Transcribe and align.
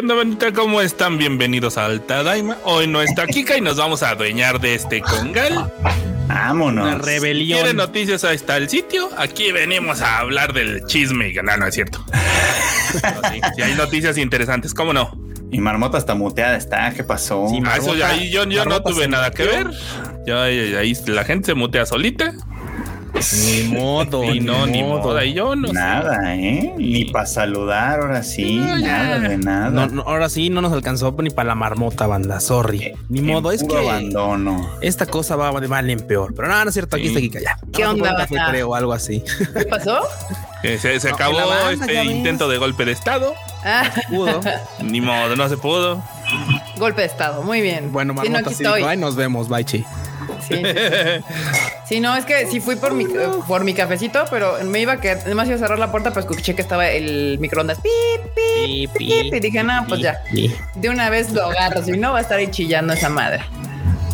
¿Qué 0.00 0.04
onda, 0.04 0.14
bandita? 0.14 0.52
¿Cómo 0.54 0.80
están? 0.80 1.18
Bienvenidos 1.18 1.76
a 1.76 1.84
Alta 1.84 2.22
Daima. 2.22 2.56
Hoy 2.64 2.86
no 2.86 3.02
está 3.02 3.26
Kika 3.26 3.58
y 3.58 3.60
nos 3.60 3.76
vamos 3.76 4.02
a 4.02 4.08
adueñar 4.08 4.58
de 4.58 4.74
este 4.74 5.02
congal. 5.02 5.70
Vámonos. 6.26 6.86
Una 6.86 6.96
rebelión. 6.96 7.58
Si 7.58 7.62
quieren 7.62 7.76
noticias, 7.76 8.24
ahí 8.24 8.34
está 8.34 8.56
el 8.56 8.70
sitio. 8.70 9.10
Aquí 9.18 9.52
venimos 9.52 10.00
a 10.00 10.20
hablar 10.20 10.54
del 10.54 10.86
chisme. 10.86 11.34
No, 11.42 11.54
no 11.54 11.66
es 11.66 11.74
cierto. 11.74 12.02
Si 13.54 13.60
hay 13.62 13.74
noticias 13.74 14.16
interesantes, 14.16 14.72
¿cómo 14.72 14.94
no? 14.94 15.12
Y 15.52 15.60
Marmota 15.60 15.98
está 15.98 16.14
muteada, 16.14 16.56
está. 16.56 16.94
¿Qué 16.94 17.04
pasó? 17.04 17.46
Sí, 17.50 17.60
ah, 17.66 17.76
eso, 17.76 17.92
ahí 18.02 18.30
yo, 18.30 18.44
yo 18.44 18.64
no 18.64 18.82
tuve 18.82 19.06
nada 19.06 19.30
que 19.30 19.44
ver. 19.44 19.70
Ya 20.26 20.44
ahí 20.44 20.94
la 21.06 21.24
gente 21.24 21.46
se 21.46 21.54
mutea 21.54 21.84
solita. 21.84 22.32
Ni 23.44 23.62
modo, 23.68 24.24
y 24.24 24.40
no, 24.40 24.66
ni 24.66 24.82
modo. 24.82 25.22
Y 25.22 25.32
yo 25.34 25.56
no 25.56 25.72
Nada, 25.72 26.34
¿eh? 26.34 26.72
Ni 26.76 27.04
para 27.06 27.26
saludar, 27.26 28.00
ahora 28.00 28.22
sí, 28.22 28.56
nada 28.56 29.18
de 29.18 29.38
nada. 29.38 29.88
ahora 30.06 30.28
sí, 30.28 30.50
no 30.50 30.60
nos 30.60 30.72
alcanzó 30.72 31.14
ni 31.20 31.30
para 31.30 31.48
la 31.48 31.54
marmota, 31.54 32.06
banda, 32.06 32.40
sorry. 32.40 32.82
Eh, 32.82 32.96
ni 33.08 33.20
modo, 33.20 33.52
es 33.52 33.64
que 33.64 33.76
abandono. 33.76 34.70
esta 34.80 35.06
cosa 35.06 35.36
va 35.36 35.58
de 35.60 35.68
mal 35.68 35.88
en 35.90 36.00
peor. 36.00 36.34
Pero 36.34 36.48
no, 36.48 36.62
no 36.62 36.68
es 36.68 36.74
cierto, 36.74 36.96
aquí 36.96 37.08
está 37.08 37.20
Kika 37.20 37.40
ya. 37.40 37.58
¿Qué 37.72 37.86
onda? 37.86 38.26
creo, 38.48 38.74
algo 38.74 38.92
así. 38.92 39.22
¿Qué 39.54 39.64
pasó? 39.64 40.00
se, 40.62 41.08
acabó 41.08 41.40
este 41.70 42.04
intento 42.04 42.48
de 42.48 42.58
golpe 42.58 42.84
de 42.84 42.92
estado. 42.92 43.34
Ah. 43.64 43.90
pudo. 44.08 44.40
Ni 44.82 45.00
modo, 45.00 45.36
no 45.36 45.48
se 45.48 45.56
pudo. 45.56 46.02
Golpe 46.76 47.02
de 47.02 47.08
estado, 47.08 47.42
muy 47.42 47.60
bien. 47.60 47.92
Bueno, 47.92 48.14
Marmota, 48.14 48.50
sí, 48.50 48.62
no, 48.62 48.96
nos 48.96 49.16
vemos, 49.16 49.48
bye, 49.48 49.64
chi. 49.64 49.84
Sí, 51.86 52.00
no, 52.00 52.14
es 52.14 52.24
que 52.24 52.46
sí 52.46 52.60
fui 52.60 52.76
por 52.76 52.94
mi, 52.94 53.04
por 53.48 53.64
mi 53.64 53.74
cafecito, 53.74 54.24
pero 54.30 54.58
me 54.64 54.80
iba 54.80 54.92
a 54.92 55.00
quedar, 55.00 55.18
además 55.24 55.48
iba 55.48 55.56
a 55.56 55.58
cerrar 55.58 55.78
la 55.78 55.90
puerta, 55.90 56.10
pero 56.10 56.20
escuché 56.20 56.54
que 56.54 56.62
estaba 56.62 56.88
el 56.88 57.38
microondas. 57.40 57.78
Y 58.64 58.86
dije, 59.40 59.64
no, 59.64 59.84
pues 59.88 60.00
ya. 60.00 60.22
De 60.76 60.88
una 60.88 61.10
vez 61.10 61.32
lo 61.32 61.46
agarro, 61.46 61.82
si 61.82 61.92
no 61.92 62.12
va 62.12 62.18
a 62.18 62.22
estar 62.22 62.38
ahí 62.38 62.48
chillando 62.48 62.92
esa 62.92 63.08
madre. 63.08 63.40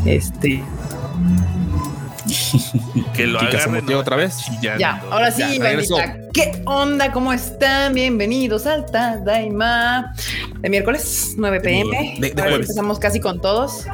Este. 0.06 0.62
Que 3.14 3.26
lo 3.26 3.38
agarren 3.40 3.94
otra 3.94 4.16
vez. 4.16 4.38
Ya, 4.60 5.02
ahora 5.10 5.30
sí, 5.30 5.60
¿Qué 6.32 6.62
onda? 6.66 7.12
¿Cómo 7.12 7.32
están? 7.32 7.94
Bienvenidos 7.94 8.66
al 8.66 8.84
Daima 9.24 10.12
de 10.60 10.68
miércoles 10.68 11.34
9 11.36 11.60
pm. 11.60 12.16
De, 12.20 12.28
empezamos 12.28 12.98
casi 12.98 13.20
con 13.20 13.40
todos. 13.40 13.86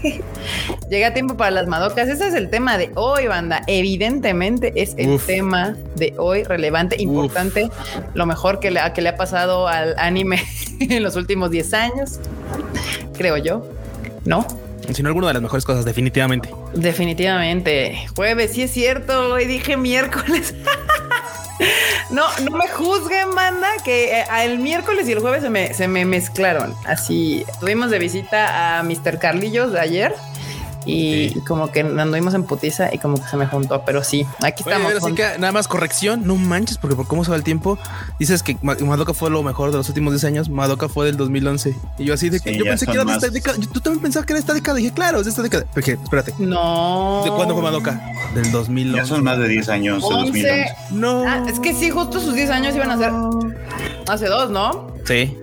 Llega 0.90 1.14
tiempo 1.14 1.36
para 1.36 1.50
las 1.50 1.66
madocas. 1.66 2.08
Ese 2.08 2.28
es 2.28 2.34
el 2.34 2.50
tema 2.50 2.78
de 2.78 2.90
hoy, 2.94 3.26
banda. 3.26 3.62
Evidentemente 3.66 4.72
es 4.76 4.94
el 4.96 5.18
tema 5.18 5.76
de 5.96 6.14
hoy 6.18 6.44
relevante, 6.44 7.00
importante, 7.00 7.70
lo 8.14 8.26
mejor 8.26 8.60
que 8.60 8.70
le, 8.70 8.80
que 8.94 9.02
le 9.02 9.08
ha 9.08 9.16
pasado 9.16 9.66
al 9.66 9.94
anime 9.98 10.42
en 10.80 11.02
los 11.02 11.16
últimos 11.16 11.50
10 11.50 11.74
años, 11.74 12.20
creo 13.16 13.36
yo. 13.36 13.68
¿No? 14.24 14.46
Sino 14.92 15.08
alguna 15.08 15.28
de 15.28 15.34
las 15.34 15.42
mejores 15.42 15.64
cosas, 15.64 15.84
definitivamente. 15.84 16.50
Definitivamente. 16.74 18.06
Jueves, 18.16 18.52
sí 18.52 18.62
es 18.62 18.70
cierto, 18.70 19.32
hoy 19.32 19.46
dije 19.46 19.76
miércoles. 19.76 20.54
no, 22.10 22.24
no 22.42 22.56
me 22.56 22.68
juzguen, 22.68 23.34
banda, 23.34 23.68
que 23.84 24.20
eh, 24.20 24.24
el 24.44 24.58
miércoles 24.58 25.08
y 25.08 25.12
el 25.12 25.20
jueves 25.20 25.42
se 25.42 25.50
me, 25.50 25.72
se 25.74 25.88
me 25.88 26.04
mezclaron. 26.04 26.74
Así, 26.86 27.44
tuvimos 27.60 27.90
de 27.90 27.98
visita 27.98 28.78
a 28.78 28.82
Mr. 28.82 29.18
Carlillos 29.18 29.72
de 29.72 29.80
ayer 29.80 30.14
y 30.86 31.40
como 31.40 31.70
que 31.70 31.80
anduvimos 31.80 32.34
en 32.34 32.44
putiza 32.44 32.92
y 32.92 32.98
como 32.98 33.20
que 33.20 33.28
se 33.28 33.36
me 33.36 33.46
juntó, 33.46 33.82
pero 33.84 34.02
sí, 34.02 34.26
aquí 34.42 34.62
estamos. 34.66 34.92
nada 35.38 35.52
más 35.52 35.68
corrección, 35.68 36.26
no 36.26 36.36
manches, 36.36 36.78
porque 36.78 36.96
por 36.96 37.06
cómo 37.06 37.24
se 37.24 37.30
va 37.30 37.36
el 37.36 37.44
tiempo, 37.44 37.78
dices 38.18 38.42
que 38.42 38.56
Madoka 38.62 39.14
fue 39.14 39.30
lo 39.30 39.42
mejor 39.42 39.70
de 39.70 39.78
los 39.78 39.88
últimos 39.88 40.12
10 40.12 40.24
años, 40.24 40.48
Madoka 40.48 40.88
fue 40.88 41.06
del 41.06 41.16
2011. 41.16 41.74
Y 41.98 42.04
yo 42.04 42.14
así 42.14 42.28
de 42.28 42.40
que 42.40 42.56
yo 42.56 42.64
pensé 42.64 42.86
que 42.86 42.92
era 42.92 43.04
de 43.04 43.12
esta 43.12 43.28
década, 43.28 43.58
tú 43.72 43.80
también 43.80 44.02
pensabas 44.02 44.26
que 44.26 44.32
era 44.32 44.40
esta 44.40 44.54
década, 44.54 44.76
dije, 44.76 44.92
claro, 44.92 45.18
es 45.18 45.24
de 45.24 45.30
esta 45.30 45.42
década. 45.42 45.64
Porque, 45.72 45.92
espérate. 45.92 46.34
No. 46.38 47.22
¿De 47.24 47.30
cuándo 47.30 47.54
fue 47.54 47.62
Madoka? 47.62 48.00
Del 48.34 48.50
2011. 48.50 48.98
Ya 48.98 49.06
son 49.06 49.24
más 49.24 49.38
de 49.38 49.48
10 49.48 49.68
años, 49.68 50.02
2011. 50.02 50.66
No. 50.90 51.24
Ah, 51.26 51.44
es 51.48 51.60
que 51.60 51.74
sí, 51.74 51.90
justo 51.90 52.20
sus 52.20 52.34
10 52.34 52.50
años 52.50 52.74
iban 52.74 52.90
a 52.90 52.98
ser 52.98 53.12
hace 54.08 54.26
dos, 54.26 54.50
¿no? 54.50 54.93
Sí. 55.04 55.36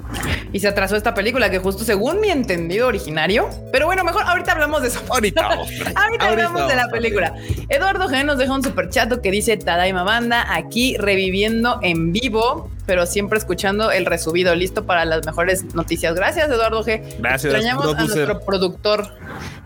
Y 0.54 0.60
se 0.60 0.68
atrasó 0.68 0.96
esta 0.96 1.14
película 1.14 1.50
que 1.50 1.60
justo 1.60 1.84
según 1.84 2.20
mi 2.20 2.30
entendido 2.30 2.88
originario. 2.88 3.50
Pero 3.72 3.86
bueno, 3.86 4.04
mejor 4.04 4.24
ahorita 4.24 4.52
hablamos 4.54 4.82
de 4.82 4.90
eso. 4.90 5.02
Ahorita. 5.10 5.42
ahorita 5.96 6.28
hablamos 6.28 6.68
de 6.68 6.76
la 6.76 6.88
película. 6.90 7.36
Eduardo 7.70 8.10
G 8.10 8.26
nos 8.26 8.38
deja 8.38 8.54
un 8.54 8.64
super 8.64 8.90
chato 8.90 9.22
que 9.22 9.32
dice 9.32 9.56
Tadaima 9.58 10.04
Banda 10.04 10.54
aquí 10.54 10.98
reviviendo 10.98 11.80
en 11.82 12.12
vivo, 12.12 12.70
pero 12.86 13.06
siempre 13.06 13.38
escuchando 13.38 13.92
el 13.92 14.06
resubido 14.06 14.56
listo 14.56 14.86
para 14.86 15.06
las 15.06 15.26
mejores 15.26 15.74
noticias. 15.76 16.14
Gracias, 16.16 16.50
Eduardo 16.50 16.84
G. 16.84 17.02
Gracias. 17.20 17.54
Extrañamos 17.54 17.96
a 17.96 18.00
nuestro 18.00 18.42
productor 18.42 19.14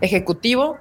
ejecutivo. 0.00 0.78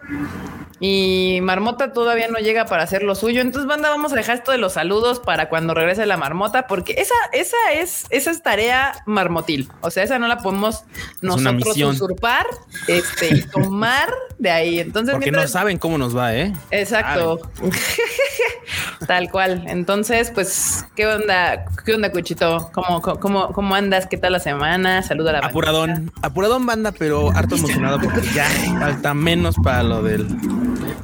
Y 0.79 1.39
Marmota 1.41 1.93
todavía 1.93 2.27
no 2.27 2.39
llega 2.39 2.65
para 2.65 2.83
hacer 2.83 3.03
lo 3.03 3.15
suyo. 3.15 3.41
Entonces, 3.41 3.67
banda, 3.67 3.89
vamos 3.89 4.11
a 4.11 4.15
dejar 4.15 4.37
esto 4.37 4.51
de 4.51 4.57
los 4.57 4.73
saludos 4.73 5.19
para 5.19 5.47
cuando 5.47 5.73
regrese 5.73 6.05
la 6.05 6.17
marmota, 6.17 6.67
porque 6.67 6.95
esa, 6.97 7.15
esa 7.31 7.57
es, 7.73 8.05
esa 8.09 8.31
es 8.31 8.41
tarea 8.41 8.93
marmotil. 9.05 9.69
O 9.81 9.89
sea, 9.89 10.03
esa 10.03 10.19
no 10.19 10.27
la 10.27 10.39
podemos 10.39 10.83
nosotros 11.21 11.77
usurpar, 11.77 12.45
este, 12.87 13.35
y 13.35 13.41
tomar 13.43 14.09
de 14.37 14.51
ahí. 14.51 14.79
Entonces, 14.79 15.15
porque 15.15 15.31
no 15.31 15.47
saben 15.47 15.77
cómo 15.77 15.97
nos 15.97 16.15
va, 16.15 16.35
¿eh? 16.35 16.53
Exacto. 16.71 17.39
Tal 19.07 19.29
cual. 19.29 19.63
Entonces, 19.67 20.31
pues, 20.31 20.85
¿qué 20.95 21.07
onda? 21.07 21.65
¿Qué 21.85 21.93
onda, 21.93 22.11
Cuchito? 22.11 22.69
¿Cómo, 22.73 23.01
cómo, 23.01 23.53
cómo 23.53 23.75
andas? 23.75 24.07
¿Qué 24.07 24.17
tal 24.17 24.33
la 24.33 24.39
semana? 24.39 25.03
Saluda 25.03 25.29
a 25.31 25.33
la 25.33 25.39
Apuradón, 25.47 26.11
apuradón 26.21 26.65
banda, 26.65 26.91
pero 26.91 27.31
harto 27.31 27.55
emocionado 27.55 27.99
porque 27.99 28.21
ya 28.33 28.45
falta 28.79 29.13
menos 29.13 29.55
para 29.63 29.83
lo 29.83 30.01
del 30.01 30.27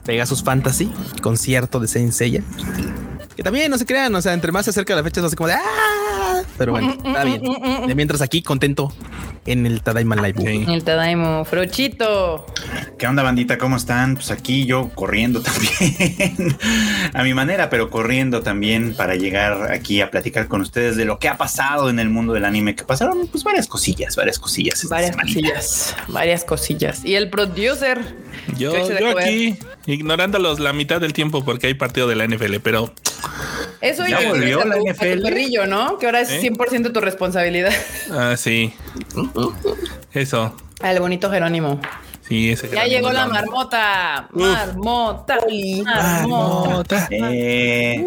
Pegasus 0.06 0.44
Fantasy, 0.44 0.92
concierto 1.22 1.80
de 1.80 1.88
Saint 1.88 2.12
Seiya. 2.12 2.44
Que 3.36 3.44
también 3.44 3.72
no 3.72 3.78
se 3.78 3.86
crean, 3.86 4.14
o 4.16 4.22
sea, 4.22 4.34
entre 4.34 4.52
más 4.52 4.66
se 4.66 4.72
acerca 4.72 4.96
la 4.96 5.04
fecha, 5.04 5.22
es 5.22 5.28
así 5.28 5.36
como 5.36 5.48
de 5.48 5.54
¡Ah! 5.54 6.42
Pero 6.58 6.74
bueno, 6.74 6.92
está 6.92 7.24
bien. 7.24 7.42
De 7.88 7.96
mientras 7.96 8.22
aquí, 8.22 8.42
contento 8.42 8.94
en 9.46 9.66
el 9.66 9.82
Tadaima 9.82 10.16
Live. 10.16 10.36
En 10.38 10.70
el 10.70 10.84
Tadaima, 10.84 11.44
Frochito. 11.46 12.46
¿Qué 12.98 13.08
onda, 13.08 13.24
bandita? 13.24 13.58
¿Cómo 13.58 13.78
están? 13.78 14.16
Pues 14.16 14.30
aquí 14.32 14.66
yo 14.66 14.90
corriendo 14.94 15.42
también. 15.44 16.58
a 17.14 17.24
mi 17.24 17.34
manera, 17.34 17.70
pero 17.70 17.90
corriendo 17.90 18.42
también 18.42 18.94
para 18.94 19.16
llegar 19.16 19.72
aquí 19.72 20.02
a 20.02 20.12
platicar 20.12 20.48
con 20.48 20.62
ustedes 20.62 20.96
de 20.96 21.06
lo 21.06 21.18
que 21.18 21.28
ha 21.28 21.38
pasado 21.38 21.90
en 21.90 22.00
el 22.00 22.10
mundo 22.10 22.34
del 22.34 22.46
anime. 22.46 22.76
Que 22.76 22.84
pasaron, 22.84 23.28
pues, 23.28 23.44
varias 23.44 23.68
cosillas, 23.68 24.16
varias 24.16 24.38
cosillas. 24.38 24.88
Varias 24.90 25.16
cosillas, 25.16 25.96
varias 26.08 26.44
cosillas. 26.44 27.04
Y 27.04 27.16
el 27.16 27.30
producer. 27.30 28.00
Yo, 28.58 28.74
yo 29.00 29.18
aquí 29.18 29.58
ignorándolos 29.86 30.60
la 30.60 30.74
mitad 30.74 31.02
del 31.02 31.14
tiempo 31.14 31.44
porque 31.44 31.68
hay 31.68 31.74
partido 31.74 32.08
de 32.08 32.16
la 32.16 32.28
NFL, 32.28 32.58
pero 32.64 32.94
eso 33.82 34.06
ya 34.06 34.30
volvió 34.30 34.64
la 34.64 34.78
NFL. 34.78 35.24
perrillo, 35.24 35.66
¿no? 35.66 35.98
Que 35.98 36.06
ahora 36.06 36.22
es 36.22 36.30
100% 36.30 36.86
¿Eh? 36.86 36.90
tu 36.92 37.02
responsabilidad. 37.02 37.74
Ah, 38.12 38.36
sí. 38.38 38.74
Eso. 40.14 40.54
Al 40.82 41.00
bonito 41.00 41.30
Jerónimo. 41.30 41.80
Sí, 42.28 42.52
ese 42.52 42.70
ya 42.70 42.86
llegó 42.86 43.12
la 43.12 43.28
marmota. 43.28 44.30
Marmota. 44.32 45.38
Marmota. 45.84 47.08
Eh. 47.12 48.06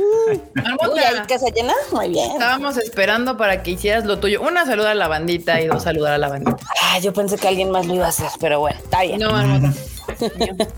Marmota. 0.55 1.27
casa 1.29 1.47
llena? 1.55 1.75
Muy 1.93 2.09
bien. 2.09 2.31
Estábamos 2.33 2.79
esperando 2.79 3.37
para 3.37 3.63
que 3.63 3.73
hicieras 3.73 4.07
lo 4.07 4.19
tuyo. 4.21 4.41
Una 4.41 4.65
saluda 4.65 4.93
a 4.93 4.95
la 4.95 5.09
bandita 5.09 5.61
y 5.61 5.67
dos 5.67 5.83
saludar 5.83 6.15
a 6.15 6.19
la 6.19 6.29
bandita. 6.29 6.57
Ah, 6.83 6.99
yo 7.01 7.13
pensé 7.13 7.37
que 7.37 7.49
alguien 7.49 7.71
más 7.71 7.87
lo 7.87 7.95
iba 7.95 8.07
a 8.07 8.09
hacer, 8.09 8.31
pero 8.41 8.61
bueno, 8.61 8.79
está 8.83 9.03
bien. 9.03 9.21
No, 9.21 9.31
marmota. 9.31 9.75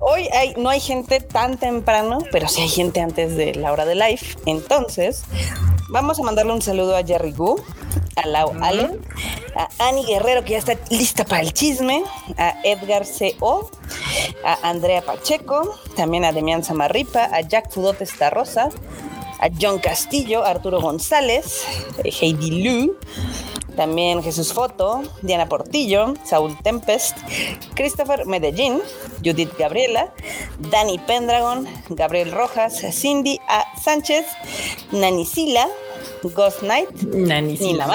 Hoy 0.00 0.28
hay, 0.32 0.54
no 0.56 0.68
hay 0.68 0.80
gente 0.80 1.20
tan 1.20 1.58
temprano, 1.58 2.18
pero 2.30 2.48
sí 2.48 2.62
hay 2.62 2.68
gente 2.68 3.00
antes 3.00 3.36
de 3.36 3.54
la 3.54 3.72
hora 3.72 3.84
de 3.84 3.94
live. 3.94 4.20
Entonces, 4.44 5.24
vamos 5.88 6.18
a 6.18 6.22
mandarle 6.22 6.52
un 6.52 6.62
saludo 6.62 6.96
a 6.96 7.02
Jerry 7.02 7.32
Gu, 7.32 7.60
a 8.16 8.26
Lau 8.26 8.52
Allen, 8.62 9.00
a 9.56 9.88
Ani 9.88 10.04
Guerrero, 10.04 10.44
que 10.44 10.52
ya 10.52 10.58
está 10.58 10.74
lista 10.90 11.24
para 11.24 11.42
el 11.42 11.52
chisme, 11.52 12.04
a 12.36 12.54
Edgar 12.64 13.04
C.O., 13.04 13.70
a 14.44 14.68
Andrea 14.68 15.02
Pacheco, 15.02 15.78
también 15.96 16.24
a 16.24 16.32
Demian 16.32 16.62
Samarripa, 16.62 17.24
a 17.32 17.40
Jack 17.40 17.72
Fudote 17.72 18.06
Rosa, 18.30 18.68
a 19.40 19.48
John 19.60 19.78
Castillo, 19.78 20.44
Arturo 20.44 20.80
González, 20.80 21.64
Heidi 22.04 22.62
Lu, 22.62 22.96
también 23.76 24.22
Jesús 24.22 24.52
Foto, 24.52 25.02
Diana 25.22 25.48
Portillo, 25.48 26.14
Saúl 26.24 26.56
Tempest, 26.62 27.16
Christopher 27.74 28.26
Medellín, 28.26 28.80
Judith 29.24 29.52
Gabriela, 29.58 30.12
Dani 30.58 30.98
Pendragon, 30.98 31.66
Gabriel 31.90 32.32
Rojas, 32.32 32.80
Cindy 32.92 33.38
A. 33.48 33.64
Sánchez, 33.80 34.26
Nani 34.90 35.24
Sila, 35.24 35.68
Ghost 36.22 36.60
Knight, 36.60 36.90
Nani 37.02 37.56
Sila. 37.56 37.86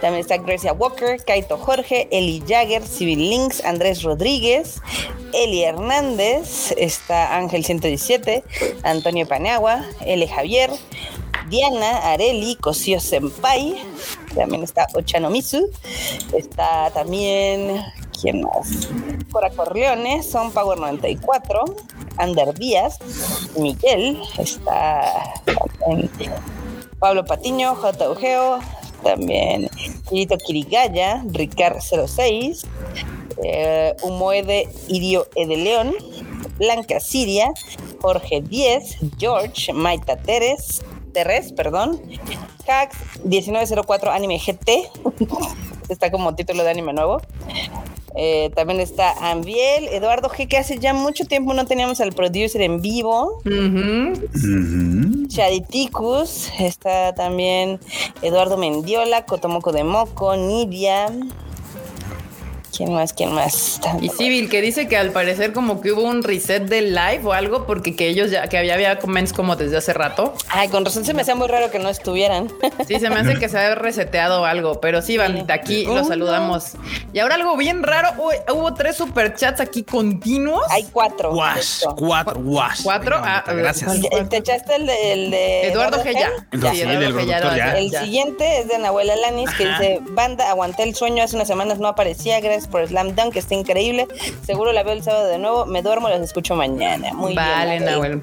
También 0.00 0.20
está 0.20 0.36
Gracia 0.36 0.72
Walker, 0.72 1.22
Kaito 1.24 1.56
Jorge, 1.56 2.08
Eli 2.10 2.42
Jagger, 2.46 2.84
Civil 2.84 3.30
Links, 3.30 3.64
Andrés 3.64 4.02
Rodríguez, 4.02 4.80
Eli 5.32 5.62
Hernández, 5.62 6.72
está 6.76 7.36
Ángel 7.36 7.64
117, 7.64 8.42
Antonio 8.82 9.26
Paniagua, 9.26 9.84
L. 10.04 10.26
Javier, 10.28 10.70
Diana 11.52 11.98
Areli, 12.10 12.56
Kosio 12.56 12.98
Senpai, 12.98 13.76
también 14.34 14.62
está 14.62 14.86
Ochanomizu, 14.94 15.68
está 16.32 16.90
también, 16.94 17.84
¿quién 18.18 18.40
más? 18.40 18.88
Cora 19.30 19.50
Corleone, 19.50 20.22
Son 20.22 20.50
Power 20.50 20.78
94, 20.78 21.64
Ander 22.16 22.54
Díaz, 22.54 22.98
Miguel, 23.58 24.18
está 24.38 25.34
Pablo 26.98 27.22
Patiño, 27.26 27.74
J. 27.74 28.10
Ugeo, 28.10 28.58
también 29.02 29.68
Kirito 30.08 30.38
Kirigaya, 30.38 31.22
Ricard 31.32 31.82
06, 31.82 32.62
eh, 33.44 33.94
Humoede 34.00 34.70
Idio 34.88 35.28
Edeleón, 35.34 35.94
Blanca 36.56 36.98
Siria, 36.98 37.52
Jorge 38.00 38.40
10, 38.40 38.96
George, 39.18 39.74
Maita 39.74 40.16
Teres, 40.16 40.80
Terres, 41.12 41.52
perdón, 41.52 42.00
Cax 42.66 42.96
1904 43.24 44.10
Anime 44.10 44.38
GT, 44.38 44.88
está 45.88 46.10
como 46.10 46.34
título 46.34 46.62
de 46.64 46.70
anime 46.70 46.92
nuevo. 46.92 47.20
Eh, 48.14 48.50
también 48.54 48.78
está 48.80 49.30
Ambiel, 49.30 49.88
Eduardo 49.88 50.28
G, 50.28 50.46
que 50.46 50.58
hace 50.58 50.78
ya 50.78 50.92
mucho 50.92 51.24
tiempo 51.24 51.54
no 51.54 51.64
teníamos 51.64 52.00
al 52.00 52.12
producer 52.12 52.60
en 52.60 52.82
vivo. 52.82 53.40
Chaditicus, 55.28 56.50
está 56.58 57.14
también 57.14 57.80
Eduardo 58.20 58.58
Mendiola, 58.58 59.24
Cotomoco 59.24 59.72
de 59.72 59.84
Moco, 59.84 60.36
Nidia, 60.36 61.10
¿Quién 62.74 62.94
más? 62.94 63.12
¿Quién 63.12 63.32
más? 63.32 63.80
Y 64.00 64.08
Civil, 64.08 64.48
que 64.48 64.62
dice 64.62 64.88
que 64.88 64.96
al 64.96 65.10
parecer 65.10 65.52
como 65.52 65.82
que 65.82 65.92
hubo 65.92 66.02
un 66.02 66.22
reset 66.22 66.62
del 66.62 66.94
live 66.94 67.20
o 67.24 67.32
algo, 67.34 67.66
porque 67.66 67.94
que 67.94 68.08
ellos 68.08 68.30
ya, 68.30 68.48
que 68.48 68.56
había, 68.56 68.74
había 68.74 68.98
comments 68.98 69.34
como 69.34 69.56
desde 69.56 69.76
hace 69.76 69.92
rato. 69.92 70.32
Ay, 70.48 70.68
con 70.68 70.82
razón 70.82 71.04
se 71.04 71.12
me 71.12 71.20
hacía 71.20 71.34
muy 71.34 71.48
raro 71.48 71.70
que 71.70 71.78
no 71.78 71.90
estuvieran. 71.90 72.50
Sí, 72.88 72.98
se 72.98 73.10
me 73.10 73.20
hace 73.20 73.38
que 73.38 73.48
se 73.50 73.58
haya 73.58 73.74
reseteado 73.74 74.46
algo, 74.46 74.80
pero 74.80 75.02
sí, 75.02 75.18
bandita, 75.18 75.52
aquí 75.52 75.84
los 75.84 76.08
saludamos. 76.08 76.72
Y 77.12 77.18
ahora 77.18 77.34
algo 77.34 77.58
bien 77.58 77.82
raro, 77.82 78.08
hubo 78.54 78.72
tres 78.72 78.96
superchats 78.96 79.60
aquí 79.60 79.82
continuos. 79.82 80.64
Hay 80.70 80.84
cuatro. 80.84 81.34
Wash, 81.34 81.82
cuatro, 81.96 82.40
wash. 82.40 82.80
Cuatro, 82.84 83.20
ah, 83.22 83.44
gracias. 83.48 84.00
¿Te 84.30 84.38
echaste 84.38 84.76
el 84.76 84.86
de, 84.86 85.12
el 85.12 85.30
de 85.30 85.68
Eduardo 85.68 86.02
G. 86.02 86.12
Sí, 86.72 86.80
Eduardo 86.80 87.50
G. 87.50 87.76
El 87.76 87.90
siguiente 87.90 88.60
es 88.60 88.68
de 88.68 88.78
Nahuela 88.78 89.14
Lanis, 89.16 89.50
que 89.50 89.66
dice, 89.66 90.00
banda, 90.12 90.48
aguanté 90.48 90.84
el 90.84 90.94
sueño, 90.94 91.22
hace 91.22 91.36
unas 91.36 91.48
semanas 91.48 91.78
no 91.78 91.88
aparecía, 91.88 92.40
gracias 92.40 92.61
por 92.66 92.86
Slam 92.86 93.14
Dunk, 93.14 93.32
que 93.32 93.38
está 93.38 93.54
increíble. 93.54 94.06
Seguro 94.44 94.72
la 94.72 94.82
veo 94.82 94.92
el 94.92 95.02
sábado 95.02 95.28
de 95.28 95.38
nuevo. 95.38 95.66
Me 95.66 95.82
duermo, 95.82 96.08
los 96.08 96.20
escucho 96.20 96.54
mañana. 96.54 97.12
Muy 97.12 97.34
vale, 97.34 97.78
bien. 97.78 97.84
Nahuel. 97.84 98.20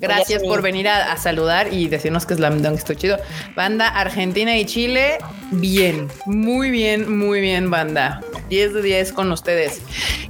Gracias 0.00 0.42
por 0.42 0.62
venir 0.62 0.88
a, 0.88 1.16
saludar 1.16 1.72
y 1.72 1.88
decirnos 1.88 2.26
que 2.26 2.34
Slam 2.34 2.62
Dunk 2.62 2.78
está 2.78 2.94
chido. 2.94 3.18
Banda 3.54 3.88
Argentina 3.88 4.56
y 4.56 4.66
Chile, 4.66 5.18
bien, 5.50 6.08
muy 6.26 6.70
bien, 6.70 7.16
muy 7.16 7.40
bien, 7.40 7.70
banda. 7.70 8.20
10 8.48 8.74
de 8.74 8.82
10 8.82 9.12
con 9.12 9.32
ustedes. 9.32 9.80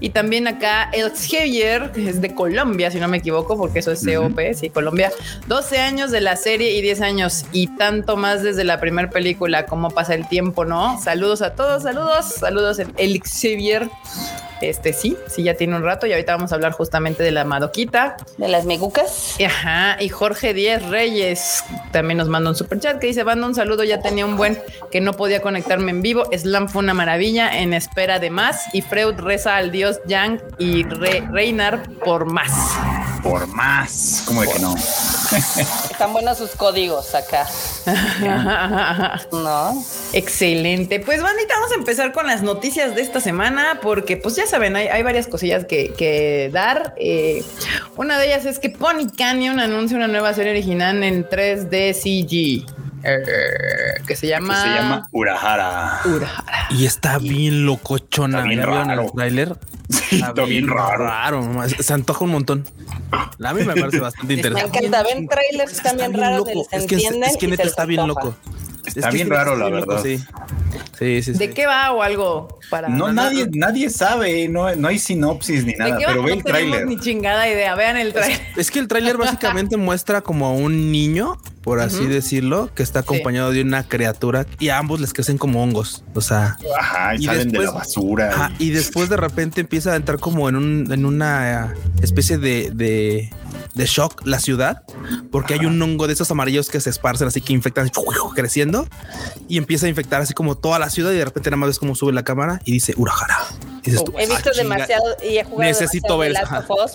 Y 0.01 0.11
también 0.11 0.47
acá 0.47 0.91
el 0.93 1.11
Xavier, 1.11 1.93
que 1.93 2.09
es 2.09 2.21
de 2.21 2.35
Colombia, 2.35 2.91
si 2.91 2.99
no 2.99 3.09
me 3.09 3.19
equivoco, 3.19 3.57
porque 3.57 3.81
eso 3.81 3.93
es 3.93 4.05
COP, 4.05 4.39
sí, 4.55 4.71
Colombia. 4.71 5.11
12 5.47 5.79
años 5.79 6.11
de 6.11 6.21
la 6.21 6.37
serie 6.37 6.73
y 6.73 6.83
10 6.83 7.01
años 7.01 7.45
y 7.53 7.69
tanto 7.77 8.17
más 8.17 8.43
desde 8.43 8.65
la 8.65 8.81
primera 8.81 9.11
película. 9.11 9.67
¿Cómo 9.67 9.91
pasa 9.91 10.15
el 10.15 10.29
tiempo, 10.29 10.65
no? 10.65 11.01
Saludos 11.01 11.43
a 11.43 11.55
todos, 11.55 11.83
saludos, 11.83 12.27
saludos 12.27 12.79
el 12.79 13.17
Xavier. 13.37 13.91
Este 14.61 14.93
sí, 14.93 15.17
sí, 15.27 15.43
ya 15.43 15.55
tiene 15.55 15.77
un 15.77 15.83
rato 15.83 16.07
y 16.07 16.13
ahorita 16.13 16.35
vamos 16.35 16.53
a 16.53 16.55
hablar 16.55 16.73
justamente 16.73 17.23
de 17.23 17.31
la 17.31 17.45
Madoquita. 17.45 18.17
De 18.39 18.49
las 18.49 18.65
megucas. 18.65 19.37
Ajá, 19.45 19.97
y 20.01 20.09
Jorge 20.09 20.55
Díez 20.55 20.83
Reyes 20.89 21.65
también 21.93 22.19
nos 22.19 22.29
manda 22.29 22.51
un 22.51 22.57
super 22.57 22.81
chat 22.81 22.99
que 22.99 23.09
dice: 23.09 23.25
Manda 23.25 23.47
un 23.47 23.55
saludo, 23.55 23.85
ya 23.85 24.01
tenía 24.01 24.25
un 24.25 24.37
buen 24.37 24.59
que 24.91 25.01
no 25.01 25.13
podía 25.15 25.43
conectarme 25.43 25.91
en 25.91 26.03
vivo. 26.03 26.25
Slam 26.37 26.69
fue 26.69 26.83
una 26.83 26.95
maravilla 26.95 27.59
en 27.59 27.75
espera 27.75 28.19
de 28.19 28.31
más. 28.31 28.63
Y 28.73 28.83
Freud 28.83 29.15
reza 29.19 29.57
al 29.57 29.71
dios 29.71 30.01
Yang 30.07 30.43
y 30.59 30.85
Reinar 30.85 31.89
por 32.05 32.25
más. 32.25 32.51
Por 33.23 33.47
más, 33.49 34.23
¿cómo 34.27 34.43
de 34.43 34.49
que 34.53 34.59
no? 34.59 34.75
Están 35.91 36.13
buenos 36.13 36.39
sus 36.39 36.51
códigos 36.53 37.15
acá. 37.15 37.47
no. 39.33 39.85
Excelente. 40.13 41.01
Pues, 41.01 41.23
bandita, 41.23 41.55
vamos 41.55 41.73
a 41.73 41.75
empezar 41.75 42.13
con 42.13 42.27
las 42.27 42.43
noticias 42.43 42.95
de 42.95 43.03
esta 43.03 43.21
semana 43.21 43.81
porque, 43.83 44.17
pues, 44.17 44.37
ya 44.37 44.46
saben, 44.47 44.77
hay, 44.77 45.03
varias 45.03 45.27
cosillas 45.27 45.65
que, 45.65 46.51
dar. 46.53 46.95
Eh, 46.99 47.43
una 47.97 48.19
de 48.19 48.27
ellas 48.27 48.47
es 48.47 48.59
que 48.59 48.71
Pony 48.71 49.09
Canyon 49.17 49.61
anuncia 49.61 49.97
una 49.97 50.09
nueva 50.09 50.33
serie 50.35 50.53
original 50.53 51.03
en 51.03 51.29
3D 51.29 51.95
CG. 51.95 52.67
Eh, 53.09 54.03
que 54.07 54.17
se 54.17 54.27
llama. 54.27 54.63
se 54.63 54.69
llama 54.69 55.09
Urahara. 55.13 56.01
Urahara. 56.05 56.67
Y 56.71 56.87
está 56.87 57.19
bien 57.19 57.65
locochona. 57.65 58.39
Está 58.39 58.49
bien 58.49 58.63
raro. 58.63 59.03
el 59.03 59.13
tráiler? 59.13 59.57
está, 60.11 60.45
bien, 60.45 60.67
raro. 60.67 61.49
Se 61.79 61.93
antoja 61.93 62.25
un 62.25 62.31
montón. 62.31 62.65
A 63.13 63.55
mí 63.55 63.63
me 63.63 63.77
parece 63.77 64.01
bastante 64.01 64.35
interesante. 64.35 64.81
Me 64.81 64.87
encanta. 64.87 65.15
Ven 65.15 65.29
trailers 65.29 65.83
bien 65.97 66.15
raros. 66.15 66.49
Es 66.73 66.87
que, 66.87 66.97
es 66.97 67.37
que 67.39 67.47
neta 67.47 67.63
está 67.63 67.85
bien 67.85 68.07
loco. 68.09 68.35
Está 68.87 69.11
bien 69.11 69.29
raro, 69.29 69.57
la 69.57 69.69
verdad. 69.69 70.03
Sí. 70.03 70.23
Sí, 70.99 71.23
sí, 71.23 71.33
¿De 71.33 71.51
qué 71.51 71.67
va 71.67 71.93
o 71.93 72.03
algo? 72.03 72.59
Para 72.71 72.89
no, 72.89 73.13
nadie, 73.13 73.49
nadie 73.53 73.91
sabe, 73.91 74.49
no, 74.49 74.75
no 74.77 74.89
hay 74.89 74.99
sinopsis 74.99 75.65
ni 75.65 75.75
nada, 75.75 75.99
pero 76.05 76.23
ve 76.23 76.33
el 76.33 76.43
tráiler. 76.43 76.87
Ni 76.87 76.99
chingada 76.99 77.49
idea, 77.49 77.75
vean 77.75 77.99
el 77.99 78.15
tráiler. 78.15 78.41
Es, 78.57 78.71
que 78.71 78.79
el 78.79 78.89
tráiler 78.89 79.19
básicamente 79.19 79.77
muestra 79.77 80.23
como 80.23 80.47
a 80.47 80.53
un 80.53 80.91
niño, 80.91 81.39
por 81.63 81.81
así 81.81 82.07
decirlo, 82.07 82.71
que 82.75 82.83
está 82.83 83.01
acompañado 83.01 83.53
de 83.53 83.61
una 83.61 83.87
criatura 83.87 84.47
y 84.59 84.71
a 84.71 84.79
ambos 84.79 85.01
les 85.01 85.13
crecen 85.13 85.37
como 85.37 85.63
hongos. 85.63 86.03
O 86.15 86.23
sea, 86.23 86.57
ajá, 86.79 87.15
y, 87.15 87.25
salen 87.25 87.51
de 87.51 87.59
la 87.59 87.73
basura. 87.73 88.53
y 88.59 88.71
después 88.71 89.11
de 89.11 89.19
repente 89.19 89.61
empieza 89.61 89.93
a 89.93 89.97
entrar 89.97 90.19
como 90.19 90.49
en 90.49 90.57
un, 90.57 90.93
en 90.93 91.05
una 91.05 91.75
especie 92.03 92.39
de, 92.39 92.71
de, 92.73 93.31
shock 93.87 94.27
la 94.27 94.41
ciudad, 94.41 94.83
porque 95.31 95.55
hay 95.55 95.67
un 95.67 95.81
hongo 95.81 96.07
de 96.07 96.13
esos 96.13 96.31
amarillos 96.31 96.71
que 96.71 96.81
se 96.81 96.91
esparcen 96.91 97.29
así 97.29 97.41
que 97.41 97.53
infectan 97.53 97.91
creciendo 98.35 98.89
y 99.49 99.59
empieza 99.59 99.87
a 99.87 99.89
infectar 99.89 100.23
así 100.23 100.35
como 100.35 100.57
toda 100.57 100.79
la 100.79 100.91
ciudad 100.91 101.13
y 101.13 101.17
de 101.17 101.25
repente 101.25 101.51
nada 101.51 101.59
más 101.59 101.69
ves 101.69 101.79
cómo 101.79 101.95
sube 101.95 102.13
la 102.13 102.25
cámara 102.25 102.61
y 102.65 102.73
dice 102.73 102.95
Urahara. 102.97 103.39
he 103.85 103.91
visto 103.91 104.13
ah, 104.17 104.57
demasiado 104.57 105.17
y 105.23 105.39
he 105.39 105.45
jugado 105.45 105.71
necesito 105.71 106.19
ver 106.19 106.35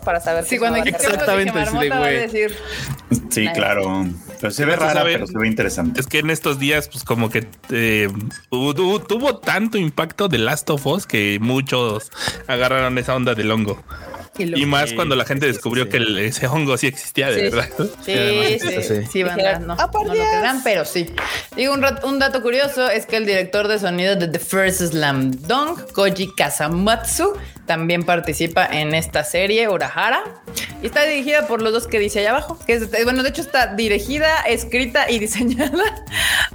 para 0.03 0.19
saber 0.19 0.45
sí, 0.45 0.57
cuando 0.57 0.79
exactamente 0.79 1.59
decir. 1.59 2.55
Sí, 3.29 3.47
claro. 3.53 4.05
Pero 4.39 4.51
se 4.51 4.65
ve 4.65 4.75
rara, 4.75 5.03
pero 5.03 5.27
se 5.27 5.37
ve 5.37 5.47
interesante. 5.47 5.99
Es 6.01 6.07
que 6.07 6.19
en 6.19 6.29
estos 6.29 6.59
días, 6.59 6.89
pues 6.89 7.03
como 7.03 7.29
que 7.29 7.47
eh, 7.69 8.09
tuvo 8.49 9.37
tanto 9.37 9.77
impacto 9.77 10.27
de 10.27 10.39
Last 10.39 10.69
of 10.69 10.85
Us 10.87 11.05
que 11.05 11.37
muchos 11.39 12.11
agarraron 12.47 12.97
esa 12.97 13.15
onda 13.15 13.35
del 13.35 13.51
hongo. 13.51 13.81
Y, 14.37 14.65
más 14.65 14.93
cuando 14.93 15.15
la 15.15 15.25
gente 15.25 15.45
descubrió 15.45 15.89
que 15.89 15.97
ese 16.25 16.47
hongo 16.47 16.77
sí 16.77 16.87
existía, 16.87 17.29
de 17.29 17.49
verdad. 17.49 17.69
Sí, 18.05 18.59
sí, 18.59 18.81
sí, 18.81 19.05
sí, 19.11 19.23
van 19.23 19.37
no, 19.67 19.75
no 19.75 20.03
lo 20.03 20.11
crean, 20.11 20.63
pero 20.63 20.85
sí. 20.85 21.07
Digo, 21.55 21.73
un, 21.73 21.85
un, 22.03 22.19
dato 22.19 22.41
curioso 22.41 22.89
es 22.89 23.05
que 23.05 23.17
el 23.17 23.25
director 23.25 23.67
de 23.67 23.77
sonido 23.77 24.15
de 24.15 24.27
The 24.27 24.39
First 24.39 24.81
Slam 24.81 25.31
Dunk, 25.31 25.91
Koji 25.91 26.33
Kazamatsu, 26.35 27.33
también 27.71 28.03
participa 28.03 28.65
en 28.65 28.93
esta 28.93 29.23
serie, 29.23 29.69
Urahara. 29.69 30.21
Y 30.83 30.87
está 30.87 31.05
dirigida 31.05 31.47
por 31.47 31.61
los 31.61 31.71
dos 31.71 31.87
que 31.87 31.99
dice 31.99 32.19
allá 32.19 32.31
abajo. 32.31 32.59
Que 32.67 32.73
es, 32.73 32.91
bueno, 33.05 33.23
de 33.23 33.29
hecho 33.29 33.41
está 33.41 33.75
dirigida, 33.75 34.41
escrita 34.41 35.09
y 35.09 35.19
diseñada 35.25 36.05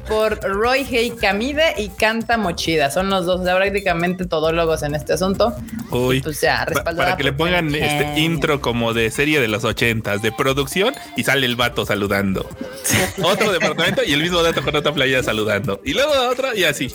por 0.06 0.38
Roy 0.42 0.86
Hei 0.90 1.16
Kamide 1.16 1.72
y 1.78 1.88
Kanta 1.88 2.36
Mochida. 2.36 2.90
Son 2.90 3.08
los 3.08 3.24
dos, 3.24 3.40
prácticamente 3.40 4.26
todólogos 4.26 4.82
en 4.82 4.94
este 4.94 5.14
asunto. 5.14 5.56
Uy, 5.90 6.20
pues 6.20 6.44
para 6.84 7.16
que 7.16 7.24
le 7.24 7.32
pongan 7.32 7.74
este 7.74 8.20
intro 8.20 8.60
como 8.60 8.92
de 8.92 9.10
serie 9.10 9.40
de 9.40 9.48
los 9.48 9.64
ochentas, 9.64 10.20
de 10.20 10.32
producción, 10.32 10.94
y 11.16 11.24
sale 11.24 11.46
el 11.46 11.56
vato 11.56 11.86
saludando. 11.86 12.46
Otro 13.22 13.52
departamento 13.52 14.02
y 14.04 14.12
el 14.12 14.20
mismo 14.20 14.42
dato 14.42 14.62
con 14.62 14.76
otra 14.76 14.92
playa 14.92 15.22
saludando. 15.22 15.80
Y 15.82 15.94
luego 15.94 16.12
otro 16.30 16.54
y 16.54 16.64
así. 16.64 16.94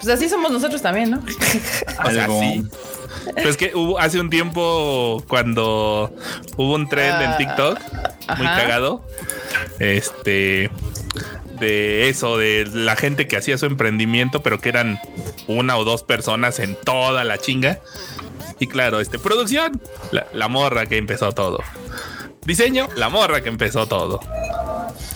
Pues 0.00 0.08
así 0.08 0.28
somos 0.28 0.50
nosotros 0.50 0.82
también, 0.82 1.12
¿no? 1.12 1.22
o 2.04 2.10
sea, 2.10 2.26
sí. 2.26 2.68
Pero 3.34 3.48
es 3.48 3.56
que 3.56 3.72
hubo 3.74 3.98
hace 3.98 4.20
un 4.20 4.30
tiempo 4.30 5.22
cuando 5.28 6.12
hubo 6.56 6.74
un 6.74 6.88
trend 6.88 7.22
en 7.22 7.30
ah, 7.30 7.36
TikTok 7.36 7.78
muy 8.38 8.46
cagado. 8.46 9.04
Este 9.78 10.70
de 11.58 12.08
eso, 12.08 12.36
de 12.36 12.68
la 12.72 12.96
gente 12.96 13.28
que 13.28 13.36
hacía 13.36 13.56
su 13.58 13.66
emprendimiento, 13.66 14.42
pero 14.42 14.60
que 14.60 14.68
eran 14.68 14.98
una 15.46 15.76
o 15.76 15.84
dos 15.84 16.02
personas 16.02 16.58
en 16.58 16.76
toda 16.76 17.24
la 17.24 17.38
chinga. 17.38 17.80
Y 18.58 18.66
claro, 18.66 19.00
este, 19.00 19.18
producción, 19.18 19.80
la, 20.10 20.26
la 20.32 20.48
morra 20.48 20.86
que 20.86 20.96
empezó 20.96 21.32
todo. 21.32 21.60
Diseño, 22.44 22.88
la 22.96 23.08
morra 23.08 23.40
que 23.40 23.48
empezó 23.48 23.86
todo. 23.86 24.20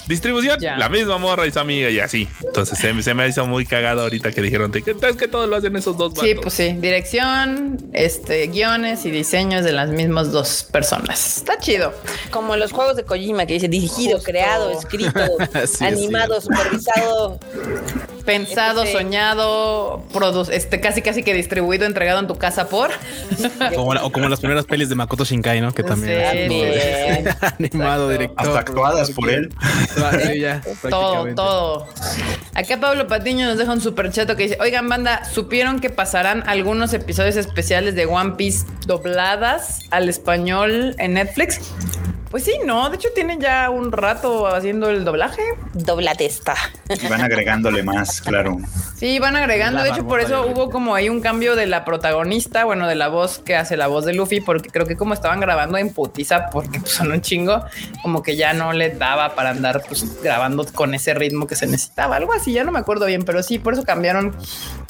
Distribución, 0.08 0.58
la 0.60 0.88
misma 0.88 1.18
morra 1.18 1.46
y 1.46 1.52
su 1.52 1.58
amiga 1.58 1.90
y 1.90 2.00
así. 2.00 2.26
Entonces 2.42 2.78
se, 2.78 3.14
me 3.14 3.28
hizo 3.28 3.46
muy 3.46 3.66
cagado 3.66 4.02
ahorita 4.02 4.32
que 4.32 4.40
dijeron 4.40 4.72
que 4.72 4.78
es 4.78 5.16
que 5.16 5.28
todo 5.28 5.46
lo 5.46 5.56
hacen 5.56 5.76
esos 5.76 5.96
dos. 5.96 6.14
Sí, 6.18 6.34
pues 6.34 6.54
sí. 6.54 6.72
Dirección, 6.78 7.78
este, 7.92 8.46
guiones 8.46 9.04
y 9.04 9.10
diseños 9.10 9.64
de 9.64 9.72
las 9.72 9.90
mismas 9.90 10.32
dos 10.32 10.66
personas. 10.72 11.38
Está 11.38 11.58
chido. 11.58 11.92
Como 12.30 12.56
los 12.56 12.72
juegos 12.72 12.96
de 12.96 13.04
Kojima 13.04 13.44
que 13.46 13.54
dice 13.54 13.68
dirigido, 13.68 14.22
creado, 14.22 14.70
escrito, 14.70 15.20
animado, 15.80 16.40
supervisado 16.40 17.38
pensado, 18.28 18.84
soñado, 18.84 20.04
este, 20.52 20.80
casi 20.82 21.00
casi 21.00 21.22
que 21.22 21.32
distribuido, 21.32 21.86
entregado 21.86 22.20
en 22.20 22.26
tu 22.26 22.36
casa 22.36 22.68
por. 22.68 22.90
como 23.74 23.92
o 23.92 24.12
como 24.12 24.28
las 24.28 24.40
primeras 24.40 24.66
pelis 24.66 24.90
de 24.90 24.94
Makoto 24.96 25.24
Shinkai, 25.24 25.62
¿no? 25.62 25.72
Que 25.72 25.82
también 25.82 26.20
animado, 27.58 28.10
director. 28.10 28.46
Hasta 28.46 28.58
actuadas 28.58 29.10
por 29.12 29.30
él. 29.30 29.50
Todo, 30.90 31.34
todo. 31.34 31.88
Acá 32.54 32.78
Pablo 32.80 33.06
Patiño 33.06 33.46
nos 33.46 33.58
deja 33.58 33.72
un 33.72 33.80
super 33.80 34.10
chato 34.10 34.36
que 34.36 34.44
dice: 34.44 34.58
Oigan, 34.60 34.88
banda, 34.88 35.24
¿supieron 35.24 35.80
que 35.80 35.90
pasarán 35.90 36.42
algunos 36.46 36.92
episodios 36.92 37.36
especiales 37.36 37.94
de 37.94 38.06
One 38.06 38.34
Piece 38.36 38.66
dobladas 38.86 39.80
al 39.90 40.08
español 40.08 40.94
en 40.98 41.14
Netflix? 41.14 41.60
Pues 42.30 42.44
sí, 42.44 42.52
no, 42.66 42.90
de 42.90 42.96
hecho 42.96 43.08
tienen 43.14 43.40
ya 43.40 43.70
un 43.70 43.90
rato 43.90 44.46
haciendo 44.46 44.90
el 44.90 45.02
doblaje. 45.02 45.40
Doblatesta. 45.72 46.54
Y 47.02 47.06
van 47.08 47.22
agregándole 47.22 47.82
más, 47.82 48.20
claro. 48.20 48.58
Sí, 48.96 49.18
van 49.18 49.34
agregando. 49.34 49.82
De 49.82 49.88
hecho, 49.90 50.06
por 50.06 50.20
eso 50.20 50.46
hubo 50.46 50.68
como 50.68 50.94
ahí 50.94 51.08
un 51.08 51.22
cambio 51.22 51.56
de 51.56 51.66
la 51.66 51.86
protagonista, 51.86 52.64
bueno, 52.64 52.86
de 52.86 52.96
la 52.96 53.08
voz 53.08 53.38
que 53.38 53.56
hace 53.56 53.78
la 53.78 53.86
voz 53.86 54.04
de 54.04 54.12
Luffy, 54.12 54.42
porque 54.42 54.68
creo 54.68 54.84
que 54.84 54.94
como 54.94 55.14
estaban 55.14 55.40
grabando 55.40 55.78
en 55.78 55.90
putiza, 55.90 56.50
porque 56.50 56.80
pues, 56.80 56.92
son 56.92 57.12
un 57.12 57.22
chingo, 57.22 57.64
como 58.02 58.22
que 58.22 58.36
ya 58.36 58.52
no 58.52 58.74
le 58.74 58.90
daba 58.90 59.34
para 59.34 59.50
andar 59.50 59.82
pues, 59.88 60.22
grabando 60.22 60.66
con 60.66 60.94
ese 60.94 61.14
ritmo 61.14 61.46
que 61.46 61.56
se 61.56 61.66
necesitaba. 61.66 62.16
Algo 62.16 62.32
así, 62.32 62.52
ya 62.52 62.64
no 62.64 62.72
me 62.72 62.78
acuerdo 62.78 63.06
bien, 63.06 63.24
pero 63.24 63.42
sí, 63.42 63.58
por 63.58 63.72
eso 63.72 63.82
cambiaron 63.84 64.34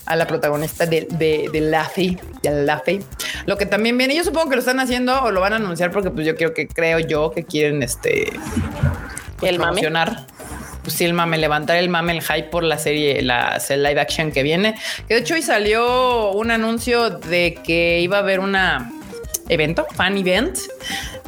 a 0.06 0.16
la 0.16 0.26
protagonista 0.26 0.86
de, 0.86 1.06
de, 1.10 1.48
de 1.52 1.60
Luffy, 1.60 2.18
de 2.42 2.66
Luffy. 2.66 3.00
Lo 3.46 3.56
que 3.56 3.66
también 3.66 3.96
viene, 3.96 4.14
yo 4.14 4.24
supongo 4.24 4.50
que 4.50 4.56
lo 4.56 4.60
están 4.60 4.80
haciendo 4.80 5.22
o 5.22 5.30
lo 5.30 5.40
van 5.40 5.52
a 5.52 5.56
anunciar 5.56 5.90
porque 5.90 6.10
pues 6.10 6.26
yo 6.26 6.34
quiero 6.34 6.54
que 6.54 6.68
creo 6.68 6.98
yo 6.98 7.30
que 7.30 7.44
quieren 7.44 7.82
este 7.82 8.32
pues, 9.38 9.52
el 9.52 9.58
promocionar. 9.58 10.26
Pues 10.82 10.96
sí, 10.96 11.04
el 11.04 11.12
mame, 11.12 11.36
levantar 11.36 11.76
el 11.76 11.90
mame, 11.90 12.12
el 12.12 12.22
hype 12.22 12.44
por 12.44 12.62
la 12.62 12.78
serie, 12.78 13.20
la, 13.22 13.60
live 13.68 14.00
action 14.00 14.32
que 14.32 14.42
viene. 14.42 14.74
Que 15.06 15.14
de 15.14 15.20
hecho 15.20 15.34
hoy 15.34 15.42
salió 15.42 16.30
un 16.32 16.50
anuncio 16.50 17.10
de 17.10 17.58
que 17.62 18.00
iba 18.00 18.16
a 18.16 18.20
haber 18.20 18.40
una 18.40 18.90
evento, 19.48 19.86
fan 19.94 20.16
event 20.16 20.58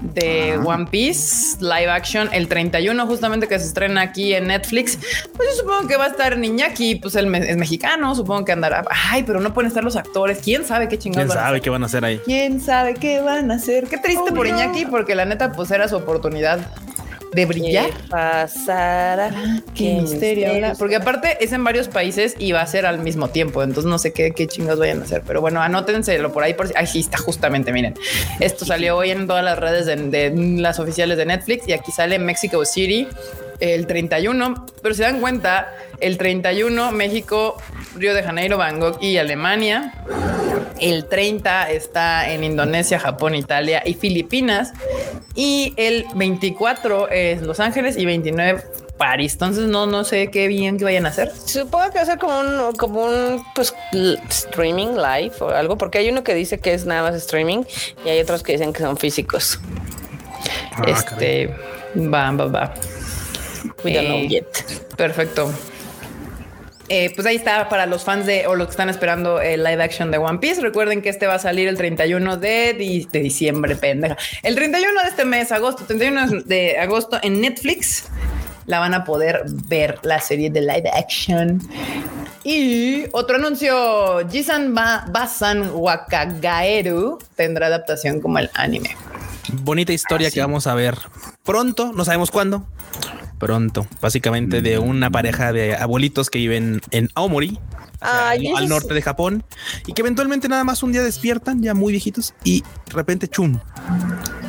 de 0.01 0.59
One 0.59 0.87
Piece 0.91 1.57
live 1.61 1.91
action 1.91 2.29
el 2.33 2.49
31 2.49 3.07
justamente 3.07 3.49
que 3.49 3.59
se 3.59 3.67
estrena 3.67 4.03
aquí 4.03 4.35
en 4.35 4.47
Netflix. 4.49 4.99
Pues 5.37 5.51
yo 5.51 5.57
supongo 5.63 5.89
que 5.89 5.97
va 5.97 6.07
a 6.07 6.09
estar 6.09 6.37
Niñaki, 6.39 6.97
pues 6.97 7.15
él 7.15 7.35
es 7.35 7.57
mexicano, 7.57 8.15
supongo 8.15 8.45
que 8.45 8.53
andará. 8.53 8.85
Ay, 8.91 9.23
pero 9.25 9.41
no 9.41 9.53
pueden 9.53 9.69
estar 9.69 9.85
los 9.85 9.97
actores. 9.97 10.41
¿Quién 10.43 10.65
sabe 10.65 10.89
qué 10.89 10.99
chingados? 10.99 11.33
¿Quién 11.33 11.45
sabe 11.45 11.61
qué 11.61 11.71
van 11.71 11.83
a 11.83 11.87
hacer 11.87 12.05
ahí? 12.05 12.21
¿Quién 12.25 12.61
sabe 12.61 12.95
qué 12.95 13.21
van 13.21 13.51
a 13.51 13.55
hacer? 13.55 13.89
Qué 13.89 13.99
triste 13.99 14.33
por 14.33 14.47
Iñaki 14.47 14.87
porque 14.87 15.15
la 15.15 15.25
neta 15.25 15.53
pues 15.53 15.71
era 15.71 15.89
su 15.89 15.97
oportunidad 15.97 16.61
de 17.33 17.47
brillar. 17.47 17.91
¿Qué 17.91 18.09
pasará? 18.09 19.31
Qué, 19.75 20.01
misterio. 20.01 20.51
Porque 20.79 20.97
aparte 20.97 21.37
es 21.41 21.53
en 21.53 21.63
varios 21.63 21.89
países 21.89 22.35
y 22.39 22.53
va 22.53 22.63
a 22.63 22.67
ser 22.67 22.87
al 22.87 22.99
mismo 23.01 23.29
tiempo. 23.29 23.63
Entonces 23.63 23.89
no 23.89 23.99
sé 23.99 24.13
qué, 24.13 24.33
qué 24.33 24.49
vayan 24.77 25.01
a 25.01 25.05
hacer. 25.05 25.23
Pero 25.27 25.41
bueno, 25.41 25.61
anótenselo 25.61 26.33
por 26.33 26.43
ahí. 26.43 26.55
Por 26.55 26.69
si... 26.69 26.75
Ahí 26.77 26.89
está, 26.95 27.19
justamente. 27.19 27.73
Miren, 27.73 27.95
esto 28.41 28.65
salió 28.65 28.97
hoy 28.97 29.11
en 29.11 29.27
todas 29.27 29.45
las 29.45 29.59
redes 29.59 29.87
de, 29.87 30.33
las 30.59 30.79
oficiales 30.79 31.17
de 31.17 31.27
Netflix 31.27 31.69
y 31.69 31.73
aquí 31.73 31.93
sale 31.93 32.19
Mexico 32.19 32.65
City 32.65 33.07
el 33.61 33.87
31. 33.87 34.67
Pero 34.83 34.95
se 34.95 35.03
dan 35.03 35.21
cuenta, 35.21 35.73
el 36.01 36.19
31 36.19 36.93
México, 36.93 37.57
Río 37.95 38.15
de 38.15 38.23
Janeiro, 38.23 38.59
Bangkok 38.59 39.03
y 39.03 39.19
Alemania. 39.19 39.95
El 40.81 41.07
30 41.07 41.71
está 41.71 42.31
en 42.31 42.43
Indonesia, 42.43 42.99
Japón, 42.99 43.35
Italia 43.35 43.83
y 43.85 43.95
Filipinas. 43.95 44.73
Y 45.35 45.75
el 45.77 46.07
24 46.15 47.09
es 47.11 47.43
Los 47.43 47.61
Ángeles 47.61 47.97
y 47.97 48.07
29 48.07 48.63
París. 49.01 49.33
Entonces 49.33 49.65
no, 49.65 49.87
no 49.87 50.05
sé 50.05 50.31
qué 50.31 50.47
bien 50.47 50.77
que 50.77 50.85
vayan 50.85 51.07
a 51.07 51.09
hacer. 51.09 51.33
Supongo 51.35 51.91
que 51.91 51.97
va 51.97 52.03
a 52.03 52.07
ser 52.07 52.19
como 52.19 52.39
un, 52.39 52.75
como 52.77 53.05
un 53.05 53.43
pues, 53.55 53.75
streaming 54.29 54.89
live 54.89 55.33
o 55.41 55.49
algo, 55.49 55.79
porque 55.79 55.97
hay 55.99 56.11
uno 56.11 56.23
que 56.23 56.35
dice 56.35 56.59
que 56.59 56.75
es 56.75 56.85
nada 56.85 57.03
más 57.03 57.15
streaming 57.15 57.65
y 58.05 58.11
hay 58.11 58.21
otros 58.21 58.43
que 58.43 58.53
dicen 58.53 58.75
que 58.75 58.83
son 58.83 58.99
físicos. 58.99 59.59
Ah, 60.77 60.85
este 60.87 61.49
va, 61.97 62.31
va, 62.33 62.45
va. 62.47 62.75
Eh, 63.85 64.45
perfecto. 64.97 65.53
Eh, 66.93 67.13
pues 67.15 67.25
ahí 67.25 67.37
está 67.37 67.69
para 67.69 67.87
los 67.87 68.03
fans 68.03 68.27
de 68.27 68.49
o 68.49 68.57
los 68.57 68.67
que 68.67 68.73
están 68.73 68.89
esperando 68.91 69.41
el 69.41 69.63
live 69.63 69.81
action 69.81 70.11
de 70.11 70.19
One 70.19 70.39
Piece. 70.39 70.61
Recuerden 70.61 71.03
que 71.03 71.09
este 71.09 71.29
va 71.29 71.35
a 71.35 71.39
salir 71.39 71.69
el 71.69 71.77
31 71.77 72.37
de, 72.37 73.07
de 73.13 73.21
diciembre, 73.21 73.77
pendeja. 73.77 74.17
El 74.43 74.57
31 74.57 75.03
de 75.03 75.09
este 75.09 75.25
mes, 75.25 75.53
agosto, 75.53 75.85
31 75.85 76.43
de 76.47 76.79
agosto 76.79 77.21
en 77.23 77.41
Netflix. 77.41 78.09
La 78.67 78.81
van 78.81 78.95
a 78.95 79.05
poder 79.05 79.45
ver 79.47 80.01
la 80.03 80.21
serie 80.21 80.51
de 80.51 80.63
live 80.63 80.91
action. 80.93 81.63
Y 82.43 83.05
otro 83.13 83.37
anuncio: 83.37 84.29
Jisan 84.29 84.75
Basan 84.75 85.71
Wakagaeru 85.73 87.21
tendrá 87.37 87.69
adaptación 87.69 88.21
como 88.21 88.41
el 88.41 88.51
anime. 88.55 88.97
Bonita 89.53 89.93
historia 89.93 90.27
ah, 90.29 90.31
que 90.33 90.41
vamos 90.41 90.67
a 90.67 90.75
ver 90.75 90.97
pronto, 91.45 91.93
no 91.93 92.05
sabemos 92.05 92.31
cuándo, 92.31 92.65
pronto, 93.41 93.89
básicamente 94.01 94.63
de 94.63 94.79
una 94.79 95.11
pareja 95.11 95.53
de 95.53 95.75
abuelitos 95.75 96.31
que 96.31 96.39
viven 96.39 96.81
en 96.93 97.09
Aomori, 97.17 97.59
al 98.01 98.69
norte 98.69 98.95
de 98.95 99.03
Japón, 99.03 99.43
y 99.87 99.95
que 99.95 100.03
eventualmente 100.03 100.49
nada 100.49 100.63
más 100.63 100.85
un 100.85 100.93
día 100.93 101.03
despiertan, 101.03 101.61
ya 101.63 101.75
muy 101.75 101.93
viejitos, 101.93 102.35
y 102.45 102.61
de 102.61 102.93
repente, 102.93 103.27
chum, 103.27 103.59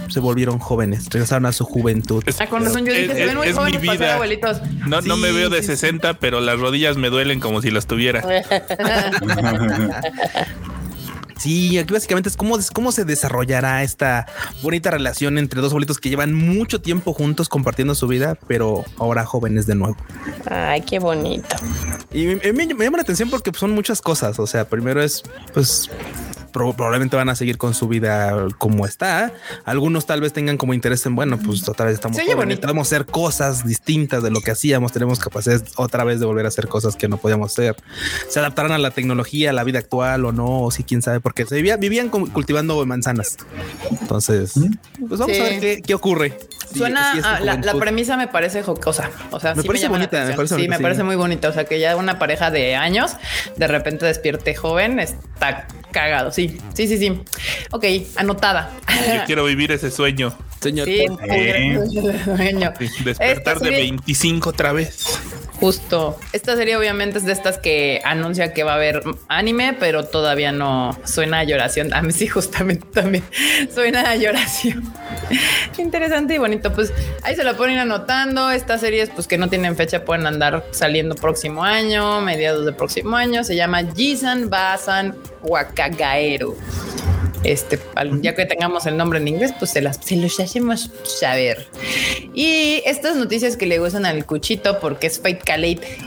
se 0.09 0.19
volvieron 0.19 0.59
jóvenes, 0.59 1.09
regresaron 1.09 1.47
a 1.47 1.53
su 1.53 1.65
juventud. 1.65 2.23
Ah, 2.39 2.47
con 2.47 2.63
razón, 2.63 2.85
yo 2.85 2.93
dije, 2.93 3.13
se 3.13 3.25
ven 3.25 3.37
muy 3.37 3.51
jóvenes 3.51 3.81
para 3.83 3.97
ser 3.97 4.09
abuelitos. 4.09 4.61
No, 4.85 5.01
no 5.01 5.17
me 5.17 5.31
veo 5.31 5.49
de 5.49 5.63
60, 5.63 6.19
pero 6.19 6.41
las 6.41 6.59
rodillas 6.59 6.97
me 6.97 7.09
duelen 7.09 7.39
como 7.39 7.61
si 7.61 7.71
las 7.71 7.87
tuviera. 7.87 8.21
Sí, 11.41 11.79
aquí 11.79 11.91
básicamente 11.91 12.29
es 12.29 12.37
cómo, 12.37 12.59
cómo 12.71 12.91
se 12.91 13.03
desarrollará 13.03 13.81
esta 13.81 14.27
bonita 14.61 14.91
relación 14.91 15.39
entre 15.39 15.59
dos 15.59 15.71
abuelitos 15.71 15.97
que 15.97 16.09
llevan 16.09 16.35
mucho 16.35 16.81
tiempo 16.81 17.13
juntos 17.13 17.49
compartiendo 17.49 17.95
su 17.95 18.07
vida, 18.07 18.37
pero 18.47 18.85
ahora 18.99 19.25
jóvenes 19.25 19.65
de 19.65 19.73
nuevo. 19.73 19.97
Ay, 20.45 20.81
qué 20.81 20.99
bonito. 20.99 21.55
Y 22.13 22.25
me, 22.27 22.53
me 22.53 22.83
llama 22.85 22.97
la 22.97 23.01
atención 23.01 23.31
porque 23.31 23.51
son 23.55 23.71
muchas 23.71 24.03
cosas. 24.03 24.37
O 24.37 24.45
sea, 24.45 24.69
primero 24.69 25.01
es 25.01 25.23
pues 25.51 25.89
probablemente 26.51 27.15
van 27.15 27.29
a 27.29 27.35
seguir 27.35 27.57
con 27.57 27.73
su 27.73 27.87
vida 27.87 28.47
como 28.57 28.85
está. 28.85 29.33
Algunos 29.65 30.05
tal 30.05 30.21
vez 30.21 30.33
tengan 30.33 30.57
como 30.57 30.73
interés 30.73 31.05
en, 31.05 31.15
bueno, 31.15 31.37
pues 31.37 31.67
otra 31.67 31.85
vez 31.85 31.95
estamos 31.95 32.17
podemos 32.71 32.87
hacer 32.87 33.05
cosas 33.05 33.65
distintas 33.65 34.23
de 34.23 34.31
lo 34.31 34.41
que 34.41 34.51
hacíamos, 34.51 34.91
tenemos 34.91 35.19
capacidad 35.19 35.61
otra 35.75 36.03
vez 36.03 36.19
de 36.19 36.25
volver 36.25 36.45
a 36.45 36.47
hacer 36.47 36.67
cosas 36.67 36.95
que 36.95 37.07
no 37.07 37.17
podíamos 37.17 37.51
hacer. 37.51 37.75
Se 38.29 38.39
adaptarán 38.39 38.71
a 38.71 38.77
la 38.77 38.91
tecnología, 38.91 39.49
a 39.49 39.53
la 39.53 39.63
vida 39.63 39.79
actual 39.79 40.25
o 40.25 40.31
no, 40.31 40.61
o 40.61 40.71
si 40.71 40.83
quién 40.83 41.01
sabe, 41.01 41.19
porque 41.19 41.45
se 41.45 41.61
vivían 41.61 42.09
cultivando 42.09 42.85
manzanas. 42.85 43.37
Entonces, 44.01 44.53
pues 45.07 45.19
vamos 45.19 45.37
a 45.37 45.43
ver 45.43 45.81
qué, 45.81 45.93
ocurre. 45.93 46.37
Suena, 46.73 47.39
la, 47.41 47.73
premisa 47.73 48.15
me 48.15 48.27
parece 48.27 48.63
jocosa. 48.63 49.09
O 49.31 49.39
sea, 49.39 49.53
me 49.55 49.63
parece 49.63 49.87
bonita. 49.89 50.25
Me 50.25 50.33
parece 50.33 50.55
sí, 50.55 50.67
me 50.67 50.79
parece 50.79 51.03
muy 51.03 51.15
bonita. 51.15 51.49
O 51.49 51.53
sea, 51.53 51.65
que 51.65 51.79
ya 51.79 51.95
una 51.95 52.19
pareja 52.19 52.51
de 52.51 52.75
años 52.75 53.17
de 53.57 53.67
repente 53.67 54.05
despierte 54.05 54.55
joven 54.55 54.99
está 54.99 55.67
cagado. 55.91 56.31
Sí, 56.31 56.57
sí, 56.73 56.87
sí, 56.87 56.97
sí. 56.97 57.21
Ok, 57.71 57.85
anotada. 58.15 58.71
Yo 59.07 59.23
quiero 59.25 59.45
vivir 59.45 59.71
ese 59.71 59.91
sueño. 59.91 60.35
Señor, 60.61 60.87
sí, 60.87 61.05
sueño. 62.23 62.73
Despertar 63.03 63.59
de 63.59 63.71
25 63.71 64.49
otra 64.49 64.73
vez. 64.73 65.19
Justo. 65.61 66.19
Esta 66.33 66.55
serie 66.55 66.75
obviamente 66.75 67.19
es 67.19 67.25
de 67.25 67.31
estas 67.33 67.59
que 67.59 68.01
anuncia 68.03 68.51
que 68.51 68.63
va 68.63 68.73
a 68.73 68.75
haber 68.75 69.03
anime, 69.27 69.75
pero 69.79 70.05
todavía 70.05 70.51
no 70.51 70.97
suena 71.03 71.39
a 71.39 71.43
lloración. 71.43 71.93
A 71.93 72.01
mí 72.01 72.11
sí, 72.11 72.27
justamente 72.27 72.87
también 72.91 73.23
suena 73.73 74.09
a 74.09 74.15
lloración. 74.15 74.91
Interesante 75.77 76.35
y 76.35 76.37
bonito. 76.39 76.73
Pues 76.73 76.91
ahí 77.23 77.35
se 77.35 77.43
lo 77.43 77.55
ponen 77.57 77.77
anotando. 77.77 78.49
Estas 78.49 78.81
series, 78.81 79.09
pues 79.09 79.27
que 79.27 79.37
no 79.37 79.49
tienen 79.49 79.75
fecha, 79.75 80.03
pueden 80.03 80.25
andar 80.25 80.65
saliendo 80.71 81.13
próximo 81.13 81.63
año, 81.63 82.21
mediados 82.21 82.65
del 82.65 82.75
próximo 82.75 83.15
año. 83.15 83.43
Se 83.43 83.55
llama 83.55 83.83
Jisan 83.95 84.49
Basan 84.49 85.15
Wakagaeru. 85.43 86.55
Este, 87.43 87.79
ya 88.21 88.35
que 88.35 88.45
tengamos 88.45 88.85
el 88.85 88.97
nombre 88.97 89.19
en 89.19 89.27
inglés, 89.27 89.51
pues 89.57 89.71
se, 89.71 89.81
las, 89.81 89.97
se 89.97 90.15
los 90.15 90.39
hacemos 90.39 90.91
saber. 91.03 91.67
Y 92.35 92.83
estas 92.85 93.15
noticias 93.15 93.57
que 93.57 93.65
le 93.65 93.79
gustan 93.79 94.05
al 94.05 94.25
cuchito 94.25 94.79
porque 94.79 95.07
es 95.07 95.19
Fight 95.19 95.43
Calate 95.43 95.97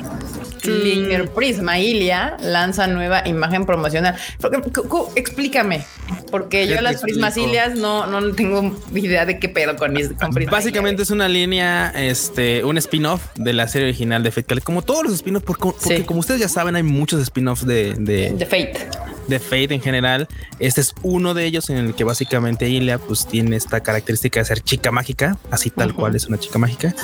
Linear 0.66 1.28
Prisma 1.28 1.78
Ilia 1.78 2.36
lanza 2.40 2.86
nueva 2.86 3.26
imagen 3.26 3.66
promocional. 3.66 4.16
Explícame, 5.14 5.84
porque 6.30 6.66
yo 6.66 6.80
las 6.80 7.02
Prismasilias 7.02 7.74
no, 7.74 8.06
no 8.06 8.34
tengo 8.34 8.76
idea 8.94 9.26
de 9.26 9.38
qué 9.38 9.48
pedo 9.48 9.76
con, 9.76 9.92
mis, 9.92 10.10
Básicamente 10.50 11.02
es 11.02 11.10
una 11.10 11.28
línea, 11.28 11.92
este, 11.94 12.64
un 12.64 12.78
spin-off 12.78 13.22
de 13.36 13.52
la 13.52 13.68
serie 13.68 13.88
original 13.88 14.22
de 14.22 14.30
Fate, 14.30 14.60
como 14.60 14.82
todos 14.82 15.04
los 15.04 15.14
spin-offs, 15.14 15.44
porque, 15.44 16.04
como 16.04 16.20
ustedes 16.20 16.40
ya 16.40 16.48
saben, 16.48 16.76
hay 16.76 16.82
muchos 16.82 17.20
spin-offs 17.20 17.66
de, 17.66 17.94
de, 17.94 18.30
de 18.30 18.46
Fate 18.46 18.88
de 19.28 19.38
Fate 19.38 19.74
en 19.74 19.80
general. 19.80 20.28
Este 20.58 20.80
es 20.80 20.94
uno 21.02 21.34
de 21.34 21.44
ellos 21.44 21.70
en 21.70 21.76
el 21.78 21.94
que 21.94 22.04
básicamente 22.04 22.68
Ilia 22.68 22.98
pues 22.98 23.26
tiene 23.26 23.56
esta 23.56 23.80
característica 23.80 24.40
de 24.40 24.46
ser 24.46 24.60
chica 24.60 24.90
mágica, 24.90 25.38
así 25.50 25.70
tal 25.70 25.94
cual 25.94 26.14
es 26.14 26.26
una 26.26 26.38
chica 26.38 26.58
mágica. 26.58 26.94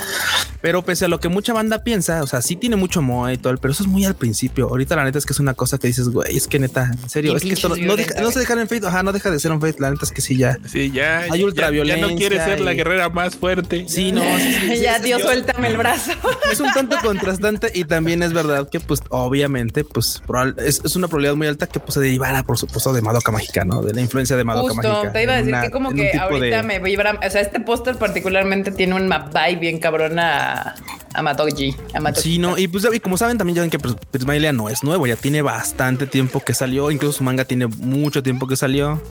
Pero 0.61 0.83
pese 0.83 1.05
a 1.05 1.07
lo 1.07 1.19
que 1.19 1.29
mucha 1.29 1.53
banda 1.53 1.83
piensa, 1.83 2.23
o 2.23 2.27
sea, 2.27 2.41
sí 2.41 2.55
tiene 2.55 2.75
mucho 2.75 3.01
moa 3.01 3.33
y 3.33 3.37
todo, 3.37 3.57
pero 3.57 3.71
eso 3.71 3.83
es 3.83 3.89
muy 3.89 4.05
al 4.05 4.15
principio. 4.15 4.69
Ahorita 4.69 4.95
la 4.95 5.03
neta 5.03 5.17
es 5.17 5.25
que 5.25 5.33
es 5.33 5.39
una 5.39 5.53
cosa 5.53 5.77
que 5.77 5.87
dices, 5.87 6.09
güey, 6.09 6.37
es 6.37 6.47
que 6.47 6.59
neta, 6.59 6.91
en 7.01 7.09
serio, 7.09 7.35
es 7.35 7.43
que 7.43 7.53
esto 7.53 7.69
no, 7.69 7.75
no, 7.75 8.31
se 8.31 8.39
deja 8.39 8.53
en 8.53 8.67
Fate, 8.67 8.85
ajá, 8.85 9.03
no 9.03 9.11
deja 9.11 9.31
de 9.31 9.39
ser 9.39 9.51
un 9.51 9.61
Fate, 9.61 9.77
la 9.79 9.91
neta 9.91 10.05
es 10.05 10.11
que 10.11 10.21
sí, 10.21 10.37
ya. 10.37 10.57
Sí, 10.67 10.91
ya. 10.91 11.25
Hay 11.31 11.43
ultraviolencia. 11.43 12.05
Ya, 12.05 12.11
no 12.11 12.17
quiere 12.17 12.37
ser 12.37 12.61
la 12.61 12.73
guerrera 12.73 13.09
más 13.09 13.35
fuerte. 13.35 13.85
Sí, 13.87 14.11
no. 14.11 14.23
ya, 14.81 14.99
Dios, 14.99 15.21
suéltame 15.21 15.67
el 15.67 15.77
brazo. 15.77 16.11
Es 16.51 16.59
un 16.59 16.71
tanto 16.73 16.97
contrastante 17.03 17.71
y 17.73 17.85
también 17.85 18.23
es 18.23 18.33
verdad 18.33 18.69
que, 18.69 18.79
pues, 18.79 19.01
obviamente, 19.09 19.83
pues, 19.83 20.21
es, 20.57 20.81
es 20.83 20.95
una 20.95 21.07
probabilidad 21.07 21.35
muy 21.35 21.47
alta 21.47 21.67
que 21.67 21.79
pues, 21.79 21.95
se 21.95 22.01
derivara, 22.11 22.43
por 22.43 22.57
supuesto, 22.57 22.91
de 22.91 23.01
Madoka 23.01 23.31
Mágica, 23.31 23.63
¿no? 23.63 23.81
De 23.81 23.93
la 23.93 24.01
influencia 24.01 24.35
de 24.35 24.43
Madoka 24.43 24.73
Justo, 24.73 24.89
Mágica. 24.89 25.13
Te 25.13 25.23
iba 25.23 25.33
a 25.33 25.37
decir 25.37 25.55
que 25.61 25.71
como 25.71 25.93
que 25.93 26.11
ahorita 26.17 26.61
me 26.63 26.79
vibra, 26.79 27.17
o 27.25 27.29
sea, 27.29 27.41
este 27.41 27.61
póster 27.61 27.95
particularmente 27.95 28.71
tiene 28.71 28.95
un 28.95 29.09
vibe 29.09 29.59
bien 29.59 29.79
cabrona 29.79 30.75
a 31.13 31.21
Matoji. 31.21 31.75
Sí, 32.15 32.37
no, 32.37 32.57
y 32.57 32.67
pues 32.67 32.85
y 32.93 32.99
como 32.99 33.17
saben 33.17 33.37
también 33.37 33.55
ya 33.55 33.61
ven 33.61 33.71
que 33.71 33.79
pues, 33.79 33.95
Prismailia 34.11 34.51
no 34.51 34.69
es 34.69 34.83
nuevo, 34.83 35.07
ya 35.07 35.15
tiene 35.15 35.41
bastante 35.41 36.05
tiempo 36.05 36.41
que 36.41 36.53
salió, 36.53 36.91
incluso 36.91 37.19
su 37.19 37.23
manga 37.23 37.45
tiene 37.45 37.67
mucho 37.67 38.21
tiempo 38.21 38.47
que 38.47 38.55
salió. 38.55 39.01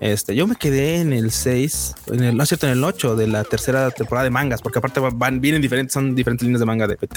Este, 0.00 0.34
yo 0.34 0.46
me 0.46 0.56
quedé 0.56 1.00
en 1.00 1.12
el 1.12 1.30
6, 1.30 1.94
en 2.08 2.24
el, 2.24 2.36
no 2.36 2.42
es 2.42 2.48
cierto, 2.48 2.66
en 2.66 2.72
el 2.72 2.84
8 2.84 3.16
de 3.16 3.26
la 3.26 3.44
tercera 3.44 3.90
temporada 3.90 4.24
de 4.24 4.30
mangas, 4.30 4.60
porque 4.60 4.78
aparte 4.78 5.00
van, 5.00 5.40
vienen 5.40 5.62
diferentes, 5.62 5.94
son 5.94 6.14
diferentes 6.14 6.44
líneas 6.44 6.60
de 6.60 6.66
manga 6.66 6.86
de 6.86 6.96
Pet 6.96 7.14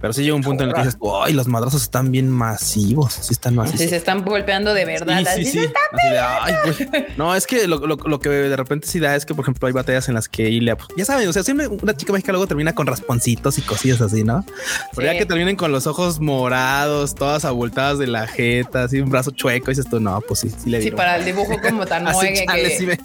Pero 0.00 0.12
sí 0.12 0.22
llega 0.22 0.34
un 0.34 0.42
punto 0.42 0.62
en 0.62 0.70
el 0.70 0.74
que 0.74 0.82
dices, 0.82 0.98
¡ay! 1.22 1.32
Los 1.32 1.46
madrazos 1.46 1.82
están 1.82 2.12
bien 2.12 2.28
masivos. 2.28 3.14
Sí, 3.14 3.32
están 3.32 3.54
masivos. 3.54 3.80
Sí, 3.80 3.88
se 3.88 3.96
están 3.96 4.24
golpeando 4.24 4.74
de 4.74 4.84
verdad. 4.84 5.24
Sí, 5.34 5.44
sí, 5.44 5.60
sí. 5.60 5.68
no, 7.16 7.34
es 7.34 7.46
que 7.46 7.66
lo, 7.66 7.78
lo, 7.78 7.96
lo, 7.96 8.20
que 8.20 8.28
de 8.28 8.56
repente 8.56 8.86
sí 8.86 9.00
da 9.00 9.16
es 9.16 9.24
que, 9.24 9.34
por 9.34 9.44
ejemplo, 9.44 9.66
hay 9.66 9.72
batallas 9.72 10.08
en 10.08 10.14
las 10.14 10.28
que 10.28 10.50
Ilia, 10.50 10.76
pues, 10.76 10.88
ya 10.96 11.04
saben, 11.04 11.28
o 11.28 11.32
sea, 11.32 11.42
siempre 11.42 11.68
una 11.68 11.96
chica 11.96 12.12
mágica 12.12 12.32
luego 12.32 12.46
termina 12.46 12.74
con 12.74 12.86
rasponcitos 12.86 13.58
y 13.58 13.62
cosillas 13.62 14.00
así, 14.00 14.22
¿no? 14.22 14.44
Pero 14.94 15.12
ya 15.12 15.18
que 15.18 15.26
terminen 15.26 15.56
con 15.56 15.72
los 15.72 15.86
ojos 15.86 16.20
morados, 16.20 17.14
todas 17.14 17.44
abultadas 17.44 17.98
de 17.98 18.06
la 18.06 18.26
jeta, 18.26 18.84
así 18.84 19.00
un 19.00 19.10
brazo 19.10 19.30
chueco, 19.30 19.70
y 19.70 19.74
dices 19.74 19.88
tú, 19.88 19.98
no, 19.98 20.20
pues 20.20 20.40
sí, 20.40 20.50
sí 20.50 20.70
le 20.70 20.78
digo. 20.78 20.90
Sí, 20.90 20.96
para 20.96 21.16
el 21.16 21.24
dibujo 21.24 21.60
como 21.60 21.86
tan 21.86 22.04
muegue 22.12 22.46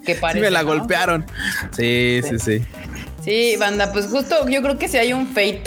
que, 0.05 0.15
parece, 0.15 0.41
me 0.41 0.51
la 0.51 0.63
golpearon. 0.63 1.25
Sí, 1.71 2.21
sí, 2.23 2.37
sí, 2.39 2.65
sí. 3.23 3.55
banda, 3.57 3.91
pues 3.91 4.07
justo 4.07 4.47
yo 4.49 4.61
creo 4.61 4.77
que 4.77 4.87
si 4.87 4.97
hay 4.97 5.13
un 5.13 5.27
Fate 5.27 5.63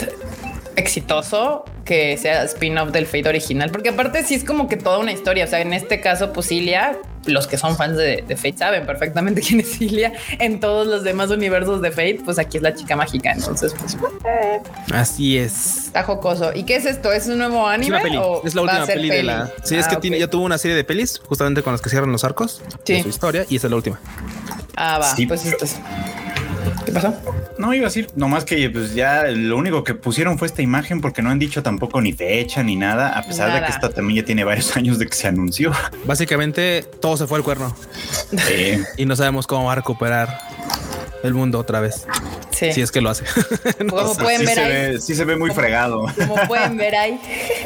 exitoso 0.75 1.65
que 1.83 2.17
sea 2.17 2.43
spin-off 2.43 2.91
del 2.91 3.05
Fate 3.05 3.29
original, 3.29 3.69
porque 3.69 3.89
aparte 3.89 4.23
sí 4.23 4.33
es 4.33 4.43
como 4.43 4.67
que 4.67 4.77
toda 4.77 4.97
una 4.97 5.11
historia. 5.11 5.45
O 5.45 5.47
sea, 5.47 5.61
en 5.61 5.73
este 5.73 6.01
caso, 6.01 6.33
pues 6.33 6.51
Ilia, 6.51 6.97
los 7.25 7.47
que 7.47 7.57
son 7.57 7.77
fans 7.77 7.97
de, 7.97 8.23
Fate 8.35 8.57
saben 8.57 8.85
perfectamente 8.85 9.41
quién 9.47 9.59
es 9.59 9.79
Ilia. 9.79 10.13
En 10.39 10.59
todos 10.59 10.87
los 10.87 11.03
demás 11.03 11.29
universos 11.29 11.81
de 11.81 11.91
Fate, 11.91 12.21
pues 12.25 12.39
aquí 12.39 12.57
es 12.57 12.63
la 12.63 12.73
chica 12.73 12.95
mágica. 12.95 13.31
Entonces, 13.31 13.73
pues 13.77 13.97
así 14.91 15.37
es. 15.37 15.85
Está 15.87 16.03
jocoso. 16.03 16.51
¿Y 16.53 16.63
qué 16.63 16.75
es 16.75 16.85
esto? 16.85 17.11
¿Es 17.11 17.27
un 17.27 17.37
nuevo 17.37 17.67
anime? 17.67 17.97
Es, 18.43 18.55
la 18.55 18.61
última 18.61 18.85
peli, 18.85 19.09
de 19.09 19.23
la. 19.23 19.51
Sí, 19.63 19.75
es 19.75 19.87
que 19.87 19.95
ah, 19.95 19.99
tiene, 19.99 20.19
ya 20.19 20.27
tuvo 20.27 20.43
una 20.43 20.57
serie 20.57 20.75
de 20.75 20.83
pelis 20.83 21.19
justamente 21.19 21.61
con 21.61 21.73
las 21.73 21.81
que 21.81 21.89
cierran 21.89 22.11
los 22.11 22.23
arcos 22.23 22.61
de 22.85 23.03
su 23.03 23.09
historia 23.09 23.45
y 23.49 23.57
esa 23.57 23.67
es 23.67 23.71
la 23.71 23.77
última. 23.77 23.99
Ah, 24.75 24.99
va. 24.99 25.15
pues 25.27 25.45
esto 25.45 25.65
es. 25.65 25.77
¿Qué 26.85 26.91
pasó? 26.91 27.13
No, 27.57 27.73
iba 27.73 27.85
a 27.85 27.89
decir, 27.89 28.07
nomás 28.15 28.45
que 28.45 28.69
pues 28.69 28.93
ya 28.93 29.23
lo 29.27 29.57
único 29.57 29.83
que 29.83 29.93
pusieron 29.93 30.37
fue 30.37 30.47
esta 30.47 30.61
imagen 30.61 31.01
porque 31.01 31.21
no 31.21 31.29
han 31.29 31.39
dicho 31.39 31.63
tampoco 31.63 32.01
ni 32.01 32.13
fecha 32.13 32.63
ni 32.63 32.75
nada, 32.75 33.17
a 33.17 33.23
pesar 33.23 33.53
de 33.53 33.65
que 33.65 33.71
esta 33.71 33.89
también 33.89 34.21
ya 34.21 34.25
tiene 34.25 34.43
varios 34.43 34.75
años 34.77 34.99
de 34.99 35.07
que 35.07 35.15
se 35.15 35.27
anunció. 35.27 35.71
Básicamente 36.05 36.85
todo 36.99 37.17
se 37.17 37.27
fue 37.27 37.37
al 37.37 37.43
cuerno. 37.43 37.75
y 38.97 39.05
no 39.05 39.15
sabemos 39.15 39.47
cómo 39.47 39.65
va 39.65 39.73
a 39.73 39.75
recuperar 39.75 40.39
el 41.25 41.33
mundo 41.33 41.59
otra 41.59 41.79
vez. 41.79 42.07
Sí. 42.51 42.71
Si 42.71 42.81
es 42.81 42.91
que 42.91 43.01
lo 43.01 43.09
hace. 43.09 43.25
Como 43.89 44.15
pueden 44.15 44.45
ver 44.45 44.59
ahí. 44.59 44.65
Se 44.65 44.91
ve, 44.91 45.01
sí 45.01 45.15
se 45.15 45.25
ve 45.25 45.35
muy 45.35 45.51
fregado. 45.51 46.05
Como 46.15 46.35
pueden 46.47 46.77
ver 46.77 46.95
ahí. 46.95 47.19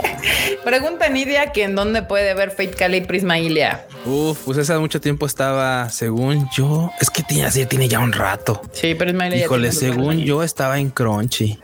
Pregunta 0.63 1.10
Nidia 1.10 1.52
que 1.52 1.63
en 1.63 1.76
dónde 1.76 2.04
puede 2.04 2.34
ver 2.34 2.52
Fate 2.52 2.72
Cali 2.72 3.02
Prisma 3.02 3.39
Ilia. 3.39 3.86
Uf, 4.06 4.39
pues 4.45 4.58
hace 4.58 4.78
mucho 4.78 5.00
tiempo 5.00 5.26
estaba, 5.26 5.89
según 5.89 6.50
yo, 6.56 6.91
es 7.00 7.10
que 7.10 7.24
tiene 7.24 7.45
así, 7.45 7.65
tiene 7.65 7.88
ya 7.88 8.00
un 8.00 8.13
rato. 8.13 8.62
Sí, 8.72 8.95
Prisma 8.95 9.28
Ilia. 9.28 9.45
Híjole, 9.45 9.72
según 9.72 10.19
yo 10.19 10.43
estaba 10.43 10.80
en 10.80 10.89
Crunchy. 10.89 11.60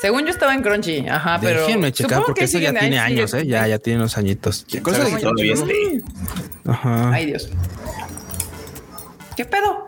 Según 0.00 0.24
yo 0.24 0.30
estaba 0.30 0.52
en 0.54 0.62
Crunchy, 0.62 1.08
ajá, 1.08 1.38
pero. 1.40 1.62
Déjenme 1.62 1.92
checar 1.92 2.24
porque 2.26 2.44
eso 2.44 2.58
ya 2.58 2.72
tiene 2.72 2.98
años, 2.98 3.32
¿eh? 3.34 3.46
Ya, 3.46 3.66
ya 3.66 3.78
tiene 3.78 4.00
unos 4.00 4.18
añitos. 4.18 4.66
¿Qué 4.68 4.82
cosa 4.82 5.04
de 5.04 5.18
todavía 5.18 5.54
Ajá. 6.66 7.10
Ay, 7.12 7.26
Dios. 7.26 7.48
¿Qué 9.36 9.44
pedo? 9.44 9.86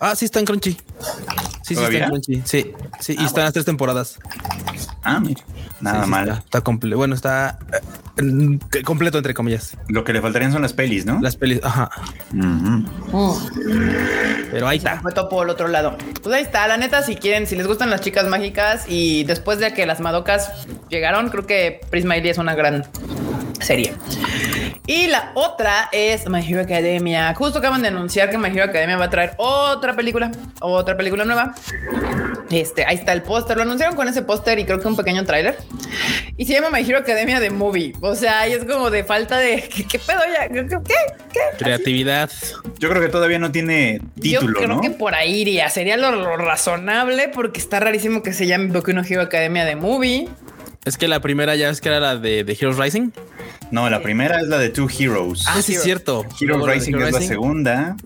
Ah, 0.00 0.16
sí 0.16 0.24
está 0.24 0.38
en 0.40 0.46
Crunchy. 0.46 0.72
Sí, 1.62 1.74
sí 1.74 1.82
está 1.82 1.96
en 1.96 2.08
Crunchy. 2.08 2.42
Sí, 2.44 2.72
sí, 3.00 3.16
y 3.18 3.22
ah, 3.22 3.26
están 3.26 3.44
las 3.44 3.52
tres 3.52 3.64
temporadas. 3.64 4.18
Ah, 5.02 5.20
mira. 5.20 5.42
Nada 5.80 6.06
mal. 6.06 6.28
Está, 6.30 6.60
completo. 6.60 6.96
Bueno, 6.96 7.14
está 7.14 7.58
eh, 8.16 8.82
completo, 8.84 9.18
entre 9.18 9.34
comillas. 9.34 9.76
Lo 9.88 10.04
que 10.04 10.12
le 10.12 10.22
faltarían 10.22 10.52
son 10.52 10.62
las 10.62 10.72
pelis, 10.72 11.04
¿no? 11.04 11.20
Las 11.20 11.36
pelis, 11.36 11.60
ajá. 11.62 11.90
Pero 14.52 14.68
ahí 14.68 14.78
está. 14.78 15.00
Fue 15.00 15.12
todo 15.12 15.28
por 15.28 15.44
el 15.44 15.50
otro 15.50 15.66
lado. 15.66 15.96
Pues 16.22 16.34
ahí 16.34 16.42
está. 16.42 16.68
La 16.68 16.76
neta, 16.76 17.02
si 17.02 17.16
quieren, 17.16 17.48
si 17.48 17.56
les 17.56 17.66
gustan 17.66 17.90
las 17.90 18.00
chicas 18.00 18.28
mágicas 18.28 18.84
y 18.88 19.24
después 19.24 19.58
de 19.58 19.74
que 19.74 19.84
las 19.84 20.00
Madocas 20.00 20.66
llegaron, 20.88 21.30
creo 21.30 21.46
que 21.46 21.80
Prisma 21.90 22.16
es 22.16 22.38
una 22.38 22.54
gran 22.54 22.86
serie. 23.62 23.94
Y 24.86 25.06
la 25.06 25.30
otra 25.34 25.88
es 25.92 26.28
My 26.28 26.40
Hero 26.40 26.60
Academia. 26.60 27.32
Justo 27.34 27.60
acaban 27.60 27.82
de 27.82 27.88
anunciar 27.88 28.30
que 28.30 28.38
My 28.38 28.48
Hero 28.48 28.64
Academia 28.64 28.96
va 28.96 29.04
a 29.04 29.10
traer 29.10 29.34
otra 29.36 29.94
película, 29.94 30.32
otra 30.60 30.96
película 30.96 31.24
nueva. 31.24 31.54
Este, 32.50 32.84
ahí 32.84 32.96
está 32.96 33.12
el 33.12 33.22
póster. 33.22 33.56
Lo 33.56 33.62
anunciaron 33.62 33.94
con 33.94 34.08
ese 34.08 34.22
póster 34.22 34.58
y 34.58 34.64
creo 34.64 34.80
que 34.80 34.88
un 34.88 34.96
pequeño 34.96 35.24
tráiler. 35.24 35.56
Y 36.36 36.46
se 36.46 36.54
llama 36.54 36.70
My 36.70 36.80
Hero 36.80 36.98
Academia 36.98 37.38
de 37.38 37.50
Movie. 37.50 37.94
O 38.00 38.16
sea, 38.16 38.40
ahí 38.40 38.52
es 38.52 38.64
como 38.64 38.90
de 38.90 39.04
falta 39.04 39.38
de 39.38 39.62
¿qué, 39.90 39.98
pedo 39.98 40.20
ya? 40.32 40.48
¿Qué? 40.48 40.66
¿Qué? 41.32 41.40
Creatividad. 41.58 42.30
Yo 42.78 42.88
creo 42.88 43.00
que 43.00 43.08
todavía 43.08 43.38
no 43.38 43.52
tiene 43.52 44.00
título, 44.20 44.60
Yo 44.60 44.66
creo 44.66 44.80
que 44.80 44.90
por 44.90 45.14
ahí 45.14 45.42
iría. 45.42 45.68
Sería 45.70 45.96
lo, 45.96 46.36
razonable 46.36 47.28
porque 47.28 47.60
está 47.60 47.78
rarísimo 47.78 48.24
que 48.24 48.32
se 48.32 48.48
llame 48.48 48.66
Boku 48.66 48.92
no 48.92 49.02
Hero 49.08 49.22
Academia 49.22 49.64
de 49.64 49.76
Movie. 49.76 50.28
Es 50.84 50.96
que 50.96 51.06
la 51.06 51.20
primera 51.20 51.54
ya 51.54 51.68
es 51.68 51.80
que 51.80 51.88
era 51.88 52.00
la 52.00 52.16
de, 52.16 52.42
de 52.42 52.52
Heroes 52.52 52.76
Rising. 52.76 53.12
No, 53.72 53.88
la 53.88 54.02
primera 54.02 54.38
es 54.38 54.48
la 54.48 54.58
de 54.58 54.68
Two 54.68 54.86
Heroes. 54.86 55.46
Ah, 55.48 55.62
sí, 55.62 55.74
es 55.74 55.82
cierto. 55.82 56.26
Heroes 56.38 56.66
Rising 56.66 56.94
es 56.96 57.12
la 57.12 57.20
segunda. 57.22 57.96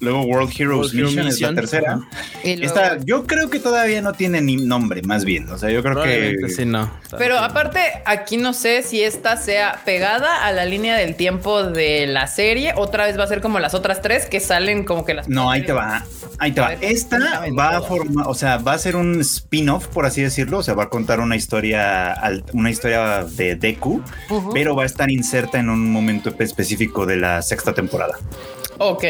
Luego 0.00 0.22
World 0.22 0.52
Heroes 0.58 0.92
Mission, 0.92 1.28
es 1.28 1.40
la 1.40 1.54
tercera. 1.54 2.00
Esta, 2.42 2.98
yo 3.04 3.24
creo 3.24 3.48
que 3.48 3.60
todavía 3.60 4.02
no 4.02 4.14
tiene 4.14 4.40
ni 4.40 4.56
nombre, 4.56 5.02
más 5.02 5.24
bien. 5.24 5.48
O 5.48 5.58
sea, 5.58 5.70
yo 5.70 5.80
creo 5.84 6.02
que. 6.02 6.48
Sí, 6.48 6.66
no. 6.66 6.90
Pero 7.16 7.38
aparte, 7.38 7.78
aquí 8.04 8.36
no 8.36 8.52
sé 8.52 8.82
si 8.82 9.00
esta 9.00 9.36
sea 9.36 9.80
pegada 9.84 10.44
a 10.44 10.50
la 10.50 10.64
línea 10.64 10.96
del 10.96 11.14
tiempo 11.14 11.62
de 11.62 12.08
la 12.08 12.26
serie. 12.26 12.72
Otra 12.76 13.06
vez 13.06 13.16
va 13.16 13.22
a 13.22 13.28
ser 13.28 13.40
como 13.40 13.60
las 13.60 13.74
otras 13.74 14.02
tres 14.02 14.26
que 14.26 14.40
salen 14.40 14.82
como 14.82 15.04
que 15.04 15.14
las. 15.14 15.28
No, 15.28 15.52
ahí 15.52 15.64
te 15.64 15.72
va. 15.72 16.04
Ahí 16.38 16.50
te 16.50 16.60
va. 16.60 16.72
Esta 16.72 17.46
va 17.56 17.76
a 17.76 17.80
formar, 17.80 18.26
o 18.26 18.34
sea, 18.34 18.58
va 18.58 18.72
a 18.72 18.78
ser 18.78 18.96
un 18.96 19.20
spin-off, 19.20 19.86
por 19.86 20.04
así 20.04 20.20
decirlo. 20.20 20.58
O 20.58 20.62
sea, 20.64 20.74
va 20.74 20.84
a 20.84 20.88
contar 20.88 21.20
una 21.20 21.36
historia, 21.36 22.12
una 22.52 22.70
historia 22.70 23.24
de 23.24 23.54
Deku, 23.54 24.02
pero 24.52 24.74
va 24.74 24.82
a 24.82 24.86
estar 24.86 24.95
inserta 25.08 25.58
en 25.58 25.68
un 25.68 25.92
momento 25.92 26.34
específico 26.38 27.06
de 27.06 27.16
la 27.16 27.42
sexta 27.42 27.72
temporada. 27.74 28.18
Ok, 28.78 29.04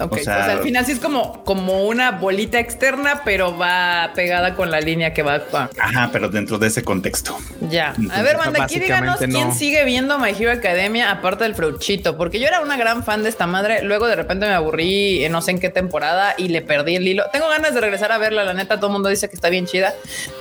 ok. 0.00 0.12
O 0.12 0.18
sea, 0.18 0.44
al 0.46 0.62
final 0.62 0.84
sí 0.84 0.92
es 0.92 0.98
como, 0.98 1.44
como 1.44 1.84
una 1.84 2.12
bolita 2.12 2.58
externa, 2.58 3.22
pero 3.24 3.56
va 3.56 4.10
pegada 4.14 4.54
con 4.54 4.70
la 4.70 4.80
línea 4.80 5.14
que 5.14 5.22
va. 5.22 5.42
Ajá, 5.78 6.10
pero 6.12 6.28
dentro 6.28 6.58
de 6.58 6.66
ese 6.66 6.82
contexto. 6.82 7.38
Ya. 7.60 7.94
a 8.10 8.22
ver, 8.22 8.36
banda, 8.36 8.64
aquí 8.64 8.80
díganos 8.80 9.18
quién 9.18 9.54
sigue 9.54 9.84
viendo 9.84 10.18
My 10.18 10.30
Hero 10.30 10.50
Academia 10.50 11.10
aparte 11.10 11.44
del 11.44 11.54
Fruchito, 11.54 12.16
porque 12.16 12.40
yo 12.40 12.48
era 12.48 12.60
una 12.60 12.76
gran 12.76 13.04
fan 13.04 13.22
de 13.22 13.28
esta 13.28 13.46
madre. 13.46 13.82
Luego 13.82 14.06
de 14.06 14.16
repente 14.16 14.46
me 14.46 14.54
aburrí, 14.54 15.26
no 15.30 15.40
sé 15.40 15.52
en 15.52 15.60
qué 15.60 15.68
temporada, 15.68 16.34
y 16.36 16.48
le 16.48 16.62
perdí 16.62 16.96
el 16.96 17.06
hilo. 17.06 17.24
Tengo 17.32 17.48
ganas 17.48 17.74
de 17.74 17.80
regresar 17.80 18.10
a 18.10 18.18
verla, 18.18 18.44
la 18.44 18.54
neta, 18.54 18.76
todo 18.76 18.88
el 18.88 18.94
mundo 18.94 19.08
dice 19.08 19.28
que 19.28 19.36
está 19.36 19.48
bien 19.50 19.66
chida, 19.66 19.94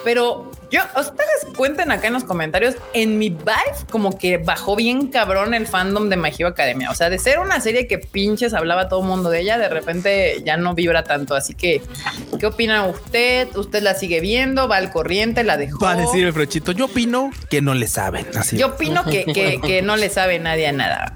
pero 0.04 0.50
yo, 0.72 0.82
ustedes 1.00 1.56
cuenten 1.56 1.92
acá 1.92 2.08
en 2.08 2.14
los 2.14 2.24
comentarios, 2.24 2.76
en 2.94 3.18
mi 3.18 3.30
vibe, 3.30 3.52
como 3.90 4.18
que 4.18 4.38
bajó 4.38 4.76
bien 4.76 5.08
cabrón 5.08 5.54
el 5.54 5.68
fandom 5.68 6.10
de 6.10 6.18
My 6.18 6.30
Hero 6.30 6.50
Academia. 6.50 6.90
O 6.92 6.96
sea, 6.96 7.10
de 7.10 7.20
ser 7.20 7.40
una 7.40 7.60
serie 7.62 7.88
que 7.88 7.98
pinches 7.98 8.54
hablaba 8.54 8.90
todo 8.90 9.02
el 9.02 9.08
mundo 9.08 9.30
de 9.30 9.42
ella, 9.42 9.58
de 9.58 9.70
repente 9.70 10.42
ya 10.46 10.58
no 10.58 10.74
vibra 10.74 11.04
tanto. 11.04 11.36
Así 11.36 11.54
que 11.54 11.82
¿Qué 12.42 12.48
opina 12.48 12.88
usted? 12.88 13.56
¿Usted 13.56 13.84
la 13.84 13.94
sigue 13.94 14.20
viendo? 14.20 14.68
¿Va 14.68 14.78
al 14.78 14.92
corriente? 14.92 15.44
¿La 15.44 15.58
dejó? 15.58 15.86
Va 15.86 15.92
a 15.92 15.96
decirme, 15.96 16.32
Frochito, 16.32 16.72
yo 16.72 16.86
opino 16.86 17.30
que 17.50 17.62
no 17.62 17.74
le 17.74 17.88
saben. 17.88 18.26
Así. 18.36 18.58
Yo 18.58 18.70
opino 18.70 19.04
que, 19.06 19.26
que, 19.62 19.82
no 19.84 19.96
le 19.96 20.10
sabe 20.10 20.40
nadie 20.40 20.68
a 20.68 20.72
nada. 20.72 21.14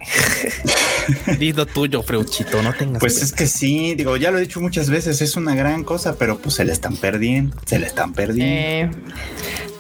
Dido 1.39 1.65
tuyo, 1.65 2.03
Freuchito, 2.03 2.61
no 2.61 2.73
tengas. 2.73 2.99
Pues 2.99 3.21
es 3.21 3.31
que 3.31 3.47
sí, 3.47 3.95
digo, 3.95 4.17
ya 4.17 4.31
lo 4.31 4.37
he 4.37 4.41
dicho 4.41 4.61
muchas 4.61 4.89
veces, 4.89 5.21
es 5.21 5.35
una 5.35 5.55
gran 5.55 5.83
cosa, 5.83 6.15
pero 6.15 6.37
pues 6.37 6.55
se 6.55 6.65
le 6.65 6.73
están 6.73 6.95
perdiendo, 6.97 7.57
se 7.65 7.79
le 7.79 7.87
están 7.87 8.13
perdiendo. 8.13 8.95
Eh, 8.95 9.01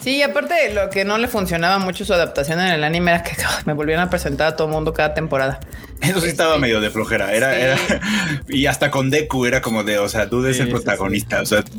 sí, 0.05 0.21
aparte 0.21 0.71
lo 0.71 0.91
que 0.91 1.03
no 1.03 1.17
le 1.17 1.27
funcionaba 1.27 1.79
mucho 1.79 2.05
su 2.05 2.13
adaptación 2.13 2.59
en 2.59 2.67
el 2.67 2.83
anime 2.83 3.09
era 3.11 3.23
que 3.23 3.35
me 3.65 3.73
volvieran 3.73 4.07
a 4.07 4.09
presentar 4.11 4.47
a 4.47 4.55
todo 4.55 4.67
el 4.67 4.73
mundo 4.73 4.93
cada 4.93 5.15
temporada. 5.15 5.59
Eso 5.99 6.21
sí 6.21 6.27
estaba 6.27 6.59
medio 6.59 6.79
de 6.79 6.91
flojera. 6.91 7.33
Era, 7.33 7.57
era, 7.57 7.77
y 8.47 8.67
hasta 8.67 8.91
con 8.91 9.09
Deku 9.09 9.47
era 9.47 9.61
como 9.61 9.83
de, 9.83 9.97
o 9.97 10.07
sea, 10.07 10.29
tú 10.29 10.45
eres 10.45 10.59
el 10.59 10.69
protagonista. 10.69 11.41
O 11.41 11.45
sea, 11.45 11.63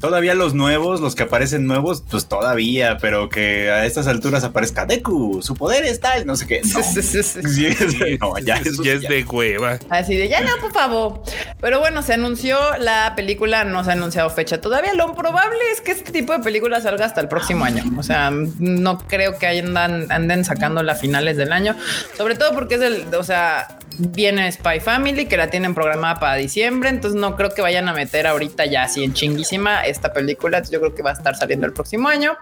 todavía 0.00 0.34
los 0.34 0.54
nuevos, 0.54 1.00
los 1.00 1.14
que 1.14 1.24
aparecen 1.24 1.66
nuevos, 1.66 2.02
pues 2.10 2.26
todavía, 2.26 2.98
pero 3.00 3.28
que 3.28 3.70
a 3.70 3.86
estas 3.86 4.06
alturas 4.06 4.44
aparezca 4.44 4.86
Deku, 4.86 5.40
su 5.42 5.54
poder 5.54 5.84
es 5.84 6.00
tal, 6.00 6.26
no 6.26 6.36
sé 6.36 6.46
qué. 6.46 6.62
No, 8.20 8.38
ya, 8.38 8.56
es 8.56 8.76
de 8.78 9.24
hueva. 9.24 9.78
Así 9.90 10.16
de 10.16 10.28
ya 10.28 10.40
no, 10.40 10.50
por 10.60 10.72
favor. 10.72 11.22
Pero 11.60 11.80
bueno, 11.80 12.02
se 12.02 12.14
anunció 12.14 12.58
la 12.78 13.14
película, 13.16 13.64
no 13.64 13.84
se 13.84 13.90
ha 13.90 13.92
anunciado 13.94 14.30
fecha 14.30 14.60
todavía. 14.60 14.94
Lo 14.94 15.14
probable 15.14 15.58
es 15.72 15.80
que 15.80 15.92
este 15.92 16.12
tipo 16.12 16.32
de 16.32 16.40
película 16.40 16.80
salga 16.80 17.04
hasta 17.04 17.20
el 17.20 17.28
próximo 17.28 17.64
año. 17.64 17.84
O 17.98 18.02
sea, 18.02 18.30
no 18.30 18.98
creo 19.06 19.38
que 19.38 19.46
andan, 19.46 20.10
anden 20.10 20.44
sacándola 20.44 20.92
a 20.92 20.96
finales 20.96 21.36
del 21.36 21.52
año, 21.52 21.76
sobre 22.16 22.34
todo 22.34 22.54
porque 22.54 22.76
es 22.76 22.82
el, 22.82 23.14
o 23.14 23.24
sea, 23.24 23.78
viene 23.98 24.50
Spy 24.50 24.80
Family 24.80 25.26
que 25.26 25.36
la 25.36 25.48
tienen 25.48 25.74
programada 25.74 26.20
para 26.20 26.34
diciembre, 26.34 26.88
entonces 26.88 27.20
no 27.20 27.36
creo 27.36 27.50
que 27.50 27.62
vayan 27.62 27.88
a 27.88 27.92
meter 27.92 28.26
ahorita 28.26 28.66
ya 28.66 28.84
así 28.84 29.04
en 29.04 29.12
chinguísima 29.12 29.82
esta 29.82 30.12
película. 30.12 30.62
Yo 30.62 30.80
creo 30.80 30.94
que 30.94 31.02
va 31.02 31.10
a 31.10 31.14
estar 31.14 31.34
saliendo 31.36 31.66
el 31.66 31.72
próximo 31.72 32.08
año. 32.08 32.36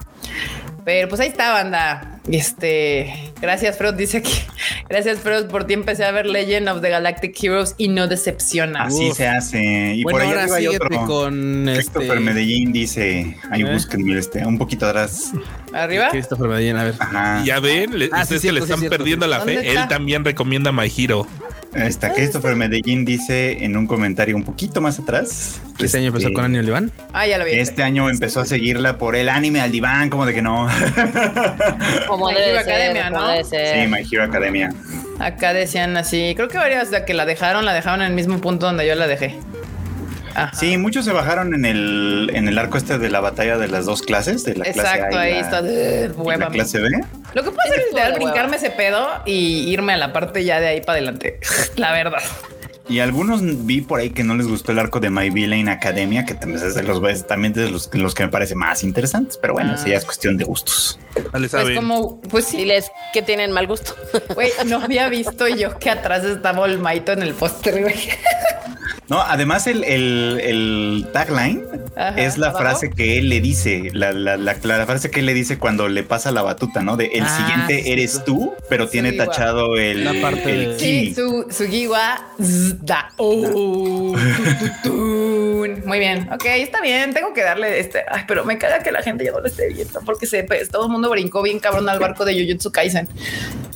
Pero 0.85 1.09
pues 1.09 1.21
ahí 1.21 1.29
está, 1.29 1.53
banda. 1.53 2.14
Este, 2.29 3.33
gracias, 3.41 3.77
Freud. 3.77 3.95
Dice 3.95 4.23
que 4.23 4.31
gracias, 4.89 5.19
Freud, 5.19 5.47
por 5.47 5.67
ti 5.67 5.75
empecé 5.75 6.05
a 6.05 6.11
ver 6.11 6.27
Legend 6.27 6.69
of 6.69 6.81
the 6.81 6.89
Galactic 6.89 7.37
Heroes 7.43 7.75
y 7.77 7.89
no 7.89 8.07
decepciona. 8.07 8.85
Así 8.85 9.13
se 9.13 9.29
hace. 9.29 9.95
Y 9.95 10.05
por 10.05 10.21
ahí 10.21 10.33
hay 10.33 10.67
otro. 10.69 11.07
Con 11.07 11.65
Christopher 11.67 12.11
este... 12.11 12.21
Medellín 12.21 12.73
dice, 12.73 13.37
ahí 13.51 13.63
¿Eh? 13.63 13.73
busquen, 13.73 14.09
este, 14.11 14.45
un 14.47 14.59
poquito 14.59 14.87
atrás. 14.87 15.33
¿Arriba? 15.73 16.09
Christopher 16.11 16.49
Medellín, 16.49 16.77
a 16.77 16.85
ver. 16.85 16.95
Ya 17.45 17.61
ven, 17.61 17.99
le, 17.99 18.09
ah, 18.13 18.25
que 18.27 18.53
le 18.53 18.61
están 18.61 18.81
perdiendo 18.81 19.27
la 19.27 19.41
fe. 19.41 19.73
Él 19.73 19.89
también 19.89 20.25
recomienda 20.25 20.73
My 20.73 20.91
Hero. 20.97 21.27
Está 21.75 22.13
Christopher 22.13 22.55
Medellín 22.55 23.05
dice 23.05 23.65
en 23.65 23.77
un 23.77 23.89
comentario 23.89 24.37
un 24.37 24.45
poquito 24.45 24.81
más 24.81 25.01
atrás. 25.01 25.61
¿Este 25.81 25.99
año 25.99 26.09
empezó 26.09 26.33
con 26.33 26.45
Anime 26.45 26.61
al 26.61 26.67
Diván? 26.67 26.93
Ah, 27.13 27.27
ya 27.27 27.37
lo 27.37 27.45
vi. 27.45 27.51
Este 27.53 27.83
año 27.83 28.09
empezó 28.09 28.41
a 28.41 28.47
seguirla 28.47 28.97
por 28.97 29.17
el 29.17 29.29
anime 29.29 29.61
al 29.61 29.73
diván, 29.73 30.09
como 30.09 30.25
de 30.25 30.35
que 30.35 30.43
no. 30.43 30.69
Como 32.15 32.31
My 32.31 32.37
Hero 32.37 32.61
Academia, 32.61 33.11
¿no? 33.11 33.45
Sí, 33.45 33.87
My 33.89 34.07
Hero 34.11 34.25
Academia. 34.25 34.71
Acá 35.19 35.53
decían 35.53 35.97
así, 35.97 36.35
creo 36.37 36.49
que 36.49 36.59
varias 36.59 36.91
de 36.91 37.05
que 37.05 37.15
la 37.15 37.27
dejaron, 37.27 37.65
la 37.65 37.73
dejaron 37.73 38.03
en 38.03 38.09
el 38.09 38.15
mismo 38.15 38.41
punto 38.41 38.67
donde 38.67 38.87
yo 38.87 38.95
la 38.95 39.07
dejé. 39.07 39.39
Sí, 40.53 40.77
muchos 40.79 41.05
se 41.05 41.13
bajaron 41.13 41.55
en 41.55 41.65
el, 41.65 42.31
en 42.35 42.49
el 42.49 42.59
arco 42.59 42.77
este 42.77 42.99
de 42.99 43.09
la 43.09 43.21
batalla 43.21 43.57
de 43.57 43.69
las 43.69 43.87
dos 43.87 44.03
clases, 44.03 44.45
de 44.45 44.57
la 44.57 44.65
Exacto, 44.65 45.11
clase 45.11 45.17
A 45.17 45.31
y 45.31 45.33
ahí 45.33 45.39
está 45.39 45.63
de, 45.63 46.09
la 46.39 46.49
clase 46.49 46.81
B. 46.81 46.91
Lo 47.35 47.45
que 47.45 47.51
puedo 47.51 47.61
hacer 47.65 47.81
es 47.81 47.87
literal 47.91 48.15
brincarme 48.15 48.57
ese 48.57 48.71
pedo 48.71 49.09
y 49.25 49.71
irme 49.71 49.93
a 49.93 49.97
la 49.97 50.13
parte 50.13 50.45
ya 50.45 50.61
de 50.61 50.67
ahí 50.69 50.81
para 50.81 50.99
adelante. 50.99 51.39
la 51.77 51.93
verdad. 51.93 52.23
Y 52.89 52.99
algunos 52.99 53.41
vi 53.65 53.81
por 53.81 54.01
ahí 54.01 54.11
que 54.11 54.25
no 54.25 54.35
les 54.35 54.47
gustó 54.47 54.73
el 54.73 54.79
arco 54.79 55.01
de 55.01 55.09
My 55.09 55.31
Villain 55.31 55.69
Academia, 55.69 56.27
que 56.27 56.35
también 56.35 56.63
es 56.63 56.75
de 56.75 56.83
los, 56.83 57.27
también 57.27 57.53
de 57.55 57.71
los, 57.71 57.89
los 57.95 58.15
que 58.15 58.25
me 58.25 58.29
parece 58.29 58.55
más 58.55 58.85
interesantes, 58.85 59.39
pero 59.39 59.55
bueno, 59.55 59.75
ah. 59.77 59.85
ya 59.87 59.97
es 59.97 60.05
cuestión 60.05 60.37
de 60.37 60.45
gustos. 60.45 60.99
Pues 61.31 61.77
como, 61.77 62.21
pues 62.21 62.45
sí, 62.45 62.65
les 62.65 62.91
que 63.13 63.23
tienen 63.23 63.53
mal 63.53 63.67
gusto. 63.67 63.95
Güey, 64.35 64.51
no 64.67 64.81
había 64.81 65.09
visto 65.09 65.49
yo 65.49 65.79
que 65.79 65.91
atrás 65.91 66.25
estaba 66.25 66.67
el 66.67 66.79
Maito 66.79 67.13
en 67.13 67.23
el 67.23 67.35
póster, 67.35 67.81
güey. 67.83 67.97
No, 69.09 69.21
además 69.21 69.67
el, 69.67 69.85
el, 69.85 71.07
tagline 71.13 71.65
es 72.17 72.39
la 72.39 72.53
frase 72.53 72.91
que 72.91 73.19
él 73.19 73.29
le 73.29 73.41
dice, 73.41 73.91
la, 73.93 74.13
la, 74.13 74.37
la, 74.37 74.55
frase 74.55 75.11
que 75.11 75.21
él 75.21 75.27
le 75.27 75.35
dice 75.35 75.59
cuando 75.59 75.89
le 75.89 76.03
pasa 76.03 76.33
la 76.33 76.43
batuta, 76.43 76.83
¿no? 76.83 76.97
De 76.97 77.07
el 77.07 77.25
ah, 77.25 77.37
siguiente 77.37 77.93
eres 77.93 78.25
tú, 78.25 78.55
pero 78.69 78.89
tiene 78.89 79.13
tachado 79.13 79.77
el, 79.77 80.05
la 80.05 80.21
parte 80.21 80.51
el 80.51 80.81
Sí, 80.81 81.15
su, 81.15 81.47
su 81.51 81.65
guigua 81.65 82.29
da. 82.39 83.11
Oh, 83.17 84.17
Muy 85.85 85.99
bien, 85.99 86.29
ok, 86.33 86.45
está 86.47 86.81
bien. 86.81 87.13
Tengo 87.13 87.33
que 87.33 87.43
darle 87.43 87.79
este. 87.79 88.05
Ay, 88.11 88.23
pero 88.27 88.45
me 88.45 88.59
caga 88.59 88.83
que 88.83 88.91
la 88.91 89.03
gente 89.03 89.25
ya 89.25 89.33
no 89.33 89.41
lo 89.41 89.47
esté 89.47 89.69
viendo 89.69 90.01
porque 90.01 90.27
se, 90.27 90.45
pues, 90.45 90.69
todo 90.69 90.87
el 90.87 90.93
mundo 90.93 91.11
brincó 91.11 91.43
bien 91.43 91.59
cabrón 91.59 91.89
al 91.89 91.99
barco 91.99 92.25
de 92.25 92.35
Jujutsu 92.35 92.71
Kaisen. 92.71 93.09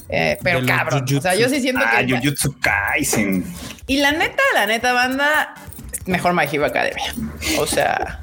Eh, 0.08 0.38
pero 0.42 0.64
cabrón, 0.64 1.04
o 1.16 1.20
sea, 1.20 1.34
yo 1.34 1.48
sí 1.48 1.60
siento 1.60 1.82
ah, 1.84 1.98
que. 1.98 2.16
Jujutsu 2.16 2.56
Kaisen. 2.60 3.44
Y 3.88 3.96
la 3.96 4.12
neta, 4.12 4.42
la 4.54 4.66
neta, 4.66 4.92
banda, 4.92 5.54
mejor 6.06 6.34
My 6.34 6.44
Hero 6.44 6.66
Academia. 6.66 7.12
O 7.58 7.66
sea. 7.66 8.20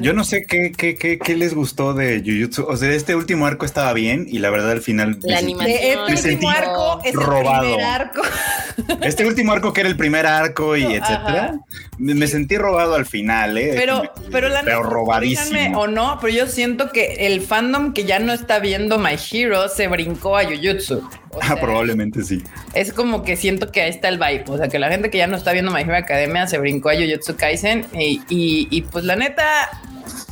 Yo 0.00 0.12
no 0.12 0.24
sé 0.24 0.46
qué, 0.48 0.72
qué, 0.72 0.94
qué, 0.94 1.18
qué, 1.18 1.36
les 1.36 1.52
gustó 1.52 1.94
de 1.94 2.22
Jujutsu. 2.24 2.64
O 2.64 2.76
sea, 2.76 2.90
este 2.92 3.14
último 3.14 3.46
arco 3.46 3.66
estaba 3.66 3.92
bien 3.92 4.26
y 4.28 4.38
la 4.38 4.48
verdad 4.48 4.70
al 4.70 4.80
final. 4.80 5.18
La 5.22 5.38
animación. 5.38 5.78
Este 6.08 6.30
último 6.32 6.50
arco 6.50 7.00
es 7.04 7.14
robado. 7.14 7.64
el 7.64 7.74
primer 7.74 7.84
arco. 7.84 8.22
Este 9.02 9.26
último 9.26 9.52
arco 9.52 9.72
que 9.72 9.80
era 9.80 9.90
el 9.90 9.96
primer 9.96 10.26
arco 10.26 10.76
y 10.76 10.84
etcétera. 10.84 11.60
Me 11.98 12.26
sentí 12.26 12.56
robado 12.56 12.94
al 12.94 13.04
final, 13.04 13.58
¿eh? 13.58 13.74
Pero, 13.76 14.02
pero 14.30 14.48
la 14.48 14.62
pero 14.62 14.82
robadísimo. 14.82 15.78
O 15.78 15.86
no, 15.86 16.18
pero 16.20 16.32
yo 16.32 16.46
siento 16.46 16.90
que 16.90 17.26
el 17.26 17.42
fandom 17.42 17.92
que 17.92 18.04
ya 18.04 18.18
no 18.18 18.32
está 18.32 18.58
viendo 18.58 18.98
My 18.98 19.16
Hero 19.30 19.68
se 19.68 19.88
brincó 19.88 20.36
a 20.36 20.44
Jujutsu. 20.44 21.08
Ah, 21.42 21.56
probablemente 21.60 22.22
sí. 22.22 22.42
Es 22.74 22.92
como 22.92 23.22
que 23.22 23.36
siento 23.36 23.72
que 23.72 23.82
ahí 23.82 23.90
está 23.90 24.08
el 24.08 24.18
vibe. 24.18 24.44
O 24.48 24.56
sea, 24.56 24.68
que 24.68 24.78
la 24.78 24.90
gente 24.90 25.10
que 25.10 25.18
ya 25.18 25.26
no 25.26 25.36
está 25.36 25.52
viendo 25.52 25.70
My 25.70 25.82
Hero 25.82 25.96
Academia 25.96 26.46
se 26.46 26.58
brincó 26.58 26.90
a 26.90 26.94
Jujutsu 26.94 27.36
Kaisen. 27.36 27.86
Y, 27.92 28.22
y, 28.28 28.68
y 28.70 28.82
pues 28.82 29.04
la 29.04 29.16
neta, 29.16 29.44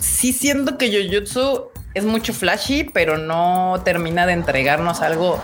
sí 0.00 0.32
siento 0.32 0.78
que 0.78 0.90
Jujutsu 0.90 1.70
es 1.94 2.04
mucho 2.04 2.32
flashy, 2.32 2.84
pero 2.84 3.18
no 3.18 3.80
termina 3.84 4.26
de 4.26 4.32
entregarnos 4.32 5.00
algo 5.00 5.40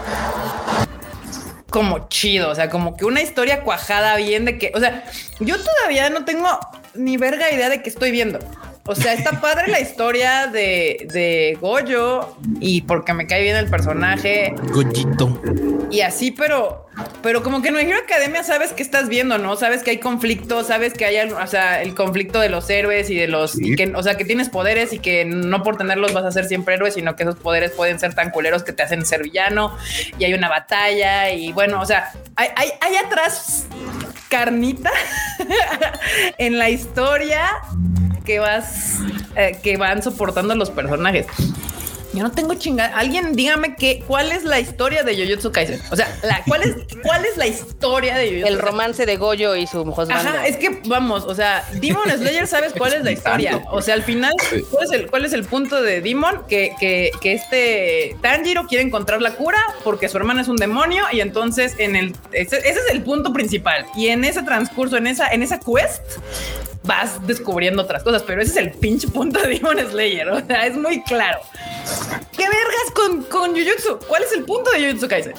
como 1.74 2.08
chido, 2.08 2.50
o 2.50 2.54
sea, 2.54 2.70
como 2.70 2.96
que 2.96 3.04
una 3.04 3.20
historia 3.20 3.62
cuajada 3.62 4.16
bien 4.16 4.44
de 4.44 4.58
que, 4.58 4.70
o 4.76 4.78
sea, 4.78 5.04
yo 5.40 5.56
todavía 5.58 6.08
no 6.08 6.24
tengo 6.24 6.48
ni 6.94 7.16
verga 7.16 7.50
idea 7.50 7.68
de 7.68 7.82
qué 7.82 7.88
estoy 7.88 8.12
viendo. 8.12 8.38
O 8.86 8.94
sea, 8.94 9.14
está 9.14 9.40
padre 9.40 9.68
la 9.68 9.80
historia 9.80 10.46
de, 10.46 11.08
de 11.10 11.56
Goyo 11.58 12.36
y 12.60 12.82
porque 12.82 13.14
me 13.14 13.26
cae 13.26 13.42
bien 13.42 13.56
el 13.56 13.70
personaje. 13.70 14.54
Goyito. 14.72 15.40
Y 15.90 16.02
así, 16.02 16.30
pero, 16.30 16.86
pero 17.22 17.42
como 17.42 17.62
que 17.62 17.68
en 17.68 17.76
Hero 17.76 17.98
Academia 18.04 18.44
sabes 18.44 18.74
que 18.74 18.82
estás 18.82 19.08
viendo, 19.08 19.38
¿no? 19.38 19.56
Sabes 19.56 19.82
que 19.82 19.92
hay 19.92 19.98
conflicto, 20.00 20.64
sabes 20.64 20.92
que 20.92 21.06
hay, 21.06 21.30
o 21.30 21.46
sea, 21.46 21.80
el 21.80 21.94
conflicto 21.94 22.40
de 22.40 22.50
los 22.50 22.68
héroes 22.68 23.08
y 23.08 23.14
de 23.14 23.26
los, 23.26 23.58
y 23.58 23.74
que, 23.74 23.90
o 23.96 24.02
sea, 24.02 24.18
que 24.18 24.26
tienes 24.26 24.50
poderes 24.50 24.92
y 24.92 24.98
que 24.98 25.24
no 25.24 25.62
por 25.62 25.78
tenerlos 25.78 26.12
vas 26.12 26.24
a 26.24 26.30
ser 26.30 26.44
siempre 26.44 26.74
héroe, 26.74 26.90
sino 26.90 27.16
que 27.16 27.22
esos 27.22 27.36
poderes 27.36 27.70
pueden 27.70 27.98
ser 27.98 28.14
tan 28.14 28.30
culeros 28.30 28.64
que 28.64 28.74
te 28.74 28.82
hacen 28.82 29.06
ser 29.06 29.22
villano 29.22 29.74
y 30.18 30.24
hay 30.24 30.34
una 30.34 30.50
batalla 30.50 31.30
y 31.30 31.52
bueno, 31.52 31.80
o 31.80 31.86
sea, 31.86 32.12
hay, 32.36 32.48
hay, 32.54 32.68
hay 32.82 32.96
atrás 32.96 33.66
carnita 34.28 34.90
en 36.38 36.58
la 36.58 36.68
historia 36.68 37.48
que 38.24 38.38
vas, 38.38 38.98
eh, 39.36 39.58
que 39.62 39.76
van 39.76 40.02
soportando 40.02 40.54
los 40.54 40.70
personajes. 40.70 41.26
Yo 42.14 42.22
no 42.22 42.30
tengo 42.30 42.54
chingada. 42.54 42.96
Alguien 42.96 43.34
dígame 43.34 43.74
que 43.74 44.04
cuál 44.06 44.30
es 44.30 44.44
la 44.44 44.60
historia 44.60 45.02
de 45.02 45.16
Jujutsu 45.16 45.50
Kaisen. 45.50 45.80
O 45.90 45.96
sea, 45.96 46.16
la, 46.22 46.42
¿cuál 46.46 46.62
es 46.62 46.76
cuál 47.02 47.24
es 47.24 47.36
la 47.36 47.48
historia 47.48 48.16
de 48.16 48.28
Jujutsu 48.28 48.46
El 48.46 48.58
romance 48.60 49.04
de 49.04 49.16
Goyo 49.16 49.56
y 49.56 49.66
su 49.66 49.84
mujer. 49.84 50.06
Ajá, 50.12 50.46
es 50.46 50.56
que 50.56 50.80
vamos, 50.86 51.24
o 51.24 51.34
sea, 51.34 51.68
Demon 51.74 52.08
Slayer 52.08 52.46
sabes 52.46 52.72
cuál 52.72 52.92
es 52.92 53.02
la 53.02 53.10
historia. 53.10 53.64
O 53.72 53.82
sea, 53.82 53.94
al 53.94 54.04
final, 54.04 54.32
¿cuál 54.70 54.84
es 54.84 54.92
el, 54.92 55.10
cuál 55.10 55.24
es 55.24 55.32
el 55.32 55.44
punto 55.44 55.82
de 55.82 56.00
Demon? 56.00 56.46
Que, 56.46 56.72
que, 56.78 57.10
que 57.20 57.32
este 57.32 58.16
Tanjiro 58.22 58.68
quiere 58.68 58.84
encontrar 58.84 59.20
la 59.20 59.32
cura 59.32 59.58
porque 59.82 60.08
su 60.08 60.16
hermana 60.16 60.42
es 60.42 60.48
un 60.48 60.56
demonio 60.56 61.04
y 61.10 61.20
entonces 61.20 61.74
en 61.78 61.96
el 61.96 62.14
ese, 62.30 62.58
ese 62.58 62.78
es 62.78 62.90
el 62.92 63.02
punto 63.02 63.32
principal. 63.32 63.86
Y 63.96 64.08
en 64.08 64.22
ese 64.22 64.44
transcurso, 64.44 64.96
en 64.96 65.08
esa 65.08 65.28
en 65.32 65.42
esa 65.42 65.58
quest 65.58 66.02
vas 66.84 67.26
descubriendo 67.26 67.82
otras 67.82 68.02
cosas, 68.02 68.22
pero 68.22 68.42
ese 68.42 68.52
es 68.52 68.56
el 68.58 68.72
pinche 68.72 69.08
punto 69.08 69.40
de 69.40 69.48
Demon 69.48 69.78
Slayer. 69.90 70.28
O 70.28 70.46
sea, 70.46 70.66
es 70.66 70.76
muy 70.76 71.02
claro. 71.02 71.40
¿Qué 72.36 72.44
vergas 72.44 72.90
con, 72.94 73.22
con 73.24 73.50
Jujutsu? 73.50 73.98
¿Cuál 74.06 74.22
es 74.22 74.32
el 74.32 74.44
punto 74.44 74.70
de 74.70 74.86
Jujutsu 74.86 75.08
Kaisen? 75.08 75.34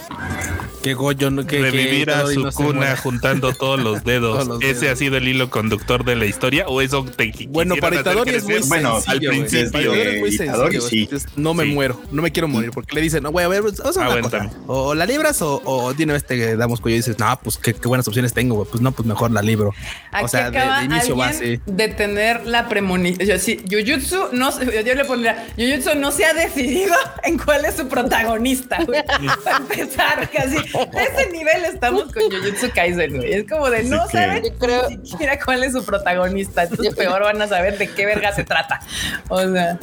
Que 0.85 0.93
Goyo 0.93 1.31
no 1.31 1.47
que 1.47 1.59
revivir 1.59 2.11
a 2.11 2.27
su 2.27 2.47
cuna 2.53 2.95
juntando 2.95 3.53
todos 3.53 3.79
los 3.79 4.03
dedos. 4.05 4.47
¿Ese 4.61 4.89
ha 4.89 4.95
sido 4.95 5.17
el 5.17 5.27
hilo 5.27 5.49
conductor 5.49 6.05
de 6.05 6.15
la 6.15 6.25
historia 6.25 6.67
o 6.67 6.79
eso 6.79 7.03
te 7.03 7.33
Bueno, 7.49 7.75
para 7.77 7.95
Itadori 7.95 8.35
es 8.35 8.43
muy 8.43 8.59
bueno, 8.67 8.99
al 9.07 9.19
principio 9.19 9.93
es 9.95 10.19
muy 10.19 10.31
sencillo. 10.31 11.17
No 11.37 11.55
me 11.55 11.65
muero, 11.65 11.99
no 12.11 12.21
me 12.21 12.31
quiero 12.31 12.47
morir 12.47 12.69
porque 12.71 12.93
le 12.93 13.01
dicen, 13.01 13.23
"No, 13.23 13.31
voy 13.31 13.41
a 13.41 13.47
ver, 13.47 13.63
vamos 13.63 13.97
a 13.97 14.37
ah, 14.37 14.51
O 14.67 14.93
la 14.93 15.07
libras 15.07 15.41
o, 15.41 15.59
o 15.65 15.91
de 15.91 16.15
este 16.15 16.55
damos 16.55 16.81
cuello 16.81 16.97
y 16.97 16.99
dices, 16.99 17.17
"No, 17.17 17.39
pues 17.43 17.57
qué, 17.57 17.73
buenas 17.83 18.07
opciones 18.07 18.31
tengo, 18.33 18.63
Pues 18.65 18.79
no, 18.79 18.91
pues 18.91 19.07
mejor 19.07 19.31
la 19.31 19.41
libro." 19.41 19.73
o 20.21 20.27
sea, 20.27 20.51
de, 20.51 20.85
inicio 20.85 21.17
va 21.17 21.33
así. 21.35 21.59
De 21.65 21.87
tener 21.89 22.45
la 22.45 22.67
premonición. 22.67 23.27
Yo 23.27 23.39
sí, 23.39 23.63
Jujutsu 23.69 24.29
no 24.31 24.51
yo 24.61 24.95
le 24.95 25.05
pondría, 25.05 25.47
Jujutsu 25.57 25.95
no 25.95 26.11
se 26.11 26.25
ha 26.25 26.33
decidido 26.33 26.95
en 27.23 27.37
cuál 27.37 27.65
es 27.65 27.75
su 27.75 27.87
protagonista, 27.87 28.83
güey. 28.85 29.03
Para 29.43 29.57
empezar, 29.57 30.29
casi 30.31 30.57
a 30.57 31.03
ese 31.03 31.31
nivel 31.31 31.65
estamos 31.65 32.03
con 32.13 32.23
Jujutsu 32.23 32.71
Kaisen, 32.73 33.17
güey. 33.17 33.33
Es 33.33 33.49
como 33.49 33.69
de 33.69 33.83
no 33.83 34.07
saben 34.09 34.43
creo... 34.59 34.89
ni 34.89 35.07
siquiera 35.07 35.39
cuál 35.43 35.63
es 35.63 35.73
su 35.73 35.85
protagonista. 35.85 36.63
Entonces 36.63 36.95
peor 36.95 37.23
van 37.23 37.41
a 37.41 37.47
saber 37.47 37.77
de 37.77 37.87
qué 37.89 38.05
verga 38.05 38.33
se 38.33 38.43
trata. 38.43 38.79
O 39.29 39.41
sea. 39.41 39.77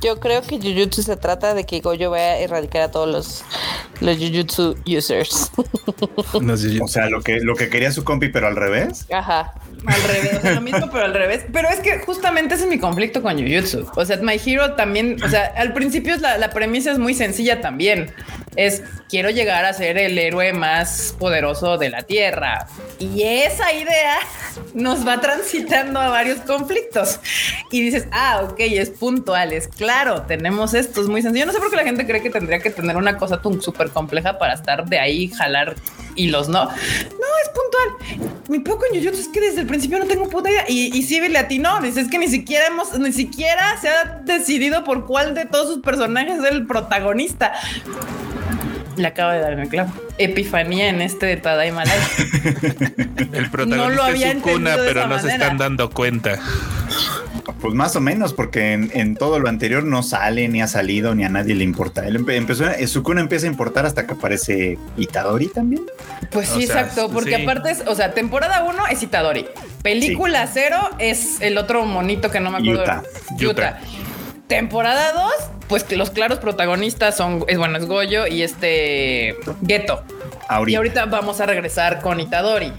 Yo 0.00 0.20
creo 0.20 0.42
que 0.42 0.58
Jujutsu 0.58 1.02
se 1.02 1.16
trata 1.16 1.54
de 1.54 1.64
que 1.64 1.80
Goyo 1.80 2.10
vaya 2.10 2.32
a 2.32 2.38
erradicar 2.38 2.82
a 2.82 2.90
todos 2.90 3.08
los, 3.08 3.44
los 4.00 4.16
Jujutsu 4.16 4.76
users. 4.86 5.50
o 6.32 6.88
sea, 6.88 7.08
lo 7.08 7.22
que, 7.22 7.40
lo 7.40 7.54
que 7.56 7.68
quería 7.68 7.90
su 7.92 8.04
compi, 8.04 8.28
pero 8.28 8.46
al 8.46 8.56
revés. 8.56 9.06
Ajá. 9.12 9.54
Al 9.86 10.02
revés, 10.02 10.40
lo 10.54 10.60
mismo, 10.60 10.90
pero 10.90 11.04
al 11.04 11.14
revés. 11.14 11.44
Pero 11.52 11.68
es 11.68 11.80
que 11.80 11.98
justamente 12.00 12.54
ese 12.54 12.64
es 12.64 12.70
mi 12.70 12.78
conflicto 12.78 13.22
con 13.22 13.36
Jujutsu. 13.36 13.86
O 13.96 14.04
sea, 14.04 14.16
My 14.18 14.40
Hero 14.44 14.74
también, 14.74 15.16
o 15.22 15.28
sea, 15.28 15.52
al 15.56 15.72
principio 15.72 16.16
la, 16.16 16.38
la 16.38 16.50
premisa 16.50 16.90
es 16.90 16.98
muy 16.98 17.14
sencilla 17.14 17.60
también. 17.60 18.12
Es 18.58 18.82
quiero 19.08 19.30
llegar 19.30 19.64
a 19.64 19.72
ser 19.72 19.98
el 19.98 20.18
héroe 20.18 20.52
más 20.52 21.14
poderoso 21.16 21.78
de 21.78 21.90
la 21.90 22.02
Tierra. 22.02 22.66
Y 22.98 23.22
esa 23.22 23.72
idea 23.72 24.18
nos 24.74 25.06
va 25.06 25.20
transitando 25.20 26.00
a 26.00 26.08
varios 26.08 26.40
conflictos. 26.40 27.20
Y 27.70 27.82
dices, 27.82 28.08
ah, 28.10 28.42
ok, 28.42 28.56
es 28.58 28.90
puntual, 28.90 29.52
es 29.52 29.68
claro, 29.68 30.22
tenemos 30.22 30.74
esto, 30.74 31.00
es 31.00 31.06
muy 31.06 31.22
sencillo. 31.22 31.46
No 31.46 31.52
sé 31.52 31.60
por 31.60 31.70
qué 31.70 31.76
la 31.76 31.84
gente 31.84 32.04
cree 32.04 32.20
que 32.20 32.30
tendría 32.30 32.58
que 32.58 32.70
tener 32.70 32.96
una 32.96 33.16
cosa 33.16 33.40
súper 33.60 33.90
compleja 33.90 34.38
para 34.38 34.54
estar 34.54 34.84
de 34.86 34.98
ahí, 34.98 35.28
jalar 35.28 35.76
hilos, 36.16 36.48
¿no? 36.48 36.64
No, 36.64 36.70
es 36.70 37.48
puntual. 37.54 38.38
Mi 38.48 38.58
poco 38.58 38.84
en 38.90 38.98
Jujutsu 38.98 39.20
es 39.20 39.28
que 39.28 39.40
desde 39.40 39.60
el 39.60 39.66
principio 39.66 39.98
no 39.98 40.06
tengo 40.06 40.28
puta 40.28 40.50
idea. 40.50 40.64
Y, 40.68 40.96
y 40.96 41.02
sí, 41.02 41.20
a 41.36 41.48
ti 41.48 41.58
no, 41.58 41.80
dices 41.80 42.08
que 42.08 42.18
ni 42.18 42.26
siquiera 42.28 42.66
hemos, 42.66 42.98
ni 42.98 43.12
siquiera 43.12 43.78
se 43.80 43.88
ha 43.88 44.20
decidido 44.24 44.82
por 44.84 45.06
cuál 45.06 45.34
de 45.34 45.46
todos 45.46 45.68
sus 45.68 45.82
personajes 45.82 46.38
es 46.38 46.50
el 46.50 46.66
protagonista. 46.66 47.52
Le 48.98 49.06
acaba 49.06 49.34
de 49.34 49.40
dar 49.40 49.52
en 49.52 49.60
el 49.60 49.68
clavo. 49.68 49.92
Epifanía 50.18 50.88
en 50.88 51.00
este 51.00 51.26
de 51.26 51.36
Tadaima 51.36 51.84
el 53.32 53.50
protagonista 53.50 53.76
no 53.76 53.90
lo 53.90 54.02
había 54.02 54.32
es 54.32 54.42
cuna, 54.42 54.76
pero 54.76 55.06
no 55.06 55.18
se 55.18 55.28
están 55.28 55.58
dando 55.58 55.90
cuenta. 55.90 56.38
Pues 57.60 57.74
más 57.74 57.96
o 57.96 58.00
menos, 58.00 58.34
porque 58.34 58.72
en, 58.72 59.16
todo 59.16 59.38
lo 59.38 59.48
anterior 59.48 59.82
no 59.82 60.02
sale, 60.02 60.48
ni 60.48 60.60
ha 60.60 60.68
salido, 60.68 61.14
ni 61.14 61.24
a 61.24 61.28
nadie 61.28 61.54
le 61.54 61.64
importa. 61.64 62.06
Él 62.06 62.24
empezó, 62.28 62.64
Sukuna 62.86 63.20
empieza 63.20 63.46
a 63.46 63.50
importar 63.50 63.86
hasta 63.86 64.06
que 64.06 64.14
aparece 64.14 64.78
Itadori 64.96 65.48
también. 65.48 65.82
Pues 66.30 66.48
sí, 66.48 66.64
exacto, 66.64 67.10
porque 67.10 67.36
aparte 67.36 67.70
es, 67.70 67.82
o 67.86 67.94
sea, 67.94 68.12
temporada 68.12 68.64
1 68.64 68.86
es 68.88 69.02
Itadori. 69.02 69.46
Película 69.82 70.46
0 70.52 70.76
es 70.98 71.40
el 71.40 71.58
otro 71.58 71.84
monito 71.84 72.30
que 72.30 72.40
no 72.40 72.50
me 72.50 72.58
acuerdo. 72.58 72.82
Yuta. 72.82 73.02
Yuta. 73.38 73.80
Temporada 74.48 75.12
2, 75.12 75.32
pues 75.68 75.90
los 75.92 76.10
claros 76.10 76.38
protagonistas 76.38 77.16
son, 77.16 77.44
es 77.48 77.58
bueno, 77.58 77.76
es 77.78 77.86
Goyo 77.86 78.26
y 78.26 78.42
este 78.42 79.36
Geto. 79.66 80.02
Y 80.66 80.74
ahorita 80.74 81.04
vamos 81.06 81.40
a 81.40 81.46
regresar 81.46 82.00
con 82.00 82.18
Itadori. 82.18 82.72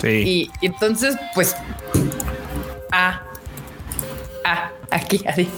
Sí. 0.00 0.08
Y, 0.08 0.50
y 0.60 0.66
entonces, 0.66 1.16
pues, 1.34 1.56
ah, 2.92 3.22
ah, 4.44 4.70
aquí, 4.94 5.20
así. 5.26 5.48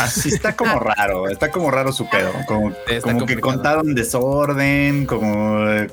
Así 0.00 0.30
está 0.30 0.56
como 0.56 0.78
raro, 0.78 1.28
está 1.28 1.50
como 1.50 1.70
raro 1.70 1.92
su 1.92 2.08
pedo, 2.08 2.32
como, 2.46 2.72
como 3.02 3.26
que 3.26 3.38
contaron 3.38 3.94
desorden, 3.94 5.06
como, 5.06 5.68
eh, 5.70 5.88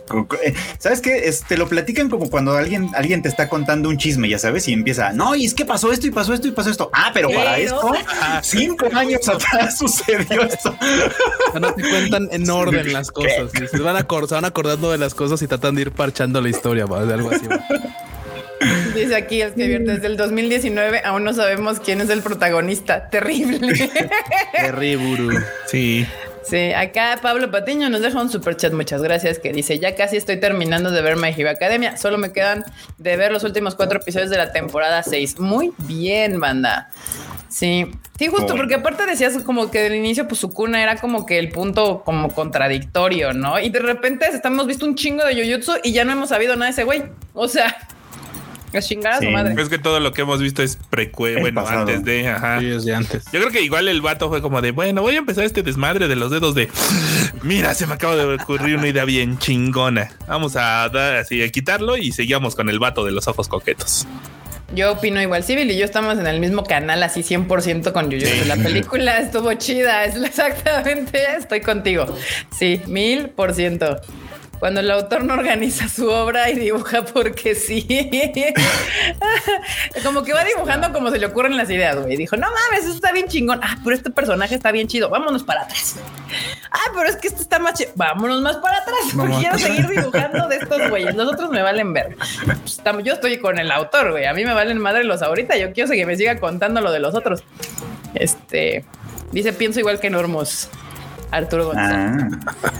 ¿sabes 0.79 1.01
qué? 1.01 1.31
Te 1.47 1.57
lo 1.57 1.67
platican 1.67 2.10
como 2.10 2.29
cuando 2.29 2.53
alguien, 2.53 2.89
alguien 2.95 3.21
te 3.21 3.29
está 3.29 3.49
contando 3.49 3.89
un 3.89 3.97
chisme, 3.97 4.29
ya 4.29 4.39
sabes, 4.39 4.67
y 4.67 4.73
empieza, 4.73 5.12
no, 5.12 5.36
y 5.36 5.45
es 5.45 5.53
que 5.53 5.65
pasó 5.65 5.91
esto 5.91 6.07
y 6.07 6.12
pasó 6.12 6.34
esto 6.34 6.47
y 6.47 6.51
pasó 6.51 6.69
esto. 6.69 6.89
Ah, 6.93 7.12
pero, 7.13 7.29
para 7.29 7.57
esto, 7.57 7.93
cinco 8.41 8.88
años 8.93 9.27
atrás 9.27 9.77
sucedió 9.77 10.43
esto. 10.43 10.75
No 11.60 11.73
te 11.73 11.81
cuentan 11.81 12.29
en 12.31 12.49
orden 12.49 12.93
las 12.93 13.12
cosas, 13.12 13.51
se 13.69 13.79
van, 13.79 14.45
acordando 14.45 14.91
de 14.91 14.97
las 14.97 15.13
cosas 15.13 15.41
y 15.41 15.47
tratan 15.47 15.75
de 15.75 15.84
ir 15.84 15.91
parchando 15.91 16.41
la 16.41 16.49
historia, 16.49 16.86
de 16.86 17.13
algo 17.13 17.31
así. 17.31 17.47
Dice 19.01 19.15
aquí 19.15 19.41
el 19.41 19.53
que 19.53 19.79
desde 19.79 20.07
el 20.07 20.17
2019 20.17 21.01
aún 21.03 21.23
no 21.23 21.33
sabemos 21.33 21.79
quién 21.79 22.01
es 22.01 22.09
el 22.09 22.21
protagonista. 22.21 23.09
Terrible. 23.09 23.89
Terrible. 24.53 25.39
Sí. 25.67 26.05
Sí, 26.43 26.73
acá 26.73 27.19
Pablo 27.21 27.51
Patiño 27.51 27.89
nos 27.89 28.01
deja 28.01 28.19
un 28.19 28.29
super 28.29 28.57
chat, 28.57 28.73
muchas 28.73 29.01
gracias, 29.01 29.37
que 29.37 29.53
dice, 29.53 29.77
ya 29.77 29.95
casi 29.95 30.17
estoy 30.17 30.39
terminando 30.39 30.89
de 30.89 31.01
ver 31.01 31.15
My 31.15 31.29
Hero 31.29 31.51
Academia, 31.51 31.97
solo 31.97 32.17
me 32.17 32.31
quedan 32.31 32.65
de 32.97 33.15
ver 33.15 33.31
los 33.31 33.43
últimos 33.43 33.75
cuatro 33.75 33.99
episodios 33.99 34.31
de 34.31 34.37
la 34.37 34.51
temporada 34.51 35.03
6. 35.03 35.39
Muy 35.39 35.71
bien, 35.77 36.39
banda. 36.39 36.89
Sí, 37.47 37.85
sí, 38.17 38.27
justo, 38.27 38.55
porque 38.55 38.75
aparte 38.75 39.05
decías 39.05 39.37
como 39.43 39.69
que 39.69 39.81
del 39.81 39.95
inicio, 39.95 40.27
pues 40.27 40.39
su 40.39 40.49
cuna 40.49 40.81
era 40.81 40.95
como 40.95 41.25
que 41.25 41.37
el 41.37 41.49
punto 41.49 42.01
como 42.03 42.33
contradictorio, 42.33 43.33
¿no? 43.33 43.59
Y 43.59 43.69
de 43.69 43.79
repente 43.79 44.25
estamos 44.25 44.67
visto 44.67 44.85
un 44.85 44.95
chingo 44.95 45.23
de 45.23 45.35
Jujutsu 45.35 45.73
y 45.83 45.91
ya 45.91 46.05
no 46.05 46.13
hemos 46.13 46.29
sabido 46.29 46.55
nada 46.55 46.65
de 46.65 46.71
ese 46.71 46.85
güey. 46.85 47.03
O 47.33 47.47
sea, 47.47 47.77
es 48.73 48.88
chingada 48.88 49.19
su 49.19 49.29
madre. 49.29 49.62
Es 49.62 49.69
que 49.69 49.77
todo 49.77 49.99
lo 49.99 50.13
que 50.13 50.21
hemos 50.21 50.39
visto 50.39 50.63
es 50.63 50.77
precue, 50.89 51.39
bueno, 51.39 51.65
antes 51.67 52.03
de, 52.03 52.29
ajá. 52.29 52.60
de 52.60 52.95
antes. 52.95 53.25
Yo 53.31 53.39
creo 53.39 53.51
que 53.51 53.62
igual 53.62 53.88
el 53.88 54.01
vato 54.01 54.29
fue 54.29 54.41
como 54.41 54.62
de, 54.62 54.71
bueno, 54.71 55.01
voy 55.01 55.15
a 55.15 55.19
empezar 55.19 55.43
este 55.43 55.63
desmadre 55.63 56.07
de 56.07 56.15
los 56.15 56.31
dedos 56.31 56.55
de, 56.55 56.69
mira, 57.43 57.73
se 57.73 57.88
me 57.88 57.93
acaba 57.93 58.15
de 58.15 58.36
ocurrir 58.36 58.77
una 58.77 58.88
idea 58.88 59.05
bien 59.05 59.38
chingona. 59.38 60.12
Vamos 60.27 60.55
a 60.55 60.88
dar 60.89 61.15
así, 61.17 61.41
a 61.41 61.49
quitarlo 61.49 61.97
y 61.97 62.12
seguimos 62.12 62.55
con 62.55 62.69
el 62.69 62.79
vato 62.79 63.05
de 63.05 63.12
los 63.12 63.27
ojos 63.27 63.47
coquetos. 63.47 64.07
Yo 64.73 64.93
opino 64.93 65.21
igual, 65.21 65.43
Civil 65.43 65.69
y 65.69 65.77
yo 65.77 65.84
estamos 65.84 66.17
en 66.17 66.27
el 66.27 66.39
mismo 66.39 66.63
canal, 66.63 67.03
así 67.03 67.21
100% 67.21 67.91
con 67.91 68.05
Jujutsu. 68.05 68.45
La 68.47 68.55
película 68.55 69.19
estuvo 69.19 69.53
chida, 69.55 70.05
es 70.05 70.15
exactamente, 70.23 71.19
estoy 71.38 71.60
contigo. 71.60 72.05
Sí, 72.57 72.81
mil 72.88 73.29
por 73.29 73.53
ciento 73.53 73.99
cuando 74.62 74.80
el 74.80 74.91
autor 74.91 75.24
no 75.24 75.34
organiza 75.34 75.89
su 75.89 76.08
obra 76.08 76.47
y 76.52 76.56
dibuja 76.56 77.04
porque 77.04 77.56
sí. 77.56 77.84
como 80.04 80.21
que 80.21 80.34
va 80.34 80.43
dibujando 80.43 80.93
como 80.93 81.10
se 81.10 81.17
le 81.17 81.26
ocurren 81.26 81.58
las 81.58 81.67
ideas, 81.71 82.00
güey. 82.00 82.15
Dijo, 82.15 82.38
no 82.38 82.45
mames, 82.45 82.86
eso 82.86 82.93
está 82.93 83.12
bien 83.12 83.28
chingón. 83.28 83.60
Ah, 83.63 83.78
pero 83.84 83.95
este 83.95 84.12
personaje 84.12 84.54
está 84.54 84.71
bien 84.71 84.88
chido. 84.88 85.10
Vámonos 85.10 85.43
para 85.43 85.63
atrás. 85.63 85.95
Ah, 86.69 86.91
pero 86.93 87.10
es 87.10 87.15
que 87.15 87.28
esto 87.28 87.41
está 87.41 87.58
más 87.58 87.74
chido. 87.74 87.89
Vámonos 87.95 88.39
más 88.43 88.58
para 88.58 88.78
atrás. 88.78 89.00
Porque 89.15 89.38
quiero 89.38 89.58
seguir 89.58 89.88
dibujando 89.88 90.47
de 90.47 90.58
estos 90.58 90.89
güeyes. 90.91 91.15
Los 91.15 91.34
otros 91.34 91.50
me 91.50 91.63
valen 91.63 91.91
ver. 91.91 92.15
Pues, 92.45 92.80
yo 93.04 93.13
estoy 93.13 93.39
con 93.39 93.58
el 93.58 93.71
autor, 93.71 94.12
güey. 94.12 94.28
A 94.28 94.34
mí 94.36 94.45
me 94.45 94.54
valen 94.54 94.78
madre 94.78 95.04
los 95.06 95.24
ahorita. 95.24 95.58
Yo 95.58 95.74
quiero 95.74 95.89
que 95.89 96.06
me 96.06 96.15
siga 96.15 96.39
contando 96.39 96.82
lo 96.82 96.91
de 96.91 97.00
los 97.00 97.15
otros. 97.15 97.43
Este 98.13 98.86
dice, 99.32 99.54
pienso 99.54 99.80
igual 99.80 100.00
que 100.00 100.12
Normos. 100.12 100.69
Arturo 101.32 101.65
González. 101.65 102.38
Ah. 102.45 102.71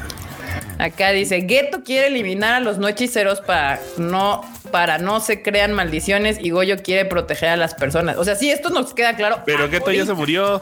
Acá 0.78 1.12
dice, 1.12 1.46
Geto 1.48 1.84
quiere 1.84 2.08
eliminar 2.08 2.56
a 2.56 2.60
los 2.60 2.78
no 2.78 2.88
hechiceros 2.88 3.42
para 3.42 3.80
no, 3.98 4.42
para 4.72 4.98
no 4.98 5.20
se 5.20 5.42
crean 5.42 5.74
maldiciones 5.74 6.38
y 6.42 6.50
Goyo 6.50 6.82
quiere 6.82 7.06
proteger 7.06 7.50
a 7.50 7.58
las 7.58 7.76
personas. 7.76 8.18
O 8.18 8.24
sea, 8.24 8.36
sí, 8.36 8.50
esto 8.50 8.70
nos 8.70 8.94
queda 8.94 9.16
claro. 9.16 9.40
Pero 9.46 9.70
Geto 9.70 9.92
ya 9.92 10.06
se 10.06 10.14
murió. 10.14 10.62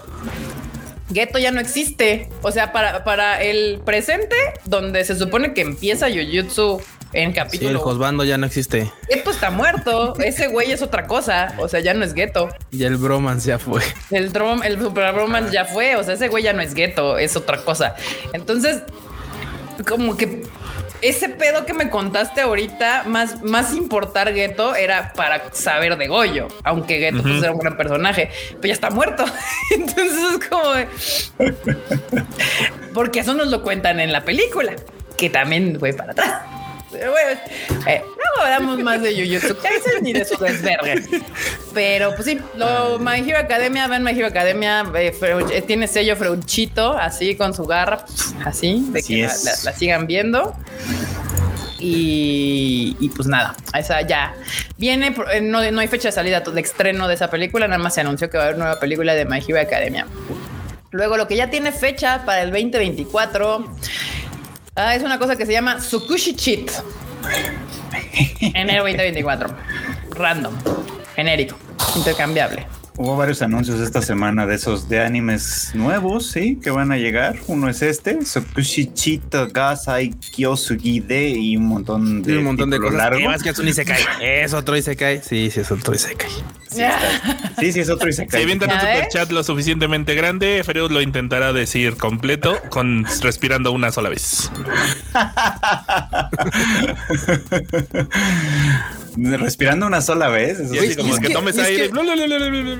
Geto 1.13 1.39
ya 1.39 1.51
no 1.51 1.59
existe. 1.59 2.29
O 2.41 2.51
sea, 2.51 2.71
para, 2.71 3.03
para 3.03 3.41
el 3.41 3.81
presente, 3.83 4.35
donde 4.65 5.03
se 5.05 5.15
supone 5.15 5.53
que 5.53 5.61
empieza 5.61 6.07
Jujutsu 6.07 6.81
en 7.13 7.33
capítulo. 7.33 7.69
Sí, 7.69 7.75
el 7.75 7.81
Josbando 7.81 8.23
ya 8.23 8.37
no 8.37 8.45
existe. 8.45 8.91
Geto 9.07 9.31
está 9.31 9.49
muerto. 9.49 10.13
Ese 10.19 10.47
güey 10.47 10.71
es 10.71 10.81
otra 10.81 11.07
cosa. 11.07 11.55
O 11.57 11.67
sea, 11.67 11.79
ya 11.79 11.93
no 11.93 12.05
es 12.05 12.13
Geto. 12.13 12.49
Y 12.71 12.83
el 12.83 12.97
Bromance 12.97 13.47
ya 13.47 13.59
fue. 13.59 13.81
El, 14.11 14.31
el 14.63 14.79
Super 14.79 15.13
Bromance 15.13 15.51
ya 15.51 15.65
fue. 15.65 15.95
O 15.95 16.03
sea, 16.03 16.13
ese 16.13 16.27
güey 16.27 16.43
ya 16.43 16.53
no 16.53 16.61
es 16.61 16.73
Geto, 16.73 17.17
es 17.17 17.35
otra 17.35 17.63
cosa. 17.63 17.95
Entonces, 18.33 18.83
como 19.83 20.17
que 20.17 20.43
ese 21.01 21.29
pedo 21.29 21.65
que 21.65 21.73
me 21.73 21.89
contaste 21.89 22.41
ahorita, 22.41 23.03
más, 23.05 23.41
más 23.41 23.73
importar 23.73 24.33
Geto 24.33 24.75
era 24.75 25.13
para 25.13 25.53
saber 25.53 25.97
de 25.97 26.07
Goyo, 26.07 26.47
aunque 26.63 26.99
Geto 26.99 27.21
pues, 27.21 27.41
era 27.41 27.51
un 27.51 27.59
gran 27.59 27.77
personaje, 27.77 28.29
pero 28.55 28.67
ya 28.67 28.73
está 28.73 28.89
muerto. 28.89 29.25
Entonces 29.71 30.19
es 30.33 30.49
como 30.49 30.73
porque 32.93 33.19
eso 33.19 33.33
nos 33.33 33.47
lo 33.47 33.61
cuentan 33.61 33.99
en 33.99 34.11
la 34.11 34.25
película, 34.25 34.73
que 35.17 35.29
también 35.29 35.77
fue 35.79 35.93
para 35.93 36.11
atrás. 36.11 36.58
Bueno, 36.91 37.39
eh, 37.87 38.01
luego 38.03 38.41
hablamos 38.41 38.79
más 38.79 39.01
de 39.01 39.13
Jujutsu 39.13 39.55
Kaisen 39.61 40.01
ni 40.01 40.13
de 40.13 40.25
su 40.25 40.37
desvergue. 40.37 41.21
Pero 41.73 42.15
pues 42.15 42.25
sí, 42.25 42.39
lo 42.55 42.97
My 42.99 43.19
Hero 43.19 43.37
Academia, 43.37 43.87
ven 43.87 44.03
My 44.03 44.11
Hero 44.11 44.27
Academia, 44.27 44.83
eh, 44.95 45.15
eh, 45.51 45.61
tiene 45.61 45.87
sello 45.87 46.15
freuchito, 46.15 46.97
así 46.97 47.35
con 47.35 47.53
su 47.53 47.65
garra, 47.65 48.05
así, 48.43 48.85
de 48.89 49.03
que 49.03 49.21
la, 49.23 49.73
sigan 49.73 50.07
viendo. 50.07 50.55
Y, 51.81 53.09
pues 53.15 53.27
nada, 53.27 53.55
esa 53.73 54.01
ya 54.01 54.33
viene. 54.77 55.15
Eh, 55.31 55.41
no, 55.41 55.71
no 55.71 55.79
hay 55.79 55.87
fecha 55.87 56.09
de 56.09 56.11
salida 56.11 56.41
de 56.41 56.61
estreno 56.61 57.07
de 57.07 57.13
esa 57.13 57.29
película. 57.29 57.67
Nada 57.67 57.81
más 57.81 57.93
se 57.93 58.01
anunció 58.01 58.29
que 58.29 58.37
va 58.37 58.43
a 58.43 58.47
haber 58.47 58.57
nueva 58.57 58.79
película 58.79 59.15
de 59.15 59.25
My 59.25 59.39
Hero 59.47 59.61
Academia. 59.61 60.05
Luego, 60.91 61.17
lo 61.17 61.27
que 61.27 61.35
ya 61.35 61.49
tiene 61.49 61.71
fecha 61.71 62.25
para 62.25 62.41
el 62.41 62.51
2024 62.51 63.75
ah, 64.79 64.95
es 64.95 65.03
una 65.03 65.19
cosa 65.19 65.35
que 65.35 65.45
se 65.45 65.51
llama 65.51 65.77
Tsukushi 65.77 66.35
Cheat. 66.35 66.71
Enero 68.53 68.83
2024. 68.83 69.49
Random, 70.11 70.53
genérico, 71.15 71.57
intercambiable. 71.95 72.78
Hubo 73.01 73.15
varios 73.15 73.41
anuncios 73.41 73.79
esta 73.79 74.01
semana 74.01 74.45
de 74.45 74.55
esos 74.55 74.89
de 74.89 74.99
animes 74.99 75.71
nuevos, 75.73 76.31
sí, 76.31 76.59
que 76.61 76.69
van 76.69 76.91
a 76.91 76.97
llegar. 76.97 77.37
Uno 77.47 77.69
es 77.69 77.81
este, 77.81 78.25
Sokushichita 78.25 79.45
Gasai 79.45 80.09
Kyosugi 80.09 80.99
de 80.99 81.29
y 81.29 81.55
un 81.55 81.67
montón 81.67 82.21
de, 82.21 82.37
un 82.37 82.43
montón 82.43 82.69
de 82.69 82.77
cosas. 82.77 82.97
Largo. 82.97 83.21
Más 83.21 83.41
que 83.41 83.51
es 83.51 83.59
un 83.59 83.69
Isekai. 83.69 84.03
Es 84.21 84.53
otro 84.53 84.75
Isekai. 84.75 85.21
Sí, 85.23 85.49
sí, 85.49 85.61
es 85.61 85.71
otro 85.71 85.95
Isekai. 85.95 86.29
Sí, 86.69 86.83
sí, 87.59 87.71
sí, 87.71 87.79
es 87.79 87.89
otro 87.89 88.09
Isekai. 88.09 88.37
Si 88.37 88.43
avientan 88.43 88.69
un 88.69 88.81
super 88.81 89.07
chat 89.07 89.31
lo 89.31 89.45
suficientemente 89.45 90.13
grande, 90.13 90.61
Freud 90.65 90.91
lo 90.91 91.01
intentará 91.01 91.53
decir 91.53 91.95
completo 91.95 92.57
con 92.69 93.05
respirando 93.21 93.71
una 93.71 93.93
sola 93.93 94.09
vez. 94.09 94.51
respirando 99.17 99.87
una 99.87 100.01
sola 100.01 100.29
vez. 100.29 100.59
Eso 100.59 100.75
y 100.75 100.95
como 100.95 101.17
que, 101.17 101.29
tomes 101.29 101.57
aire. 101.57 101.89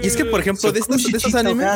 y 0.01 0.07
es 0.07 0.15
que, 0.15 0.23
por 0.25 0.39
ejemplo, 0.39 0.71
de 0.71 0.79
estos, 0.79 1.03
de 1.03 1.17
estos 1.17 1.35
animes. 1.35 1.67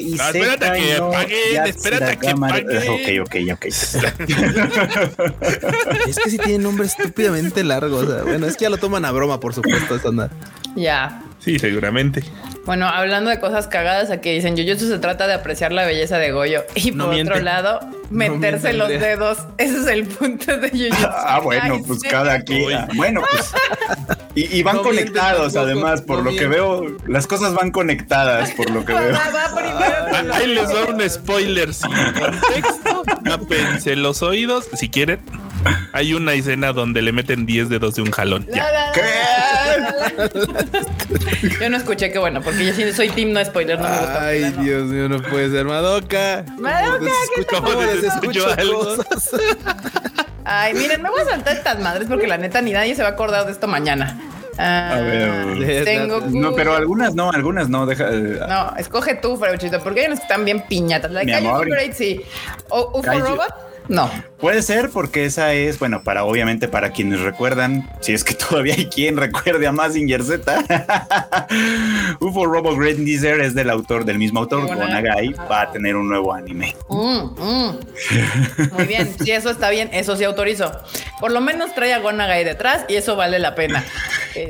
y 0.00 0.14
espérate 0.14 0.72
que 0.72 0.98
paguen, 1.00 1.66
espérate 1.66 2.16
que 2.18 2.34
paguen. 2.34 2.88
Ok, 2.88 3.08
ok, 3.26 3.36
ok. 3.54 3.64
es 6.08 6.16
que 6.22 6.30
si 6.30 6.38
tiene 6.38 6.58
nombre 6.58 6.86
estúpidamente 6.86 7.64
largo. 7.64 7.96
O 7.98 8.06
sea, 8.06 8.22
bueno, 8.22 8.46
es 8.46 8.56
que 8.56 8.62
ya 8.64 8.70
lo 8.70 8.78
toman 8.78 9.04
a 9.04 9.12
broma, 9.12 9.38
por 9.40 9.54
supuesto. 9.54 9.96
Eso 9.96 10.12
Ya. 10.76 11.22
Sí, 11.38 11.58
seguramente. 11.58 12.24
Bueno, 12.66 12.88
hablando 12.88 13.30
de 13.30 13.40
cosas 13.40 13.66
cagadas, 13.66 14.10
aquí 14.10 14.30
dicen 14.30 14.56
Jujutsu 14.56 14.88
se 14.88 14.98
trata 14.98 15.26
de 15.26 15.34
apreciar 15.34 15.72
la 15.72 15.84
belleza 15.84 16.18
de 16.18 16.32
Goyo 16.32 16.64
y 16.74 16.92
por 16.92 17.14
otro 17.14 17.40
lado, 17.40 17.80
meterse 18.10 18.72
los 18.72 18.88
dedos. 18.88 19.38
Ese 19.58 19.78
es 19.78 19.86
el 19.86 20.06
punto 20.06 20.56
de 20.56 20.70
Jujutsu. 20.70 21.06
ah, 21.10 21.40
bueno, 21.42 21.80
pues 21.86 22.00
cada 22.02 22.40
quien. 22.40 22.88
Bueno, 22.94 23.22
pues. 23.30 23.52
Y, 24.36 24.62
van 24.64 24.78
conectados, 24.78 25.54
además, 25.54 26.02
por 26.02 26.24
lo 26.24 26.34
que 26.34 26.48
veo, 26.48 26.84
las 27.06 27.26
cosas 27.26 27.54
van 27.54 27.70
conectadas, 27.70 28.50
por 28.52 28.68
lo 28.70 28.84
que 28.84 28.92
veo. 28.98 29.16
Ahí 30.32 30.48
les 30.48 30.68
doy 30.68 30.90
un 30.90 31.08
spoiler 31.08 31.72
sin 31.72 31.90
contexto. 31.90 33.02
Tapense 33.24 33.94
los 33.94 34.22
oídos, 34.22 34.66
si 34.74 34.88
quieren. 34.88 35.20
Hay 35.92 36.14
una 36.14 36.34
escena 36.34 36.72
donde 36.72 37.00
le 37.02 37.12
meten 37.12 37.46
10 37.46 37.68
dedos 37.68 37.94
de 37.94 38.02
un 38.02 38.10
jalón. 38.10 38.46
Yo 41.60 41.70
no 41.70 41.76
escuché 41.76 42.10
que 42.10 42.18
bueno, 42.18 42.40
porque 42.42 42.66
yo 42.66 42.72
sí 42.72 42.92
soy 42.92 43.10
team 43.10 43.32
no 43.32 43.44
spoiler, 43.44 43.78
no 43.78 43.88
me 43.88 43.96
gusta. 43.98 44.26
Ay, 44.26 44.50
Dios 44.60 44.84
mío, 44.84 45.08
no 45.08 45.22
puede 45.22 45.50
ser 45.50 45.64
Madoka. 45.64 46.44
Madoka, 46.58 47.10
¿qué 47.34 48.06
escucho 48.06 48.46
algo? 48.56 48.96
Ay, 50.44 50.74
miren, 50.74 51.02
me 51.02 51.10
voy 51.10 51.20
a 51.20 51.24
saltar 51.24 51.56
estas 51.56 51.80
madres 51.80 52.06
porque 52.08 52.26
la 52.26 52.36
neta 52.36 52.60
ni 52.60 52.72
nadie 52.72 52.94
se 52.94 53.02
va 53.02 53.08
a 53.08 53.12
acordar 53.12 53.46
de 53.46 53.52
esto 53.52 53.66
mañana. 53.66 54.20
a 54.58 55.00
ver, 55.00 55.84
tengo 55.84 56.20
no, 56.20 56.54
pero 56.54 56.74
algunas 56.74 57.14
no, 57.14 57.30
algunas 57.30 57.68
no. 57.68 57.86
Deja, 57.86 58.08
eh, 58.10 58.40
no, 58.46 58.76
escoge 58.76 59.14
tú, 59.14 59.36
Freuchito, 59.36 59.80
porque 59.80 60.00
hay 60.00 60.06
unas 60.06 60.20
que 60.20 60.24
están 60.24 60.44
bien 60.44 60.60
piñatas. 60.68 61.10
La 61.10 61.24
de 61.24 61.92
sí. 61.94 62.20
O 62.68 62.98
UFO 62.98 63.18
Robot. 63.20 63.73
No. 63.88 64.10
Puede 64.38 64.62
ser 64.62 64.90
porque 64.90 65.24
esa 65.24 65.52
es, 65.54 65.78
bueno, 65.78 66.02
para 66.02 66.24
obviamente 66.24 66.68
para 66.68 66.90
quienes 66.90 67.20
recuerdan, 67.20 67.90
si 68.00 68.12
es 68.12 68.24
que 68.24 68.34
todavía 68.48 68.74
hay 68.74 68.86
quien 68.86 69.16
recuerde 69.16 69.66
a 69.66 69.72
Mazinger 69.72 70.22
Z, 70.22 70.64
UFO 72.20 72.46
Robo 72.46 72.76
Great 72.76 72.96
Deezer 72.96 73.40
es 73.40 73.54
del 73.54 73.70
autor, 73.70 74.04
del 74.04 74.18
mismo 74.18 74.40
autor, 74.40 74.66
Gonagai, 74.66 75.34
va 75.50 75.62
a 75.62 75.72
tener 75.72 75.96
un 75.96 76.08
nuevo 76.08 76.32
anime. 76.32 76.74
Mm, 76.88 77.40
mm. 77.40 77.78
Muy 78.72 78.84
bien, 78.84 79.14
si 79.22 79.30
eso 79.30 79.50
está 79.50 79.70
bien, 79.70 79.90
eso 79.92 80.16
sí 80.16 80.24
autorizo. 80.24 80.72
Por 81.20 81.32
lo 81.32 81.40
menos 81.40 81.74
trae 81.74 81.92
a 81.92 81.98
Gonagai 81.98 82.44
detrás 82.44 82.84
y 82.88 82.96
eso 82.96 83.16
vale 83.16 83.38
la 83.38 83.54
pena. 83.54 83.84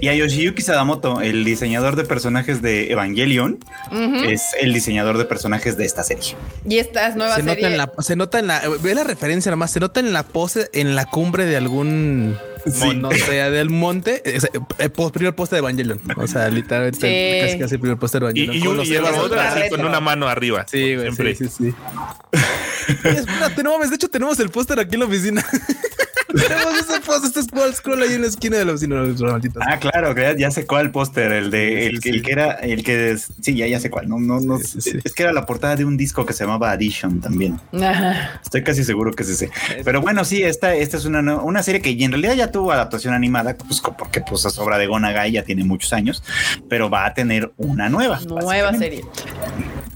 Y 0.01 0.09
a 0.09 0.15
Yoshiyuki 0.15 0.63
Sadamoto, 0.63 1.21
el 1.21 1.45
diseñador 1.45 1.95
de 1.95 2.05
personajes 2.05 2.63
de 2.63 2.91
Evangelion, 2.91 3.59
es 4.27 4.55
el 4.59 4.73
diseñador 4.73 5.19
de 5.19 5.27
personajes 5.27 5.77
de 5.77 5.85
esta 5.85 6.03
serie. 6.03 6.37
Y 6.67 6.79
esta 6.79 7.07
es 7.07 7.17
nueva 7.17 7.37
se 7.37 7.43
serie. 7.43 7.57
Nota 7.57 7.69
en 7.69 7.77
la, 7.77 8.03
se 8.03 8.17
nota 8.17 8.39
en 8.39 8.47
la, 8.47 8.63
ve 8.81 8.95
la 8.95 9.05
referencia 9.05 9.24
nomás, 9.51 9.71
se 9.71 9.81
nota 9.81 10.01
en 10.01 10.13
la 10.13 10.23
pose, 10.23 10.71
en 10.73 10.95
la 10.95 11.07
cumbre 11.07 11.47
de 11.47 11.57
algún 11.57 12.37
no 12.97 13.11
sé, 13.11 13.33
del 13.51 13.71
monte, 13.71 14.23
es, 14.25 14.45
el 14.45 14.63
eh, 14.79 14.89
primer 15.13 15.35
poste 15.35 15.57
de 15.57 15.61
Evangelion. 15.61 16.01
O 16.17 16.27
sea, 16.27 16.49
literalmente 16.49 17.41
casi 17.43 17.59
casi 17.59 17.75
el 17.75 17.81
primer 17.81 17.99
poste 17.99 18.19
de 18.19 18.25
Evangelion. 18.25 18.55
Y, 18.55 18.59
y, 18.59 18.93
y 18.93 18.97
así, 18.97 19.71
con 19.71 19.85
una 19.85 20.01
mano 20.01 20.29
arriba. 20.29 20.67
Sí, 20.69 20.95
güey, 20.95 21.13
siempre. 21.13 21.35
sí, 21.35 21.49
sí, 21.49 21.71
sí. 21.71 21.75
Espérate, 23.05 23.63
no 23.63 23.73
mames, 23.73 23.91
de 23.91 23.97
hecho 23.97 24.09
tenemos 24.09 24.39
el 24.41 24.51
póster 24.51 24.79
aquí 24.81 24.95
en 24.95 25.01
la 25.01 25.07
oficina. 25.07 25.45
Tenemos 26.35 26.79
ese 26.79 27.01
póster, 27.01 27.29
este 27.29 27.43
scroll, 27.43 27.75
scroll 27.75 28.03
ahí 28.03 28.15
en 28.15 28.23
la 28.23 28.27
esquina 28.27 28.59
de 28.59 28.65
la 28.65 28.73
oficina. 28.73 29.03
Ah, 29.61 29.79
claro, 29.79 30.15
ya, 30.37 30.51
sé 30.51 30.67
cuál 30.67 30.91
póster, 30.91 31.33
el 31.33 31.51
de 31.51 31.87
el, 31.87 32.01
que 32.01 32.33
era, 32.33 32.53
el 32.53 32.83
que 32.83 33.17
sí, 33.41 33.55
ya, 33.55 33.67
ya 33.67 33.81
sé 33.81 33.91
cuál. 33.91 34.09
No, 34.09 34.19
no, 34.19 34.41
no. 34.41 34.59
Es 34.59 35.15
que 35.15 35.23
era 35.23 35.33
la 35.33 35.47
portada 35.47 35.77
de 35.77 35.85
un 35.85 35.97
disco 35.97 36.27
que 36.27 36.33
se 36.33 36.45
llamaba 36.45 36.71
Addition 36.71 37.21
también. 37.21 37.61
Estoy 38.43 38.63
casi 38.63 38.85
seguro 38.85 39.13
que 39.13 39.23
es 39.23 39.29
ese. 39.29 39.51
Pero 39.85 40.01
bueno, 40.01 40.25
sí, 40.25 40.43
esta, 40.43 40.75
esta 40.75 40.97
es 40.97 41.05
una, 41.05 41.21
una 41.37 41.63
serie 41.63 41.81
que 41.81 41.91
en 42.05 42.11
realidad 42.13 42.35
ya 42.35 42.51
tuvo 42.51 42.73
adaptación 42.73 43.15
animada, 43.15 43.57
pues 43.57 43.81
porque 43.81 44.21
pues 44.21 44.45
es 44.45 44.59
obra 44.59 44.79
de 44.79 44.87
Gonagai, 44.87 45.33
ya 45.33 45.45
tiene 45.45 45.65
muchos 45.65 45.93
años, 45.93 46.23
pero 46.69 46.91
va 46.91 47.07
a 47.07 47.15
tener 47.15 47.53
una 47.57 47.89
nueva. 47.89 48.21
Nueva 48.21 48.75
serie. 48.75 49.05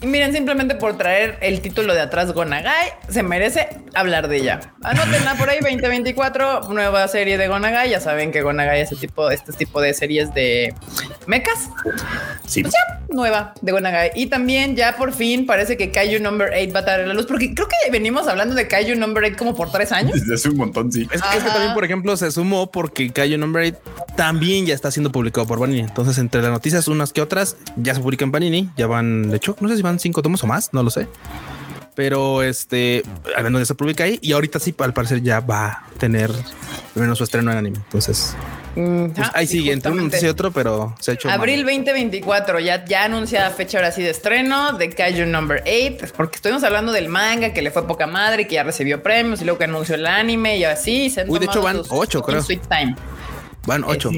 Y 0.00 0.06
miren, 0.06 0.32
simplemente 0.32 0.76
por 0.76 0.96
traer 0.96 1.38
el 1.40 1.60
título 1.60 1.92
de 1.92 2.00
atrás 2.00 2.32
Gonagai, 2.32 2.92
se 3.08 3.24
merece 3.24 3.68
hablar 3.94 4.28
de 4.28 4.36
ella. 4.36 4.60
Anótenla 4.82 5.34
por 5.34 5.50
ahí 5.50 5.58
2024, 5.60 6.68
nueva 6.68 7.08
serie 7.08 7.36
de 7.36 7.48
Gonagai. 7.48 7.90
Ya 7.90 8.00
saben 8.00 8.30
que 8.30 8.42
Gonagai 8.42 8.80
es 8.80 8.92
el 8.92 8.98
tipo, 8.98 9.28
este 9.30 9.52
tipo 9.52 9.80
de 9.80 9.94
series 9.94 10.32
de 10.34 10.72
mechas. 11.26 11.68
Sí. 12.46 12.62
Pues 12.62 12.74
ya, 12.74 13.00
nueva 13.10 13.54
de 13.60 13.72
Gonagai. 13.72 14.12
Y 14.14 14.26
también 14.26 14.76
ya 14.76 14.96
por 14.96 15.12
fin 15.12 15.46
parece 15.46 15.76
que 15.76 15.90
Kaiju 15.90 16.22
Number 16.22 16.48
8 16.48 16.72
va 16.72 16.78
a 16.78 16.80
estar 16.80 17.00
en 17.00 17.08
la 17.08 17.14
luz, 17.14 17.26
porque 17.26 17.52
creo 17.52 17.66
que 17.66 17.90
venimos 17.90 18.28
hablando 18.28 18.54
de 18.54 18.68
Kaiju 18.68 18.94
Number 18.94 19.24
8 19.24 19.34
como 19.36 19.56
por 19.56 19.72
tres 19.72 19.90
años. 19.90 20.12
Desde 20.12 20.34
hace 20.34 20.48
un 20.48 20.58
montón, 20.58 20.92
sí. 20.92 21.08
Es, 21.10 21.20
que 21.20 21.40
también, 21.40 21.74
por 21.74 21.84
ejemplo, 21.84 22.16
se 22.16 22.30
sumó 22.30 22.70
porque 22.70 23.10
Kaiju 23.10 23.36
Number 23.36 23.74
8 23.74 23.78
también 24.16 24.64
ya 24.66 24.74
está 24.74 24.92
siendo 24.92 25.10
publicado 25.10 25.46
por 25.46 25.58
Panini. 25.58 25.80
Entonces, 25.80 26.18
entre 26.18 26.40
las 26.40 26.52
noticias, 26.52 26.86
unas 26.86 27.12
que 27.12 27.20
otras, 27.20 27.56
ya 27.76 27.96
se 27.96 28.00
publican 28.00 28.28
en 28.28 28.32
Panini. 28.32 28.70
Ya 28.76 28.86
van, 28.86 29.30
de 29.30 29.36
hecho, 29.38 29.56
no 29.60 29.68
sé 29.68 29.76
si 29.76 29.82
van 29.88 29.98
cinco 29.98 30.22
tomos 30.22 30.42
o 30.44 30.46
más, 30.46 30.72
no 30.72 30.82
lo 30.82 30.90
sé. 30.90 31.08
Pero 31.94 32.42
este, 32.42 33.02
al 33.36 33.42
menos 33.42 33.60
ya 33.60 33.66
se 33.66 33.74
publica 33.74 34.04
ahí 34.04 34.18
y 34.22 34.32
ahorita 34.32 34.60
sí, 34.60 34.74
al 34.78 34.92
parecer 34.92 35.20
ya 35.20 35.40
va 35.40 35.66
a 35.66 35.84
tener 35.98 36.30
al 36.30 37.02
menos 37.02 37.18
su 37.18 37.24
estreno 37.24 37.50
en 37.50 37.58
anime. 37.58 37.78
Entonces, 37.78 38.36
pues 38.74 39.28
ahí 39.34 39.46
sigue 39.46 39.72
entre 39.72 39.90
un 39.90 40.10
y 40.20 40.26
otro, 40.26 40.52
pero 40.52 40.94
se 41.00 41.10
ha 41.10 41.14
hecho. 41.14 41.28
Abril 41.28 41.64
2024, 41.64 42.60
ya, 42.60 42.84
ya 42.84 43.04
anunciada 43.04 43.50
fecha 43.50 43.78
ahora 43.78 43.90
sí 43.90 44.02
de 44.02 44.10
estreno 44.10 44.74
de 44.74 44.90
Kaiju 44.90 45.26
Number 45.26 45.64
8, 45.66 46.12
porque 46.16 46.36
estuvimos 46.36 46.62
hablando 46.62 46.92
del 46.92 47.08
manga 47.08 47.52
que 47.52 47.62
le 47.62 47.72
fue 47.72 47.86
poca 47.86 48.06
madre, 48.06 48.46
que 48.46 48.54
ya 48.54 48.62
recibió 48.62 49.02
premios 49.02 49.40
y 49.40 49.44
luego 49.44 49.58
que 49.58 49.64
anunció 49.64 49.96
el 49.96 50.06
anime 50.06 50.56
y 50.58 50.64
así. 50.64 51.10
Se 51.10 51.24
Uy, 51.26 51.40
de 51.40 51.46
hecho 51.46 51.62
van 51.62 51.82
ocho, 51.88 52.22
creo. 52.22 52.42
Sweet 52.42 52.62
Time. 52.68 52.94
Van 53.68 53.84
ocho. 53.84 54.10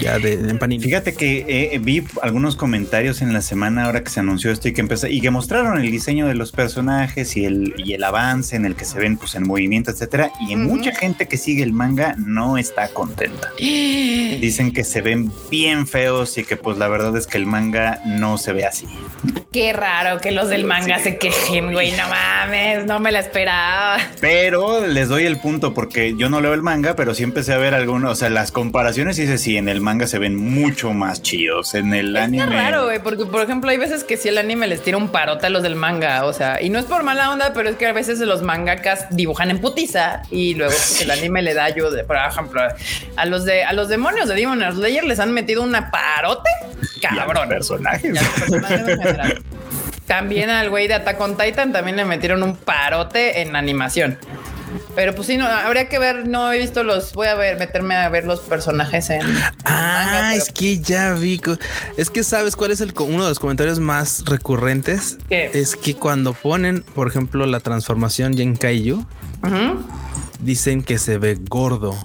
Ya 0.00 0.18
de, 0.18 0.32
en 0.32 0.80
Fíjate 0.80 1.14
que 1.14 1.44
eh, 1.46 1.78
vi 1.78 2.02
algunos 2.20 2.56
comentarios 2.56 3.22
en 3.22 3.32
la 3.32 3.40
semana 3.40 3.84
ahora 3.84 4.02
que 4.02 4.10
se 4.10 4.18
anunció 4.18 4.50
esto 4.50 4.66
y 4.66 4.72
que 4.72 4.80
empezó 4.80 5.06
y 5.06 5.20
que 5.20 5.30
mostraron 5.30 5.80
el 5.80 5.88
diseño 5.92 6.26
de 6.26 6.34
los 6.34 6.50
personajes 6.50 7.36
y 7.36 7.44
el, 7.44 7.74
y 7.78 7.92
el 7.92 8.02
avance 8.02 8.56
en 8.56 8.66
el 8.66 8.74
que 8.74 8.84
se 8.84 8.98
ven 8.98 9.16
pues 9.16 9.36
en 9.36 9.46
movimiento, 9.46 9.92
etcétera. 9.92 10.32
Y 10.48 10.56
mucha 10.56 10.92
gente 10.92 11.28
que 11.28 11.36
sigue 11.36 11.62
el 11.62 11.72
manga 11.72 12.16
no 12.18 12.58
está 12.58 12.88
contenta. 12.88 13.52
Dicen 13.58 14.72
que 14.72 14.82
se 14.82 15.00
ven 15.00 15.30
bien 15.48 15.86
feos 15.86 16.36
y 16.38 16.44
que 16.44 16.56
pues 16.56 16.76
la 16.76 16.88
verdad 16.88 17.16
es 17.16 17.28
que 17.28 17.38
el 17.38 17.46
manga 17.46 18.00
no 18.04 18.36
se 18.36 18.52
ve 18.52 18.66
así. 18.66 18.88
Qué 19.52 19.72
raro 19.72 20.20
que 20.20 20.32
los 20.32 20.48
del 20.48 20.64
manga 20.64 20.98
se 20.98 21.16
quejen, 21.16 21.72
güey. 21.72 21.92
No 21.92 22.08
mames, 22.08 22.86
no 22.86 22.98
me 22.98 23.12
la 23.12 23.20
esperaba. 23.20 23.98
Pero 24.20 24.84
les 24.84 25.08
doy 25.08 25.24
el 25.26 25.38
punto 25.38 25.72
porque 25.72 26.16
yo 26.16 26.28
no 26.28 26.40
leo 26.40 26.54
el 26.54 26.62
manga, 26.62 26.96
pero 26.96 27.14
sí 27.14 27.22
empecé 27.22 27.52
a 27.52 27.58
ver 27.58 27.74
algunos, 27.74 28.10
o 28.10 28.14
sea, 28.16 28.30
las 28.30 28.50
comparaciones 28.64 29.18
y 29.18 29.22
dice 29.22 29.36
sí, 29.36 29.58
en 29.58 29.68
el 29.68 29.82
manga 29.82 30.06
se 30.06 30.18
ven 30.18 30.36
mucho 30.36 30.94
más 30.94 31.20
chidos. 31.20 31.74
En 31.74 31.92
el 31.92 32.16
anime. 32.16 32.44
Es 32.44 32.50
raro, 32.50 32.84
güey, 32.84 32.98
porque 32.98 33.26
por 33.26 33.42
ejemplo, 33.42 33.70
hay 33.70 33.76
veces 33.76 34.04
que 34.04 34.16
si 34.16 34.30
el 34.30 34.38
anime 34.38 34.66
les 34.66 34.82
tira 34.82 34.96
un 34.96 35.10
parote 35.10 35.46
a 35.46 35.50
los 35.50 35.62
del 35.62 35.76
manga, 35.76 36.24
o 36.24 36.32
sea, 36.32 36.62
y 36.62 36.70
no 36.70 36.78
es 36.78 36.86
por 36.86 37.02
mala 37.02 37.30
onda, 37.30 37.52
pero 37.52 37.68
es 37.68 37.76
que 37.76 37.86
a 37.86 37.92
veces 37.92 38.18
los 38.20 38.40
mangakas 38.40 39.06
dibujan 39.10 39.50
en 39.50 39.60
putiza 39.60 40.22
y 40.30 40.54
luego 40.54 40.72
pues, 40.72 41.02
el 41.02 41.10
anime 41.10 41.42
le 41.42 41.52
da 41.52 41.64
ayuda. 41.64 42.04
Por 42.06 42.16
ejemplo, 42.16 42.62
a 43.16 43.26
los 43.26 43.44
de 43.44 43.64
a 43.64 43.74
los 43.74 43.88
demonios 43.88 44.28
de 44.28 44.34
Demon 44.34 44.62
Slayer 44.72 45.04
les 45.04 45.20
han 45.20 45.32
metido 45.32 45.62
una 45.62 45.90
parote, 45.90 46.48
cabrón. 47.02 47.50
personajes. 47.50 48.18
También 50.06 50.48
al 50.48 50.70
güey 50.70 50.88
de 50.88 50.94
Attack 50.94 51.20
on 51.20 51.36
Titan 51.36 51.72
también 51.72 51.96
le 51.96 52.06
metieron 52.06 52.42
un 52.42 52.56
parote 52.56 53.42
en 53.42 53.56
animación. 53.56 54.18
Pero 54.94 55.14
pues 55.14 55.26
sí, 55.26 55.36
no, 55.36 55.46
habría 55.46 55.88
que 55.88 55.98
ver, 55.98 56.28
no 56.28 56.52
he 56.52 56.58
visto 56.58 56.84
los, 56.84 57.12
voy 57.14 57.26
a 57.26 57.34
ver, 57.34 57.58
meterme 57.58 57.96
a 57.96 58.08
ver 58.08 58.24
los 58.24 58.40
personajes 58.40 59.10
en... 59.10 59.22
Ah, 59.64 60.32
es 60.36 60.50
que 60.52 60.78
ya 60.78 61.14
vi, 61.14 61.40
es 61.96 62.10
que 62.10 62.22
sabes 62.22 62.54
cuál 62.54 62.70
es 62.70 62.80
el 62.80 62.92
uno 62.98 63.24
de 63.24 63.28
los 63.30 63.40
comentarios 63.40 63.80
más 63.80 64.24
recurrentes. 64.24 65.18
Es 65.30 65.76
que 65.76 65.94
cuando 65.94 66.32
ponen, 66.32 66.82
por 66.82 67.08
ejemplo, 67.08 67.46
la 67.46 67.60
transformación 67.60 68.38
en 68.38 68.56
Kaiju, 68.56 69.04
dicen 70.40 70.82
que 70.82 70.98
se 70.98 71.18
ve 71.18 71.38
gordo 71.48 71.96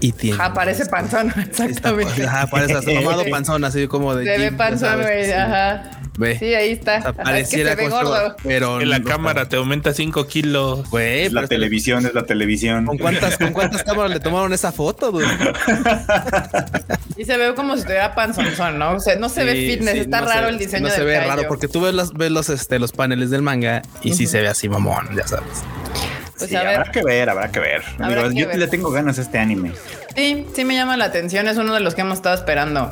y 0.00 0.12
tiene. 0.12 0.36
Ajá, 0.40 0.54
parece 0.54 0.86
panzón, 0.86 1.32
exactamente. 1.36 2.24
Ajá, 2.26 2.46
parece 2.46 2.80
tomado 2.82 3.24
panzón, 3.30 3.64
así 3.64 3.86
como 3.88 4.14
de. 4.14 4.24
Se 4.24 4.38
ve 4.38 4.52
panzón, 4.52 5.02
güey, 5.02 5.32
ajá. 5.32 5.90
Ve. 6.18 6.38
Sí, 6.38 6.54
ahí 6.54 6.72
está. 6.72 7.12
pareciera 7.12 7.72
es 7.72 7.76
que 7.76 7.88
gordo. 7.88 8.36
Pero 8.42 8.80
en 8.80 8.90
la 8.90 9.02
cámara 9.02 9.48
te 9.48 9.56
aumenta 9.56 9.92
5 9.92 10.26
kilos. 10.26 10.88
Güey, 10.90 11.30
la 11.30 11.46
televisión 11.46 12.06
es 12.06 12.14
la 12.14 12.24
televisión. 12.24 12.86
¿Con 12.86 12.98
cuántas, 12.98 13.36
¿Con 13.38 13.52
cuántas 13.52 13.82
cámaras 13.82 14.10
le 14.12 14.20
tomaron 14.20 14.52
esa 14.52 14.72
foto, 14.72 15.12
güey? 15.12 15.26
y 17.16 17.24
se 17.24 17.36
ve 17.36 17.54
como 17.54 17.74
si 17.74 17.80
estuviera 17.80 18.14
panzón, 18.14 18.78
¿no? 18.78 18.92
O 18.92 19.00
sea, 19.00 19.16
no 19.16 19.28
se 19.28 19.44
ve 19.44 19.54
fitness, 19.54 19.96
está 19.96 20.20
raro 20.20 20.48
el 20.48 20.58
diseño. 20.58 20.88
No 20.88 20.94
se 20.94 21.04
ve 21.04 21.20
raro 21.20 21.44
porque 21.48 21.68
tú 21.68 21.80
ves 21.80 21.94
los, 21.94 22.12
ves 22.12 22.30
los, 22.30 22.48
este, 22.48 22.78
los 22.78 22.92
paneles 22.92 23.30
del 23.30 23.42
manga 23.42 23.82
y 24.02 24.14
sí 24.14 24.26
se 24.26 24.40
ve 24.40 24.48
así 24.48 24.68
mamón, 24.68 25.08
ya 25.14 25.26
sabes. 25.26 25.62
Pues 26.38 26.54
habrá 26.54 26.84
que 26.90 27.02
ver, 27.02 27.30
habrá 27.30 27.50
que 27.50 27.60
ver. 27.60 27.82
yo 28.34 28.48
le 28.52 28.66
tengo 28.68 28.90
ganas 28.90 29.18
a 29.18 29.22
este 29.22 29.38
anime. 29.38 29.72
Sí, 30.14 30.46
sí 30.54 30.64
me 30.64 30.74
llama 30.74 30.96
la 30.96 31.06
atención. 31.06 31.48
Es 31.48 31.56
uno 31.56 31.74
de 31.74 31.80
los 31.80 31.94
que 31.94 32.02
hemos 32.02 32.18
estado 32.18 32.34
esperando. 32.34 32.90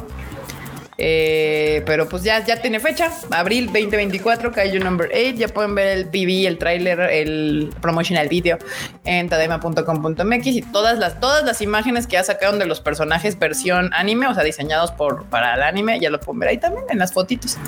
Eh, 0.96 1.82
pero 1.86 2.08
pues 2.08 2.22
ya, 2.22 2.44
ya 2.44 2.60
tiene 2.60 2.80
fecha, 2.80 3.10
abril 3.30 3.66
2024, 3.66 4.52
Kaiju 4.52 4.82
Number 4.82 5.10
8. 5.12 5.36
Ya 5.36 5.48
pueden 5.48 5.74
ver 5.74 5.98
el 5.98 6.06
PV, 6.06 6.46
el 6.46 6.58
trailer, 6.58 7.00
el 7.00 7.74
promotional 7.80 8.28
video 8.28 8.58
en 9.04 9.28
tadema.com.mx 9.28 10.46
y 10.46 10.62
todas 10.62 10.98
las, 10.98 11.20
todas 11.20 11.44
las 11.44 11.60
imágenes 11.60 12.06
que 12.06 12.12
ya 12.12 12.24
sacaron 12.24 12.58
de 12.58 12.66
los 12.66 12.80
personajes 12.80 13.38
versión 13.38 13.92
anime, 13.94 14.26
o 14.28 14.34
sea, 14.34 14.44
diseñados 14.44 14.92
por, 14.92 15.24
para 15.26 15.54
el 15.54 15.62
anime, 15.62 15.98
ya 16.00 16.10
lo 16.10 16.20
pueden 16.20 16.40
ver 16.40 16.48
ahí 16.50 16.58
también 16.58 16.84
en 16.90 16.98
las 16.98 17.12
fotitos. 17.12 17.58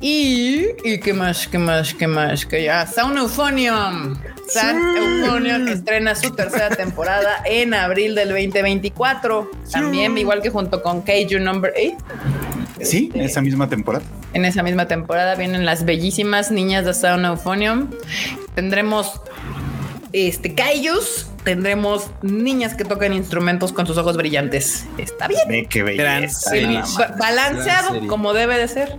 Y, 0.00 0.66
y 0.84 1.00
qué 1.00 1.12
más, 1.12 1.48
qué 1.48 1.58
más, 1.58 1.92
qué 1.92 2.06
más, 2.06 2.46
que 2.46 2.62
ya 2.62 2.86
Sound 2.86 3.18
Euphonium. 3.18 4.16
Sound 4.48 4.96
Euphonium 4.96 5.66
estrena 5.68 6.14
su 6.14 6.30
tercera 6.34 6.70
temporada 6.70 7.42
en 7.44 7.74
abril 7.74 8.14
del 8.14 8.28
2024. 8.28 9.50
También, 9.72 10.16
igual 10.16 10.40
que 10.40 10.50
junto 10.50 10.82
con 10.82 11.02
Kaiju 11.02 11.40
Number 11.40 11.72
8. 11.76 11.96
Sí, 12.80 13.10
en 13.12 13.22
esa 13.22 13.40
misma 13.40 13.68
temporada. 13.68 14.04
En 14.34 14.44
esa 14.44 14.62
misma 14.62 14.86
temporada 14.86 15.34
vienen 15.34 15.66
las 15.66 15.84
bellísimas 15.84 16.52
niñas 16.52 16.84
de 16.84 16.94
Sound 16.94 17.24
Euphonium. 17.24 17.90
Tendremos 18.54 19.20
este 20.12 20.54
Kaijus, 20.54 21.26
tendremos 21.42 22.06
niñas 22.22 22.74
que 22.74 22.84
tocan 22.84 23.12
instrumentos 23.12 23.72
con 23.72 23.86
sus 23.86 23.98
ojos 23.98 24.16
brillantes. 24.16 24.86
Está 24.96 25.26
bien. 25.26 25.66
qué 25.66 25.82
belleza. 25.82 27.16
Balanceado 27.18 28.06
como 28.06 28.32
debe 28.32 28.58
de 28.58 28.68
ser. 28.68 28.96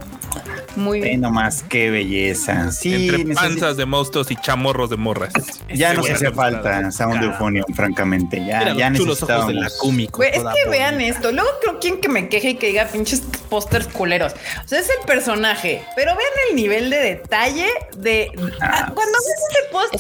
Muy 0.76 1.02
bien. 1.02 1.22
nomás, 1.22 1.64
qué 1.68 1.90
belleza. 1.90 2.72
Sí, 2.72 3.10
Entre 3.10 3.34
panzas 3.34 3.78
de 3.78 3.86
monstruos 3.86 4.32
y 4.32 4.36
chamorros 4.36 4.90
de 4.90 4.98
morras. 4.98 5.34
Ya 5.74 5.94
nos 5.94 6.10
hace 6.10 6.32
falta 6.32 6.92
Sound 6.92 7.24
Euphonium, 7.24 7.66
francamente. 7.74 8.44
Ya, 8.46 8.74
ya 8.74 8.90
necesitábamos. 8.90 9.54
la 9.54 9.68
es 9.68 10.44
que 10.44 10.70
vean 10.70 11.02
esto. 11.02 11.32
Luego 11.32 11.50
creo 11.62 11.80
quien 11.80 12.00
que 12.00 12.10
me 12.10 12.30
queje 12.30 12.52
y 12.52 12.56
que 12.56 12.68
diga 12.68 12.86
pinches 12.86 13.22
pósters 13.50 13.88
culeros. 13.88 14.34
O 14.64 14.68
sea, 14.68 14.80
es 14.80 14.90
el 14.90 15.06
personaje, 15.06 15.84
pero 15.96 16.16
vean 16.16 16.32
el 16.50 16.56
nivel 16.56 16.90
de 16.90 16.98
detalle 16.98 17.68
de 17.98 18.32
ah, 18.62 18.92
cuando 18.94 19.14
ves 19.14 19.36
este 19.50 19.72
póster. 19.72 20.00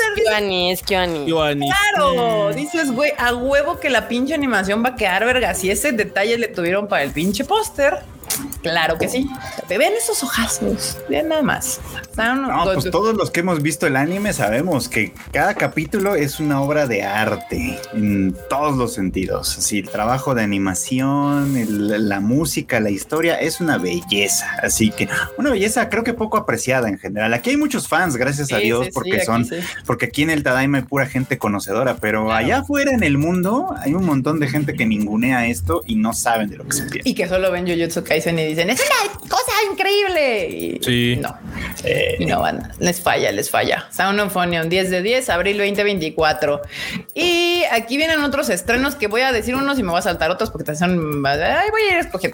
Es 0.72 0.84
Kyoani, 0.84 1.70
es 1.70 1.76
Claro, 1.94 2.54
dices, 2.54 2.92
güey, 2.92 3.12
a 3.18 3.34
huevo 3.34 3.80
que 3.80 3.90
la 3.90 4.08
pinche 4.08 4.34
animación 4.34 4.84
va 4.84 4.90
a 4.90 4.96
quedar 4.96 5.26
verga. 5.26 5.54
Si 5.54 5.70
ese 5.70 5.92
detalle 5.92 6.38
le 6.38 6.48
tuvieron 6.48 6.88
para 6.88 7.04
el 7.04 7.12
pinche 7.12 7.44
póster. 7.44 8.00
Claro 8.62 8.98
que 8.98 9.08
sí. 9.08 9.30
Ven 9.68 9.94
esos 9.98 10.24
ojazos. 10.24 10.98
Vean 11.10 11.30
nada 11.30 11.42
más. 11.42 11.80
No, 12.18 12.66
pues 12.74 12.92
todos 12.92 13.16
los 13.16 13.32
que 13.32 13.40
hemos 13.40 13.62
visto 13.62 13.88
el 13.88 13.96
anime 13.96 14.34
sabemos 14.34 14.90
que 14.90 15.14
cada 15.32 15.54
capítulo 15.54 16.16
es 16.16 16.40
una 16.42 16.62
obra 16.62 16.86
de 16.86 17.04
arte 17.04 17.80
en 17.94 18.36
todos 18.50 18.76
los 18.76 18.94
sentidos. 18.94 19.58
Así, 19.58 19.80
el 19.80 19.90
trabajo 19.90 20.36
de 20.36 20.44
animación, 20.44 21.54
la 22.10 22.20
música, 22.20 22.82
la 22.82 22.90
historia 22.90 23.36
es 23.36 23.62
una 23.62 23.78
belleza. 23.78 24.58
Así 24.62 24.92
que 24.92 25.08
una 25.38 25.52
belleza 25.52 25.90
creo 25.90 26.04
que 26.04 26.14
poco 26.14 26.38
apreciada 26.38 26.90
en 26.90 27.00
general. 27.00 27.34
Aquí 27.34 27.52
hay 27.52 27.58
muchos 27.58 27.88
fans, 27.88 28.18
gracias 28.18 28.52
a 28.52 28.58
Dios, 28.58 28.90
porque 28.94 29.24
son, 29.24 29.48
porque 29.86 30.08
aquí 30.08 30.24
en 30.24 30.30
el 30.30 30.44
Tadaima 30.44 30.80
hay 30.80 30.84
pura 30.84 31.06
gente 31.06 31.38
conocedora, 31.38 31.98
pero 31.98 32.34
allá 32.34 32.60
afuera 32.60 32.92
en 32.92 33.04
el 33.04 33.18
mundo 33.18 33.74
hay 33.78 33.94
un 33.94 34.06
montón 34.06 34.40
de 34.40 34.50
gente 34.50 34.74
que 34.74 34.86
ningunea 34.86 35.48
esto 35.48 35.84
y 35.86 35.96
no 35.96 36.14
saben 36.14 36.50
de 36.50 36.58
lo 36.58 36.66
que 36.66 36.74
se 36.74 36.84
piensa. 36.84 37.08
Y 37.10 37.14
que 37.14 37.28
solo 37.30 37.52
ven 37.52 37.66
Jujutsu 37.66 38.04
Kaisen 38.04 38.38
y 38.40 38.49
dicen, 38.50 38.70
es 38.70 38.80
una 38.80 39.30
cosa 39.30 39.52
increíble. 39.72 40.50
Y 40.50 40.80
sí. 40.84 41.16
No. 41.22 41.38
y 42.20 42.26
no 42.26 42.42
van. 42.42 42.72
Les 42.80 43.02
falla, 43.02 43.32
les 43.32 43.50
falla. 43.50 43.88
Sound 43.92 44.20
of 44.20 44.36
Onion, 44.36 44.70
10 44.70 44.90
de 44.90 45.02
10, 45.02 45.30
abril 45.30 45.58
2024. 45.58 46.62
Y 47.14 47.64
aquí 47.72 47.98
vienen 47.98 48.24
otros 48.24 48.50
estrenos 48.50 48.96
que 48.96 49.08
voy 49.08 49.22
a 49.22 49.32
decir 49.32 49.56
unos 49.56 49.80
y 49.80 49.84
me 49.84 49.90
voy 49.90 50.00
a 50.00 50.04
saltar 50.04 50.32
otros 50.32 50.52
porque 50.52 50.76
son. 50.76 51.26
Ay, 51.26 51.70
voy 51.72 51.82
a 51.82 51.90
ir 51.90 51.96
a 51.96 52.00
escoger. 52.00 52.32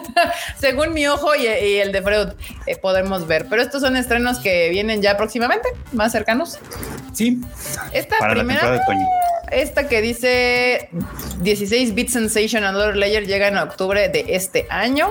Según 0.58 0.92
mi 0.92 1.06
ojo 1.06 1.34
y, 1.34 1.46
el 1.46 1.92
de 1.92 2.02
Freud 2.02 2.28
eh, 2.66 2.76
podemos 2.76 3.26
ver. 3.26 3.46
Pero 3.48 3.62
estos 3.62 3.82
son 3.82 3.96
estrenos 3.96 4.38
que 4.38 4.68
vienen 4.70 5.02
ya 5.02 5.16
próximamente, 5.16 5.68
más 5.92 6.12
cercanos. 6.12 6.58
Sí. 7.12 7.40
Esta 7.92 8.16
primera. 8.30 8.80
Esta 9.52 9.86
que 9.86 10.00
dice 10.00 10.88
16 11.40 11.94
Bit 11.94 12.08
Sensation 12.08 12.64
Another 12.64 12.96
Layer 12.96 13.26
llega 13.26 13.48
en 13.48 13.58
octubre 13.58 14.08
de 14.08 14.24
este 14.28 14.66
año. 14.70 15.10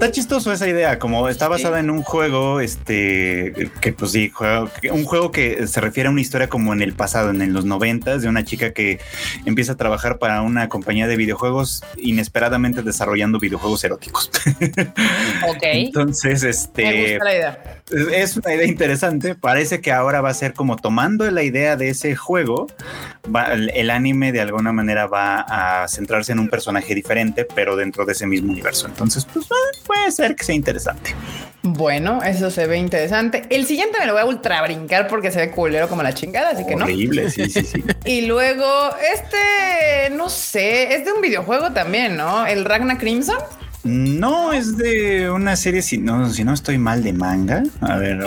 Está 0.00 0.12
chistoso 0.12 0.50
esa 0.50 0.66
idea, 0.66 0.98
como 0.98 1.28
está 1.28 1.46
basada 1.46 1.78
en 1.78 1.90
un 1.90 2.02
juego, 2.02 2.60
este, 2.60 3.70
que 3.82 3.92
pues 3.92 4.12
sí, 4.12 4.32
un 4.90 5.04
juego 5.04 5.30
que 5.30 5.66
se 5.66 5.78
refiere 5.82 6.08
a 6.08 6.10
una 6.10 6.22
historia 6.22 6.48
como 6.48 6.72
en 6.72 6.80
el 6.80 6.94
pasado, 6.94 7.28
en 7.28 7.52
los 7.52 7.66
noventas, 7.66 8.22
de 8.22 8.28
una 8.28 8.42
chica 8.42 8.72
que 8.72 8.98
empieza 9.44 9.72
a 9.72 9.76
trabajar 9.76 10.16
para 10.16 10.40
una 10.40 10.70
compañía 10.70 11.06
de 11.06 11.18
videojuegos, 11.18 11.84
inesperadamente 11.98 12.82
desarrollando 12.82 13.38
videojuegos 13.38 13.84
eróticos. 13.84 14.30
Ok. 15.48 15.62
Entonces, 15.62 16.42
este, 16.44 17.18
es 18.12 18.36
una 18.36 18.54
idea 18.54 18.66
interesante. 18.66 19.34
Parece 19.34 19.80
que 19.80 19.90
ahora 19.90 20.20
va 20.20 20.30
a 20.30 20.34
ser 20.34 20.52
como 20.54 20.76
tomando 20.76 21.28
la 21.30 21.42
idea 21.42 21.76
de 21.76 21.88
ese 21.88 22.14
juego, 22.14 22.68
el 23.74 23.90
anime 23.90 24.32
de 24.32 24.40
alguna 24.40 24.72
manera 24.72 25.06
va 25.06 25.40
a 25.40 25.88
centrarse 25.88 26.32
en 26.32 26.38
un 26.38 26.48
personaje 26.48 26.94
diferente, 26.94 27.44
pero 27.44 27.76
dentro 27.76 28.04
de 28.04 28.12
ese 28.12 28.26
mismo 28.26 28.52
universo. 28.52 28.86
Entonces, 28.86 29.26
pues 29.32 29.46
puede 29.90 30.12
ser 30.12 30.36
que 30.36 30.44
sea 30.44 30.54
interesante. 30.54 31.16
Bueno, 31.62 32.22
eso 32.22 32.48
se 32.48 32.68
ve 32.68 32.78
interesante. 32.78 33.42
El 33.50 33.66
siguiente 33.66 33.98
me 33.98 34.06
lo 34.06 34.12
voy 34.12 34.22
a 34.22 34.24
ultra 34.24 34.62
brincar 34.62 35.08
porque 35.08 35.32
se 35.32 35.40
ve 35.40 35.50
culero 35.50 35.88
como 35.88 36.04
la 36.04 36.14
chingada, 36.14 36.50
así 36.50 36.64
que 36.64 36.76
no. 36.76 36.88
Increíble, 36.88 37.28
sí, 37.28 37.50
sí, 37.50 37.64
sí. 37.64 37.82
y 38.04 38.26
luego, 38.26 38.66
este, 39.12 40.14
no 40.14 40.28
sé, 40.28 40.94
es 40.94 41.04
de 41.04 41.12
un 41.12 41.20
videojuego 41.20 41.72
también, 41.72 42.16
¿no? 42.16 42.46
El 42.46 42.64
Ragnar 42.64 42.98
Crimson. 42.98 43.38
No, 43.82 44.52
es 44.52 44.76
de 44.76 45.30
una 45.30 45.56
serie, 45.56 45.80
si 45.80 45.96
no, 45.96 46.28
si 46.30 46.44
no 46.44 46.52
estoy 46.52 46.76
mal, 46.76 47.02
de 47.02 47.14
manga. 47.14 47.62
A 47.80 47.96
ver, 47.96 48.18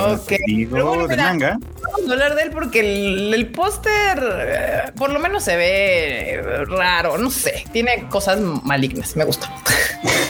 digo, 0.47 1.07
de 1.07 1.15
manga. 1.15 1.59
Vamos 1.83 2.09
a 2.09 2.13
hablar 2.13 2.35
de 2.35 2.43
él 2.43 2.49
porque 2.51 3.33
el, 3.33 3.51
póster 3.51 4.23
eh, 4.23 4.91
por 4.97 5.11
lo 5.11 5.19
menos 5.19 5.43
se 5.43 5.55
ve 5.55 6.65
raro, 6.67 7.19
no 7.19 7.29
sé, 7.29 7.65
tiene 7.71 8.07
cosas 8.09 8.39
malignas, 8.39 9.15
me 9.15 9.25
gusta. 9.25 9.53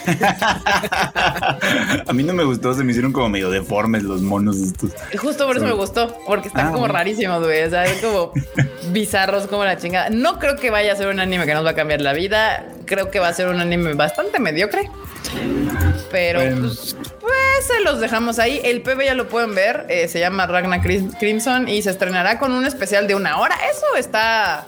a 2.08 2.14
mí 2.14 2.24
no 2.24 2.34
me 2.34 2.44
gustó, 2.44 2.74
se 2.74 2.84
me 2.84 2.92
hicieron 2.92 3.14
como 3.14 3.30
medio 3.30 3.50
deformes 3.50 4.04
los 4.04 4.22
monos 4.22 4.58
estos. 4.58 4.92
Justo 5.18 5.48
por 5.48 5.56
eso 5.56 5.66
me 5.66 5.74
gustó, 5.74 6.18
porque 6.28 6.50
están 6.50 6.68
ah, 6.68 6.72
como 6.72 6.88
rarísimos, 6.88 7.42
güey, 7.42 7.64
o 7.64 7.70
sea, 7.70 7.86
es 7.86 8.02
como 8.02 8.34
bizarros 8.92 9.48
como 9.48 9.64
la 9.64 9.78
chingada. 9.78 10.10
No 10.10 10.40
creo 10.40 10.58
que 10.58 10.70
vaya 10.70 10.92
a 10.92 10.96
ser 10.98 11.08
un 11.08 11.22
anime 11.22 11.46
que 11.46 11.54
nos 11.54 11.66
va 11.66 11.70
a 11.70 11.76
cambiar 11.76 12.02
la 12.02 12.12
vida, 12.12 12.66
creo 12.94 13.10
que 13.10 13.20
va 13.20 13.28
a 13.28 13.34
ser 13.34 13.48
un 13.48 13.60
anime 13.60 13.94
bastante 13.94 14.40
mediocre. 14.40 14.90
Pero 16.12 16.42
pues, 16.60 16.96
pues, 17.20 17.66
se 17.66 17.82
los 17.84 18.00
dejamos 18.00 18.38
ahí. 18.38 18.62
El 18.64 18.84
PB 18.84 19.06
ya 19.06 19.16
lo 19.16 19.28
pueden 19.28 19.56
ver. 19.56 19.88
Eh, 19.90 20.08
se 20.08 20.20
llama 20.20 20.46
Ragnar 20.46 20.82
Crimson 20.82 21.68
y 21.68 21.82
se 21.82 21.90
estrenará 21.90 22.38
con 22.38 22.52
un 22.52 22.66
especial 22.66 23.08
de 23.08 23.16
una 23.16 23.40
hora. 23.40 23.56
Eso 23.72 23.96
está 23.98 24.66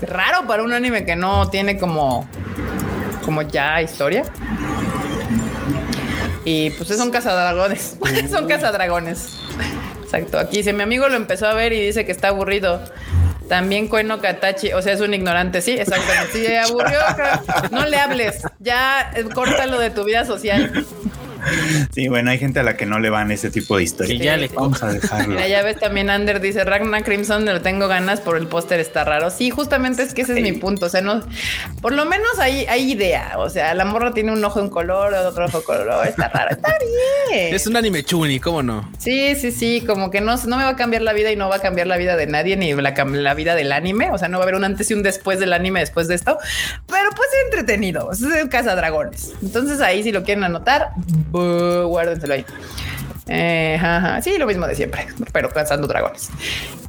raro 0.00 0.46
para 0.46 0.62
un 0.62 0.72
anime 0.72 1.04
que 1.04 1.14
no 1.14 1.50
tiene 1.50 1.76
como, 1.76 2.26
como 3.22 3.42
ya 3.42 3.82
historia. 3.82 4.24
Y 6.46 6.70
pues 6.70 6.88
son 6.88 7.10
cazadragones. 7.10 7.98
son 8.30 8.48
cazadragones. 8.48 9.36
Exacto. 10.04 10.38
Aquí 10.38 10.62
si 10.62 10.72
mi 10.72 10.84
amigo 10.84 11.06
lo 11.08 11.16
empezó 11.16 11.48
a 11.48 11.52
ver 11.52 11.74
y 11.74 11.84
dice 11.84 12.06
que 12.06 12.12
está 12.12 12.28
aburrido. 12.28 12.80
También 13.48 13.88
Koeno 13.88 14.20
Katachi, 14.20 14.72
o 14.72 14.82
sea, 14.82 14.92
es 14.92 15.00
un 15.00 15.14
ignorante, 15.14 15.60
sí, 15.62 15.72
exactamente. 15.72 16.32
Sí, 16.32 16.54
aburrió. 16.54 16.98
No 17.70 17.86
le 17.86 17.96
hables, 17.96 18.42
ya 18.58 19.12
eh, 19.14 19.24
córtalo 19.32 19.78
de 19.78 19.90
tu 19.90 20.04
vida 20.04 20.24
social. 20.24 20.84
Sí, 21.92 22.08
bueno, 22.08 22.30
hay 22.30 22.38
gente 22.38 22.60
a 22.60 22.62
la 22.62 22.76
que 22.76 22.86
no 22.86 22.98
le 22.98 23.10
van 23.10 23.30
ese 23.30 23.50
tipo 23.50 23.76
de 23.76 23.84
historias. 23.84 24.20
ya 24.20 24.36
le 24.36 24.48
vamos 24.48 24.82
a 24.82 24.92
dejarlo. 24.92 25.34
Mira, 25.34 25.48
ya 25.48 25.62
ves 25.62 25.78
también 25.78 26.10
Ander 26.10 26.40
dice 26.40 26.64
Ragnar 26.64 27.04
Crimson, 27.04 27.44
le 27.44 27.60
tengo 27.60 27.88
ganas 27.88 28.20
por 28.20 28.36
el 28.36 28.46
póster 28.46 28.80
está 28.80 29.04
raro. 29.04 29.30
Sí, 29.30 29.50
justamente 29.50 30.02
es 30.02 30.14
que 30.14 30.22
ese 30.22 30.34
es 30.36 30.42
mi 30.42 30.52
punto. 30.52 30.86
O 30.86 30.88
sea, 30.88 31.00
no, 31.00 31.22
por 31.80 31.92
lo 31.92 32.04
menos 32.04 32.38
hay, 32.38 32.66
hay 32.66 32.92
idea. 32.92 33.34
O 33.38 33.48
sea, 33.50 33.74
la 33.74 33.84
morra 33.84 34.12
tiene 34.12 34.32
un 34.32 34.44
ojo 34.44 34.60
en 34.60 34.68
color, 34.68 35.14
otro 35.14 35.46
ojo 35.46 35.58
en 35.58 35.64
color, 35.64 36.06
está 36.06 36.28
raro, 36.28 36.50
está 36.50 36.74
bien. 37.30 37.54
Es 37.54 37.66
un 37.66 37.76
anime 37.76 38.02
chuni, 38.02 38.40
¿cómo 38.40 38.62
no? 38.62 38.90
Sí, 38.98 39.34
sí, 39.36 39.52
sí, 39.52 39.82
como 39.86 40.10
que 40.10 40.20
no, 40.20 40.36
no 40.36 40.56
me 40.56 40.64
va 40.64 40.70
a 40.70 40.76
cambiar 40.76 41.02
la 41.02 41.12
vida 41.12 41.30
y 41.32 41.36
no 41.36 41.48
va 41.48 41.56
a 41.56 41.60
cambiar 41.60 41.86
la 41.86 41.96
vida 41.96 42.16
de 42.16 42.26
nadie 42.26 42.56
ni 42.56 42.72
la, 42.74 42.92
la 42.92 43.34
vida 43.34 43.54
del 43.54 43.72
anime. 43.72 44.10
O 44.10 44.18
sea, 44.18 44.28
no 44.28 44.38
va 44.38 44.44
a 44.44 44.46
haber 44.46 44.54
un 44.54 44.64
antes 44.64 44.90
y 44.90 44.94
un 44.94 45.02
después 45.02 45.38
del 45.38 45.52
anime 45.52 45.80
después 45.80 46.08
de 46.08 46.14
esto, 46.14 46.38
pero 46.86 47.10
pues 47.10 47.25
es 47.25 47.25
entretenido. 47.44 48.10
Es 48.12 48.20
casa 48.48 48.74
dragones. 48.74 49.32
Entonces 49.42 49.80
ahí 49.80 50.02
si 50.02 50.12
lo 50.12 50.22
quieren 50.22 50.44
anotar, 50.44 50.90
guárdenselo 51.32 52.34
ahí. 52.34 52.44
Eh, 53.28 53.78
Sí, 54.22 54.38
lo 54.38 54.46
mismo 54.46 54.66
de 54.66 54.74
siempre, 54.74 55.06
pero 55.32 55.50
cazando 55.50 55.86
dragones. 55.86 56.30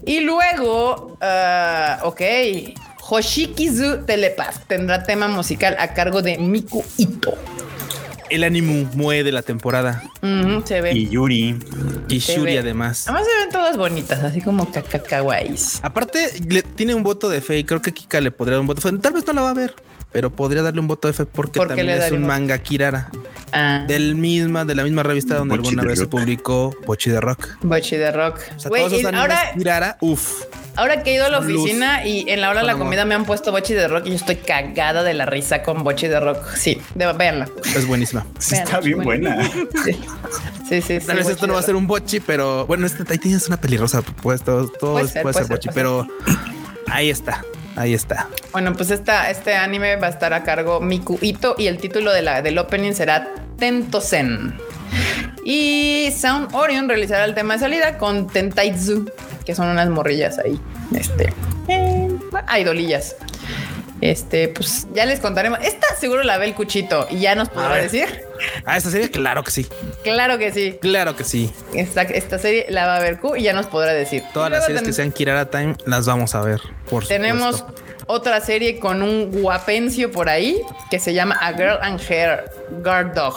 Y 0.05 0.21
luego, 0.21 1.17
uh, 1.21 2.05
ok, 2.07 2.21
Hoshikizu 3.09 4.05
Telepath 4.05 4.67
tendrá 4.67 5.03
tema 5.03 5.27
musical 5.27 5.75
a 5.79 5.93
cargo 5.93 6.21
de 6.21 6.37
Miku 6.37 6.83
Ito. 6.97 7.33
El 8.29 8.43
anime 8.43 8.87
mue 8.93 9.23
de 9.23 9.31
la 9.31 9.41
temporada. 9.41 10.03
se 10.65 10.81
ve. 10.81 10.91
Y 10.93 11.09
Yuri. 11.09 11.57
Y 12.09 12.19
Shuri 12.19 12.57
además. 12.57 13.07
Además 13.07 13.25
se 13.25 13.43
ven 13.43 13.51
todas 13.51 13.77
bonitas, 13.77 14.21
así 14.23 14.41
como 14.41 14.69
kawaiis. 15.09 15.79
Aparte, 15.81 16.31
le, 16.45 16.61
tiene 16.61 16.93
un 16.93 17.03
voto 17.03 17.29
de 17.29 17.39
fe 17.39 17.59
y 17.59 17.63
creo 17.63 17.81
que 17.81 17.93
Kika 17.93 18.19
le 18.19 18.31
podría 18.31 18.55
dar 18.55 18.61
un 18.61 18.67
voto 18.67 18.81
de 18.81 18.97
fe. 18.97 19.01
Tal 19.01 19.13
vez 19.13 19.25
no 19.25 19.33
la 19.33 19.41
va 19.41 19.51
a 19.51 19.53
ver 19.53 19.73
pero 20.17 20.31
podría 20.31 20.63
darle 20.63 20.79
un 20.79 20.87
voto 20.87 21.07
de 21.07 21.13
fe 21.13 21.27
porque 21.27 21.59
también 21.59 21.89
es 21.89 22.11
un 22.11 22.25
manga 22.25 22.57
Kirara. 22.57 23.11
Ah. 23.51 23.85
Del 23.87 24.15
misma, 24.15 24.65
de 24.65 24.73
la 24.73 24.83
misma 24.83 25.03
revista 25.03 25.35
donde 25.35 25.53
alguna 25.53 25.83
vez 25.83 25.99
se 25.99 26.07
publicó 26.07 26.75
Bochi 26.87 27.11
de 27.11 27.21
Rock. 27.21 27.49
Bochi 27.61 27.97
de 27.97 28.11
Rock. 28.11 28.39
O 28.55 28.59
sea, 28.59 28.71
todos 28.71 28.93
esos 28.93 29.13
ahora, 29.13 29.51
Kirara, 29.55 29.99
uff. 30.01 30.41
Ahora 30.75 31.03
que 31.03 31.11
he 31.11 31.13
ido 31.13 31.25
a 31.27 31.29
la 31.29 31.37
oficina 31.37 32.03
y 32.03 32.27
en 32.31 32.41
la 32.41 32.49
hora 32.49 32.61
de 32.61 32.65
la 32.65 32.77
comida 32.79 33.05
me 33.05 33.13
han 33.13 33.25
puesto 33.25 33.51
Bochi 33.51 33.75
de 33.75 33.87
Rock 33.87 34.07
y 34.07 34.09
yo 34.09 34.15
estoy 34.15 34.37
cagada 34.37 35.03
de 35.03 35.13
la 35.13 35.27
risa 35.27 35.61
con 35.61 35.83
Bochi 35.83 36.07
de 36.07 36.19
Rock. 36.19 36.55
Sí, 36.55 36.81
de, 36.95 37.13
véanla. 37.13 37.47
Es 37.75 37.85
buenísima. 37.85 38.25
está 38.39 38.79
bien 38.79 39.03
buena. 39.03 39.47
Sí, 40.67 40.81
sí, 40.81 40.97
Tal 40.99 41.17
vez 41.17 41.29
esto 41.29 41.45
no 41.45 41.53
va 41.53 41.59
a 41.59 41.63
ser 41.63 41.75
un 41.75 41.85
Bochi, 41.85 42.21
pero 42.21 42.65
bueno, 42.65 42.87
este, 42.87 43.03
ahí 43.07 43.19
tienes 43.19 43.47
una 43.47 43.61
pelirrosa. 43.61 44.01
Pues 44.01 44.41
todo, 44.41 44.67
puede 44.81 45.09
ser, 45.09 45.45
Bochi, 45.47 45.69
pero 45.75 46.07
ahí 46.87 47.11
está. 47.11 47.43
Ahí 47.77 47.93
está. 47.93 48.27
Bueno, 48.51 48.73
pues 48.73 48.89
esta, 48.89 49.29
este 49.29 49.55
anime 49.55 49.97
va 49.97 50.07
a 50.07 50.09
estar 50.09 50.33
a 50.33 50.43
cargo 50.43 50.81
Miku 50.81 51.19
Ito 51.21 51.55
y 51.59 51.67
el 51.67 51.77
título 51.77 52.11
de 52.11 52.23
la, 52.23 52.41
del 52.41 52.57
opening 52.57 52.93
será 52.93 53.29
Tentosen. 53.57 54.57
Y 55.45 56.09
Sound 56.11 56.55
Orion 56.55 56.89
realizará 56.89 57.23
el 57.23 57.35
tema 57.35 57.53
de 57.53 57.59
salida 57.59 57.99
con 57.99 58.27
Tentaitsu, 58.27 59.09
que 59.45 59.53
son 59.53 59.69
unas 59.69 59.89
morrillas 59.89 60.39
ahí. 60.39 60.59
Este, 60.93 61.31
eh, 61.67 62.09
idolillas. 62.59 63.15
Este, 64.01 64.47
pues 64.49 64.87
ya 64.93 65.05
les 65.05 65.19
contaremos. 65.19 65.59
Esta 65.61 65.87
seguro 65.99 66.23
la 66.23 66.37
ve 66.37 66.45
el 66.45 66.53
cuchito 66.53 67.07
y 67.09 67.19
ya 67.19 67.35
nos 67.35 67.49
podrá 67.49 67.75
decir. 67.75 68.05
Ah, 68.65 68.77
esta 68.77 68.91
serie, 68.91 69.09
claro 69.09 69.43
que 69.43 69.51
sí. 69.51 69.67
Claro 70.03 70.37
que 70.37 70.51
sí. 70.51 70.77
Claro 70.79 71.15
que 71.15 71.23
sí. 71.23 71.51
Esta, 71.73 72.03
esta 72.03 72.37
serie 72.37 72.67
la 72.69 72.85
va 72.85 72.97
a 72.97 72.99
ver 72.99 73.19
Q 73.19 73.35
y 73.35 73.43
ya 73.43 73.53
nos 73.53 73.65
podrá 73.65 73.93
decir. 73.93 74.23
Todas 74.33 74.51
las 74.51 74.65
series 74.65 74.83
que 74.83 74.93
sean 74.93 75.11
Kirara 75.11 75.49
Time 75.49 75.75
las 75.85 76.05
vamos 76.05 76.35
a 76.35 76.41
ver. 76.41 76.61
Por 76.89 77.07
Tenemos 77.07 77.65
otra 78.05 78.39
serie 78.41 78.79
con 78.79 79.01
un 79.01 79.31
guapencio 79.31 80.11
por 80.11 80.29
ahí 80.29 80.61
que 80.89 80.99
se 80.99 81.13
llama 81.13 81.37
A 81.41 81.53
Girl 81.53 81.77
and 81.81 81.99
Her 82.07 82.49
Guard 82.83 83.13
Dog. 83.13 83.35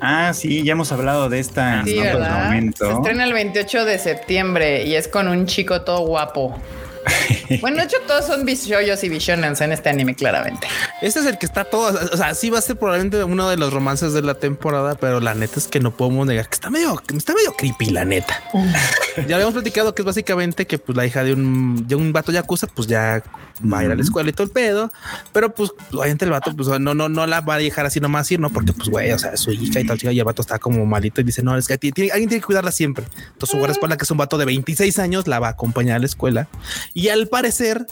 Ah, 0.00 0.32
sí, 0.34 0.64
ya 0.64 0.72
hemos 0.72 0.92
hablado 0.92 1.28
de 1.28 1.38
esta 1.38 1.82
en 1.86 2.08
otro 2.08 2.20
momento. 2.20 2.86
Se 2.86 2.92
estrena 2.92 3.24
el 3.24 3.32
28 3.32 3.84
de 3.84 3.98
septiembre 3.98 4.84
y 4.84 4.94
es 4.94 5.08
con 5.08 5.28
un 5.28 5.46
chico 5.46 5.82
todo 5.82 6.00
guapo. 6.06 6.60
bueno, 7.60 7.78
de 7.78 7.84
hecho, 7.84 7.96
todos 8.06 8.26
son 8.26 8.44
bishoyos 8.44 9.02
y 9.04 9.08
visionens 9.08 9.60
en 9.60 9.72
este 9.72 9.88
anime, 9.88 10.14
claramente. 10.14 10.66
Este 11.00 11.20
es 11.20 11.26
el 11.26 11.38
que 11.38 11.46
está 11.46 11.64
todo. 11.64 11.98
O 12.12 12.16
sea, 12.16 12.34
sí 12.34 12.50
va 12.50 12.58
a 12.58 12.62
ser 12.62 12.76
probablemente 12.76 13.22
uno 13.24 13.48
de 13.48 13.56
los 13.56 13.72
romances 13.72 14.12
de 14.12 14.22
la 14.22 14.34
temporada, 14.34 14.94
pero 14.96 15.20
la 15.20 15.34
neta 15.34 15.58
es 15.58 15.68
que 15.68 15.80
no 15.80 15.90
podemos 15.96 16.26
negar 16.26 16.48
que 16.48 16.54
está 16.54 16.70
medio, 16.70 17.00
está 17.16 17.34
medio 17.34 17.54
creepy, 17.56 17.86
la 17.86 18.04
neta. 18.04 18.42
ya 19.28 19.36
habíamos 19.36 19.54
platicado 19.54 19.94
que 19.94 20.02
es 20.02 20.06
básicamente 20.06 20.66
que 20.66 20.78
pues 20.78 20.96
la 20.96 21.06
hija 21.06 21.24
de 21.24 21.34
un, 21.34 21.86
de 21.86 21.94
un 21.94 22.12
vato 22.12 22.32
yakuza, 22.32 22.66
pues 22.66 22.88
ya 22.88 23.22
va 23.62 23.80
a 23.80 23.84
ir 23.84 23.90
a 23.90 23.94
la 23.94 24.02
escuela 24.02 24.30
y 24.30 24.32
todo 24.32 24.46
el 24.46 24.52
pedo, 24.52 24.90
pero 25.32 25.54
pues 25.54 25.70
obviamente 25.92 26.24
el 26.24 26.30
vato, 26.30 26.54
pues 26.56 26.68
no, 26.80 26.94
no, 26.94 27.08
no 27.08 27.26
la 27.26 27.40
va 27.40 27.54
a 27.54 27.58
dejar 27.58 27.86
así 27.86 28.00
nomás 28.00 28.30
ir, 28.30 28.40
no, 28.40 28.50
porque 28.50 28.72
pues 28.72 28.88
güey, 28.88 29.12
o 29.12 29.18
sea, 29.18 29.36
su 29.36 29.52
hija 29.52 29.80
y 29.80 29.86
tal, 29.86 29.98
chica, 29.98 30.12
y 30.12 30.18
el 30.18 30.24
vato 30.24 30.42
está 30.42 30.58
como 30.58 30.84
malito 30.86 31.20
y 31.20 31.24
dice, 31.24 31.42
no, 31.42 31.56
es 31.56 31.66
que 31.66 31.74
alguien 31.74 31.94
tiene 32.10 32.28
que 32.28 32.42
cuidarla 32.42 32.72
siempre. 32.72 33.04
Entonces 33.04 33.50
su 33.50 33.58
guardaespaldas, 33.58 33.98
que 33.98 34.04
es 34.04 34.10
un 34.10 34.18
vato 34.18 34.38
de 34.38 34.44
26 34.44 34.98
años, 34.98 35.26
la 35.26 35.38
va 35.38 35.48
a 35.48 35.50
acompañar 35.50 35.96
a 35.96 35.98
la 35.98 36.06
escuela 36.06 36.48
y 36.94 37.08
al 37.08 37.28
parecer, 37.28 37.86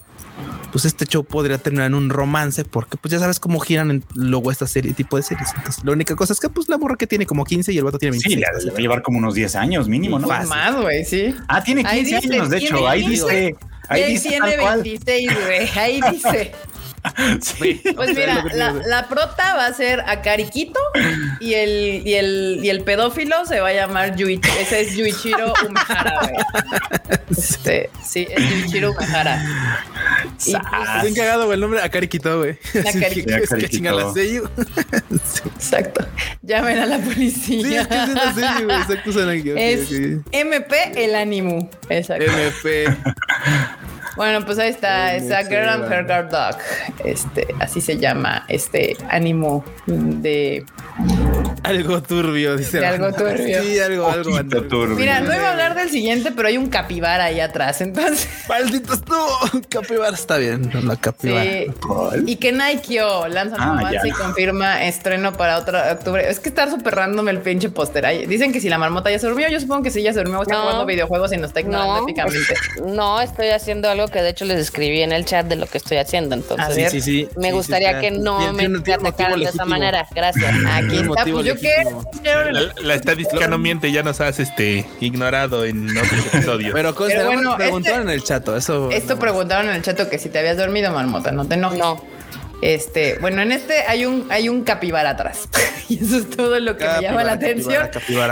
pues 0.73 0.85
este 0.85 1.07
show 1.07 1.25
podría 1.25 1.59
terminar 1.59 1.87
en 1.87 1.95
un 1.95 2.11
romance 2.11 2.65
porque 2.65 2.97
pues 2.97 3.13
ya 3.13 3.19
sabes 3.19 3.41
cómo 3.41 3.61
giran 3.61 3.91
en 3.91 4.05
luego 4.15 4.51
esta 4.51 4.67
serie 4.67 4.93
tipo 4.93 5.17
de 5.17 5.23
series. 5.23 5.49
Entonces, 5.57 5.85
la 5.85 5.93
única 5.93 6.15
cosa 6.17 6.33
es 6.33 6.41
que 6.41 6.49
pues 6.49 6.69
la 6.69 6.79
morra 6.79 6.97
que 6.97 7.07
tiene 7.07 7.27
como 7.27 7.45
15 7.45 7.73
y 7.73 7.79
el 7.79 7.85
vato 7.85 7.99
tiene 7.99 8.13
26. 8.13 8.35
Sí, 8.35 8.65
le 8.65 8.73
va 8.73 8.79
a 8.79 8.81
llevar 8.81 9.03
como 9.03 9.19
unos 9.19 9.35
10 9.35 9.57
años 9.57 9.89
mínimo, 9.89 10.19
¿no? 10.19 10.29
Más, 10.29 10.77
güey, 10.77 11.05
sí. 11.05 11.35
Ah, 11.49 11.63
tiene 11.63 11.85
15 11.85 12.17
años, 12.17 12.51
de 12.51 12.59
hecho, 12.59 12.89
ahí 12.89 13.07
dice... 13.07 13.57
Ahí 13.89 14.13
dice 14.13 14.29
tiene 14.29 14.57
26, 14.57 15.31
güey, 15.45 15.69
ahí 15.77 16.01
dice. 16.13 16.53
pues 17.97 18.15
mira, 18.15 18.45
la, 18.53 19.09
prota 19.09 19.55
va 19.55 19.67
a 19.67 19.73
ser 19.73 20.01
a 20.01 20.23
Cariquito 20.23 20.81
y 21.41 21.55
el, 21.55 22.03
y 22.07 22.15
el, 22.15 22.61
y 22.63 22.71
el 22.71 22.83
pedófilo 22.83 23.47
se 23.47 23.61
va 23.61 23.69
a 23.69 23.73
llamar 23.73 24.17
Yuichiro. 24.17 24.55
Ese 24.59 24.81
es 24.81 24.97
Yuichiro 24.97 25.53
Umehara, 25.67 26.31
Este, 27.31 27.91
sí, 28.05 28.27
es 28.31 28.51
Yuichiro 28.51 28.93
Umehara. 28.93 29.43
Y, 30.45 30.53
pues, 30.53 31.03
bien 31.03 31.15
cagado, 31.15 31.53
el 31.53 31.61
nombre 31.61 31.81
a 31.83 31.89
Cariquito, 31.89 32.39
güey. 32.39 32.53
A 32.87 32.93
Cariquito. 32.93 33.37
Es 33.37 33.71
que 33.71 33.81
la 33.81 34.13
sello. 34.13 34.51
Exacto. 35.57 36.07
Llamen 36.43 36.79
a 36.79 36.87
la 36.87 36.99
policía. 36.99 37.63
Sí, 37.63 37.77
es 37.77 37.87
que 37.87 37.95
es 37.95 38.09
la 38.09 38.35
sello, 38.35 38.65
güey. 38.65 38.81
Exacto, 38.81 39.23
es 39.57 39.91
MP 40.33 41.05
el 41.05 41.15
Animu. 41.15 41.69
Exacto. 41.89 42.25
MP. 42.25 42.97
Bueno, 44.19 44.45
pues 44.45 44.59
ahí 44.59 44.71
está, 44.71 45.15
esa 45.15 45.45
Girl 45.45 45.69
and 45.69 45.93
Her 45.93 46.05
Guard 46.05 46.31
Dog. 46.31 46.57
Este, 47.05 47.47
así 47.61 47.81
se 47.81 47.99
llama 47.99 48.45
este 48.49 48.97
ánimo 49.11 49.65
de 49.87 50.67
algo 51.63 52.03
turbio, 52.03 52.57
dice. 52.57 52.85
algo 52.85 53.13
turbio. 53.13 53.63
Sí, 53.63 53.79
algo, 53.79 54.09
algo 54.09 54.45
turbio. 54.69 54.97
Mira, 54.97 55.21
no 55.21 55.35
iba 55.35 55.49
a 55.49 55.51
hablar 55.53 55.75
del 55.75 55.91
siguiente, 55.91 56.33
pero 56.33 56.49
hay 56.49 56.57
un 56.57 56.69
capibara 56.69 57.25
ahí 57.25 57.41
atrás, 57.41 57.81
entonces. 57.81 58.29
Malditos, 58.49 59.03
no, 59.07 59.27
capibara 59.69 60.15
está 60.15 60.39
bien, 60.39 60.71
la 60.85 60.97
capibara. 60.97 61.45
Sí. 61.45 61.67
Y 62.27 62.37
que 62.37 62.53
Nike 62.53 63.01
lanza 63.29 63.57
un 63.57 63.63
ah, 63.63 63.79
avance 63.81 64.09
y 64.09 64.11
confirma 64.11 64.85
estreno 64.85 65.33
para 65.35 65.59
otro 65.59 65.79
octubre. 65.93 66.29
Es 66.29 66.41
que 66.41 66.49
está 66.49 66.69
súper 66.71 66.95
random 66.95 67.29
el 67.29 67.39
pinche 67.41 67.69
póster. 67.69 68.27
Dicen 68.27 68.53
que 68.53 68.61
si 68.61 68.69
la 68.69 68.79
marmota 68.79 69.11
ya 69.11 69.19
se 69.19 69.27
durmió, 69.27 69.49
yo 69.49 69.61
supongo 69.61 69.83
que 69.83 69.91
sí 69.91 70.03
ya 70.03 70.13
se 70.13 70.21
durmió. 70.21 70.43
Está 70.43 70.61
jugando 70.61 70.87
videojuegos 70.87 71.33
y 71.33 71.37
nos 71.37 71.51
está 71.51 71.61
ignorando 71.61 72.07
no, 72.07 72.87
No, 72.95 73.21
estoy 73.21 73.49
haciendo 73.49 73.89
algo 73.89 74.09
que 74.09 74.23
de 74.23 74.31
hecho 74.31 74.45
les 74.45 74.59
escribí 74.59 75.03
en 75.03 75.13
el 75.13 75.25
chat 75.25 75.47
de 75.47 75.57
lo 75.57 75.67
que 75.67 75.79
estoy 75.79 75.99
haciendo. 75.99 76.35
Entonces, 76.35 76.87
ah, 76.87 76.91
sí, 76.91 77.01
sí, 77.01 77.01
sí, 77.01 77.29
me 77.37 77.53
gustaría 77.53 78.01
que 78.01 78.11
no 78.11 78.53
me 78.53 78.93
atacaran 78.93 79.39
de 79.39 79.47
esa 79.47 79.65
manera. 79.65 80.07
Gracias. 80.15 80.55
Aquí 80.67 80.88
está. 80.95 81.25
Pues 81.25 81.47
yo 81.47 81.57
qué. 81.57 81.75
La, 82.83 82.95
estadística 82.95 83.49
no 83.49 83.59
miente, 83.59 83.93
ya 83.93 84.03
nos 84.03 84.21
has 84.21 84.41
este, 84.41 84.87
ignorado 85.01 85.65
en 85.65 85.97
otros 85.97 86.27
episodios. 86.33 86.73
Pero, 86.73 86.95
bueno, 86.95 87.57
preguntaron 87.57 88.01
este 88.01 88.13
en 88.13 88.19
el 88.19 88.23
chat. 88.25 88.49
Eso, 88.49 88.91
esto 88.91 89.19
preguntaron 89.19 89.69
en 89.69 89.77
el 89.77 89.83
chat 89.83 90.09
que 90.09 90.19
si 90.19 90.29
te 90.29 90.39
habías 90.39 90.57
dormido, 90.57 90.91
marmota, 90.93 91.33
no 91.33 91.47
te 91.47 91.55
enojes. 91.55 91.79
No. 91.79 92.18
Este, 92.61 93.19
bueno, 93.21 93.41
en 93.41 93.53
este 93.53 93.83
hay 93.87 94.05
un, 94.05 94.27
hay 94.31 94.49
un 94.49 94.65
capibara 94.65 95.11
atrás. 95.11 95.49
y 95.89 96.03
eso 96.03 96.19
es 96.19 96.29
todo 96.29 96.59
lo 96.59 96.77
que 96.77 96.87
me 96.87 97.03
llama 97.03 97.25
la 97.25 97.33
atención 97.33 97.89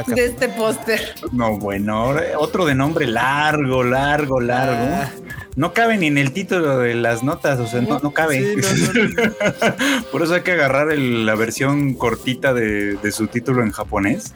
de 0.07 0.25
este 0.25 0.49
póster. 0.49 1.15
No, 1.33 1.59
bueno, 1.59 2.15
otro 2.39 2.67
de 2.67 2.75
nombre 2.75 3.07
largo, 3.07 3.85
largo, 3.85 4.41
largo. 4.41 4.89
Ah. 4.93 5.11
No 5.55 5.73
cabe 5.73 5.97
ni 5.97 6.09
en 6.09 6.19
el 6.19 6.33
título 6.33 6.79
de 6.79 6.95
las 6.95 7.23
notas, 7.23 7.59
o 7.61 7.67
sea, 7.67 7.81
no, 7.81 7.99
no 8.01 8.13
cabe. 8.13 8.57
Por 10.13 10.23
eso 10.23 10.35
hay 10.35 10.43
que 10.43 10.53
agarrar 10.53 10.89
la 10.99 11.35
versión 11.35 11.95
cortita 11.95 12.53
de, 12.53 12.99
su 13.13 13.29
título 13.29 13.63
en 13.63 13.71
japonés. 13.71 14.35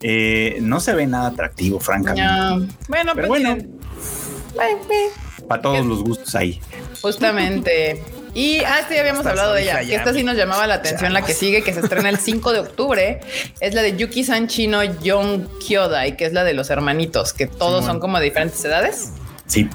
Eh, 0.00 0.58
no 0.60 0.80
se 0.80 0.94
ve 0.94 1.06
nada 1.06 1.28
atractivo, 1.28 1.78
francamente. 1.78 2.74
Bueno, 2.88 3.12
pero 3.14 3.28
pues 3.28 3.42
bueno. 3.42 3.56
Para 5.46 5.62
todos 5.62 5.86
los 5.86 6.02
gustos 6.02 6.34
ahí. 6.34 6.60
Justamente. 7.00 8.02
Y 8.34 8.60
ah, 8.60 8.86
sí, 8.88 8.96
habíamos 8.96 9.26
hablado 9.26 9.54
de 9.54 9.62
ella. 9.62 9.80
Que 9.80 9.94
esta 9.94 10.12
sí 10.14 10.22
nos 10.22 10.36
llamaba 10.36 10.66
la 10.66 10.74
atención, 10.74 11.12
la 11.12 11.22
que 11.22 11.34
sigue, 11.34 11.62
que 11.62 11.74
se 11.74 11.80
estrena 11.80 12.08
el 12.08 12.18
5 12.18 12.52
de 12.52 12.60
octubre. 12.60 13.20
Es 13.60 13.74
la 13.74 13.82
de 13.82 13.96
Yuki 13.96 14.24
San 14.24 14.48
Chino 14.48 14.82
Young 14.82 15.46
Kyodai, 15.66 16.16
que 16.16 16.24
es 16.24 16.32
la 16.32 16.44
de 16.44 16.54
los 16.54 16.70
hermanitos, 16.70 17.32
que 17.32 17.46
todos 17.46 17.84
son 17.84 18.00
como 18.00 18.18
de 18.18 18.24
diferentes 18.24 18.64
edades. 18.64 19.10
Sí. 19.46 19.68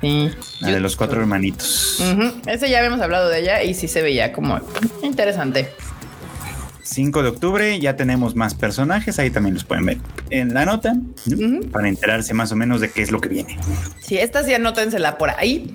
Sí. 0.00 0.30
La 0.60 0.72
de 0.72 0.80
los 0.80 0.96
cuatro 0.96 1.20
hermanitos. 1.20 2.02
Ese 2.46 2.68
ya 2.68 2.78
habíamos 2.78 3.00
hablado 3.00 3.28
de 3.28 3.40
ella 3.40 3.62
y 3.62 3.74
sí 3.74 3.88
se 3.88 4.02
veía 4.02 4.32
como 4.32 4.60
interesante. 5.02 5.72
5 6.86 7.22
de 7.22 7.28
octubre 7.28 7.78
ya 7.80 7.96
tenemos 7.96 8.36
más 8.36 8.54
personajes, 8.54 9.18
ahí 9.18 9.30
también 9.30 9.54
los 9.54 9.64
pueden 9.64 9.86
ver 9.86 9.98
en 10.30 10.54
la 10.54 10.64
nota 10.64 10.94
para 11.72 11.88
enterarse 11.88 12.32
más 12.32 12.52
o 12.52 12.56
menos 12.56 12.80
de 12.80 12.90
qué 12.90 13.02
es 13.02 13.10
lo 13.10 13.20
que 13.20 13.28
viene. 13.28 13.58
Sí, 14.00 14.16
esta 14.18 14.44
sí 14.44 14.54
anótensela 14.54 15.18
por 15.18 15.30
ahí. 15.30 15.74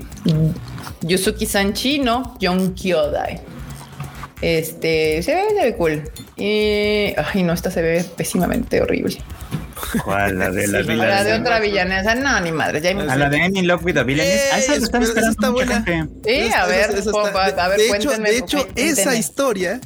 Yusuki 1.01 1.45
Sanchino, 1.45 2.37
John 2.41 2.73
Kyodai. 2.73 3.41
Este 4.41 5.21
se 5.21 5.35
ve, 5.35 5.43
se 5.49 5.65
ve 5.65 5.75
cool. 5.75 6.01
Y 6.35 7.13
ay, 7.17 7.43
no, 7.43 7.53
esta 7.53 7.69
se 7.69 7.81
ve 7.81 8.05
pésimamente 8.15 8.81
horrible. 8.81 9.17
¿Cuál? 10.03 10.39
La 10.39 10.49
de 10.49 10.67
la, 10.67 10.81
la 10.81 11.23
de 11.23 11.33
otra 11.33 11.59
villanesa. 11.59 12.15
No, 12.15 12.39
ni 12.39 12.51
madre. 12.51 12.81
Ya 12.81 12.91
a 12.91 13.15
la 13.17 13.29
de 13.29 13.41
Any 13.41 13.61
Love 13.63 13.83
with 13.83 13.97
a 13.97 14.03
Villainess. 14.03 14.49
Ah, 14.53 14.59
esa 14.59 14.75
están 14.75 15.03
esperando 15.03 15.31
está 15.31 15.49
buena. 15.49 15.83
Sí, 15.85 16.51
a 16.55 16.65
ver, 16.65 16.89
a 16.89 17.67
ver, 17.67 17.77
de 17.77 17.89
hecho, 17.97 18.09
de 18.11 18.37
hecho 18.37 18.67
esa 18.75 19.15
historia, 19.15 19.79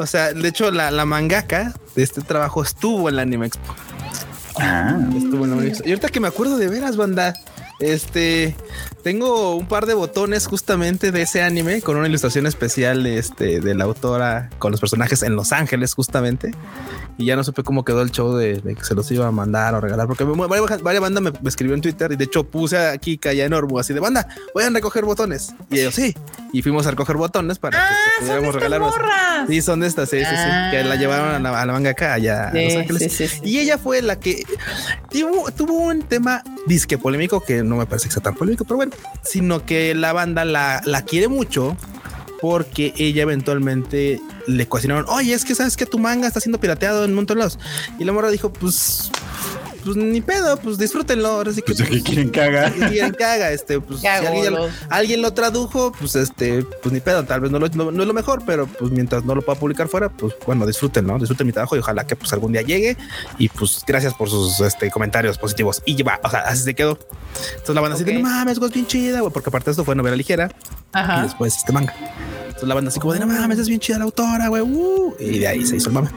o 0.00 0.06
sea, 0.06 0.32
de 0.32 0.48
hecho, 0.48 0.70
la, 0.70 0.90
la 0.90 1.04
mangaka 1.04 1.74
de 1.94 2.02
este 2.02 2.22
trabajo 2.22 2.62
estuvo 2.62 3.08
en 3.08 3.16
la 3.16 3.22
Anime 3.22 3.46
Expo. 3.46 3.74
Ah. 4.58 4.98
Estuvo 5.16 5.44
en 5.44 5.50
la 5.50 5.56
Anime 5.56 5.68
Expo. 5.68 5.86
Y 5.86 5.90
ahorita 5.90 6.08
que 6.08 6.20
me 6.20 6.28
acuerdo 6.28 6.56
de 6.56 6.68
veras, 6.68 6.96
banda. 6.96 7.34
Este, 7.80 8.54
tengo 9.02 9.56
un 9.56 9.66
par 9.66 9.86
de 9.86 9.94
botones 9.94 10.46
justamente 10.46 11.12
de 11.12 11.22
ese 11.22 11.42
anime 11.42 11.80
con 11.80 11.96
una 11.96 12.06
ilustración 12.06 12.46
especial 12.46 13.06
este, 13.06 13.60
de 13.60 13.74
la 13.74 13.84
autora 13.84 14.50
con 14.58 14.70
los 14.70 14.80
personajes 14.80 15.22
en 15.22 15.34
Los 15.34 15.52
Ángeles, 15.52 15.94
justamente. 15.94 16.52
Y 17.18 17.26
ya 17.26 17.36
no 17.36 17.44
supe 17.44 17.62
cómo 17.62 17.84
quedó 17.84 18.02
el 18.02 18.10
show 18.10 18.34
de, 18.34 18.60
que 18.62 18.84
se 18.84 18.94
los 18.94 19.10
iba 19.10 19.26
a 19.26 19.30
mandar 19.30 19.74
o 19.74 19.80
regalar, 19.80 20.06
porque 20.06 20.24
varias, 20.24 21.00
bandas 21.00 21.22
me, 21.22 21.48
escribió 21.48 21.74
en 21.74 21.82
Twitter 21.82 22.12
y 22.12 22.16
de 22.16 22.24
hecho 22.24 22.44
puse 22.44 22.78
aquí 22.78 23.18
Calla 23.18 23.44
enorme 23.44 23.78
así 23.78 23.92
de 23.92 24.00
banda, 24.00 24.26
vayan 24.54 24.74
a 24.74 24.78
recoger 24.78 25.04
botones. 25.04 25.54
Y 25.70 25.80
ellos 25.80 25.94
sí. 25.94 26.14
Y 26.52 26.62
fuimos 26.62 26.86
a 26.86 26.90
recoger 26.90 27.16
botones 27.16 27.58
para 27.58 27.78
que 27.78 27.84
ah, 27.84 27.96
pudiéramos 28.20 28.54
regalarlos. 28.54 28.94
Sí, 29.48 29.62
son 29.62 29.80
de 29.80 29.86
estas, 29.86 30.08
sí, 30.08 30.18
sí, 30.18 30.24
sí, 30.24 30.70
que 30.70 30.84
la 30.84 30.96
llevaron 30.96 31.46
a 31.46 31.66
la, 31.66 31.72
manga 31.72 31.90
acá 31.90 32.14
allá 32.14 32.48
a 32.48 32.54
Los 32.54 32.76
Ángeles. 32.76 33.40
y 33.44 33.58
ella 33.58 33.78
fue 33.78 34.02
la 34.02 34.18
que 34.18 34.42
tuvo, 35.10 35.50
tuvo 35.50 35.78
un 35.78 36.02
tema 36.02 36.42
disque 36.66 36.98
polémico 36.98 37.40
que 37.40 37.62
no 37.62 37.76
me 37.76 37.86
parece 37.86 38.08
que 38.08 38.14
sea 38.14 38.22
tan 38.22 38.34
polémico, 38.34 38.64
pero 38.64 38.76
bueno, 38.76 38.92
sino 39.22 39.64
que 39.64 39.94
la 39.94 40.12
banda 40.12 40.44
la, 40.44 40.80
la 40.84 41.02
quiere 41.02 41.28
mucho 41.28 41.76
porque 42.40 42.92
ella 42.96 43.22
eventualmente 43.22 44.20
le 44.46 44.66
cuestionaron, 44.66 45.06
oye, 45.08 45.34
es 45.34 45.44
que 45.44 45.54
sabes 45.54 45.76
que 45.76 45.86
tu 45.86 45.98
manga 45.98 46.26
está 46.26 46.40
siendo 46.40 46.60
pirateado 46.60 47.04
en 47.04 47.14
de 47.14 47.38
lados. 47.38 47.58
Y 47.98 48.04
la 48.04 48.12
morra 48.12 48.30
dijo, 48.30 48.52
pues, 48.52 49.10
pues 49.84 49.96
ni 49.96 50.20
pedo, 50.20 50.56
pues 50.58 50.78
disfrútenlo. 50.78 51.28
Ahora 51.28 51.52
sí 51.52 51.62
que, 51.62 51.74
pues, 51.74 51.88
pues 51.88 52.02
quieren 52.02 52.30
caga. 52.30 52.70
quieren 52.70 53.12
caga, 53.12 53.50
este, 53.52 53.80
pues 53.80 54.00
si 54.00 54.06
alguien, 54.06 55.22
lo 55.22 55.32
tradujo, 55.32 55.92
pues 55.92 56.16
este, 56.16 56.62
pues 56.82 56.92
ni 56.92 57.00
pedo, 57.00 57.24
tal 57.24 57.40
vez 57.40 57.50
no, 57.50 57.58
lo, 57.58 57.68
no, 57.68 57.90
es 57.90 58.08
lo 58.08 58.14
mejor, 58.14 58.42
pero 58.46 58.66
pues 58.66 58.90
mientras 58.90 59.24
no 59.24 59.34
lo 59.34 59.42
pueda 59.42 59.58
publicar 59.58 59.88
fuera, 59.88 60.08
pues 60.08 60.34
bueno, 60.46 60.66
disfruten, 60.66 61.06
Disfruten 61.18 61.46
mi 61.46 61.52
trabajo 61.52 61.76
y 61.76 61.80
ojalá 61.80 62.06
que 62.06 62.16
pues 62.16 62.32
algún 62.32 62.52
día 62.52 62.62
llegue. 62.62 62.96
Y 63.38 63.48
pues 63.48 63.82
gracias 63.86 64.14
por 64.14 64.30
sus 64.30 64.60
este, 64.60 64.90
comentarios 64.90 65.38
positivos. 65.38 65.82
Y 65.84 66.02
va, 66.02 66.20
o 66.22 66.30
sea, 66.30 66.40
así 66.40 66.62
se 66.62 66.74
quedó. 66.74 66.98
Entonces 67.50 67.74
la 67.74 67.80
banda 67.80 67.94
así 67.96 68.04
de 68.04 68.14
no 68.14 68.20
mames, 68.20 68.58
es 68.58 68.72
bien 68.72 68.86
chida, 68.86 69.22
porque 69.30 69.48
aparte 69.48 69.66
de 69.66 69.70
esto 69.72 69.84
fue 69.84 69.94
novela 69.94 70.16
ligera. 70.16 70.50
Y 70.94 71.22
después 71.22 71.56
este 71.56 71.72
manga. 71.72 71.94
Entonces 72.60 72.68
la 72.68 72.74
banda 72.74 72.90
así 72.90 73.00
como 73.00 73.14
de 73.14 73.20
no 73.20 73.26
mames, 73.26 73.58
es 73.58 73.68
bien 73.68 73.80
chida 73.80 73.96
la 73.96 74.04
autora, 74.04 74.48
güey. 74.48 74.60
Uh", 74.60 75.14
y 75.18 75.38
de 75.38 75.48
ahí 75.48 75.64
se 75.64 75.76
hizo 75.76 75.88
el 75.88 75.94
mame. 75.94 76.10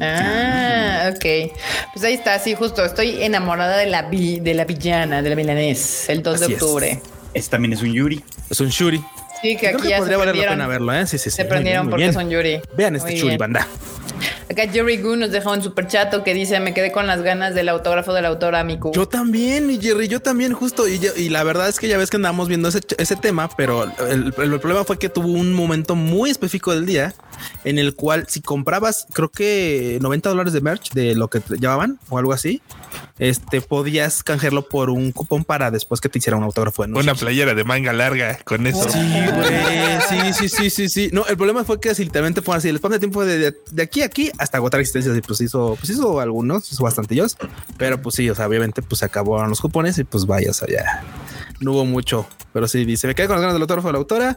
Ah, 0.00 1.12
ok. 1.14 1.52
Pues 1.92 2.04
ahí 2.04 2.14
está, 2.14 2.36
sí, 2.40 2.56
justo. 2.56 2.84
Estoy 2.84 3.22
enamorada 3.22 3.76
de 3.76 3.86
la, 3.86 4.02
de 4.02 4.54
la 4.54 4.64
villana, 4.64 5.22
de 5.22 5.30
la 5.30 5.36
milanés, 5.36 6.08
el 6.08 6.20
2 6.20 6.40
de 6.40 6.46
octubre. 6.46 7.00
Este 7.32 7.50
también 7.50 7.74
es 7.74 7.82
un 7.82 7.92
Yuri. 7.92 8.24
Es 8.50 8.58
un 8.58 8.70
Shuri. 8.70 9.04
Sí, 9.44 9.58
que 9.58 9.68
aquí 9.68 9.88
ya 9.88 9.98
podría 9.98 10.16
valer 10.16 10.36
la 10.36 10.48
pena 10.48 10.66
verlo, 10.66 10.94
¿eh? 10.94 11.06
Sí, 11.06 11.18
sí, 11.18 11.28
sí. 11.28 11.36
Se 11.36 11.44
prendieron 11.44 11.90
porque 11.90 12.14
son 12.14 12.30
Yuri. 12.30 12.62
Vean 12.78 12.96
este 12.96 13.14
Shuri, 13.14 13.36
banda. 13.36 13.68
Acá 14.50 14.68
Jerry 14.70 14.98
Gu 14.98 15.16
nos 15.16 15.30
dejó 15.32 15.52
un 15.52 15.62
super 15.62 15.86
chato 15.86 16.22
que 16.22 16.32
dice: 16.32 16.60
Me 16.60 16.72
quedé 16.72 16.92
con 16.92 17.06
las 17.06 17.22
ganas 17.22 17.54
del 17.54 17.68
autógrafo 17.68 18.12
del 18.12 18.24
autor 18.24 18.62
Miku. 18.64 18.92
Yo 18.92 19.06
también, 19.06 19.70
y 19.70 19.78
Jerry, 19.80 20.08
yo 20.08 20.20
también, 20.20 20.52
justo. 20.52 20.88
Y, 20.88 21.00
y 21.16 21.28
la 21.28 21.44
verdad 21.44 21.68
es 21.68 21.78
que 21.78 21.88
ya 21.88 21.98
ves 21.98 22.10
que 22.10 22.16
andamos 22.16 22.48
viendo 22.48 22.68
ese, 22.68 22.80
ese 22.98 23.16
tema, 23.16 23.50
pero 23.56 23.84
el, 24.08 24.32
el, 24.36 24.60
problema 24.60 24.84
fue 24.84 24.98
que 24.98 25.08
tuvo 25.08 25.28
un 25.28 25.52
momento 25.52 25.94
muy 25.94 26.30
específico 26.30 26.72
del 26.74 26.86
día 26.86 27.14
en 27.64 27.78
el 27.78 27.94
cual, 27.94 28.26
si 28.28 28.40
comprabas, 28.40 29.06
creo 29.12 29.28
que 29.28 29.98
90 30.00 30.28
dólares 30.28 30.52
de 30.52 30.60
merch 30.60 30.92
de 30.92 31.14
lo 31.14 31.28
que 31.28 31.40
te 31.40 31.56
llevaban 31.56 31.98
o 32.08 32.18
algo 32.18 32.32
así, 32.32 32.62
este 33.18 33.60
podías 33.60 34.22
canjearlo 34.22 34.68
por 34.68 34.90
un 34.90 35.12
cupón 35.12 35.44
para 35.44 35.70
después 35.70 36.00
que 36.00 36.08
te 36.08 36.18
hiciera 36.18 36.36
un 36.36 36.44
autógrafo. 36.44 36.84
En 36.84 36.96
Una 36.96 37.14
playera 37.14 37.54
de 37.54 37.64
manga 37.64 37.92
larga 37.92 38.38
con 38.44 38.66
eso. 38.66 38.88
Sí, 38.88 38.98
Sí, 40.08 40.32
sí, 40.32 40.48
sí, 40.48 40.70
sí, 40.70 40.88
sí. 40.88 41.10
No, 41.12 41.26
el 41.26 41.36
problema 41.36 41.64
fue 41.64 41.80
que 41.80 41.94
si 41.94 42.04
literalmente 42.04 42.42
fue 42.42 42.56
así, 42.56 42.68
el 42.68 42.76
spam 42.76 42.92
de 42.92 42.98
tiempo 42.98 43.24
de, 43.24 43.54
de, 43.70 43.82
aquí 43.82 44.02
a 44.02 44.06
aquí 44.06 44.30
hasta 44.38 44.58
agotar 44.58 44.80
existencias 44.80 45.16
y 45.16 45.20
pues 45.20 45.40
hizo, 45.40 45.76
pues 45.78 45.90
hizo 45.90 46.20
algunos, 46.20 46.70
hizo 46.70 46.84
bastantillos, 46.84 47.36
pero 47.76 48.00
pues 48.00 48.14
sí, 48.14 48.28
o 48.30 48.34
sea, 48.34 48.46
obviamente 48.46 48.82
pues 48.82 49.00
se 49.00 49.06
acabaron 49.06 49.48
los 49.50 49.60
cupones 49.60 49.98
y 49.98 50.04
pues 50.04 50.26
vayas 50.26 50.62
allá. 50.62 51.02
No 51.60 51.72
hubo 51.72 51.84
mucho, 51.84 52.26
pero 52.52 52.68
sí 52.68 52.84
dice, 52.84 53.06
me 53.06 53.14
quedé 53.14 53.26
con 53.26 53.36
las 53.36 53.42
ganas 53.42 53.54
del 53.54 53.62
autógrafo 53.62 53.88
de 53.88 53.92
la 53.92 53.98
autora 53.98 54.36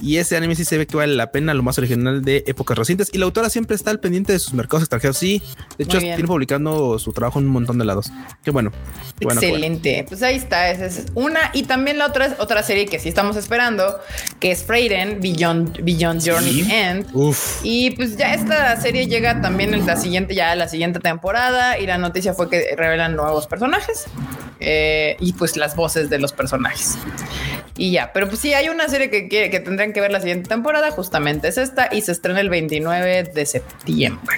y 0.00 0.16
ese 0.16 0.36
anime 0.36 0.54
sí 0.54 0.64
se 0.64 0.78
ve 0.78 0.86
que 0.86 0.96
vale 0.96 1.14
la 1.14 1.32
pena, 1.32 1.54
lo 1.54 1.62
más 1.62 1.78
original 1.78 2.22
de 2.22 2.44
épocas 2.46 2.78
recientes 2.78 3.10
y 3.12 3.18
la 3.18 3.24
autora 3.24 3.50
siempre 3.50 3.74
está 3.74 3.90
al 3.90 4.00
pendiente 4.00 4.32
de 4.32 4.38
sus 4.38 4.54
mercados 4.54 4.82
extranjeros. 4.82 5.16
Sí, 5.16 5.42
de 5.76 5.84
hecho, 5.84 5.98
tiene 5.98 6.24
publicando 6.24 6.98
su 6.98 7.12
trabajo 7.12 7.38
en 7.38 7.46
un 7.46 7.52
montón 7.52 7.78
de 7.78 7.84
lados. 7.84 8.10
Qué 8.44 8.50
bueno. 8.50 8.72
Excelente. 9.20 10.04
Pues 10.08 10.22
ahí 10.22 10.36
está. 10.36 10.70
Esa 10.70 10.86
es 10.86 11.06
una. 11.14 11.50
Y 11.52 11.64
también 11.64 11.98
la 11.98 12.06
otra 12.06 12.26
es 12.26 12.34
otra 12.38 12.62
serie 12.62 12.86
que 12.86 12.98
sí 12.98 13.08
estamos 13.08 13.36
esperando, 13.36 13.98
que 14.40 14.50
es 14.50 14.62
Freyden 14.64 15.20
Beyond, 15.20 15.82
Beyond 15.82 16.22
Journey 16.24 16.66
End. 16.70 17.06
Uf. 17.12 17.60
Y 17.62 17.90
pues 17.92 18.16
ya 18.16 18.34
esta 18.34 18.80
serie 18.80 19.06
llega 19.06 19.40
también 19.40 19.74
en 19.74 19.86
la 19.86 19.96
siguiente, 19.96 20.34
ya 20.34 20.54
la 20.54 20.68
siguiente 20.68 21.00
temporada. 21.00 21.78
Y 21.78 21.86
la 21.86 21.98
noticia 21.98 22.34
fue 22.34 22.48
que 22.48 22.74
revelan 22.76 23.16
nuevos 23.16 23.46
personajes 23.46 24.06
eh, 24.60 25.16
y 25.20 25.32
pues 25.32 25.56
las 25.56 25.76
voces 25.76 26.10
de 26.10 26.18
los 26.18 26.32
personajes. 26.32 26.57
Y 27.76 27.92
ya, 27.92 28.12
pero 28.12 28.28
pues 28.28 28.40
sí, 28.40 28.54
hay 28.54 28.68
una 28.68 28.88
serie 28.88 29.10
que, 29.10 29.28
que, 29.28 29.60
tendrán 29.60 29.92
que 29.92 30.00
ver 30.00 30.10
la 30.10 30.20
siguiente 30.20 30.48
temporada, 30.48 30.90
justamente 30.90 31.48
es 31.48 31.58
esta, 31.58 31.88
y 31.92 32.00
se 32.00 32.12
estrena 32.12 32.40
el 32.40 32.50
29 32.50 33.24
de 33.34 33.46
septiembre. 33.46 34.36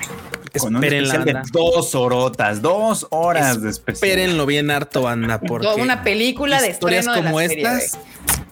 Con 0.58 0.80
de 0.80 1.42
dos 1.52 1.94
horotas, 1.94 2.60
dos 2.60 3.06
horas 3.10 3.62
de 3.62 3.70
especial. 3.70 4.10
Espérenlo 4.10 4.46
bien 4.46 4.70
harto, 4.70 5.06
Ana, 5.06 5.40
porque 5.46 5.68
una 5.78 6.02
película 6.02 6.60
de 6.60 6.70
historias 6.70 7.06
como 7.06 7.40
estas 7.40 7.96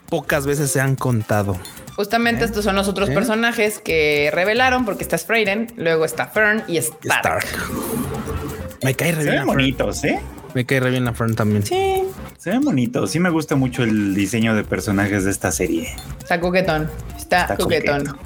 pocas 0.08 0.46
veces 0.46 0.70
se 0.70 0.80
han 0.80 0.96
contado. 0.96 1.58
Justamente 1.96 2.44
estos 2.44 2.64
son 2.64 2.76
los 2.76 2.86
otros 2.86 3.10
¿Eh? 3.10 3.12
personajes 3.12 3.80
que 3.80 4.30
revelaron, 4.32 4.84
porque 4.84 5.02
está 5.02 5.18
Freyden, 5.18 5.72
luego 5.76 6.04
está 6.04 6.28
Fern 6.28 6.62
y 6.68 6.76
Stark. 6.76 7.44
Me 8.82 8.94
cae 8.94 9.12
re 9.12 9.24
bien. 9.24 9.44
bonitos, 9.44 10.04
¿eh? 10.04 10.20
Me 10.54 10.64
cae 10.64 10.78
re 10.78 10.90
bien 10.90 11.04
la 11.04 11.12
Fern 11.12 11.34
también. 11.34 11.66
Sí. 11.66 12.04
Se 12.39 12.51
ve 12.51 12.59
bonito. 12.61 13.07
Sí 13.09 13.18
me 13.18 13.30
gusta 13.30 13.57
mucho 13.57 13.82
el 13.82 14.14
diseño 14.14 14.55
de 14.55 14.62
personajes 14.62 15.24
de 15.24 15.32
esta 15.32 15.51
serie. 15.51 15.95
Está 16.20 16.41
coquetón. 16.41 16.89
Está, 17.16 17.57
coquetón. 17.57 18.16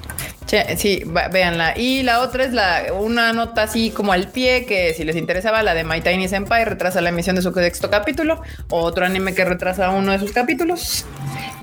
sí, 0.77 1.03
véanla. 1.31 1.73
Y 1.75 2.03
la 2.03 2.19
otra 2.21 2.43
es 2.43 2.53
la 2.53 2.93
una 2.93 3.33
nota 3.33 3.63
así 3.63 3.89
como 3.89 4.13
al 4.13 4.29
pie 4.29 4.67
que 4.67 4.93
si 4.93 5.03
les 5.03 5.15
interesaba, 5.15 5.63
la 5.63 5.73
de 5.73 5.83
My 5.83 6.01
Tiny 6.01 6.27
Senpai 6.27 6.63
retrasa 6.63 7.01
la 7.01 7.09
emisión 7.09 7.35
de 7.35 7.41
su 7.41 7.51
sexto 7.51 7.89
capítulo. 7.89 8.39
Otro 8.69 9.03
anime 9.03 9.33
que 9.33 9.45
retrasa 9.45 9.89
uno 9.89 10.11
de 10.11 10.19
sus 10.19 10.31
capítulos. 10.31 11.05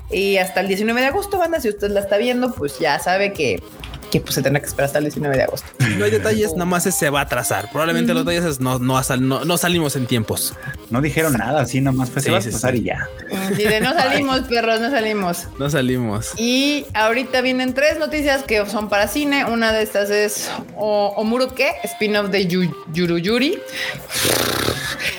Y 0.09 0.35
hasta 0.35 0.59
el 0.59 0.67
19 0.67 0.99
de 0.99 1.07
agosto, 1.07 1.37
banda, 1.37 1.61
si 1.61 1.69
usted 1.69 1.89
la 1.89 2.01
está 2.01 2.17
viendo, 2.17 2.53
pues 2.53 2.79
ya 2.79 2.99
sabe 2.99 3.31
que 3.31 3.63
que 4.11 4.19
pues 4.19 4.35
se 4.35 4.41
tendrá 4.41 4.59
que 4.61 4.67
esperar 4.67 4.87
hasta 4.87 4.99
el 4.99 5.05
19 5.05 5.35
de 5.35 5.43
agosto. 5.43 5.67
No 5.97 6.05
hay 6.05 6.11
detalles, 6.11 6.51
nada 6.53 6.65
más 6.65 6.83
se 6.83 7.09
va 7.09 7.19
a 7.19 7.23
atrasar. 7.23 7.69
Probablemente 7.71 8.13
los 8.13 8.25
detalles 8.25 8.59
no, 8.59 8.77
no, 8.77 9.01
no, 9.45 9.57
salimos 9.57 9.95
en 9.95 10.05
tiempos. 10.05 10.53
No 10.89 11.01
dijeron 11.01 11.33
nada, 11.33 11.61
así 11.61 11.79
nada 11.79 11.95
más 11.95 12.09
se 12.09 12.29
va 12.29 12.37
a 12.37 12.41
pasar 12.41 12.75
y 12.75 12.83
ya. 12.83 13.07
Sí, 13.55 13.63
de 13.63 13.79
no 13.79 13.93
salimos, 13.93 14.41
perros, 14.41 14.81
no 14.81 14.91
salimos. 14.91 15.47
No 15.57 15.69
salimos. 15.69 16.33
Y 16.37 16.85
ahorita 16.93 17.41
vienen 17.41 17.73
tres 17.73 17.97
noticias 17.97 18.43
que 18.43 18.65
son 18.65 18.89
para 18.89 19.07
cine. 19.07 19.45
Una 19.45 19.71
de 19.71 19.83
estas 19.83 20.09
es 20.09 20.51
Omuruke, 20.75 21.67
spin-off 21.83 22.29
de 22.29 22.47
Yuru 22.47 23.17
Yuri. 23.17 23.59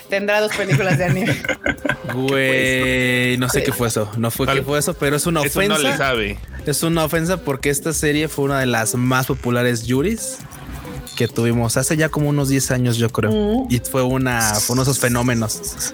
Tendrá 0.09 0.43
dos 0.43 0.55
películas 0.55 0.99
de 0.99 1.05
anime. 1.05 1.43
Güey, 2.13 3.39
no 3.39 3.49
sé 3.49 3.63
qué 3.63 3.73
fue 3.73 3.89
eso. 3.89 4.11
No 4.19 4.31
fue 4.31 4.47
qué 4.47 4.63
fue 4.63 4.79
eso, 4.79 4.93
pero 4.95 5.17
es 5.17 5.27
una 5.27 5.41
ofensa. 5.41 5.69
no 5.69 5.79
le 5.79 5.97
sabe. 5.97 6.39
Es 6.67 6.83
una 6.83 7.05
ofensa 7.05 7.39
porque 7.39 7.71
esta 7.71 7.93
serie 7.93 8.29
fue 8.29 8.45
una 8.45 8.61
de 8.61 8.67
las 8.67 8.95
más 8.95 9.27
populares 9.27 9.85
Yuris 9.85 10.39
que 11.17 11.29
tuvimos 11.29 11.77
hace 11.77 11.97
ya 11.97 12.09
como 12.09 12.29
unos 12.29 12.49
10 12.49 12.71
años, 12.71 12.97
yo 12.97 13.11
creo. 13.11 13.31
Mm. 13.31 13.67
Y 13.71 13.79
fue 13.81 14.03
una, 14.03 14.55
fue 14.55 14.75
uno 14.75 14.85
de 14.85 14.91
esos 14.91 15.01
fenómenos. 15.01 15.93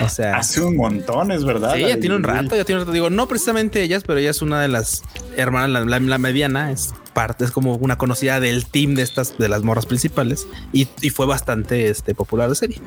O 0.00 0.08
sea, 0.08 0.36
hace 0.36 0.60
un 0.60 0.76
montón, 0.76 1.32
es 1.32 1.44
verdad. 1.44 1.74
Sí, 1.74 1.80
ya 1.80 1.98
tiene 1.98 2.16
un 2.16 2.22
rato, 2.22 2.54
ya 2.54 2.64
tiene 2.64 2.80
un 2.80 2.86
rato. 2.86 2.92
Digo, 2.92 3.10
no 3.10 3.26
precisamente 3.26 3.82
ellas, 3.82 4.04
pero 4.06 4.18
ella 4.18 4.30
es 4.30 4.42
una 4.42 4.60
de 4.60 4.68
las 4.68 5.02
hermanas, 5.36 5.86
la, 5.86 6.18
mediana, 6.18 6.70
es 6.70 6.94
parte, 7.14 7.44
es 7.44 7.50
como 7.50 7.74
una 7.76 7.98
conocida 7.98 8.40
del 8.40 8.66
team 8.66 8.94
de 8.94 9.02
estas, 9.02 9.38
de 9.38 9.48
las 9.48 9.62
morras 9.62 9.86
principales 9.86 10.46
y, 10.72 10.86
fue 11.10 11.26
bastante 11.26 11.88
este, 11.88 12.14
popular 12.14 12.48
de 12.48 12.54
serie. 12.54 12.80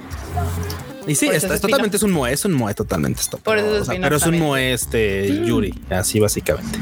Y 1.08 1.16
sí, 1.16 1.28
es, 1.28 1.46
totalmente 1.60 1.98
es 1.98 2.04
un 2.04 2.12
moe, 2.12 2.32
es 2.32 2.46
un 2.46 2.54
moe 2.54 2.74
totalmente 2.74 3.20
esto. 3.22 3.40
pero 3.44 4.16
es 4.16 4.26
un 4.26 4.40
moe 4.40 4.72
este 4.72 5.46
Yuri, 5.46 5.74
así 5.90 6.20
básicamente. 6.20 6.80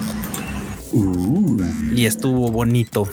Uh. 0.92 1.62
Y 1.96 2.06
estuvo 2.06 2.52
bonito. 2.52 3.08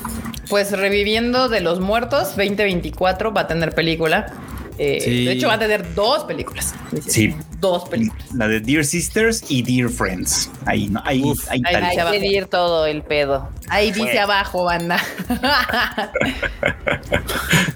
pues 0.49 0.73
reviviendo 0.73 1.49
de 1.49 1.61
los 1.61 1.81
muertos, 1.81 2.37
2024 2.37 3.33
va 3.33 3.43
a 3.43 3.47
tener 3.47 3.75
película. 3.75 4.33
Eh, 4.79 5.25
de 5.25 5.33
hecho, 5.33 5.49
va 5.49 5.55
a 5.55 5.59
tener 5.59 5.95
dos 5.95 6.25
películas. 6.25 6.75
Sí. 7.07 7.35
Dos 7.61 7.89
películas. 7.89 8.27
La 8.35 8.47
de 8.47 8.61
Dear 8.61 8.85
Sisters 8.85 9.43
y 9.49 9.63
Dear 9.63 9.89
Friends. 9.89 10.51
Ahí, 10.67 10.89
¿no? 10.89 11.01
Ahí, 11.05 11.23
ahí, 11.49 11.63
ahí 11.65 11.75
Hay 11.75 11.97
que 11.97 12.05
medir 12.19 12.47
todo 12.47 12.87
el 12.87 13.03
pedo. 13.03 13.49
Ahí 13.69 13.93
dice 13.93 14.19
abajo, 14.19 14.65
banda. 14.65 14.99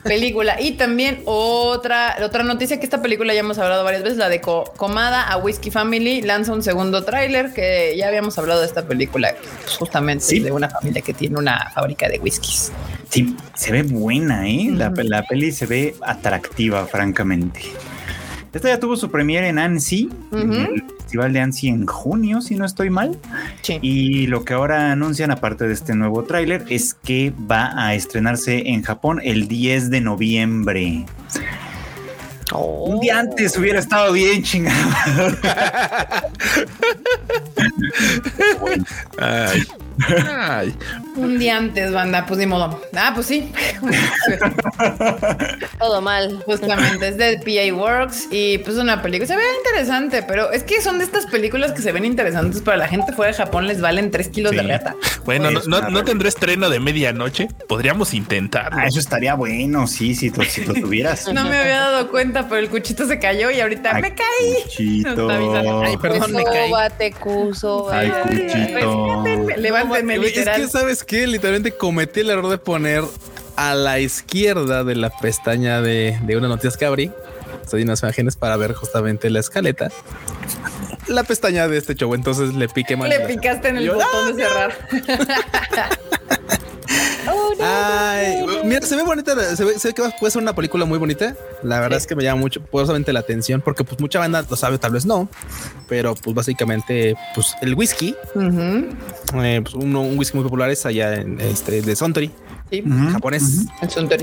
película. 0.02 0.60
Y 0.60 0.72
también 0.72 1.22
otra, 1.24 2.16
otra 2.22 2.42
noticia 2.42 2.78
que 2.78 2.84
esta 2.84 3.02
película 3.02 3.34
ya 3.34 3.40
hemos 3.40 3.58
hablado 3.58 3.84
varias 3.84 4.02
veces, 4.02 4.18
la 4.18 4.28
de 4.28 4.40
Comada 4.40 5.22
a 5.22 5.36
Whiskey 5.36 5.70
Family, 5.70 6.22
lanza 6.22 6.52
un 6.52 6.62
segundo 6.62 7.04
tráiler 7.04 7.52
que 7.52 7.94
ya 7.96 8.08
habíamos 8.08 8.38
hablado 8.38 8.60
de 8.60 8.66
esta 8.66 8.86
película, 8.86 9.34
pues, 9.62 9.76
justamente 9.76 10.40
de 10.40 10.52
una 10.52 10.68
familia 10.68 11.02
que 11.02 11.14
tiene 11.14 11.38
una 11.38 11.70
fábrica 11.74 12.08
de 12.08 12.18
whiskies. 12.18 12.72
Sí, 13.08 13.36
se 13.54 13.72
ve 13.72 13.82
buena, 13.82 14.48
¿eh? 14.48 14.68
la, 14.72 14.92
la 14.96 15.22
peli 15.24 15.52
se 15.52 15.66
ve 15.66 15.96
atractiva, 16.02 16.86
francamente. 16.86 17.60
Esta 18.52 18.68
ya 18.68 18.80
tuvo 18.80 18.96
su 18.96 19.10
premiere 19.10 19.48
en 19.48 19.58
Annecy, 19.58 20.10
en 20.32 20.52
el 20.52 20.84
Festival 20.98 21.32
de 21.32 21.40
Annecy 21.40 21.68
en 21.68 21.86
junio, 21.86 22.40
si 22.40 22.56
no 22.56 22.64
estoy 22.64 22.90
mal. 22.90 23.16
Sí. 23.62 23.78
Y 23.80 24.26
lo 24.26 24.44
que 24.44 24.54
ahora 24.54 24.90
anuncian, 24.90 25.30
aparte 25.30 25.68
de 25.68 25.74
este 25.74 25.94
nuevo 25.94 26.24
tráiler, 26.24 26.64
es 26.68 26.94
que 26.94 27.32
va 27.50 27.72
a 27.76 27.94
estrenarse 27.94 28.70
en 28.70 28.82
Japón 28.82 29.20
el 29.22 29.46
10 29.46 29.90
de 29.90 30.00
noviembre. 30.00 31.04
Un 32.58 33.00
día 33.00 33.20
antes 33.20 33.56
hubiera 33.56 33.78
estado 33.78 34.12
bien 34.12 34.42
chingado. 34.42 34.90
Ay. 39.18 39.66
Ay. 40.28 40.74
Un 41.16 41.38
día 41.38 41.58
antes, 41.58 41.92
banda, 41.92 42.24
pues 42.26 42.38
ni 42.38 42.46
modo. 42.46 42.80
Ah, 42.96 43.12
pues 43.14 43.26
sí. 43.26 43.52
Todo 45.78 46.00
mal. 46.00 46.42
Justamente, 46.46 47.08
es 47.08 47.16
de 47.18 47.38
PA 47.38 47.74
Works 47.74 48.28
y 48.30 48.58
pues 48.58 48.76
una 48.76 49.02
película. 49.02 49.26
Se 49.26 49.36
ve 49.36 49.42
interesante, 49.64 50.22
pero 50.22 50.50
es 50.52 50.62
que 50.62 50.80
son 50.80 50.98
de 50.98 51.04
estas 51.04 51.26
películas 51.26 51.72
que 51.72 51.82
se 51.82 51.92
ven 51.92 52.04
interesantes 52.04 52.62
para 52.62 52.76
la 52.76 52.88
gente 52.88 53.12
fuera 53.12 53.32
de 53.32 53.38
Japón 53.38 53.66
les 53.66 53.80
valen 53.80 54.10
3 54.10 54.28
kilos 54.28 54.52
de 54.52 54.62
reta. 54.62 54.94
Bueno, 55.24 55.50
no, 55.50 55.60
no, 55.66 55.90
no, 55.90 56.04
tendré 56.04 56.28
estreno 56.28 56.70
de 56.70 56.80
medianoche. 56.80 57.48
Podríamos 57.68 58.14
intentar. 58.14 58.70
Ah, 58.72 58.86
eso 58.86 59.00
estaría 59.00 59.34
bueno, 59.34 59.86
sí, 59.86 60.14
si, 60.14 60.30
si 60.30 60.64
lo 60.64 60.74
tuvieras. 60.74 61.32
no 61.32 61.44
me 61.44 61.58
había 61.58 61.80
dado 61.80 62.10
cuenta, 62.10 62.39
pero 62.48 62.60
el 62.60 62.68
cuchito 62.70 63.06
se 63.06 63.18
cayó 63.18 63.50
y 63.50 63.60
ahorita 63.60 63.94
me 63.94 64.14
caí. 64.14 64.62
Cuchito. 64.64 65.28
Ay, 65.30 65.96
perdón, 65.96 66.32
me 66.32 66.44
caí. 66.44 66.70
Ay, 67.92 68.10
cuchito. 68.22 69.24
Es 70.40 70.48
que, 70.56 70.68
¿sabes 70.68 71.04
qué? 71.04 71.26
Literalmente 71.26 71.72
cometí 71.72 72.20
el 72.20 72.30
error 72.30 72.48
de 72.48 72.58
poner 72.58 73.04
a 73.56 73.74
la 73.74 73.98
izquierda 74.00 74.84
de 74.84 74.94
la 74.94 75.10
pestaña 75.10 75.82
de, 75.82 76.18
de 76.22 76.36
una 76.36 76.48
noticias 76.48 76.76
que 76.76 76.86
abrí. 76.86 77.10
Estoy 77.62 77.82
unas 77.82 78.02
imágenes 78.02 78.36
para 78.36 78.56
ver 78.56 78.72
justamente 78.74 79.30
la 79.30 79.40
escaleta. 79.40 79.90
La 81.06 81.24
pestaña 81.24 81.68
de 81.68 81.78
este 81.78 81.94
show, 81.94 82.14
entonces 82.14 82.54
le 82.54 82.68
piqué 82.68 82.96
mal. 82.96 83.08
Le 83.08 83.20
picaste 83.20 83.68
en 83.68 83.76
el 83.76 83.90
botón 83.90 84.36
de 84.36 84.44
cerrar. 84.44 84.72
Oh, 87.28 87.52
Ay, 87.62 88.44
mira, 88.64 88.80
se 88.86 88.96
ve 88.96 89.02
bonita, 89.02 89.34
se 89.54 89.64
ve, 89.64 89.74
que 89.94 90.02
puede 90.18 90.30
ser 90.30 90.42
una 90.42 90.54
película 90.54 90.84
muy 90.84 90.98
bonita. 90.98 91.36
La 91.62 91.80
verdad 91.80 91.98
es 91.98 92.06
que 92.06 92.16
me 92.16 92.24
llama 92.24 92.40
mucho, 92.40 92.62
poderosamente 92.62 93.12
la 93.12 93.20
atención, 93.20 93.60
porque 93.60 93.84
pues 93.84 94.00
mucha 94.00 94.18
banda 94.18 94.44
lo 94.48 94.56
sabe, 94.56 94.78
tal 94.78 94.92
vez 94.92 95.04
no, 95.04 95.28
pero 95.88 96.14
pues 96.14 96.34
básicamente, 96.34 97.14
pues 97.34 97.54
el 97.60 97.74
whisky, 97.74 98.14
eh, 98.34 99.60
pues, 99.62 99.74
un 99.74 99.94
whisky 100.18 100.36
muy 100.36 100.44
popular 100.44 100.70
es 100.70 100.86
allá 100.86 101.14
en 101.14 101.40
este 101.40 101.82
de 101.82 101.96
Suntory 101.96 102.30
japonés. 103.12 103.66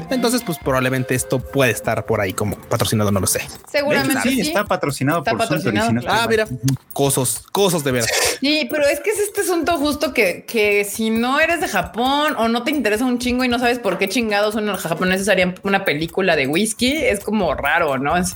Entonces, 0.10 0.42
pues 0.44 0.58
probablemente 0.58 1.16
esto 1.16 1.40
puede 1.40 1.72
estar 1.72 2.06
por 2.06 2.22
ahí 2.22 2.34
como 2.34 2.56
patrocinado, 2.56 3.12
no 3.12 3.20
lo 3.20 3.28
sé. 3.28 3.42
Seguramente 3.70 4.30
sí, 4.30 4.42
está 4.42 4.66
patrocinado 4.66 5.24
por 5.24 5.38
patrocinado. 5.38 5.92
ah, 6.08 6.26
mira, 6.30 6.48
cosas, 6.94 7.44
cosas 7.52 7.84
de 7.84 7.92
veras. 7.92 8.10
Sí, 8.40 8.68
pero 8.70 8.86
es 8.86 9.00
que 9.00 9.10
es 9.10 9.20
este 9.20 9.42
asunto 9.42 9.78
justo 9.78 10.14
que, 10.14 10.46
que 10.46 10.84
si 10.86 11.10
no 11.10 11.40
eres 11.40 11.62
de 11.62 11.68
Japón 11.68 12.36
o 12.38 12.48
no 12.48 12.64
te 12.64 12.72
interesa 12.72 13.06
un 13.06 13.20
chingo 13.20 13.44
y 13.44 13.48
no 13.48 13.60
sabes 13.60 13.80
por 13.80 13.98
qué 13.98 14.08
chingados 14.08 14.54
son 14.54 14.66
los 14.66 14.82
japoneses 14.82 15.28
harían 15.30 15.56
una 15.64 15.86
película 15.86 16.36
de 16.36 16.48
whisky, 16.48 16.96
es 16.96 17.20
como 17.20 17.54
raro, 17.54 17.98
¿no? 17.98 18.18
Es, 18.18 18.36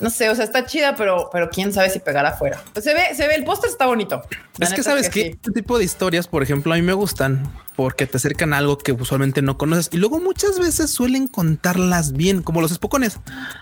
no 0.00 0.10
sé, 0.10 0.30
o 0.30 0.34
sea, 0.34 0.44
está 0.44 0.66
chida, 0.66 0.94
pero, 0.96 1.30
pero 1.32 1.50
quién 1.50 1.72
sabe 1.72 1.90
si 1.90 1.98
pegar 1.98 2.26
afuera. 2.26 2.62
Pues 2.72 2.84
se 2.84 2.94
ve, 2.94 3.14
se 3.14 3.26
ve, 3.26 3.34
el 3.34 3.44
póster 3.44 3.70
está 3.70 3.86
bonito. 3.86 4.22
es 4.58 4.72
que 4.72 4.82
sabes 4.82 5.08
que, 5.08 5.28
este 5.28 5.52
tipo 5.52 5.78
de 5.78 5.84
historias, 5.84 6.26
por 6.28 6.42
ejemplo, 6.42 6.72
a 6.72 6.76
mí 6.76 6.82
me 6.82 6.92
gustan 6.92 7.50
porque 7.76 8.06
te 8.06 8.16
acercan 8.16 8.52
a 8.52 8.58
algo 8.58 8.78
que 8.78 8.92
usualmente 8.92 9.42
no 9.44 9.56
conoces 9.56 9.90
y 9.92 9.98
luego 9.98 10.20
muchas 10.20 10.58
veces 10.58 10.90
suelen 10.90 11.28
contarlas 11.28 12.12
bien, 12.12 12.42
como 12.42 12.60
los 12.60 12.72
espocones. 12.72 13.20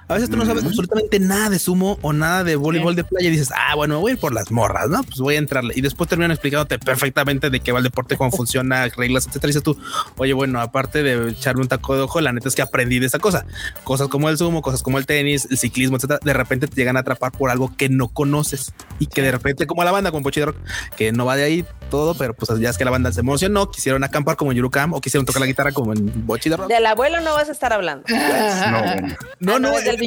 A 0.09 0.15
veces 0.15 0.31
tú 0.31 0.37
no 0.37 0.47
sabes 0.47 0.65
absolutamente 0.65 1.19
nada 1.19 1.51
de 1.51 1.59
sumo 1.59 1.99
o 2.03 2.13
nada 2.13 2.45
de 2.45 2.57
voleibol 2.57 2.97
de 2.97 3.05
playa 3.05 3.29
y 3.29 3.31
dices, 3.31 3.51
ah, 3.55 3.75
bueno, 3.75 4.01
voy 4.01 4.13
a 4.13 4.15
ir 4.15 4.21
por 4.21 4.33
las 4.33 4.51
morras, 4.51 4.89
no? 4.89 5.03
Pues 5.03 5.19
voy 5.19 5.37
a 5.37 5.39
entrarle 5.39 5.75
y 5.77 5.81
después 5.81 6.09
terminan 6.09 6.31
explicándote 6.31 6.79
perfectamente 6.79 7.51
de 7.51 7.61
qué 7.61 7.73
va 7.73 7.79
el 7.79 7.85
deporte, 7.85 8.17
cómo 8.17 8.31
funciona, 8.31 8.89
reglas, 8.89 9.27
etcétera. 9.27 9.49
Y 9.49 9.51
dices 9.51 9.63
tú, 9.63 9.79
oye, 10.17 10.33
bueno, 10.33 10.61
aparte 10.61 11.03
de 11.03 11.31
echarme 11.31 11.63
un 11.63 11.69
taco 11.69 11.97
de 11.97 12.03
ojo, 12.03 12.21
la 12.21 12.33
neta 12.33 12.49
es 12.49 12.55
que 12.55 12.63
aprendí 12.63 12.99
de 12.99 13.07
esa 13.07 13.19
cosa. 13.19 13.45
Cosas 13.85 14.09
como 14.09 14.29
el 14.29 14.39
sumo, 14.39 14.63
cosas 14.63 14.83
como 14.83 14.99
el 14.99 15.07
tenis, 15.07 15.47
el 15.51 15.59
ciclismo, 15.59 15.97
etcétera. 15.97 16.21
De 16.23 16.33
repente 16.33 16.67
te 16.67 16.77
llegan 16.77 16.97
a 16.97 17.01
atrapar 17.01 17.33
por 17.33 17.51
algo 17.51 17.75
que 17.77 17.89
no 17.89 18.09
conoces 18.09 18.73
y 18.99 19.07
que 19.07 19.23
de 19.23 19.33
repente, 19.33 19.67
como 19.67 19.85
la 19.85 19.91
banda, 19.91 20.11
como 20.11 20.23
Pochi 20.23 20.43
Rock, 20.43 20.57
que 20.97 21.13
no 21.13 21.25
va 21.25 21.37
de 21.37 21.45
ahí 21.45 21.67
todo, 21.93 22.15
pero 22.15 22.33
pues 22.33 22.59
ya 22.59 22.71
es 22.71 22.79
que 22.79 22.87
la 22.87 22.91
banda 22.91 23.13
se 23.13 23.21
emocionó, 23.21 23.71
quisieron 23.71 24.03
acampar 24.03 24.35
como 24.37 24.51
en 24.51 24.57
Yurukam 24.57 24.95
o 24.95 25.01
quisieron 25.03 25.27
tocar 25.27 25.41
la 25.41 25.47
guitarra 25.47 25.73
como 25.73 25.93
en 25.93 26.27
Bochi 26.27 26.49
de 26.49 26.57
Rock. 26.57 26.69
Del 26.69 26.87
abuelo 26.87 27.21
no 27.21 27.35
vas 27.35 27.51
a 27.51 27.53
estar 27.53 27.71
hablando. 27.71 28.05
no, 28.09 29.59
no, 29.59 29.59
no, 29.59 29.79
es 29.79 29.85
del 29.85 30.01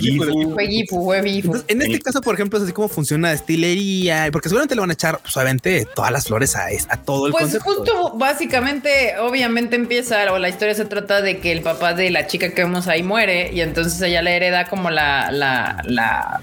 Gifu. 0.00 1.62
En 1.68 1.82
este 1.82 2.00
caso, 2.00 2.22
por 2.22 2.34
ejemplo, 2.36 2.58
es 2.58 2.64
así 2.64 2.72
como 2.72 2.88
funciona 2.88 3.32
destilería, 3.32 4.30
porque 4.32 4.48
seguramente 4.48 4.74
le 4.76 4.80
van 4.80 4.88
a 4.88 4.94
echar, 4.94 5.18
pues, 5.18 5.36
obviamente, 5.36 5.86
todas 5.94 6.10
las 6.10 6.26
flores 6.26 6.56
a, 6.56 6.68
a 6.88 6.96
todo 7.02 7.26
el 7.26 7.32
Pues 7.32 7.58
justo, 7.58 8.14
básicamente, 8.16 9.18
obviamente 9.18 9.76
empieza, 9.76 10.32
o 10.32 10.38
la 10.38 10.48
historia 10.48 10.74
se 10.74 10.86
trata 10.86 11.20
de 11.20 11.38
que 11.38 11.52
el 11.52 11.60
papá 11.60 11.92
de 11.92 12.08
la 12.08 12.26
chica 12.26 12.54
que 12.54 12.64
vemos 12.64 12.88
ahí 12.88 13.02
muere 13.02 13.52
y 13.52 13.60
entonces 13.60 14.00
ella 14.00 14.22
le 14.22 14.36
hereda 14.36 14.68
como 14.68 14.88
la, 14.88 15.30
la, 15.30 15.82
la 15.84 16.40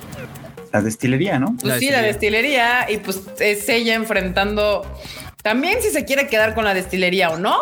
la 0.73 0.81
destilería, 0.81 1.39
¿no? 1.39 1.55
Pues 1.61 1.79
sí, 1.79 1.89
la 1.89 2.01
destilería 2.01 2.87
y 2.89 2.97
pues 2.97 3.21
es 3.39 3.69
ella 3.69 3.93
enfrentando 3.93 4.83
también 5.43 5.81
si 5.81 5.89
se 5.89 6.03
quiere 6.03 6.27
quedar 6.27 6.55
con 6.55 6.65
la 6.65 6.73
destilería 6.73 7.29
o 7.29 7.37
no. 7.37 7.55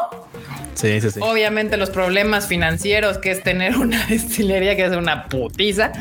Sí, 0.76 1.02
sí, 1.02 1.12
sí. 1.12 1.20
Obviamente 1.22 1.76
los 1.76 1.90
problemas 1.90 2.48
financieros 2.48 3.18
que 3.18 3.32
es 3.32 3.44
tener 3.44 3.76
una 3.76 4.06
destilería 4.10 4.78
que 4.78 4.86
es 4.86 4.94
una 4.94 5.28
putiza. 5.28 5.92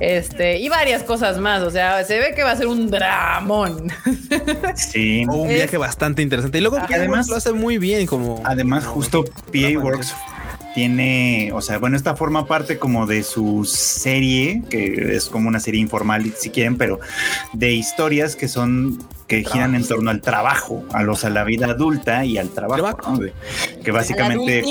Este, 0.00 0.58
y 0.58 0.68
varias 0.68 1.04
cosas 1.04 1.38
más. 1.38 1.62
O 1.62 1.70
sea, 1.70 2.02
se 2.04 2.18
ve 2.18 2.34
que 2.34 2.42
va 2.42 2.50
a 2.50 2.56
ser 2.56 2.66
un 2.66 2.90
dramón. 2.90 3.92
Sí. 4.74 5.24
un 5.28 5.48
viaje 5.48 5.76
bastante 5.76 6.22
interesante. 6.22 6.58
Y 6.58 6.60
luego 6.60 6.78
además 6.78 7.28
lo 7.28 7.36
hace 7.36 7.52
muy 7.52 7.78
bien 7.78 8.06
como. 8.06 8.42
Además, 8.44 8.84
justo 8.84 9.24
PA 9.24 9.78
Works 9.78 10.14
tiene, 10.78 11.50
o 11.54 11.60
sea, 11.60 11.78
bueno, 11.78 11.96
esta 11.96 12.14
forma 12.14 12.46
parte 12.46 12.78
como 12.78 13.08
de 13.08 13.24
su 13.24 13.64
serie, 13.64 14.62
que 14.70 15.16
es 15.16 15.28
como 15.28 15.48
una 15.48 15.58
serie 15.58 15.80
informal 15.80 16.32
si 16.38 16.50
quieren, 16.50 16.78
pero 16.78 17.00
de 17.52 17.72
historias 17.72 18.36
que 18.36 18.46
son 18.46 18.96
que 19.28 19.44
giran 19.44 19.74
en 19.74 19.86
torno 19.86 20.10
al 20.10 20.22
trabajo, 20.22 20.84
a 20.92 21.02
los 21.02 21.24
a 21.24 21.30
la 21.30 21.44
vida 21.44 21.66
adulta 21.66 22.24
y 22.24 22.38
al 22.38 22.48
trabajo, 22.48 23.20
que 23.84 23.90
básicamente 23.92 24.64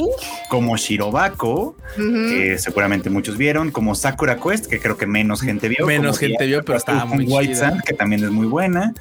como 0.49 0.75
Shirobako, 0.75 1.75
que 1.95 2.57
seguramente 2.57 3.09
muchos 3.09 3.37
vieron, 3.37 3.71
como 3.71 3.95
Sakura 3.95 4.37
Quest, 4.37 4.65
que 4.65 4.79
creo 4.79 4.97
que 4.97 5.05
menos 5.05 5.41
gente 5.41 5.69
vio, 5.69 5.85
menos 5.85 6.17
gente 6.17 6.45
vio, 6.45 6.65
pero 6.65 6.77
estaba 6.77 7.05
muy 7.05 7.25
White 7.25 7.55
Sun, 7.55 7.81
que 7.85 7.93
también 7.93 8.23
es 8.23 8.31
muy 8.31 8.47
buena. 8.47 8.93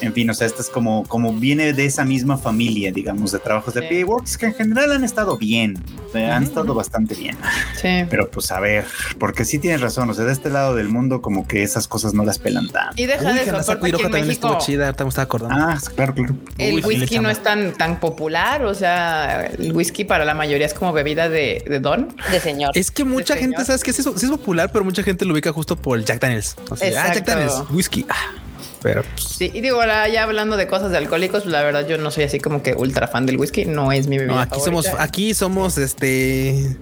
En 0.00 0.12
fin, 0.12 0.30
o 0.30 0.34
sea, 0.34 0.46
esta 0.46 0.62
es 0.62 0.68
como 0.68 1.04
como 1.08 1.32
viene 1.32 1.72
de 1.72 1.84
esa 1.86 2.04
misma 2.04 2.38
familia, 2.38 2.92
digamos, 2.92 3.32
de 3.32 3.40
trabajos 3.40 3.74
de 3.74 3.88
sí. 3.88 4.04
Works 4.04 4.38
que 4.38 4.46
en 4.46 4.54
general 4.54 4.92
han 4.92 5.02
estado 5.02 5.36
bien, 5.36 5.82
han 6.14 6.44
estado 6.44 6.72
bastante 6.72 7.16
bien. 7.16 7.36
Sí. 7.74 8.04
Pero 8.08 8.30
pues 8.30 8.52
a 8.52 8.60
ver, 8.60 8.84
porque 9.18 9.44
sí 9.44 9.58
tienes 9.58 9.80
razón, 9.80 10.08
o 10.08 10.14
sea, 10.14 10.24
de 10.24 10.32
este 10.32 10.50
lado 10.50 10.76
del 10.76 10.88
mundo 10.88 11.20
como 11.20 11.48
que 11.48 11.64
esas 11.64 11.88
cosas 11.88 12.14
no 12.14 12.24
las 12.24 12.38
pelan 12.38 12.68
tanto. 12.68 12.94
Y 12.96 13.06
deja 13.06 13.32
de 13.32 13.42
eso, 13.42 13.78
porque 13.80 13.90
en 13.90 14.26
México, 14.26 14.56
chida, 14.60 14.92
me 15.04 15.08
estaba 15.08 15.24
acordando. 15.24 15.56
Ah, 15.56 15.78
claro, 15.94 16.14
claro. 16.14 16.34
El 16.58 16.84
whisky 16.84 17.18
no 17.18 17.30
es 17.30 17.42
tan, 17.42 17.72
tan 17.72 18.00
popular. 18.00 18.64
O 18.64 18.74
sea, 18.74 19.46
el 19.46 19.72
whisky 19.72 20.04
para 20.04 20.24
la 20.24 20.34
mayoría 20.34 20.66
es 20.66 20.74
como 20.74 20.92
bebida 20.92 21.28
de, 21.28 21.64
de 21.66 21.80
don. 21.80 22.14
De 22.30 22.40
señor. 22.40 22.70
Es 22.74 22.90
que 22.90 23.04
mucha 23.04 23.36
gente, 23.36 23.64
¿sabes 23.64 23.82
qué? 23.82 23.92
Sí 23.92 24.02
es, 24.02 24.06
es, 24.06 24.30
popular, 24.30 24.70
pero 24.72 24.84
mucha 24.84 25.02
gente 25.02 25.24
lo 25.24 25.34
ubica 25.34 25.52
justo 25.52 25.76
por 25.76 25.98
el 25.98 26.04
Jack 26.04 26.20
Daniels. 26.20 26.56
O 26.70 26.76
sea, 26.76 27.04
ah, 27.04 27.14
Jack 27.14 27.26
Daniels, 27.26 27.64
whisky. 27.70 28.06
Ah. 28.08 28.34
Pero 28.82 29.02
pues, 29.02 29.24
sí, 29.24 29.50
y 29.52 29.60
digo, 29.60 29.80
ahora 29.80 30.08
ya 30.08 30.22
hablando 30.22 30.56
de 30.56 30.66
cosas 30.66 30.90
de 30.90 30.96
alcohólicos, 30.96 31.42
pues, 31.42 31.52
la 31.52 31.62
verdad 31.62 31.86
yo 31.86 31.98
no 31.98 32.10
soy 32.10 32.24
así 32.24 32.40
como 32.40 32.62
que 32.62 32.74
ultra 32.74 33.08
fan 33.08 33.26
del 33.26 33.36
whisky, 33.36 33.66
no 33.66 33.92
es 33.92 34.06
mi 34.06 34.18
bebida. 34.18 34.34
No, 34.34 34.40
aquí 34.40 34.60
somos, 34.60 34.86
aquí 34.98 35.34
somos 35.34 35.78
este 35.78 36.76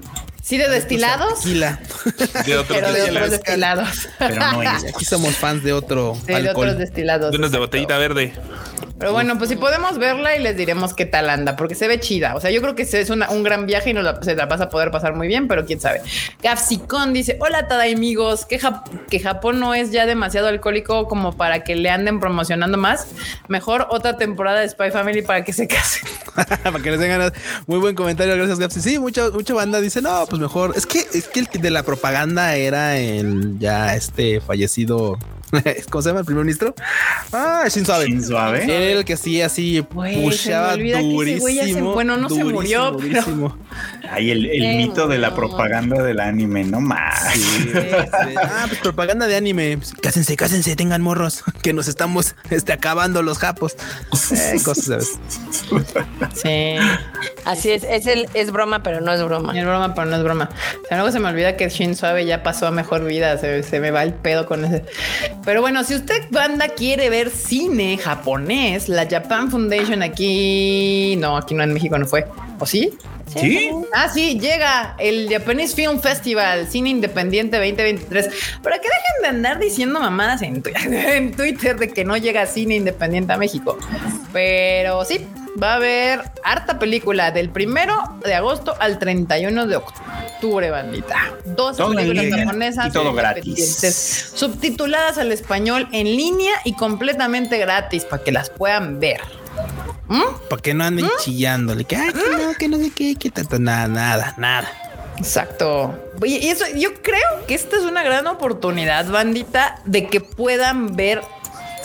Sí, 0.49 0.57
de 0.57 0.67
destilados. 0.71 1.41
Tequila. 1.41 1.79
De 2.47 2.57
otros, 2.57 2.79
pero 2.79 2.91
de 2.91 3.03
otros 3.03 3.31
destilados. 3.33 4.09
Pero 4.19 4.37
no 4.37 4.63
es. 4.63 4.85
Aquí 4.95 5.05
somos 5.05 5.37
fans 5.37 5.63
de 5.63 5.75
otro. 5.75 6.17
Sí, 6.27 6.33
de 6.33 6.49
otros 6.49 6.79
destilados. 6.79 7.33
De 7.33 7.37
unos 7.37 7.51
de 7.53 7.59
botellita 7.59 7.99
verde. 7.99 8.33
Pero 8.99 9.13
bueno, 9.13 9.39
pues 9.39 9.49
si 9.49 9.57
podemos 9.57 9.97
verla 9.99 10.37
y 10.37 10.43
les 10.43 10.57
diremos 10.57 10.93
qué 10.93 11.07
tal 11.07 11.31
anda, 11.31 11.55
porque 11.55 11.77
se 11.77 11.87
ve 11.87 12.01
chida. 12.01 12.35
O 12.35 12.41
sea, 12.41 12.51
yo 12.51 12.61
creo 12.61 12.75
que 12.75 12.83
es 12.83 13.11
un 13.11 13.43
gran 13.45 13.67
viaje 13.67 13.91
y 13.91 13.93
no 13.93 14.03
la, 14.03 14.21
se 14.23 14.35
la 14.35 14.47
vas 14.47 14.61
a 14.61 14.69
poder 14.69 14.91
pasar 14.91 15.15
muy 15.15 15.29
bien, 15.29 15.47
pero 15.47 15.65
quién 15.65 15.81
sabe. 15.81 16.03
Gafsicón 16.43 17.13
dice: 17.13 17.37
Hola, 17.41 17.69
Tada 17.69 17.85
amigos, 17.85 18.45
que, 18.45 18.61
que 19.09 19.21
Japón 19.21 19.61
no 19.61 19.75
es 19.75 19.93
ya 19.93 20.05
demasiado 20.05 20.49
alcohólico 20.49 21.07
como 21.07 21.37
para 21.37 21.63
que 21.63 21.77
le 21.77 21.91
anden 21.91 22.19
promocionando 22.19 22.77
más. 22.77 23.07
Mejor 23.47 23.87
otra 23.91 24.17
temporada 24.17 24.61
de 24.61 24.69
Spy 24.69 24.91
Family 24.91 25.23
para 25.23 25.45
que 25.45 25.53
se 25.53 25.69
case. 25.69 26.01
para 26.35 26.81
que 26.81 26.91
les 26.91 26.99
den 26.99 27.11
ganas. 27.11 27.33
Muy 27.67 27.79
buen 27.79 27.95
comentario, 27.95 28.35
gracias, 28.35 28.59
Gafsi. 28.59 28.81
Sí, 28.81 28.99
mucha, 28.99 29.31
mucha 29.31 29.55
banda 29.55 29.81
dice: 29.81 30.03
No, 30.03 30.27
pues 30.29 30.41
mejor. 30.41 30.73
Es 30.77 30.87
que, 30.87 31.07
es 31.15 31.29
que 31.29 31.41
el 31.41 31.47
de 31.47 31.71
la 31.71 31.85
propaganda 31.85 32.57
era 32.57 32.99
el 32.99 33.59
ya 33.61 33.95
este 33.95 34.41
fallecido 34.41 35.19
¿Cómo 35.91 36.03
se 36.03 36.09
llama 36.11 36.21
el 36.21 36.27
primer 36.27 36.45
ministro? 36.45 36.75
Ah, 37.33 37.65
Shinzo 37.69 37.95
Abe. 37.95 38.07
Shinzo 38.07 38.39
Abe. 38.39 38.65
Era 38.65 38.99
el 38.99 39.05
que 39.05 39.17
sí, 39.17 39.41
así 39.43 39.83
pushaba 39.83 40.77
durísimo. 40.77 41.93
bueno, 41.95 42.17
no 42.17 42.29
se 42.29 42.45
murió, 42.45 42.93
durísimo. 42.93 43.57
Ay, 44.11 44.31
el, 44.31 44.47
el 44.47 44.77
mito 44.77 45.07
de 45.07 45.19
la 45.19 45.35
propaganda 45.35 46.03
del 46.03 46.21
anime, 46.21 46.65
no 46.65 46.81
más. 46.81 47.33
Sí, 47.33 47.71
ah, 48.37 48.65
pues 48.69 48.81
propaganda 48.81 49.27
de 49.27 49.37
anime. 49.37 49.79
Cásense, 50.03 50.37
cásense, 50.37 50.77
tengan 50.77 51.03
morros, 51.03 51.45
que 51.63 51.73
nos 51.73 51.89
estamos 51.89 52.35
este, 52.51 52.73
acabando 52.73 53.23
los 53.23 53.39
japos. 53.39 53.77
Eh, 54.31 54.61
cosas, 54.63 55.19
Sí. 56.35 56.77
Así 57.45 57.71
es, 57.71 57.85
es, 57.85 58.07
el, 58.07 58.29
es 58.35 58.51
broma, 58.53 58.83
pero 58.83 59.01
no 59.01 59.13
es 59.13 59.23
broma. 59.23 59.59
Es 59.59 59.65
broma, 59.65 59.95
pero 59.95 60.07
no 60.07 60.17
es 60.17 60.23
broma. 60.23 60.51
O 60.85 60.87
sea, 60.87 60.97
luego 60.99 61.13
se 61.13 61.21
me 61.21 61.29
olvida 61.29 61.57
que 61.57 61.69
Shinzo 61.69 62.07
Abe 62.07 62.27
ya 62.27 62.43
pasó 62.43 62.67
a 62.67 62.71
mejor 62.71 63.05
vida. 63.05 63.39
Se, 63.39 63.63
se 63.63 63.81
me 63.81 63.91
va 63.91 64.03
el 64.03 64.15
pedo 64.15 64.47
con 64.47 64.65
ese. 64.65 64.85
Pero 65.45 65.61
bueno, 65.61 65.85
si 65.85 65.95
usted, 65.95 66.25
banda, 66.31 66.69
quiere 66.69 67.11
ver 67.11 67.31
cine 67.31 67.99
japonés, 67.99 68.89
la 68.89 69.07
Japan 69.09 69.51
Foundation 69.51 70.03
aquí. 70.03 71.17
No, 71.19 71.37
aquí 71.37 71.55
no 71.55 71.63
en 71.63 71.73
México 71.73 71.99
no 71.99 72.07
fue. 72.07 72.27
¿O 72.59 72.67
sí? 72.67 72.99
¿Sí? 73.35 73.71
Ah, 73.95 74.09
sí, 74.09 74.39
llega 74.41 74.97
el 74.99 75.29
Japanese 75.31 75.75
Film 75.75 76.01
Festival, 76.01 76.67
Cine 76.69 76.91
Independiente 76.91 77.59
2023. 77.59 78.31
Para 78.63 78.79
que 78.79 78.89
dejen 78.89 79.23
de 79.23 79.29
andar 79.29 79.59
diciendo 79.59 80.01
mamadas 80.01 80.43
en, 80.43 80.63
en 80.93 81.33
Twitter 81.33 81.77
de 81.77 81.89
que 81.89 82.05
no 82.05 82.17
llega 82.17 82.47
cine 82.47 82.77
independiente 82.77 83.33
a 83.33 83.37
México. 83.37 83.79
Pero 84.33 85.05
sí, 85.05 85.27
va 85.61 85.73
a 85.73 85.77
haber 85.77 86.21
harta 86.45 86.79
película 86.79 87.31
del 87.31 87.51
primero 87.51 87.95
de 88.25 88.35
agosto 88.35 88.75
al 88.79 88.99
31 88.99 89.67
de 89.67 89.77
octubre, 89.77 90.71
bandita. 90.71 91.35
Dos 91.45 91.77
películas 91.77 92.27
japonesas 92.31 92.87
y 92.89 92.91
todo 92.91 93.13
gratis. 93.13 94.33
subtituladas 94.35 95.19
al 95.19 95.33
español 95.33 95.89
en 95.93 96.07
línea 96.07 96.55
y 96.65 96.75
completamente 96.75 97.59
gratis 97.59 98.05
para 98.05 98.23
que 98.23 98.33
las 98.33 98.51
puedan 98.51 99.01
ver. 99.01 99.21
¿Mm? 100.09 100.23
Para 100.49 100.63
que 100.63 100.75
no 100.75 100.85
anden 100.85 101.07
¿Mm? 101.07 101.11
chillándole, 101.23 101.85
que, 101.85 101.97
ay, 101.97 102.13
que 102.13 102.43
no, 102.43 102.55
que 102.55 102.69
no 102.69 102.79
sé 102.79 102.91
qué, 102.95 103.17
que 103.17 103.31
tanto, 103.31 103.59
nada, 103.59 103.89
nada, 103.89 104.35
nada. 104.39 104.69
Exacto. 105.19 105.99
Y 106.25 106.49
eso, 106.49 106.65
yo 106.77 106.95
creo 107.03 107.47
que 107.47 107.55
esta 107.55 107.77
es 107.77 107.83
una 107.83 108.03
gran 108.03 108.27
oportunidad, 108.27 109.07
bandita, 109.11 109.81
de 109.85 110.07
que 110.07 110.21
puedan 110.21 110.97
ver 110.97 111.23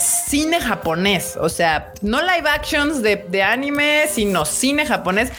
cine 0.04 0.60
japonés, 0.60 1.36
o 1.40 1.48
sea, 1.48 1.92
no 2.02 2.20
live 2.20 2.48
actions 2.48 3.02
de, 3.02 3.42
anime, 3.42 4.06
sino 4.08 4.44
cine 4.44 4.86
japonés, 4.86 5.30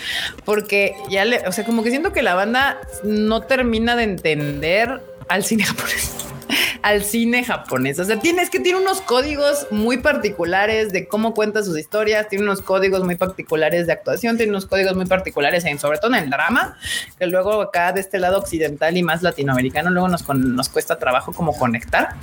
porque 0.44 0.96
ya 1.10 1.26
le, 1.26 1.48
o 1.48 1.52
sea, 1.52 1.66
como 1.66 1.84
que 1.84 1.90
siento 1.90 2.12
que 2.12 2.22
la 2.22 2.36
banda 2.36 2.80
no 3.04 3.42
termina 3.42 3.96
de 3.96 4.04
entender 4.04 5.02
al 5.28 5.44
cine 5.44 5.64
japonés 5.64 6.26
al 6.82 7.04
cine 7.04 7.44
japonés. 7.44 8.00
O 8.00 8.06
sea, 8.06 8.20
tiene, 8.20 8.42
es 8.42 8.50
que 8.50 8.60
tiene 8.60 8.80
unos 8.80 9.02
códigos 9.02 9.68
muy 9.72 9.98
particulares 9.98 10.92
de 10.92 11.08
cómo 11.08 11.34
cuenta 11.34 11.64
sus 11.64 11.78
historias, 11.78 12.30
tiene 12.30 12.44
unos 12.44 12.62
códigos 12.62 13.04
muy 13.04 13.16
particulares 13.16 13.88
de 13.88 13.94
actuación, 13.94 14.38
tiene 14.38 14.52
unos 14.52 14.66
códigos 14.66 14.96
muy 14.96 15.06
particulares 15.06 15.66
en, 15.66 15.80
sobre 15.80 15.98
todo 15.98 16.14
en 16.16 16.24
el 16.24 16.30
drama, 16.30 16.78
que 17.18 17.28
luego 17.28 17.62
acá 17.62 17.92
de 17.92 18.02
este 18.02 18.20
lado 18.20 18.38
occidental 18.38 18.96
y 18.98 19.04
más 19.04 19.24
latinoamericano, 19.24 19.90
luego 19.90 20.08
nos, 20.08 20.28
nos 20.28 20.70
cuesta 20.70 20.98
trabajo 20.98 21.34
como 21.34 21.58
conectar. 21.58 22.16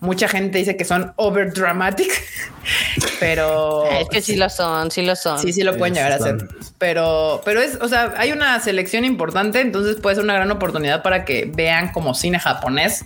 Mucha 0.00 0.28
gente 0.28 0.58
dice 0.58 0.76
que 0.76 0.84
son 0.84 1.12
over 1.16 1.52
dramatic, 1.52 2.10
pero 3.20 3.84
es 3.90 4.08
que 4.08 4.22
sí 4.22 4.36
lo 4.36 4.48
son, 4.48 4.90
sí 4.90 5.02
lo 5.02 5.16
son. 5.16 5.40
Sí, 5.40 5.52
sí 5.52 5.62
lo 5.62 5.76
pueden 5.76 5.94
llegar 5.94 6.12
a 6.12 6.18
ser. 6.18 6.48
Pero, 6.78 7.40
pero 7.44 7.60
es, 7.60 7.76
o 7.80 7.88
sea, 7.88 8.14
hay 8.16 8.30
una 8.30 8.60
selección 8.60 9.04
importante, 9.04 9.60
entonces 9.60 9.96
puede 9.96 10.14
ser 10.14 10.24
una 10.24 10.34
gran 10.34 10.50
oportunidad 10.52 11.02
para 11.02 11.24
que 11.24 11.50
vean 11.52 11.90
como 11.90 12.14
cine 12.14 12.38
japonés 12.38 13.04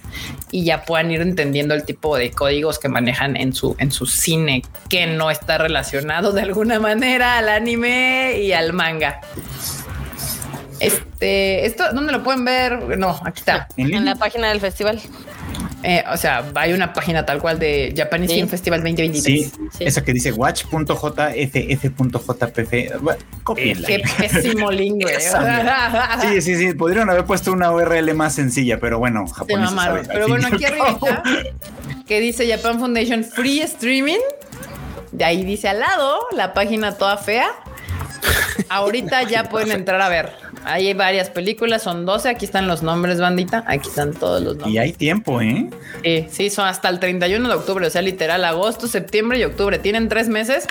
y 0.50 0.64
ya 0.64 0.84
puedan 0.84 1.10
ir 1.10 1.22
entendiendo 1.22 1.72
el 1.72 1.84
tipo 1.84 2.18
de 2.18 2.30
códigos 2.32 2.78
que 2.78 2.90
manejan 2.90 3.34
en 3.34 3.54
su, 3.54 3.74
en 3.78 3.90
su 3.90 4.04
cine 4.04 4.62
que 4.90 5.06
no 5.06 5.30
está 5.30 5.56
relacionado 5.56 6.32
de 6.32 6.42
alguna 6.42 6.80
manera 6.80 7.38
al 7.38 7.48
anime 7.48 8.40
y 8.42 8.52
al 8.52 8.74
manga. 8.74 9.22
Este, 10.78 11.64
esto, 11.64 11.84
¿dónde 11.94 12.12
lo 12.12 12.22
pueden 12.22 12.44
ver? 12.44 12.98
No, 12.98 13.20
aquí 13.24 13.38
está. 13.38 13.68
En 13.78 14.04
la 14.04 14.16
página 14.16 14.50
del 14.50 14.60
festival. 14.60 15.00
Eh, 15.82 16.04
o 16.12 16.16
sea, 16.16 16.44
hay 16.54 16.72
una 16.72 16.92
página 16.92 17.26
tal 17.26 17.40
cual 17.40 17.58
de 17.58 17.92
Japanese 17.96 18.34
Film 18.34 18.48
Festival 18.48 18.80
2023. 18.80 19.22
Sí, 19.22 19.52
esa 19.80 20.04
que 20.04 20.12
dice 20.12 20.32
watch.jff.jpf. 20.32 21.86
Copienla. 23.42 23.88
Qué 23.88 24.02
pésimo 24.18 24.70
lingüe. 24.70 25.18
sí, 26.22 26.40
sí, 26.40 26.54
sí. 26.56 26.74
Podrían 26.74 27.10
haber 27.10 27.24
puesto 27.24 27.52
una 27.52 27.72
URL 27.72 28.14
más 28.14 28.34
sencilla, 28.34 28.78
pero 28.78 28.98
bueno, 28.98 29.26
japonés. 29.26 29.70
Pero 30.08 30.28
bueno, 30.28 30.48
aquí 30.52 30.64
arriba 30.64 31.22
que 32.06 32.20
dice 32.20 32.48
Japan 32.48 32.78
Foundation 32.78 33.24
Free 33.24 33.60
Streaming. 33.60 34.20
De 35.12 35.24
ahí 35.24 35.44
dice 35.44 35.68
al 35.68 35.80
lado 35.80 36.20
la 36.32 36.54
página 36.54 36.96
toda 36.96 37.16
fea. 37.16 37.48
Ahorita 38.68 39.22
ya 39.24 39.44
pueden 39.48 39.72
entrar 39.72 40.00
a 40.00 40.08
ver. 40.08 40.41
Ahí 40.64 40.88
hay 40.88 40.94
varias 40.94 41.30
películas, 41.30 41.82
son 41.82 42.06
12. 42.06 42.28
Aquí 42.28 42.44
están 42.44 42.68
los 42.68 42.82
nombres, 42.82 43.20
bandita. 43.20 43.64
Aquí 43.66 43.88
están 43.88 44.12
todos 44.14 44.42
los 44.42 44.56
nombres. 44.56 44.74
Y 44.74 44.78
hay 44.78 44.92
tiempo, 44.92 45.40
¿eh? 45.40 45.68
Sí, 46.02 46.26
sí, 46.30 46.50
son 46.50 46.66
hasta 46.66 46.88
el 46.88 47.00
31 47.00 47.48
de 47.48 47.54
octubre, 47.54 47.86
o 47.86 47.90
sea, 47.90 48.02
literal, 48.02 48.44
agosto, 48.44 48.86
septiembre 48.86 49.38
y 49.38 49.44
octubre. 49.44 49.78
Tienen 49.78 50.08
tres 50.08 50.28
meses 50.28 50.66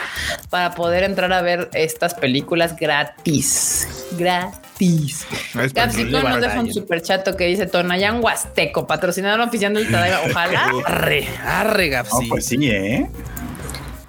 para 0.50 0.74
poder 0.76 1.04
entrar 1.04 1.32
a 1.34 1.42
ver 1.42 1.70
estas 1.74 2.14
películas 2.14 2.76
gratis. 2.76 3.88
Gratis. 4.18 5.26
Capsicón 5.74 6.24
nos 6.24 6.42
deja 6.42 6.60
un 6.60 6.74
super 6.74 7.02
chato 7.02 7.36
que 7.38 7.46
dice 7.46 7.68
Tonayan 7.68 8.24
Huasteco, 8.24 8.88
patrocinador 8.88 9.42
oficial 9.42 9.74
del 9.74 9.90
Tadaiba. 9.92 10.22
Ojalá. 10.30 10.72
arre, 10.86 11.28
arre, 11.46 11.90
Gapsi. 11.90 12.28
pues 12.28 12.46
sí, 12.46 12.58
¿eh? 12.70 13.08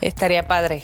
Estaría 0.00 0.46
padre. 0.46 0.82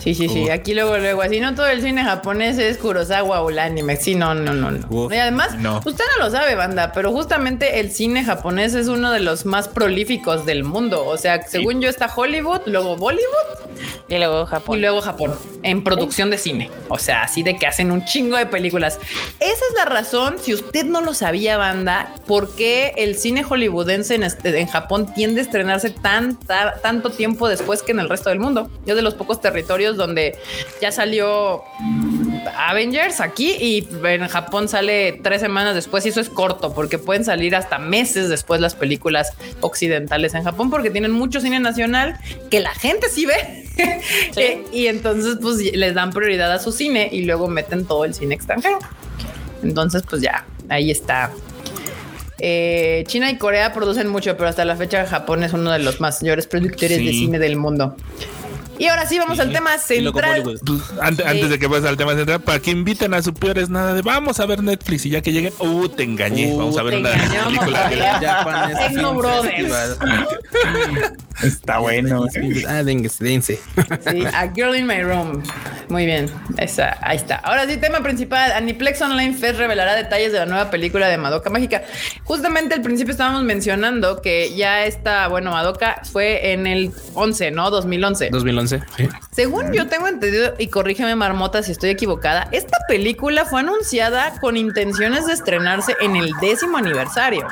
Sí, 0.00 0.14
sí, 0.14 0.28
sí. 0.28 0.48
Aquí 0.48 0.74
luego, 0.74 0.96
luego, 0.98 1.22
así 1.22 1.40
no 1.40 1.54
todo 1.54 1.68
el 1.68 1.82
cine 1.82 2.02
japonés 2.02 2.58
es 2.58 2.78
Kurosawa 2.78 3.42
o 3.42 3.50
el 3.50 3.58
anime. 3.58 3.96
Sí, 3.96 4.14
no, 4.14 4.34
no, 4.34 4.52
no. 4.52 4.70
no. 4.70 5.14
y 5.14 5.16
además, 5.16 5.50
usted 5.84 6.04
no 6.16 6.24
lo 6.24 6.30
sabe, 6.30 6.54
banda, 6.54 6.92
pero 6.92 7.12
justamente 7.12 7.80
el 7.80 7.90
cine 7.92 8.24
japonés 8.24 8.74
es 8.74 8.88
uno 8.88 9.12
de 9.12 9.20
los 9.20 9.44
más 9.44 9.68
prolíficos 9.68 10.46
del 10.46 10.64
mundo. 10.64 11.06
O 11.06 11.18
sea, 11.18 11.46
según 11.46 11.80
yo 11.80 11.88
está 11.90 12.10
Hollywood, 12.14 12.62
luego 12.66 12.96
Bollywood 12.96 13.70
y 14.08 14.16
luego 14.18 14.46
Japón. 14.46 14.78
Y 14.78 14.80
luego 14.80 15.00
Japón 15.00 15.34
en 15.62 15.84
producción 15.84 16.30
de 16.30 16.38
cine. 16.38 16.70
O 16.88 16.98
sea, 16.98 17.22
así 17.22 17.42
de 17.42 17.56
que 17.56 17.66
hacen 17.66 17.92
un 17.92 18.04
chingo 18.04 18.36
de 18.36 18.46
películas. 18.46 18.98
Esa 19.38 19.52
es 19.52 19.74
la 19.76 19.84
razón, 19.84 20.36
si 20.40 20.54
usted 20.54 20.84
no 20.84 21.00
lo 21.00 21.14
sabía, 21.14 21.56
banda, 21.56 22.14
por 22.26 22.54
qué 22.54 22.92
el 22.96 23.16
cine 23.16 23.42
hollywoodense 23.42 24.14
en, 24.14 24.22
este, 24.22 24.58
en 24.58 24.66
Japón 24.66 25.12
tiende 25.14 25.40
a 25.40 25.44
estrenarse 25.44 25.90
tan, 25.90 26.38
tanto 26.82 27.10
tiempo 27.10 27.48
después 27.48 27.82
que 27.82 27.92
en 27.92 28.00
el 28.00 28.08
resto 28.08 28.30
del 28.30 28.40
mundo. 28.40 28.70
Yo 28.86 28.94
de 28.94 29.02
los 29.02 29.14
pocos 29.14 29.40
territorios 29.40 29.89
donde 29.96 30.38
ya 30.80 30.92
salió 30.92 31.64
Avengers 32.56 33.20
aquí 33.20 33.52
y 33.52 33.88
en 34.04 34.26
Japón 34.28 34.68
sale 34.68 35.20
tres 35.22 35.40
semanas 35.40 35.74
después 35.74 36.04
y 36.06 36.10
eso 36.10 36.20
es 36.20 36.28
corto 36.28 36.74
porque 36.74 36.98
pueden 36.98 37.24
salir 37.24 37.54
hasta 37.54 37.78
meses 37.78 38.28
después 38.28 38.60
las 38.60 38.74
películas 38.74 39.32
occidentales 39.60 40.34
en 40.34 40.44
Japón 40.44 40.70
porque 40.70 40.90
tienen 40.90 41.12
mucho 41.12 41.40
cine 41.40 41.60
nacional 41.60 42.18
que 42.50 42.60
la 42.60 42.74
gente 42.74 43.08
sí 43.08 43.26
ve 43.26 43.68
eh, 44.36 44.64
y 44.72 44.86
entonces 44.86 45.38
pues 45.40 45.58
les 45.58 45.94
dan 45.94 46.10
prioridad 46.10 46.52
a 46.52 46.58
su 46.58 46.72
cine 46.72 47.08
y 47.10 47.22
luego 47.22 47.48
meten 47.48 47.84
todo 47.84 48.04
el 48.04 48.14
cine 48.14 48.34
extranjero. 48.34 48.78
Entonces 49.62 50.02
pues 50.08 50.22
ya, 50.22 50.44
ahí 50.68 50.90
está. 50.90 51.30
Eh, 52.42 53.04
China 53.06 53.30
y 53.30 53.36
Corea 53.36 53.72
producen 53.72 54.08
mucho, 54.08 54.34
pero 54.36 54.48
hasta 54.48 54.64
la 54.64 54.74
fecha 54.76 55.06
Japón 55.06 55.44
es 55.44 55.52
uno 55.52 55.70
de 55.70 55.78
los 55.78 56.00
mayores 56.00 56.46
productores 56.46 56.98
de 56.98 57.10
cine 57.12 57.38
del 57.38 57.56
mundo. 57.56 57.96
Y 58.80 58.86
ahora 58.86 59.04
sí 59.06 59.18
vamos 59.18 59.38
al 59.38 59.52
tema 59.52 59.76
central. 59.76 60.42
Pues, 60.42 60.82
antes, 61.02 61.50
de 61.50 61.58
que 61.58 61.66
vayas 61.66 61.84
al 61.84 61.98
tema 61.98 62.14
central, 62.14 62.40
para 62.40 62.60
que 62.60 62.70
inviten 62.70 63.12
a 63.12 63.20
su 63.20 63.34
peores 63.34 63.68
nada 63.68 63.92
de 63.92 64.00
vamos 64.00 64.40
a 64.40 64.46
ver 64.46 64.62
Netflix 64.62 65.04
y 65.04 65.10
ya 65.10 65.20
que 65.20 65.32
lleguen, 65.32 65.52
uh, 65.58 65.86
te 65.90 66.02
engañé. 66.02 66.54
Uh, 66.54 66.56
vamos 66.56 66.78
a 66.78 66.82
ver 66.84 66.96
una 66.96 67.10
película 67.10 68.70
Tecno 68.78 69.14
Brothers. 69.14 69.98
Está 71.42 71.78
bueno. 71.78 72.26
ah, 72.68 72.82
dense, 72.82 73.40
Sí, 73.42 74.24
A 74.34 74.48
Girl 74.54 74.74
in 74.74 74.86
My 74.86 75.02
Room. 75.02 75.42
Muy 75.88 76.06
bien. 76.06 76.30
Esa, 76.58 76.98
ahí 77.02 77.16
está. 77.16 77.36
Ahora 77.36 77.66
sí, 77.66 77.76
tema 77.78 78.00
principal. 78.00 78.52
Aniplex 78.52 79.00
Online 79.00 79.34
Fest 79.34 79.58
revelará 79.58 79.96
detalles 79.96 80.32
de 80.32 80.38
la 80.38 80.46
nueva 80.46 80.70
película 80.70 81.08
de 81.08 81.16
Madoka 81.16 81.50
Mágica. 81.50 81.82
Justamente 82.24 82.74
al 82.74 82.82
principio 82.82 83.12
estábamos 83.12 83.42
mencionando 83.42 84.20
que 84.20 84.54
ya 84.54 84.84
está, 84.84 85.28
bueno, 85.28 85.50
Madoka 85.52 86.02
fue 86.10 86.52
en 86.52 86.66
el 86.66 86.92
11, 87.14 87.50
¿no? 87.52 87.70
2011. 87.70 88.30
2011, 88.30 88.69
sí. 88.96 89.08
Según 89.30 89.72
yo 89.72 89.88
tengo 89.88 90.06
entendido, 90.06 90.54
y 90.58 90.68
corrígeme 90.68 91.14
Marmota 91.16 91.62
si 91.62 91.72
estoy 91.72 91.90
equivocada, 91.90 92.48
esta 92.52 92.78
película 92.88 93.44
fue 93.44 93.60
anunciada 93.60 94.38
con 94.40 94.56
intenciones 94.56 95.26
de 95.26 95.32
estrenarse 95.32 95.96
en 96.00 96.16
el 96.16 96.30
décimo 96.40 96.78
aniversario. 96.78 97.46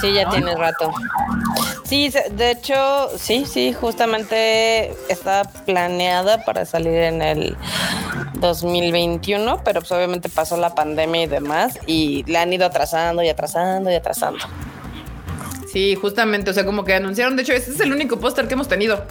Sí, 0.00 0.12
ya 0.12 0.28
tiene 0.30 0.54
rato. 0.54 0.92
Sí, 1.84 2.12
de 2.30 2.50
hecho, 2.52 3.10
sí, 3.18 3.44
sí, 3.46 3.72
justamente 3.72 4.94
está 5.08 5.42
planeada 5.66 6.44
para 6.44 6.64
salir 6.64 6.94
en 6.94 7.20
el 7.20 7.56
2021, 8.34 9.62
pero 9.64 9.80
pues 9.80 9.92
obviamente 9.92 10.28
pasó 10.28 10.56
la 10.56 10.74
pandemia 10.74 11.24
y 11.24 11.26
demás 11.26 11.78
y 11.86 12.24
la 12.30 12.42
han 12.42 12.52
ido 12.52 12.66
atrasando 12.66 13.22
y 13.22 13.28
atrasando 13.28 13.90
y 13.90 13.94
atrasando. 13.94 14.46
Sí, 15.72 15.94
justamente, 15.94 16.50
o 16.50 16.54
sea, 16.54 16.64
como 16.66 16.84
que 16.84 16.94
anunciaron, 16.94 17.36
de 17.36 17.42
hecho, 17.42 17.52
este 17.52 17.70
es 17.70 17.80
el 17.80 17.92
único 17.92 18.18
póster 18.18 18.48
que 18.48 18.54
hemos 18.54 18.66
tenido 18.66 19.06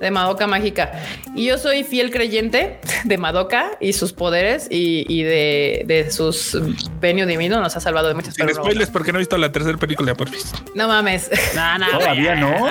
de 0.00 0.10
Madoka 0.10 0.46
Mágica. 0.46 0.92
Y 1.34 1.46
yo 1.46 1.58
soy 1.58 1.84
fiel 1.84 2.10
creyente 2.10 2.80
de 3.04 3.18
Madoka 3.18 3.72
y 3.78 3.92
sus 3.92 4.12
poderes 4.14 4.68
y, 4.70 5.22
de, 5.22 5.82
de, 5.86 6.10
sus 6.10 6.58
venio 7.00 7.26
divino. 7.26 7.60
Nos 7.60 7.76
ha 7.76 7.80
salvado 7.80 8.08
de 8.08 8.14
muchas 8.14 8.34
Sin 8.34 8.48
spoilers, 8.48 8.90
porque 8.90 9.12
no 9.12 9.18
he 9.18 9.20
visto 9.20 9.36
la 9.36 9.52
tercera 9.52 9.76
película 9.76 10.14
por 10.14 10.30
fin. 10.30 10.40
No 10.74 10.88
mames. 10.88 11.30
No, 11.54 11.78
no, 11.78 11.98
Todavía 11.98 12.36
no. 12.36 12.66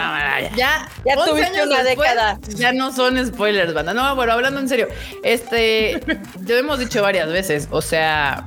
ya, 0.55 0.89
ya 1.05 1.15
tuviste 1.15 1.61
una 1.63 1.83
década. 1.83 2.39
Ya 2.55 2.71
no 2.71 2.91
son 2.91 3.23
spoilers, 3.25 3.73
banda. 3.73 3.93
No, 3.93 4.15
bueno, 4.15 4.33
hablando 4.33 4.59
en 4.59 4.69
serio, 4.69 4.87
este, 5.23 6.01
yo 6.45 6.57
hemos 6.57 6.79
dicho 6.79 7.01
varias 7.01 7.29
veces, 7.29 7.67
o 7.69 7.81
sea, 7.81 8.45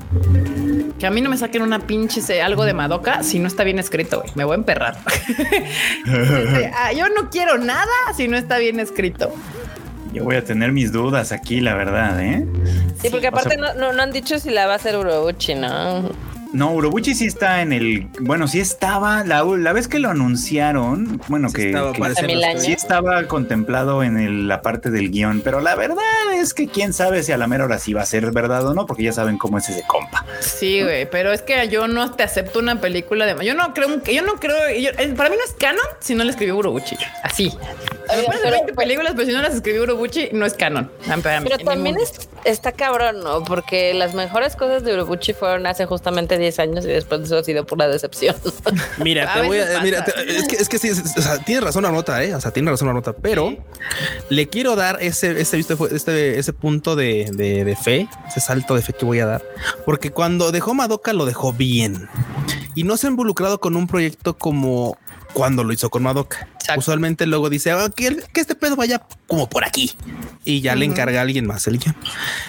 que 1.01 1.07
a 1.07 1.11
mí 1.11 1.23
no 1.23 1.31
me 1.31 1.39
saquen 1.39 1.63
una 1.63 1.79
pinche 1.79 2.43
algo 2.43 2.67
de 2.67 2.75
Madoka 2.75 3.23
si 3.23 3.39
no 3.39 3.49
está 3.49 3.65
bien 3.65 3.79
escrito, 3.79 4.21
güey. 4.21 4.31
Me 4.35 4.45
voy 4.45 4.53
a 4.53 4.57
emperrar. 4.57 4.99
Ah, 6.73 6.93
yo 6.93 7.09
no 7.09 7.31
quiero 7.31 7.59
nada 7.59 7.87
si 8.17 8.29
no 8.29 8.37
está 8.37 8.59
bien 8.59 8.81
escrito. 8.81 9.33
Yo 10.13 10.25
voy 10.25 10.37
a 10.37 10.45
tener 10.45 10.73
mis 10.73 10.93
dudas 10.93 11.33
aquí, 11.33 11.61
la 11.61 11.75
verdad, 11.75 12.21
¿eh? 12.21 12.47
Sí, 13.01 13.09
porque 13.11 13.29
aparte 13.29 13.57
no, 13.57 13.75
no, 13.75 14.03
han 14.03 14.13
dicho 14.13 14.39
si 14.39 14.51
la 14.51 14.67
va 14.67 14.75
a 14.75 14.77
hacer 14.77 14.97
Urobuchi, 14.97 15.55
¿no? 15.55 16.11
No, 16.53 16.73
Urobuchi 16.73 17.15
sí 17.15 17.27
está 17.27 17.63
en 17.63 17.73
el. 17.73 18.09
Bueno, 18.21 18.49
sí 18.49 18.61
estaba. 18.61 19.25
La, 19.25 19.45
la 19.45 19.73
vez 19.73 19.89
que 19.89 19.99
lo 19.99 20.11
anunciaron, 20.11 21.21
bueno, 21.29 21.53
que, 21.53 21.73
sí 22.59 22.73
estaba 22.73 23.25
contemplado 23.25 24.03
en 24.03 24.49
la 24.49 24.63
parte 24.63 24.91
del 24.91 25.11
guion, 25.11 25.43
pero 25.45 25.61
la 25.61 25.77
verdad 25.77 25.99
es 26.35 26.55
que 26.55 26.67
quién 26.67 26.93
sabe 26.93 27.23
si 27.23 27.33
a 27.33 27.37
la 27.37 27.47
mera 27.47 27.65
hora 27.65 27.79
sí 27.79 27.93
va 27.93 28.03
a 28.03 28.07
ser 28.07 28.33
verdad 28.33 28.67
o 28.67 28.75
no, 28.75 28.87
porque 28.87 29.05
ya 29.05 29.13
saben 29.13 29.39
cómo 29.39 29.59
es 29.59 29.69
ese 29.69 29.83
compa. 29.87 30.25
Sí, 30.41 30.83
güey, 30.83 31.09
pero 31.09 31.33
es 31.33 31.43
que 31.43 31.69
yo 31.69 31.87
no 31.87 32.11
te 32.13 32.23
acepto 32.23 32.59
una 32.59 32.81
película 32.81 33.27
de. 33.27 33.45
Yo 33.45 33.55
no 33.55 33.73
creo 33.73 34.03
que. 34.03 34.15
Yo 34.15 34.23
no 34.23 34.35
creo. 34.35 34.57
para 35.17 35.31
mí 35.31 35.37
no 35.37 35.45
es 35.45 35.55
canon 35.59 35.81
si 36.01 36.15
no 36.15 36.25
le 36.25 36.31
escribió 36.31 36.57
Urobuchi. 36.57 36.97
Así. 37.23 37.53
Pero, 38.11 38.51
20 38.51 38.75
películas, 38.75 39.13
pero 39.15 39.27
si 39.27 39.33
no 39.33 39.43
las 39.43 39.55
escribió 39.55 39.83
Urobuchi, 39.83 40.31
no 40.33 40.47
es 40.47 40.55
canon. 40.55 40.91
Pero 41.23 41.59
también 41.59 41.97
está 42.45 42.73
cabrón, 42.73 43.21
¿no? 43.21 43.43
Porque 43.45 43.95
las 43.95 44.15
mejores 44.15 44.57
cosas 44.57 44.85
de 44.85 44.95
Urobuchi 44.95 45.33
fueron 45.33 45.67
hace 45.67 45.87
justamente 45.87 46.39
10 46.39 46.59
años 46.59 46.85
y 46.85 46.89
después 46.89 47.21
de 47.21 47.27
eso 47.27 47.39
ha 47.39 47.45
sido 47.45 47.67
pura 47.67 47.89
decepción. 47.89 48.37
Mira, 48.99 49.33
te 49.33 49.47
voy 49.47 49.59
a, 49.59 49.81
mira 49.81 50.05
es 50.27 50.49
que, 50.49 50.57
es 50.57 50.69
que 50.69 50.79
sí, 50.79 50.91
o 50.91 51.23
sea, 51.23 51.39
tiene 51.39 51.61
razón 51.61 51.83
la 51.83 51.93
nota, 51.93 52.23
¿eh? 52.23 52.35
O 52.35 52.41
sea, 52.41 52.51
tiene 52.51 52.71
razón 52.71 52.89
la 52.89 52.95
nota, 52.95 53.13
pero 53.13 53.57
le 54.29 54.49
quiero 54.49 54.77
dar 54.77 54.99
ese, 55.01 55.41
ese, 55.41 55.59
este, 55.59 56.39
ese 56.39 56.53
punto 56.53 56.97
de, 56.97 57.31
de, 57.33 57.65
de, 57.65 57.77
fe, 57.77 58.09
ese 58.29 58.41
salto 58.41 58.75
de 58.75 58.83
fe 58.83 58.93
que 58.93 59.05
voy 59.05 59.21
a 59.21 59.27
dar, 59.27 59.43
porque 59.85 60.11
cuando 60.11 60.53
dejó 60.53 60.75
Madoka 60.75 61.13
lo 61.13 61.27
dejó 61.27 61.53
bien 61.53 62.09
y 62.75 62.85
no 62.85 62.97
se 62.97 63.07
ha 63.07 63.11
involucrado 63.11 63.61
con 63.61 63.77
un 63.77 63.87
proyecto 63.87 64.37
como 64.37 64.97
cuando 65.33 65.65
lo 65.65 65.73
hizo 65.73 65.91
con 65.91 66.03
Madoka. 66.03 66.49
Usualmente 66.77 67.27
luego 67.27 67.51
dice 67.51 67.73
ah, 67.73 67.91
que, 67.95 68.23
este 68.35 68.55
pedo 68.55 68.77
vaya 68.77 69.03
como 69.27 69.49
por 69.49 69.65
aquí 69.65 69.93
y 70.45 70.61
ya 70.61 70.75
le 70.75 70.85
encarga 70.85 71.19
a 71.19 71.23
alguien 71.23 71.47
más 71.47 71.67
el 71.67 71.79
guion. 71.79 71.97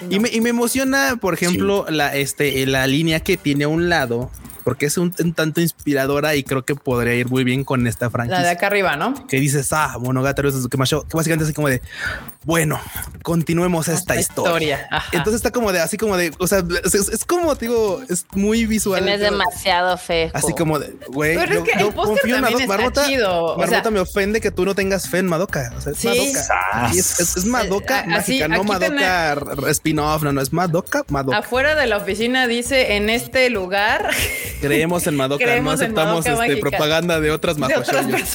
Y, 0.10 0.20
me, 0.20 0.30
y, 0.30 0.42
me, 0.42 0.50
emociona, 0.50 1.18
por 1.20 1.34
ejemplo, 1.34 1.86
la, 1.90 2.16
este, 2.16 2.66
la 2.68 2.86
línea 2.88 3.22
que 3.22 3.38
tiene 3.38 3.64
a 3.64 3.68
un 3.68 3.90
lado 3.90 4.30
porque 4.64 4.86
es 4.86 4.98
un, 4.98 5.12
tanto 5.12 5.62
inspiradora 5.62 6.36
y 6.36 6.44
creo 6.44 6.64
que 6.64 6.76
podría 6.76 7.16
ir 7.16 7.30
muy 7.30 7.44
bien 7.44 7.64
con 7.64 7.88
esta 7.88 8.10
franquicia. 8.10 8.40
La 8.40 8.46
de 8.46 8.52
acá 8.52 8.68
arriba, 8.68 8.96
¿no? 8.96 9.28
Que 9.28 9.40
dices, 9.40 9.72
ah, 9.74 9.98
Monogatari 10.00 10.50
es 10.50 10.56
que, 10.56 10.70
que 10.70 10.78
básicamente 10.78 11.46
es 11.46 11.54
como 11.54 11.70
de, 11.70 11.82
bueno, 12.44 12.80
continuemos 13.24 13.88
esta, 13.88 14.16
historia. 14.16 14.88
Entonces 15.12 15.36
está 15.36 15.52
como 15.52 15.72
de, 15.72 15.80
así 15.80 15.98
como 15.98 16.18
de, 16.18 16.32
o 16.40 16.48
sea, 16.48 16.64
es, 16.84 17.26
como, 17.26 17.56
digo, 17.56 18.02
es 18.10 18.26
muy 18.34 18.66
visual. 18.66 19.08
Es 19.08 19.20
demasiado 19.20 19.98
fe. 19.98 20.32
Así 20.34 20.54
como 20.54 20.80
de, 20.80 20.96
güey, 21.08 21.36
yo, 21.50 21.64
yo 21.80 21.94
confío 21.94 22.36
en 22.36 22.42
Madoka. 22.42 22.68
Marmota, 22.68 23.08
Marmota 23.58 23.92
me 23.92 24.00
ofende 24.00 24.42
que 24.42 24.52
tú 24.52 24.66
no 24.66 24.76
tengas 24.76 25.08
fe 25.08 25.20
en 25.20 25.28
Madoka. 25.28 25.74
O 25.78 25.82
sea, 25.82 25.92
es 25.92 26.00
sí. 26.00 26.08
Madoka. 26.08 26.92
Es, 26.92 27.20
es, 27.20 27.46
Madoka 27.46 28.04
mágica, 28.06 28.48
no 28.48 28.64
Madoka 28.64 29.38
spin-off, 29.70 30.24
no, 30.24 30.32
no, 30.32 30.42
es 30.42 30.54
Madoka, 30.54 31.04
Madoka. 31.10 31.38
Afuera 31.38 31.76
de 31.76 31.88
la 31.88 31.98
oficina 31.98 32.48
dice, 32.48 32.96
en 32.96 33.10
este 33.10 33.50
lugar 33.50 34.10
Creemos 34.60 35.08
en 35.08 35.16
Madoka, 35.16 35.60
no 35.62 35.72
aceptamos 35.72 36.26
este, 36.26 36.58
propaganda 36.58 37.20
de 37.20 37.32
otras 37.32 37.58
Madokas. 37.58 37.90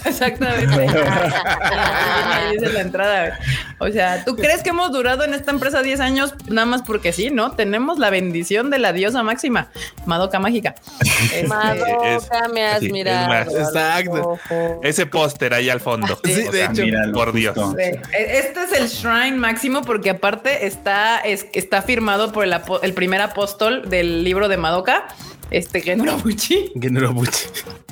Exactamente. 0.07 0.87
dice 2.53 2.73
la 2.73 2.81
entrada. 2.81 3.39
O 3.79 3.89
sea, 3.89 4.25
¿tú 4.25 4.37
crees 4.37 4.63
que 4.63 4.71
hemos 4.71 4.91
durado 4.93 5.25
en 5.25 5.35
esta 5.35 5.51
empresa 5.51 5.83
10 5.83 6.01
años 6.01 6.35
nada 6.49 6.67
más 6.67 6.83
porque 6.83 7.13
sí, 7.13 7.31
no? 7.31 7.53
Tenemos 7.53 7.99
la 7.99 8.11
bendición 8.11 8.71
de 8.71 8.79
la 8.79 8.93
diosa 8.93 9.23
máxima, 9.23 9.69
Madoka 10.07 10.39
Mágica. 10.39 10.75
Madoka, 11.47 12.49
me 12.53 12.67
has 12.67 12.83
mirado. 12.83 13.59
Exacto. 13.59 14.39
Ese 14.83 15.07
póster 15.07 15.55
ahí 15.55 15.69
al 15.69 15.81
fondo. 15.81 16.19
Sí, 16.25 16.43
de 16.51 16.65
hecho. 16.65 16.83
por 17.13 17.33
Dios. 17.33 17.57
E, 17.79 18.01
este 18.13 18.65
es 18.65 18.73
el 18.73 18.89
shrine 18.89 19.37
máximo 19.37 19.83
porque 19.83 20.11
aparte 20.11 20.67
está, 20.67 21.21
es, 21.21 21.47
está 21.53 21.83
firmado 21.83 22.33
por 22.33 22.45
el, 22.45 22.55
el 22.83 22.93
primer 22.95 23.21
apóstol 23.21 23.89
del 23.89 24.25
libro 24.25 24.49
de 24.49 24.57
Madoka 24.57 25.09
este 25.51 25.81
Genrobuchi. 25.81 26.73
Genrobuchi. 26.81 27.47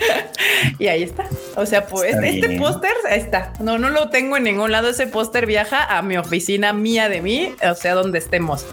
y 0.78 0.86
ahí 0.88 1.02
está. 1.02 1.28
O 1.56 1.66
sea, 1.66 1.86
pues 1.86 2.16
este 2.22 2.58
póster 2.58 2.92
está. 3.10 3.52
No, 3.60 3.78
no 3.78 3.90
lo 3.90 4.10
tengo 4.10 4.36
en 4.36 4.44
ningún 4.44 4.72
lado. 4.72 4.88
Ese 4.88 5.06
póster 5.06 5.46
viaja 5.46 5.84
a 5.84 6.02
mi 6.02 6.16
oficina 6.16 6.72
mía 6.72 7.08
de 7.08 7.22
mí, 7.22 7.54
o 7.68 7.74
sea, 7.74 7.94
donde 7.94 8.18
estemos. 8.18 8.66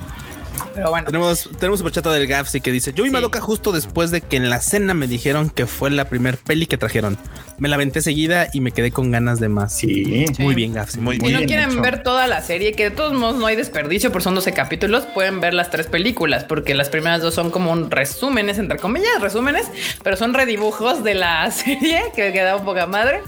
Pero 0.74 0.90
bueno. 0.90 1.08
Tenemos, 1.08 1.50
tenemos 1.60 1.92
chata 1.92 2.12
del 2.12 2.28
Gafsi 2.28 2.62
que 2.62 2.72
dice: 2.72 2.94
Yo 2.94 3.04
vi 3.04 3.10
Madoka 3.10 3.42
justo 3.42 3.72
después 3.72 4.12
de 4.12 4.22
que 4.22 4.38
en 4.38 4.50
la 4.50 4.60
cena 4.60 4.94
me 4.94 5.08
dijeron 5.08 5.50
que 5.50 5.66
fue 5.68 5.90
la 5.92 6.06
primer 6.06 6.38
peli 6.38 6.66
que 6.66 6.78
trajeron. 6.78 7.18
Me 7.58 7.70
la 7.70 7.76
aventé 7.76 8.02
seguida 8.02 8.48
y 8.54 8.62
me 8.62 8.72
quedé 8.72 8.92
con 8.92 9.12
ganas 9.12 9.40
de 9.40 9.50
más. 9.50 9.74
Sí, 9.74 10.26
muy 10.40 10.56
bien, 10.56 10.74
Gafsi. 10.74 11.00
Muy, 11.00 11.20
si 11.20 11.32
no 11.32 11.40
quieren 11.42 11.82
ver 11.82 12.04
toda 12.04 12.28
la 12.28 12.42
serie, 12.42 12.74
que 12.74 12.86
de 12.86 12.92
todos 12.92 13.14
modos 13.14 13.36
no 13.38 13.46
hay 13.46 13.56
desperdicio, 13.56 14.12
por 14.12 14.24
son 14.24 14.36
12 14.36 14.54
capítulos, 14.54 15.06
pueden 15.14 15.40
ver 15.42 15.54
las 15.54 15.70
tres 15.70 15.88
películas, 15.88 16.44
porque 16.44 16.74
las 16.74 16.90
primeras 16.90 17.22
dos 17.22 17.34
son 17.34 17.52
como 17.52 17.72
un 17.72 17.92
resúmenes, 17.92 18.58
entre 18.58 18.78
comillas, 18.78 19.22
resúmenes, 19.22 19.68
pero 20.04 20.18
son 20.18 20.34
redibujos 20.34 21.04
de 21.04 21.16
la 21.16 21.50
serie 21.52 22.02
que 22.16 22.32
queda 22.32 22.56
un 22.56 22.66
poca 22.66 22.88
madre. 22.88 23.22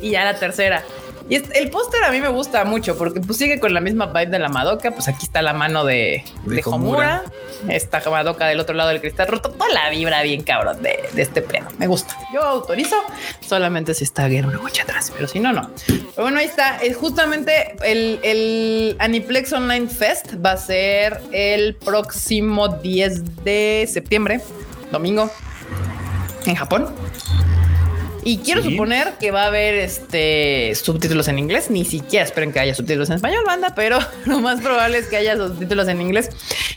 Y 0.00 0.10
ya 0.10 0.24
la 0.24 0.38
tercera 0.38 0.84
y 1.28 1.36
el 1.36 1.70
póster 1.70 2.02
a 2.04 2.10
mí 2.10 2.20
me 2.20 2.28
gusta 2.28 2.64
mucho 2.64 2.96
porque 2.96 3.20
pues 3.20 3.36
sigue 3.38 3.60
con 3.60 3.74
la 3.74 3.80
misma 3.80 4.06
vibe 4.06 4.26
de 4.26 4.38
la 4.38 4.48
Madoka. 4.48 4.92
Pues 4.92 5.08
aquí 5.08 5.24
está 5.24 5.42
la 5.42 5.52
mano 5.52 5.84
de, 5.84 6.24
de, 6.46 6.62
Homura. 6.64 7.22
Esta 7.68 8.02
Madoka 8.08 8.46
del 8.46 8.60
otro 8.60 8.74
lado 8.74 8.88
del 8.88 9.00
cristal 9.00 9.28
roto. 9.28 9.50
Toda 9.50 9.68
la 9.70 9.90
vibra 9.90 10.22
bien 10.22 10.42
cabrón 10.42 10.82
de, 10.82 10.98
este 11.16 11.42
pedo. 11.42 11.66
Me 11.78 11.86
gusta. 11.86 12.16
Yo 12.32 12.42
autorizo 12.42 12.96
solamente 13.40 13.92
si 13.92 14.04
está 14.04 14.26
una 14.26 14.58
mucha 14.58 14.84
atrás, 14.84 15.12
pero 15.14 15.28
si 15.28 15.38
no, 15.38 15.52
no. 15.52 15.70
Pero 15.86 16.22
bueno, 16.22 16.38
ahí 16.38 16.46
está. 16.46 16.78
Es 16.78 16.96
justamente 16.96 17.76
el, 17.82 18.20
el 18.22 18.96
Aniplex 18.98 19.52
Online 19.52 19.88
Fest 19.88 20.34
va 20.44 20.52
a 20.52 20.56
ser 20.56 21.20
el 21.32 21.74
próximo 21.74 22.68
10 22.68 23.44
de 23.44 23.86
septiembre, 23.92 24.40
domingo, 24.90 25.30
en 26.46 26.54
Japón. 26.54 26.88
Y 28.24 28.38
quiero 28.38 28.62
suponer 28.62 29.14
que 29.18 29.30
va 29.30 29.44
a 29.44 29.46
haber 29.46 29.74
este 29.74 30.74
subtítulos 30.74 31.28
en 31.28 31.38
inglés. 31.38 31.70
Ni 31.70 31.84
siquiera 31.84 32.24
esperen 32.24 32.52
que 32.52 32.60
haya 32.60 32.74
subtítulos 32.74 33.08
en 33.10 33.16
español, 33.16 33.42
banda, 33.46 33.72
pero 33.74 33.98
lo 34.26 34.40
más 34.40 34.60
probable 34.60 34.98
es 34.98 35.06
que 35.06 35.16
haya 35.16 35.36
subtítulos 35.36 35.88
en 35.88 36.00
inglés. 36.00 36.30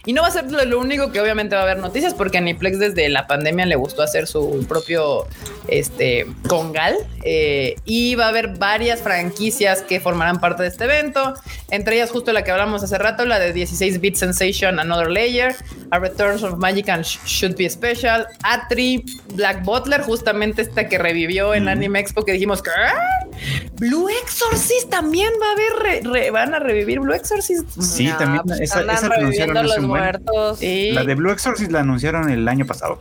Y 0.06 0.14
no 0.14 0.22
va 0.22 0.30
a 0.30 0.32
ser 0.32 0.50
lo 0.52 0.80
único 0.80 1.12
que 1.12 1.20
obviamente 1.20 1.56
va 1.56 1.62
a 1.62 1.64
haber 1.66 1.78
noticias, 1.78 2.14
porque 2.14 2.38
a 2.38 2.42
Niplex 2.42 2.80
desde 2.80 3.10
la 3.10 3.28
pandemia 3.28 3.66
le 3.66 3.76
gustó 3.76 4.02
hacer 4.02 4.28
su 4.28 4.66
propio 4.68 5.28
este 5.68 6.26
congal. 6.48 6.96
Eh, 7.24 7.76
y 7.86 8.16
va 8.16 8.26
a 8.26 8.30
haber 8.30 8.58
varias 8.58 9.02
franquicias 9.02 9.82
que 9.82 10.00
formarán 10.00 10.40
parte 10.40 10.64
de 10.64 10.70
este 10.70 10.86
evento. 10.86 11.34
Entre 11.70 11.96
ellas, 11.96 12.12
justo 12.12 12.34
la 12.34 12.44
que 12.44 12.52
hablamos 12.52 12.84
hace 12.84 12.98
rato, 12.98 13.26
la 13.26 13.40
de 13.40 13.54
16 13.54 14.02
Bit 14.02 14.16
Sensation, 14.16 14.80
Another 14.80 15.10
Layer, 15.10 15.56
A 15.92 16.00
Returns 16.00 16.44
of 16.44 16.58
Magic 16.58 16.90
and 16.90 17.04
Should 17.04 17.56
Be 17.56 17.70
Special, 17.70 18.28
Atri, 18.44 19.04
Black 19.36 19.64
Butler, 19.64 20.02
justamente 20.02 20.62
esta 20.62 20.88
que 20.88 20.98
revivió 20.98 21.54
en 21.54 21.68
Anime 21.68 22.00
Expo 22.00 22.24
que 22.24 22.34
dijimos 22.34 22.62
que 22.62 22.72
Blue 23.80 24.10
Exorcist 24.10 24.90
también 24.90 25.32
va 25.42 25.48
a 25.48 25.52
haber, 25.54 26.32
van 26.32 26.54
a 26.54 26.60
revivir 26.60 27.00
Blue 27.00 27.14
Exorcist. 27.14 27.68
Sí, 27.80 28.12
también 28.18 28.44
pues, 28.46 28.60
esa, 28.62 28.82
esa 28.82 29.08
anunciaron 29.08 29.66
los 29.66 29.80
muertos. 29.80 30.60
La 30.62 31.04
de 31.04 31.16
Blue 31.16 31.32
Exorcist 31.32 31.72
la 31.72 31.80
anunciaron 31.80 32.30
el 32.30 32.48
año 32.48 32.66
pasado. 32.66 33.00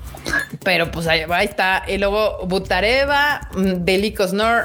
Pero 0.65 0.91
pues 0.91 1.07
ahí, 1.07 1.25
está. 1.43 1.83
Y 1.87 1.99
luego 1.99 2.47
Butareva, 2.47 3.49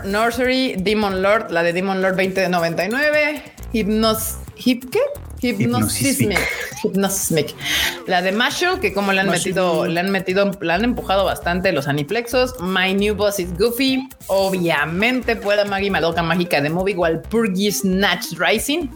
Nursery, 0.06 0.76
Demon 0.78 1.22
Lord, 1.22 1.52
la 1.52 1.64
de 1.64 1.74
Demon 1.74 2.02
Lord 2.02 2.16
2099, 2.16 3.42
Hypnos, 3.74 4.38
Hip, 4.58 4.86
¿qué? 4.92 5.00
Hypnosismic. 5.42 6.40
Hypnosismic. 6.84 7.54
La 8.08 8.22
de 8.22 8.32
Marshall, 8.32 8.80
que 8.80 8.94
como 8.94 9.12
le 9.14 9.22
han 9.22 9.30
metido, 9.30 9.86
le 9.86 10.00
han 10.00 10.12
metido, 10.12 10.52
le 10.60 10.74
han 10.74 10.84
empujado 10.84 11.26
bastante 11.26 11.72
los 11.72 11.88
aniplexos. 11.88 12.56
My 12.62 12.94
New 12.94 13.16
Boss 13.16 13.40
is 13.40 13.56
Goofy. 13.58 14.08
Obviamente 14.28 15.36
pueda 15.36 15.66
Maggie 15.66 15.92
Madoka 15.92 16.24
Mágica 16.24 16.62
de 16.62 16.70
Movie, 16.70 16.94
igual 16.94 17.22
Purgy 17.22 17.72
Snatch 17.72 18.34
Rising. 18.38 18.90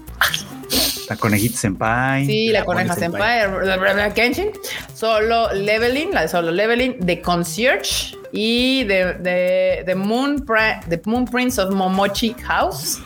La 1.10 1.16
conejita 1.16 1.58
senpai. 1.58 2.26
Sí, 2.26 2.50
la, 2.50 2.64
coneja 2.64 2.94
senpai. 2.94 4.14
Kenshin. 4.14 4.52
Solo 4.94 5.52
leveling, 5.54 6.14
la 6.14 6.22
de 6.22 6.28
solo 6.28 6.52
leveling, 6.52 7.00
de 7.00 7.22
concierge 7.22 8.19
y 8.32 8.84
de, 8.84 9.14
de, 9.16 9.84
de 9.86 9.96
Moon, 9.96 10.46
de 10.88 11.02
Moon 11.06 11.26
Prince 11.26 11.62
of 11.62 11.74
Momochi 11.74 12.36
House 12.44 13.00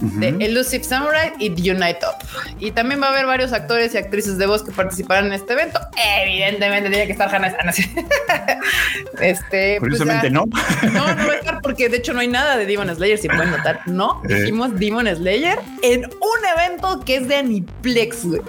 de 0.00 0.28
Elusive 0.44 0.84
Samurai 0.84 1.32
y 1.38 1.48
Unite 1.48 1.98
Up. 2.06 2.26
Y 2.60 2.70
también 2.70 3.02
va 3.02 3.06
a 3.06 3.10
haber 3.10 3.26
varios 3.26 3.52
actores 3.52 3.94
y 3.94 3.98
actrices 3.98 4.38
de 4.38 4.46
voz 4.46 4.62
que 4.62 4.70
participarán 4.70 5.26
en 5.26 5.32
este 5.32 5.52
evento. 5.54 5.80
Evidentemente 6.22 6.88
tiene 6.88 7.06
que 7.06 7.12
estar 7.12 7.34
Hannah 7.34 7.54
Este, 9.20 9.78
pues 9.78 9.80
Curiosamente 9.80 10.30
no. 10.30 10.44
No, 10.92 11.14
no 11.14 11.26
va 11.26 11.32
a 11.32 11.36
estar 11.36 11.60
porque 11.62 11.88
de 11.88 11.98
hecho 11.98 12.12
no 12.12 12.20
hay 12.20 12.28
nada 12.28 12.56
de 12.56 12.66
Demon 12.66 12.94
Slayer, 12.94 13.18
si 13.18 13.28
pueden 13.28 13.50
notar. 13.50 13.80
No, 13.86 14.22
eh. 14.28 14.34
dijimos 14.34 14.78
Demon 14.78 15.06
Slayer 15.06 15.58
en 15.82 16.04
un 16.04 16.44
evento 16.56 17.00
que 17.00 17.16
es 17.16 17.28
de 17.28 17.36
Aniplex, 17.36 18.24
güey. 18.24 18.42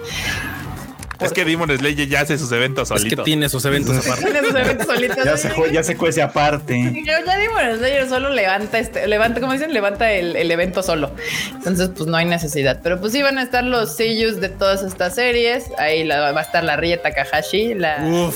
Es 1.20 1.32
que 1.32 1.44
Demon 1.44 1.70
Slayer 1.76 2.08
ya 2.08 2.20
hace 2.20 2.38
sus 2.38 2.50
eventos 2.52 2.88
solitos. 2.88 3.12
Es 3.12 3.16
que 3.18 3.22
tiene 3.24 3.48
sus 3.48 3.64
eventos 3.64 3.96
aparte. 4.06 4.24
tiene 4.24 4.40
sus 4.40 4.54
eventos 4.54 4.86
solitos. 4.86 5.24
ya, 5.24 5.36
se, 5.36 5.52
ya 5.72 5.82
se 5.82 5.96
cuece 5.96 6.22
aparte. 6.22 6.92
Yo 6.94 7.12
ya 7.24 7.36
Demon 7.36 7.78
Slayer 7.78 8.08
solo 8.08 8.30
levanta 8.30 8.78
este, 8.78 9.06
levanta, 9.06 9.40
como 9.40 9.52
dicen, 9.52 9.72
levanta 9.72 10.12
el, 10.12 10.36
el, 10.36 10.50
evento 10.50 10.82
solo. 10.82 11.10
Entonces, 11.54 11.90
pues 11.96 12.08
no 12.08 12.16
hay 12.16 12.24
necesidad. 12.24 12.80
Pero 12.82 13.00
pues 13.00 13.12
sí 13.12 13.22
van 13.22 13.38
a 13.38 13.42
estar 13.42 13.64
los 13.64 13.96
sellos 13.96 14.40
de 14.40 14.48
todas 14.48 14.82
estas 14.82 15.14
series. 15.14 15.70
Ahí 15.78 16.06
va 16.06 16.28
a 16.28 16.42
estar 16.42 16.64
la 16.64 16.76
Rie 16.76 16.96
Takahashi, 16.96 17.74
la, 17.74 18.30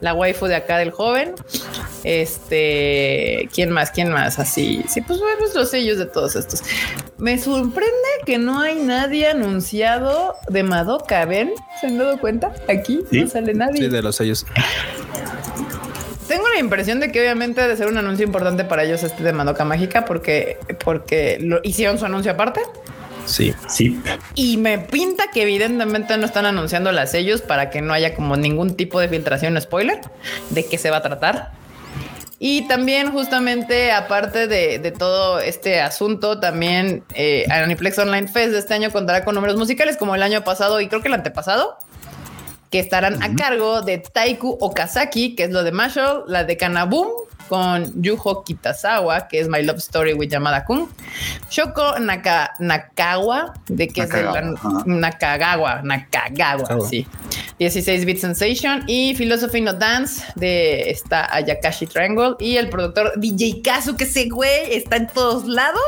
la 0.00 0.14
waifu 0.14 0.46
de 0.46 0.56
acá 0.56 0.78
del 0.78 0.90
joven. 0.90 1.34
Este, 2.04 3.48
¿quién 3.54 3.70
más? 3.70 3.90
¿Quién 3.90 4.10
más? 4.10 4.38
Así. 4.38 4.84
Sí, 4.88 5.00
pues 5.00 5.20
bueno, 5.20 5.42
los 5.54 5.70
sellos 5.70 5.98
de 5.98 6.06
todos 6.06 6.36
estos. 6.36 6.62
Me 7.18 7.38
sorprende 7.38 7.90
que 8.26 8.38
no 8.38 8.60
hay 8.60 8.76
nadie 8.76 9.28
anunciado 9.28 10.36
de 10.48 10.62
Madoka. 10.62 11.24
¿Ven? 11.24 11.52
¿Se 11.80 11.86
han 11.86 11.98
dado 11.98 12.18
cuenta? 12.18 12.52
Aquí 12.68 13.00
no 13.10 13.28
sale 13.28 13.54
nadie. 13.54 13.82
Sí, 13.82 13.88
de 13.88 14.02
los 14.02 14.16
sellos. 14.16 14.46
Tengo 16.26 16.48
la 16.48 16.60
impresión 16.60 16.98
de 16.98 17.12
que 17.12 17.20
obviamente 17.20 17.60
debe 17.60 17.76
ser 17.76 17.88
un 17.88 17.98
anuncio 17.98 18.24
importante 18.24 18.64
para 18.64 18.84
ellos 18.84 19.02
este 19.02 19.22
de 19.22 19.32
Madoka 19.32 19.64
Mágica 19.64 20.04
porque, 20.04 20.58
porque 20.82 21.38
lo 21.40 21.60
hicieron 21.62 21.98
su 21.98 22.06
anuncio 22.06 22.32
aparte. 22.32 22.62
Sí, 23.26 23.54
sí. 23.68 24.00
Y 24.34 24.56
me 24.56 24.78
pinta 24.78 25.24
que 25.32 25.42
evidentemente 25.42 26.16
no 26.16 26.26
están 26.26 26.46
anunciando 26.46 26.90
las 26.92 27.10
sellos 27.10 27.40
para 27.42 27.70
que 27.70 27.82
no 27.82 27.92
haya 27.92 28.14
como 28.14 28.36
ningún 28.36 28.74
tipo 28.76 28.98
de 28.98 29.08
filtración 29.08 29.56
o 29.56 29.60
spoiler 29.60 30.00
de 30.50 30.66
qué 30.66 30.78
se 30.78 30.90
va 30.90 30.98
a 30.98 31.02
tratar. 31.02 31.52
Y 32.44 32.62
también 32.62 33.12
justamente 33.12 33.92
aparte 33.92 34.48
de, 34.48 34.90
todo 34.98 35.38
este 35.38 35.80
asunto, 35.80 36.40
también 36.40 37.04
eh, 37.14 37.46
Aniplex 37.48 37.96
Online 38.00 38.26
Fest 38.26 38.50
de 38.50 38.58
este 38.58 38.74
año 38.74 38.90
contará 38.90 39.24
con 39.24 39.36
números 39.36 39.56
musicales 39.56 39.96
como 39.96 40.16
el 40.16 40.24
año 40.24 40.42
pasado 40.42 40.80
y 40.80 40.88
creo 40.88 41.02
que 41.02 41.06
el 41.06 41.14
antepasado, 41.14 41.78
que 42.68 42.80
estarán 42.80 43.22
a 43.22 43.32
cargo 43.36 43.82
de 43.82 43.98
Taiku 43.98 44.58
Okazaki, 44.60 45.36
que 45.36 45.44
es 45.44 45.50
lo 45.50 45.62
de 45.62 45.70
Marshall, 45.70 46.24
la 46.26 46.42
de 46.42 46.56
Kanaboom, 46.56 47.06
con 47.52 48.00
Yuho 48.00 48.44
Kitazawa, 48.44 49.28
que 49.28 49.38
es 49.38 49.46
My 49.46 49.62
Love 49.62 49.76
Story 49.76 50.14
with 50.14 50.30
Yamada 50.30 50.64
Kun, 50.64 50.88
Shoko 51.50 51.98
Nakawa, 51.98 53.52
de 53.68 53.88
que 53.88 54.00
es 54.00 54.08
de 54.08 54.56
Nakagawa, 54.86 55.82
Nakagawa, 55.82 56.80
sí. 56.88 57.06
16 57.58 58.06
Bit 58.06 58.18
Sensation 58.18 58.84
y 58.86 59.14
Philosophy 59.14 59.60
No 59.60 59.74
Dance 59.74 60.24
de 60.34 60.90
esta 60.90 61.32
Ayakashi 61.32 61.86
Triangle 61.86 62.36
y 62.40 62.56
el 62.56 62.70
productor 62.70 63.12
DJ 63.20 63.60
Kazu, 63.62 63.96
que 63.96 64.04
ese 64.04 64.30
güey 64.30 64.74
está 64.74 64.96
en 64.96 65.08
todos 65.08 65.46
lados. 65.46 65.82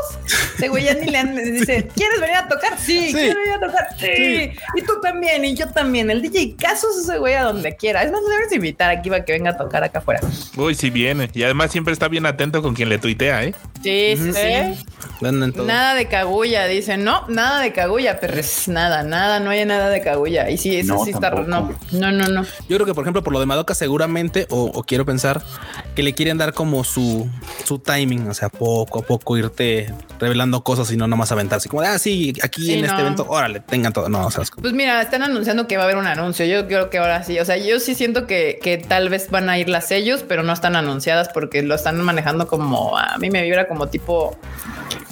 Ese 0.57 0.69
güey 0.69 0.85
ya 0.85 0.95
ni 0.95 1.07
le 1.07 1.25
dice, 1.51 1.89
¿quieres 1.97 2.21
venir 2.21 2.37
a 2.37 2.47
tocar? 2.47 2.79
Sí, 2.79 3.09
¿quieres 3.11 3.37
venir 3.37 3.55
a 3.55 3.61
tocar? 3.61 3.89
Sí. 3.99 4.53
Y 4.77 4.83
tú 4.83 5.01
también, 5.03 5.45
y 5.47 5.55
yo 5.55 5.67
también. 5.71 6.11
El 6.11 6.21
DJ 6.21 6.57
Kazu 6.57 6.89
es 6.91 7.09
ese 7.09 7.19
güey 7.19 7.35
a 7.35 7.45
donde 7.45 7.75
quiera. 7.75 8.03
Es 8.03 8.13
más, 8.13 8.21
le 8.23 8.35
debes 8.35 8.53
invitar 8.53 8.91
aquí 8.91 9.09
para 9.09 9.25
que 9.25 9.33
venga 9.33 9.53
a 9.53 9.57
tocar 9.57 9.83
acá 9.83 10.01
afuera. 10.01 10.21
Uy, 10.57 10.75
sí 10.75 10.91
viene. 10.91 11.31
Y 11.33 11.43
además 11.55 11.71
siempre 11.71 11.93
está 11.93 12.09
bien 12.09 12.27
atento 12.27 12.63
con 12.63 12.75
quien 12.75 12.89
le 12.89 12.99
tuitea, 12.99 13.45
¿eh? 13.45 13.55
Sí, 13.83 14.15
sí, 14.17 14.33
sí. 14.33 14.85
Nada 15.21 15.95
de 15.95 16.09
cagulla, 16.09 16.67
dicen. 16.67 17.05
No, 17.05 17.27
nada 17.29 17.61
de 17.61 17.73
cagulla, 17.73 18.19
pero 18.19 18.35
es 18.35 18.67
nada, 18.67 19.05
nada, 19.05 19.39
no 19.39 19.51
hay 19.51 19.65
nada 19.65 19.89
de 19.89 20.01
cagulla. 20.03 20.51
Y 20.51 20.59
sí, 20.59 20.77
eso 20.77 21.05
sí 21.05 21.11
está. 21.11 21.31
No, 21.31 21.73
no, 21.93 22.13
no, 22.13 22.29
no. 22.29 22.43
Yo 22.69 22.77
creo 22.77 22.87
que, 22.87 22.95
por 22.95 23.05
ejemplo, 23.05 23.23
por 23.23 23.33
lo 23.33 23.41
de 23.41 23.47
Madoka, 23.47 23.75
seguramente, 23.75 24.47
o, 24.51 24.83
quiero 24.83 25.05
pensar 25.05 25.43
que 25.95 26.03
le 26.03 26.13
quieren 26.13 26.39
dar 26.39 26.55
como 26.55 26.83
su, 26.83 27.29
su 27.65 27.79
timing, 27.79 28.29
o 28.29 28.35
sea, 28.35 28.49
poco 28.49 29.01
a 29.01 29.03
poco 29.03 29.39
irte 29.39 29.95
revelando 30.19 30.65
cosas 30.65 30.91
y 30.91 30.97
no 30.97 31.07
nomás 31.07 31.31
aventarse 31.31 31.69
como 31.69 31.83
de, 31.83 31.89
ah, 31.89 31.99
sí, 31.99 32.33
aquí 32.43 32.73
en 32.73 32.85
este 32.85 33.01
evento, 33.01 33.27
órale, 33.29 33.61
tengan 33.61 33.93
todo. 33.93 34.09
No, 34.09 34.27
o 34.27 34.31
sea, 34.31 34.45
pues 34.61 34.73
mira, 34.73 35.01
están 35.01 35.23
anunciando 35.23 35.69
que 35.69 35.77
va 35.77 35.83
a 35.83 35.85
haber 35.85 35.97
un 35.99 36.07
anuncio. 36.07 36.47
Yo 36.47 36.67
creo 36.67 36.91
que 36.91 36.99
ahora 36.99 37.23
sí, 37.23 37.39
o 37.39 37.45
sea, 37.45 37.57
yo 37.57 37.79
sí 37.79 37.95
siento 37.95 38.27
que, 38.27 38.59
que 38.61 38.79
tal 38.79 39.09
vez 39.09 39.31
van 39.31 39.49
a 39.49 39.59
ir 39.59 39.69
las 39.69 39.89
sellos, 39.89 40.25
pero 40.27 40.43
no 40.43 40.53
están 40.53 40.75
anunciadas 40.75 41.29
porque 41.45 41.63
lo 41.63 41.75
están 41.75 42.01
manejando 42.01 42.47
como 42.47 42.97
a 42.97 43.19
mí 43.19 43.29
me 43.29 43.43
vibra 43.43 43.69
como 43.69 43.89
tipo 43.89 44.35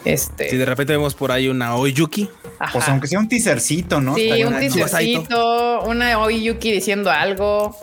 este. 0.06 0.48
Si 0.48 0.56
de 0.56 0.64
repente 0.64 0.94
vemos 0.94 1.14
por 1.14 1.30
ahí 1.30 1.46
una 1.46 1.76
Oyuki. 1.76 2.26
Pues 2.72 2.88
aunque 2.88 3.06
sea 3.06 3.18
un 3.18 3.28
teasercito, 3.28 4.00
¿no? 4.00 4.14
Sí, 4.14 4.42
un 4.42 4.58
teasercito, 4.58 5.82
una 5.82 6.18
Oyuki 6.18 6.72
diciendo 6.72 7.10
algo. 7.10 7.76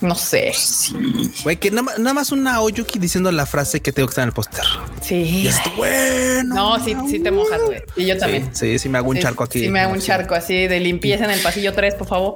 No 0.00 0.14
sé. 0.14 0.52
Sí. 0.54 0.94
Güey, 1.42 1.56
que 1.56 1.72
nada, 1.72 2.14
más 2.14 2.30
una 2.30 2.60
Oyuki 2.60 3.00
diciendo 3.00 3.32
la 3.32 3.46
frase 3.46 3.80
que 3.80 3.92
tengo 3.92 4.06
que 4.06 4.12
estar 4.12 4.22
en 4.22 4.28
el 4.28 4.32
póster. 4.32 4.64
Sí. 5.02 5.14
Y 5.16 5.48
esto, 5.48 5.70
bueno. 5.76 6.54
No, 6.54 6.84
sí, 6.84 6.96
sí 7.10 7.18
te 7.18 7.32
mojas, 7.32 7.60
güey. 7.62 7.82
Y 7.96 8.06
yo 8.06 8.16
también. 8.16 8.54
Sí, 8.54 8.78
sí, 8.78 8.88
me 8.88 8.98
hago 8.98 9.10
un 9.10 9.18
charco 9.18 9.42
aquí. 9.42 9.60
Sí, 9.60 9.68
me 9.68 9.80
hago 9.80 9.92
un 9.92 10.00
charco 10.00 10.36
así 10.36 10.68
de 10.68 10.78
limpieza 10.78 11.24
en 11.24 11.32
el 11.32 11.40
pasillo 11.40 11.72
3, 11.72 11.94
por 11.94 12.06
favor. 12.06 12.34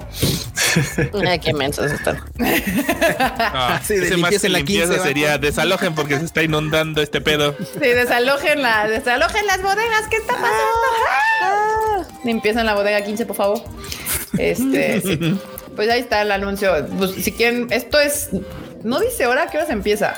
Ay, 1.27 1.39
qué 1.39 1.53
mensos 1.55 1.91
están. 1.91 2.21
Ah, 3.55 3.81
sí, 3.85 3.95
de 3.95 4.17
limpieza 4.17 4.47
en 4.47 4.53
la 4.55 4.63
15. 4.63 4.99
sería 5.01 5.39
desalojen 5.39 5.95
porque 5.95 6.19
se 6.19 6.25
está 6.25 6.43
inundando 6.43 7.03
este 7.03 7.21
pedo. 7.21 7.55
Sí, 7.59 7.81
desalojen, 7.81 8.63
la, 8.63 8.89
desalojen 8.89 9.47
las 9.47 9.63
bodegas. 9.63 10.09
¿Qué 10.11 10.17
está 10.17 10.35
pasando? 10.35 10.53
Ah. 11.43 12.03
Limpieza 12.25 12.61
en 12.61 12.67
la 12.67 12.75
bodega 12.75 13.05
15, 13.05 13.27
por 13.27 13.37
favor. 13.37 13.63
Este. 14.39 15.03
Pues 15.77 15.89
ahí 15.91 16.01
está 16.01 16.23
el 16.23 16.33
anuncio. 16.33 16.73
Pues, 16.99 17.13
si 17.13 17.33
quieren, 17.33 17.67
esto 17.71 17.99
es. 17.99 18.31
No 18.83 19.01
dice 19.01 19.27
hora, 19.27 19.47
¿qué 19.51 19.59
hora 19.59 19.67
se 19.67 19.73
empieza? 19.73 20.15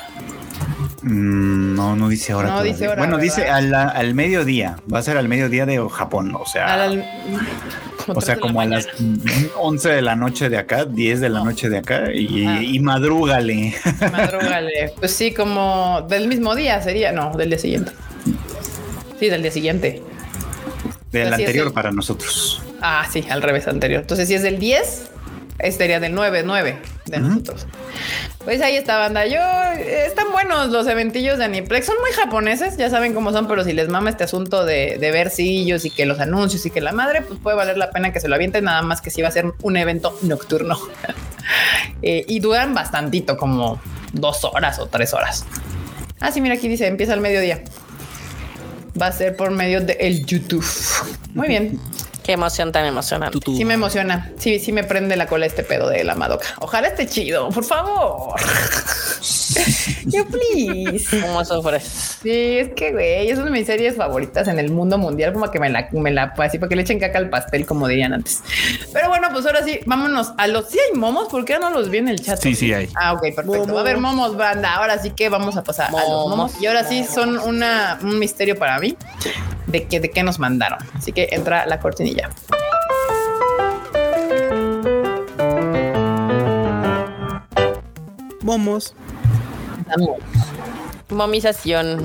Mm, 1.02 1.74
no, 1.74 1.96
no 1.96 2.08
dice 2.08 2.32
hora. 2.32 2.48
No 2.48 2.62
dice 2.62 2.88
hora. 2.88 2.96
Bueno, 2.96 3.18
dice 3.18 3.48
al, 3.48 4.14
mediodía. 4.14 4.76
Va 4.92 5.00
a 5.00 5.02
ser 5.02 5.18
al 5.18 5.28
mediodía 5.28 5.66
de 5.66 5.86
Japón. 5.90 6.34
O 6.34 6.46
sea. 6.46 6.90
o 8.06 8.20
sea, 8.20 8.36
como 8.36 8.60
a 8.60 8.66
las 8.66 8.88
11 9.58 9.88
de 9.90 10.02
la 10.02 10.16
noche 10.16 10.48
de 10.48 10.56
acá, 10.56 10.86
10 10.86 11.20
de 11.20 11.28
la 11.28 11.44
noche 11.44 11.68
de 11.68 11.78
acá 11.78 12.10
y, 12.12 12.46
ah. 12.46 12.62
y 12.62 12.78
madrúgale. 12.80 13.74
Madrúgale. 14.12 14.92
Pues 14.98 15.14
sí, 15.14 15.34
como 15.34 16.06
del 16.08 16.26
mismo 16.26 16.54
día 16.54 16.80
sería. 16.80 17.12
No, 17.12 17.36
del 17.36 17.50
día 17.50 17.58
siguiente. 17.58 17.92
Sí, 19.20 19.28
del 19.28 19.42
día 19.42 19.50
siguiente. 19.50 20.02
Del 21.12 21.32
anterior 21.32 21.72
para 21.72 21.92
nosotros. 21.92 22.62
Ah, 22.80 23.06
sí, 23.10 23.24
al 23.30 23.42
revés, 23.42 23.68
anterior. 23.68 24.00
Entonces, 24.00 24.26
si 24.26 24.34
es 24.34 24.42
del 24.42 24.58
10, 24.58 25.10
estaría 25.58 26.00
del 26.00 26.14
9, 26.14 26.42
9 26.44 26.78
de 27.06 27.18
nosotros. 27.18 27.66
Pues 28.44 28.60
ahí 28.60 28.76
está 28.76 28.98
banda. 28.98 29.26
Yo 29.26 29.40
están 29.78 30.32
buenos 30.32 30.70
los 30.70 30.86
eventillos 30.86 31.38
de 31.38 31.44
Aniplex. 31.44 31.86
Son 31.86 31.96
muy 32.00 32.10
japoneses, 32.12 32.76
ya 32.76 32.90
saben 32.90 33.14
cómo 33.14 33.32
son, 33.32 33.46
pero 33.46 33.64
si 33.64 33.72
les 33.72 33.88
mama 33.88 34.10
este 34.10 34.24
asunto 34.24 34.64
de, 34.64 34.98
de 34.98 35.10
ver 35.10 35.30
sillos 35.30 35.84
y 35.84 35.90
que 35.90 36.06
los 36.06 36.20
anuncios 36.20 36.64
y 36.66 36.70
que 36.70 36.80
la 36.80 36.92
madre, 36.92 37.22
pues 37.22 37.38
puede 37.40 37.56
valer 37.56 37.78
la 37.78 37.90
pena 37.90 38.12
que 38.12 38.20
se 38.20 38.28
lo 38.28 38.34
avienten, 38.34 38.64
nada 38.64 38.82
más 38.82 39.00
que 39.00 39.10
si 39.10 39.22
va 39.22 39.28
a 39.28 39.32
ser 39.32 39.52
un 39.62 39.76
evento 39.76 40.18
nocturno. 40.22 40.78
Eh, 42.02 42.24
y 42.28 42.40
duran 42.40 42.74
bastantito, 42.74 43.36
como 43.36 43.80
dos 44.12 44.44
horas 44.44 44.78
o 44.78 44.86
tres 44.86 45.14
horas. 45.14 45.44
Ah, 46.20 46.30
sí, 46.30 46.40
mira, 46.40 46.54
aquí 46.54 46.68
dice 46.68 46.86
empieza 46.86 47.12
al 47.12 47.20
mediodía. 47.20 47.62
Va 49.00 49.08
a 49.08 49.12
ser 49.12 49.36
por 49.36 49.50
medio 49.50 49.80
de 49.80 49.94
el 50.00 50.24
YouTube. 50.24 50.64
Muy 51.34 51.48
bien. 51.48 51.80
Qué 52.24 52.32
emoción 52.32 52.72
tan 52.72 52.86
emocionante. 52.86 53.38
Sí 53.44 53.66
me 53.66 53.74
emociona. 53.74 54.32
Sí, 54.38 54.58
sí 54.58 54.72
me 54.72 54.82
prende 54.82 55.14
la 55.14 55.26
cola 55.26 55.44
este 55.44 55.62
pedo 55.62 55.90
de 55.90 56.02
la 56.04 56.14
Madoka. 56.14 56.46
Ojalá 56.60 56.88
esté 56.88 57.06
chido, 57.06 57.50
por 57.50 57.64
favor. 57.64 58.40
Yo, 60.06 60.24
please. 60.26 61.20
¿Cómo 61.20 61.44
sufres? 61.44 62.18
Sí, 62.22 62.58
es 62.58 62.74
que, 62.74 62.92
güey, 62.92 63.30
es 63.30 63.38
una 63.38 63.46
de 63.46 63.50
mis 63.52 63.66
series 63.66 63.96
favoritas 63.96 64.48
en 64.48 64.58
el 64.58 64.70
mundo 64.70 64.98
mundial, 64.98 65.32
como 65.32 65.50
que 65.50 65.60
me 65.60 65.70
la, 65.70 65.88
me 65.92 66.10
la, 66.10 66.34
así 66.38 66.58
para 66.58 66.68
que 66.68 66.76
le 66.76 66.82
echen 66.82 66.98
caca 66.98 67.18
al 67.18 67.30
pastel, 67.30 67.66
como 67.66 67.88
dirían 67.88 68.12
antes. 68.12 68.42
Pero 68.92 69.08
bueno, 69.08 69.28
pues 69.32 69.46
ahora 69.46 69.62
sí, 69.62 69.80
vámonos 69.86 70.32
a 70.36 70.46
los, 70.46 70.68
sí 70.68 70.78
hay 70.78 70.98
momos, 70.98 71.28
¿por 71.28 71.44
qué 71.44 71.58
no 71.58 71.70
los 71.70 71.90
vi 71.90 71.98
en 71.98 72.08
el 72.08 72.20
chat? 72.20 72.40
Sí, 72.40 72.54
sí 72.54 72.72
hay. 72.72 72.88
Ah, 72.94 73.12
ok, 73.12 73.22
perfecto. 73.34 73.72
Va 73.72 73.80
a 73.80 73.82
haber 73.82 73.98
momos, 73.98 74.36
banda. 74.36 74.74
Ahora 74.74 74.98
sí 74.98 75.10
que 75.10 75.28
vamos 75.28 75.56
a 75.56 75.64
pasar 75.64 75.88
a 75.88 76.08
los 76.08 76.28
momos. 76.28 76.52
Y 76.60 76.66
ahora 76.66 76.84
sí 76.84 77.04
son 77.04 77.38
una, 77.38 77.98
un 78.02 78.18
misterio 78.18 78.58
para 78.58 78.78
mí 78.78 78.96
de 79.66 79.84
que, 79.84 80.00
de 80.00 80.10
qué 80.10 80.22
nos 80.22 80.38
mandaron. 80.38 80.78
Así 80.94 81.12
que 81.12 81.28
entra 81.32 81.66
la 81.66 81.80
cortinilla. 81.80 82.30
Momos. 88.42 88.94
Momización. 91.08 92.02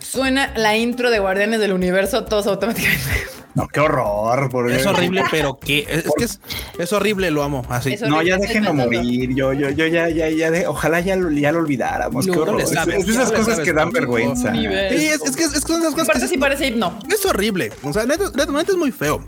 Suena 0.00 0.52
la 0.56 0.76
intro 0.76 1.10
de 1.10 1.18
Guardianes 1.18 1.60
del 1.60 1.72
Universo, 1.72 2.24
todos 2.24 2.46
automáticamente. 2.46 3.39
No, 3.54 3.68
qué 3.68 3.80
horror. 3.80 4.48
Porque... 4.50 4.76
Es 4.76 4.86
horrible, 4.86 5.24
pero 5.30 5.58
que 5.58 5.86
es, 5.88 6.04
que 6.16 6.24
es, 6.24 6.40
es, 6.78 6.92
horrible, 6.92 7.30
lo 7.30 7.42
amo. 7.42 7.64
Así. 7.68 7.96
No, 8.06 8.22
ya 8.22 8.36
déjenlo 8.36 8.74
morir. 8.74 9.34
Yo, 9.34 9.52
yo, 9.52 9.70
yo 9.70 9.86
ya, 9.86 10.08
ya, 10.08 10.28
ya, 10.28 10.50
de, 10.50 10.66
ojalá 10.66 11.00
ya 11.00 11.16
lo, 11.16 11.30
ya 11.30 11.52
lo 11.52 11.58
olvidáramos. 11.58 12.26
Qué 12.26 12.32
horror. 12.32 12.66
Sabes, 12.66 13.04
es, 13.04 13.08
esas 13.08 13.32
cosas 13.32 13.60
que 13.60 13.72
dan 13.72 13.90
vergüenza. 13.90 14.52
Sí, 14.52 14.66
es, 14.66 15.22
es 15.22 15.36
que 15.36 15.44
es, 15.44 15.54
es 15.54 15.64
esas 15.64 15.94
cosas 15.94 16.20
que 16.20 16.28
sí 16.28 16.38
parece 16.38 16.68
himno. 16.68 16.98
Es 17.08 17.24
horrible. 17.26 17.72
O 17.82 17.92
sea, 17.92 18.06
neta, 18.06 18.30
neta, 18.34 18.62
es 18.68 18.76
muy 18.76 18.92
feo. 18.92 19.24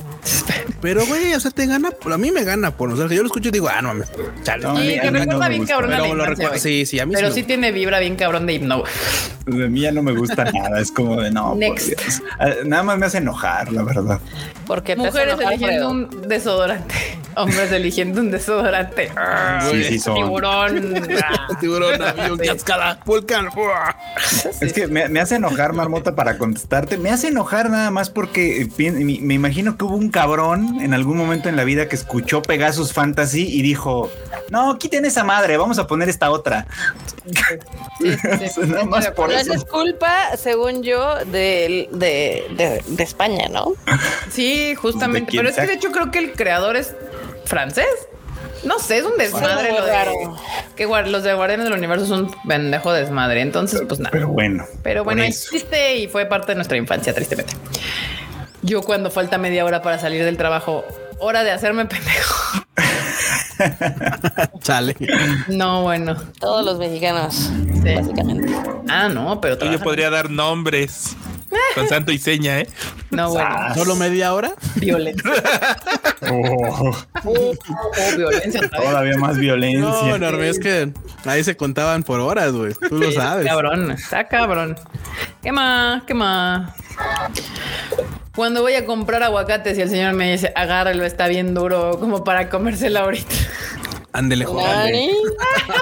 Pero, 0.80 1.06
güey, 1.06 1.32
o 1.34 1.40
sea, 1.40 1.50
te 1.52 1.66
gana, 1.66 1.90
a 2.10 2.18
mí 2.18 2.32
me 2.32 2.42
gana 2.42 2.76
por, 2.76 2.92
o 2.92 2.96
sea, 2.96 3.06
yo 3.06 3.22
lo 3.22 3.26
escucho 3.26 3.50
y 3.50 3.52
digo, 3.52 3.68
ah, 3.68 3.80
no 3.82 3.88
mames, 3.88 4.10
chale. 4.42 4.64
No, 4.64 4.76
sí, 4.76 4.98
que 5.00 5.10
recuerda 5.10 5.48
bien 5.48 5.64
cabrón 5.64 5.92
a 5.92 6.00
la 6.00 6.08
infancia, 6.08 6.58
Sí, 6.58 6.86
sí, 6.86 6.98
a 6.98 7.06
mí 7.06 7.14
Pero 7.14 7.28
sí, 7.28 7.40
sí 7.40 7.42
tiene 7.44 7.70
vibra 7.70 8.00
bien 8.00 8.16
cabrón 8.16 8.46
de 8.46 8.54
himno. 8.54 8.82
De 9.46 9.68
mí 9.68 9.80
ya 9.80 9.92
no 9.92 10.02
me 10.02 10.12
gusta 10.12 10.44
nada, 10.44 10.80
es 10.80 10.90
como 10.90 11.20
de 11.20 11.30
no. 11.30 11.54
Next. 11.54 11.92
Ah, 12.38 12.50
nada 12.64 12.82
más 12.82 12.98
me 12.98 13.06
hace 13.06 13.18
enojar, 13.18 13.72
la 13.72 13.84
verdad. 13.84 14.11
Porque 14.66 14.96
mujeres 14.96 15.36
eligiendo 15.40 15.90
un 15.90 16.28
desodorante, 16.28 16.94
hombres 17.36 17.72
eligiendo 17.72 18.20
un 18.20 18.30
desodorante. 18.30 19.10
Sí, 19.70 19.84
sí, 19.84 19.98
son. 19.98 20.14
Tiburón. 20.14 20.94
Tiburón, 21.60 22.02
avión, 22.02 22.38
cascada, 22.38 22.98
volcán. 23.04 23.48
Es 24.60 24.72
que 24.72 24.86
me, 24.86 25.08
me, 25.08 25.20
hace 25.20 25.36
enojar, 25.36 25.72
Marmota, 25.72 26.14
para 26.14 26.38
contestarte. 26.38 26.98
Me 26.98 27.10
hace 27.10 27.28
enojar 27.28 27.70
nada 27.70 27.90
más 27.90 28.10
porque 28.10 28.68
me, 28.78 28.90
me 29.20 29.34
imagino 29.34 29.76
que 29.76 29.84
hubo 29.84 29.96
un 29.96 30.10
cabrón 30.10 30.80
en 30.80 30.94
algún 30.94 31.16
momento 31.16 31.48
en 31.48 31.56
la 31.56 31.64
vida 31.64 31.88
que 31.88 31.96
escuchó 31.96 32.42
Pegasus 32.42 32.92
Fantasy 32.92 33.46
y 33.48 33.62
dijo: 33.62 34.10
No, 34.50 34.78
quiten 34.78 35.04
esa 35.04 35.24
madre, 35.24 35.56
vamos 35.56 35.78
a 35.78 35.86
poner 35.86 36.08
esta 36.08 36.30
otra. 36.30 36.66
Sí, 37.98 38.10
sí, 38.54 38.60
Nada 38.66 38.84
más 38.84 39.10
por 39.10 39.32
eso. 39.32 39.40
Eso 39.40 39.54
es 39.54 39.64
culpa, 39.64 40.36
según 40.36 40.82
yo, 40.82 41.16
de, 41.26 41.88
de, 41.92 42.46
de, 42.56 42.82
de 42.86 43.02
España, 43.02 43.48
¿no? 43.48 43.72
Sí, 44.30 44.74
justamente. 44.74 45.32
Pero 45.36 45.48
es 45.48 45.56
que 45.56 45.66
de 45.66 45.74
hecho 45.74 45.92
creo 45.92 46.10
que 46.10 46.18
el 46.18 46.32
creador 46.32 46.76
es 46.76 46.94
francés. 47.44 47.86
No 48.64 48.78
sé, 48.78 48.98
es 48.98 49.04
un 49.04 49.18
desmadre 49.18 49.72
lo 49.72 49.84
de, 49.84 49.92
que 50.76 50.86
los 50.86 51.22
de 51.24 51.34
Guardianes 51.34 51.64
del 51.64 51.74
Universo 51.74 52.06
son 52.06 52.24
un 52.24 52.34
pendejo 52.46 52.92
desmadre. 52.92 53.40
Entonces, 53.40 53.82
pues 53.88 53.98
nada. 53.98 54.10
Pero 54.12 54.28
bueno. 54.28 54.64
Pero 54.82 55.04
bueno, 55.04 55.22
existe 55.22 55.96
y 55.96 56.08
fue 56.08 56.26
parte 56.26 56.52
de 56.52 56.56
nuestra 56.56 56.76
infancia, 56.76 57.12
tristemente. 57.12 57.54
Yo 58.62 58.82
cuando 58.82 59.10
falta 59.10 59.38
media 59.38 59.64
hora 59.64 59.82
para 59.82 59.98
salir 59.98 60.24
del 60.24 60.36
trabajo, 60.36 60.84
hora 61.18 61.42
de 61.42 61.50
hacerme 61.50 61.86
pendejo. 61.86 62.64
Chale. 64.60 64.96
No, 65.48 65.82
bueno. 65.82 66.16
Todos 66.38 66.64
los 66.64 66.78
mexicanos, 66.78 67.50
sí. 67.82 67.94
básicamente. 67.94 68.52
Ah, 68.88 69.08
no, 69.08 69.40
pero 69.40 69.58
yo 69.70 69.80
podría 69.80 70.10
dar 70.10 70.30
nombres. 70.30 71.16
Con 71.74 71.88
santo 71.88 72.12
y 72.12 72.18
seña, 72.18 72.60
¿eh? 72.60 72.68
No, 73.10 73.30
bueno. 73.30 73.74
¿Solo 73.74 73.96
media 73.96 74.32
hora? 74.34 74.52
Violencia. 74.76 75.30
oh. 76.30 76.96
Oh, 77.24 77.52
oh, 77.64 78.16
violencia. 78.16 78.68
Todavía 78.68 79.16
más 79.16 79.36
violencia. 79.36 80.18
No, 80.18 80.18
no, 80.18 80.42
es 80.42 80.58
que 80.58 80.92
ahí 81.24 81.44
se 81.44 81.56
contaban 81.56 82.02
por 82.02 82.20
horas, 82.20 82.52
güey. 82.52 82.74
Tú 82.88 82.98
lo 82.98 83.12
sabes. 83.12 83.46
Cabrón, 83.46 83.90
está 83.90 84.28
cabrón. 84.28 84.76
¿Qué 85.42 85.52
más? 85.52 86.04
¿Qué 86.04 86.14
más? 86.14 86.72
Cuando 88.34 88.62
voy 88.62 88.74
a 88.74 88.86
comprar 88.86 89.22
aguacates 89.22 89.76
y 89.76 89.82
el 89.82 89.90
señor 89.90 90.14
me 90.14 90.32
dice, 90.32 90.52
agárralo, 90.56 91.04
está 91.04 91.28
bien 91.28 91.52
duro, 91.52 91.98
como 92.00 92.24
para 92.24 92.48
comérselo 92.48 93.00
ahorita. 93.00 93.34
Ándele, 94.12 94.44
joven. 94.44 94.66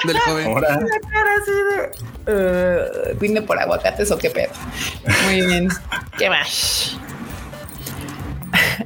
Ándele, 0.02 0.20
joven. 0.20 0.46
Ahora. 0.46 0.68
cara 1.10 1.30
así 1.42 1.50
de. 1.50 2.10
Uh, 2.32 3.18
¿Vine 3.18 3.42
por 3.42 3.58
aguacates 3.58 4.10
o 4.10 4.18
qué 4.18 4.30
pedo? 4.30 4.52
Muy 5.24 5.46
bien. 5.46 5.68
¿Qué 6.16 6.30
más? 6.30 6.96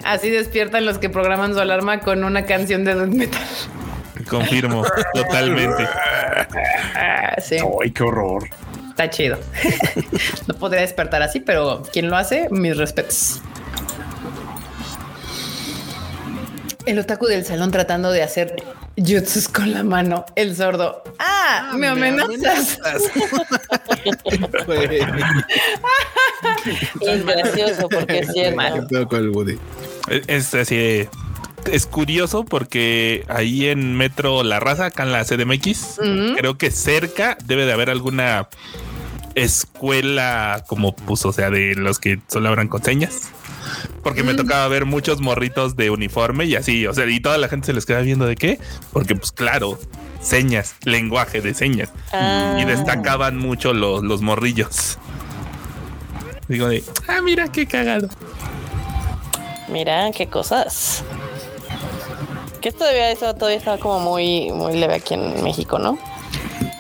Así 0.05 0.31
despiertan 0.31 0.87
los 0.87 0.99
que 0.99 1.11
programan 1.11 1.55
su 1.55 1.61
alarma 1.61 2.01
con 2.01 2.25
una 2.25 2.45
canción 2.47 2.85
de 2.85 2.95
death 2.95 3.09
metal. 3.09 3.43
Confirmo, 4.29 4.85
totalmente. 5.15 5.87
Sí. 7.43 7.57
Ay, 7.83 7.91
qué 7.91 8.03
horror. 8.03 8.49
Está 8.91 9.11
chido. 9.11 9.39
no 10.47 10.55
podría 10.55 10.83
despertar 10.83 11.23
así, 11.23 11.41
pero 11.41 11.83
quien 11.93 12.09
lo 12.09 12.16
hace, 12.16 12.49
mis 12.51 12.77
respetos. 12.77 13.43
El 16.87 16.99
otaku 16.99 17.27
del 17.27 17.45
salón 17.45 17.71
tratando 17.71 18.12
de 18.12 18.23
hacer 18.23 18.55
jutsus 18.97 19.49
con 19.49 19.73
la 19.73 19.83
mano. 19.83 20.25
El 20.37 20.55
sordo. 20.57 21.03
Ah, 21.19 21.71
ah 21.73 21.77
me, 21.77 21.89
amenazas. 21.89 22.79
es 27.01 27.27
gracioso 27.27 27.89
porque 27.89 28.21
es 28.21 28.33
cierto. 28.33 29.09
Es 30.27 30.55
así. 30.55 31.09
Es 31.71 31.87
curioso 31.87 32.45
porque 32.45 33.25
ahí 33.29 33.69
en 33.69 33.97
Metro 33.97 34.43
La 34.43 34.61
Raza, 34.61 34.87
acá 34.87 35.05
en 35.05 35.12
la 35.12 35.25
CDMX, 35.25 35.99
creo 36.37 36.59
que 36.59 36.71
cerca 36.71 37.39
debe 37.45 37.65
de 37.65 37.73
haber 37.73 37.89
alguna 37.89 38.49
escuela 39.35 40.62
como 40.66 40.95
puso, 40.95 41.31
o 41.31 41.33
sea, 41.33 41.51
de 41.51 41.75
los 41.75 41.99
que 41.99 42.21
solo 42.29 42.51
hablan 42.51 42.69
con 42.69 42.83
señas 42.85 43.31
porque 44.03 44.23
me 44.23 44.35
tocaba 44.35 44.66
ver 44.69 44.85
muchos 44.85 45.20
morritos 45.20 45.77
de 45.77 45.91
uniforme 45.91 46.45
y 46.45 46.57
así, 46.57 46.86
o 46.86 46.93
sea, 46.93 47.07
y 47.07 47.20
toda 47.20 47.39
la 47.39 47.49
gente 47.49 47.66
se 47.66 47.73
les 47.73 47.86
queda 47.86 48.01
viendo 48.01 48.27
de 48.27 48.36
qué, 48.36 48.59
porque 48.93 49.15
pues 49.15 49.32
claro, 49.32 49.78
señas, 50.20 50.77
lenguaje 50.85 51.41
de 51.41 51.55
señas. 51.55 51.91
Y 52.12 52.16
ah. 52.16 52.65
destacaban 52.66 53.39
mucho 53.39 53.73
los, 53.73 54.03
los 54.03 54.23
morrillos. 54.23 54.99
Digo 56.49 56.69
de, 56.69 56.85
ah, 57.09 57.20
mira 57.23 57.49
qué 57.49 57.66
cagado. 57.66 58.09
Mira 59.69 60.11
qué 60.12 60.28
cosas. 60.28 61.03
Que 62.61 62.73
todavía 62.73 63.11
eso 63.11 63.35
todavía 63.35 63.59
está 63.59 63.78
como 63.78 64.01
muy, 64.01 64.51
muy 64.53 64.77
leve 64.77 64.95
aquí 64.95 65.15
en 65.15 65.43
México, 65.43 65.78
¿no? 65.78 65.99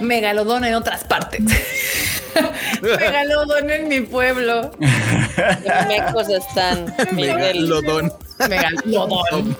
Megalodón 0.04 0.64
en 0.64 0.74
otras 0.74 1.04
partes. 1.04 1.40
Megalodón 2.82 3.70
en 3.70 3.88
mi 3.88 4.00
pueblo. 4.00 4.70
mecos 5.88 6.28
están. 6.28 6.94
Megalodón. 7.12 8.12
Megalodón. 8.48 9.56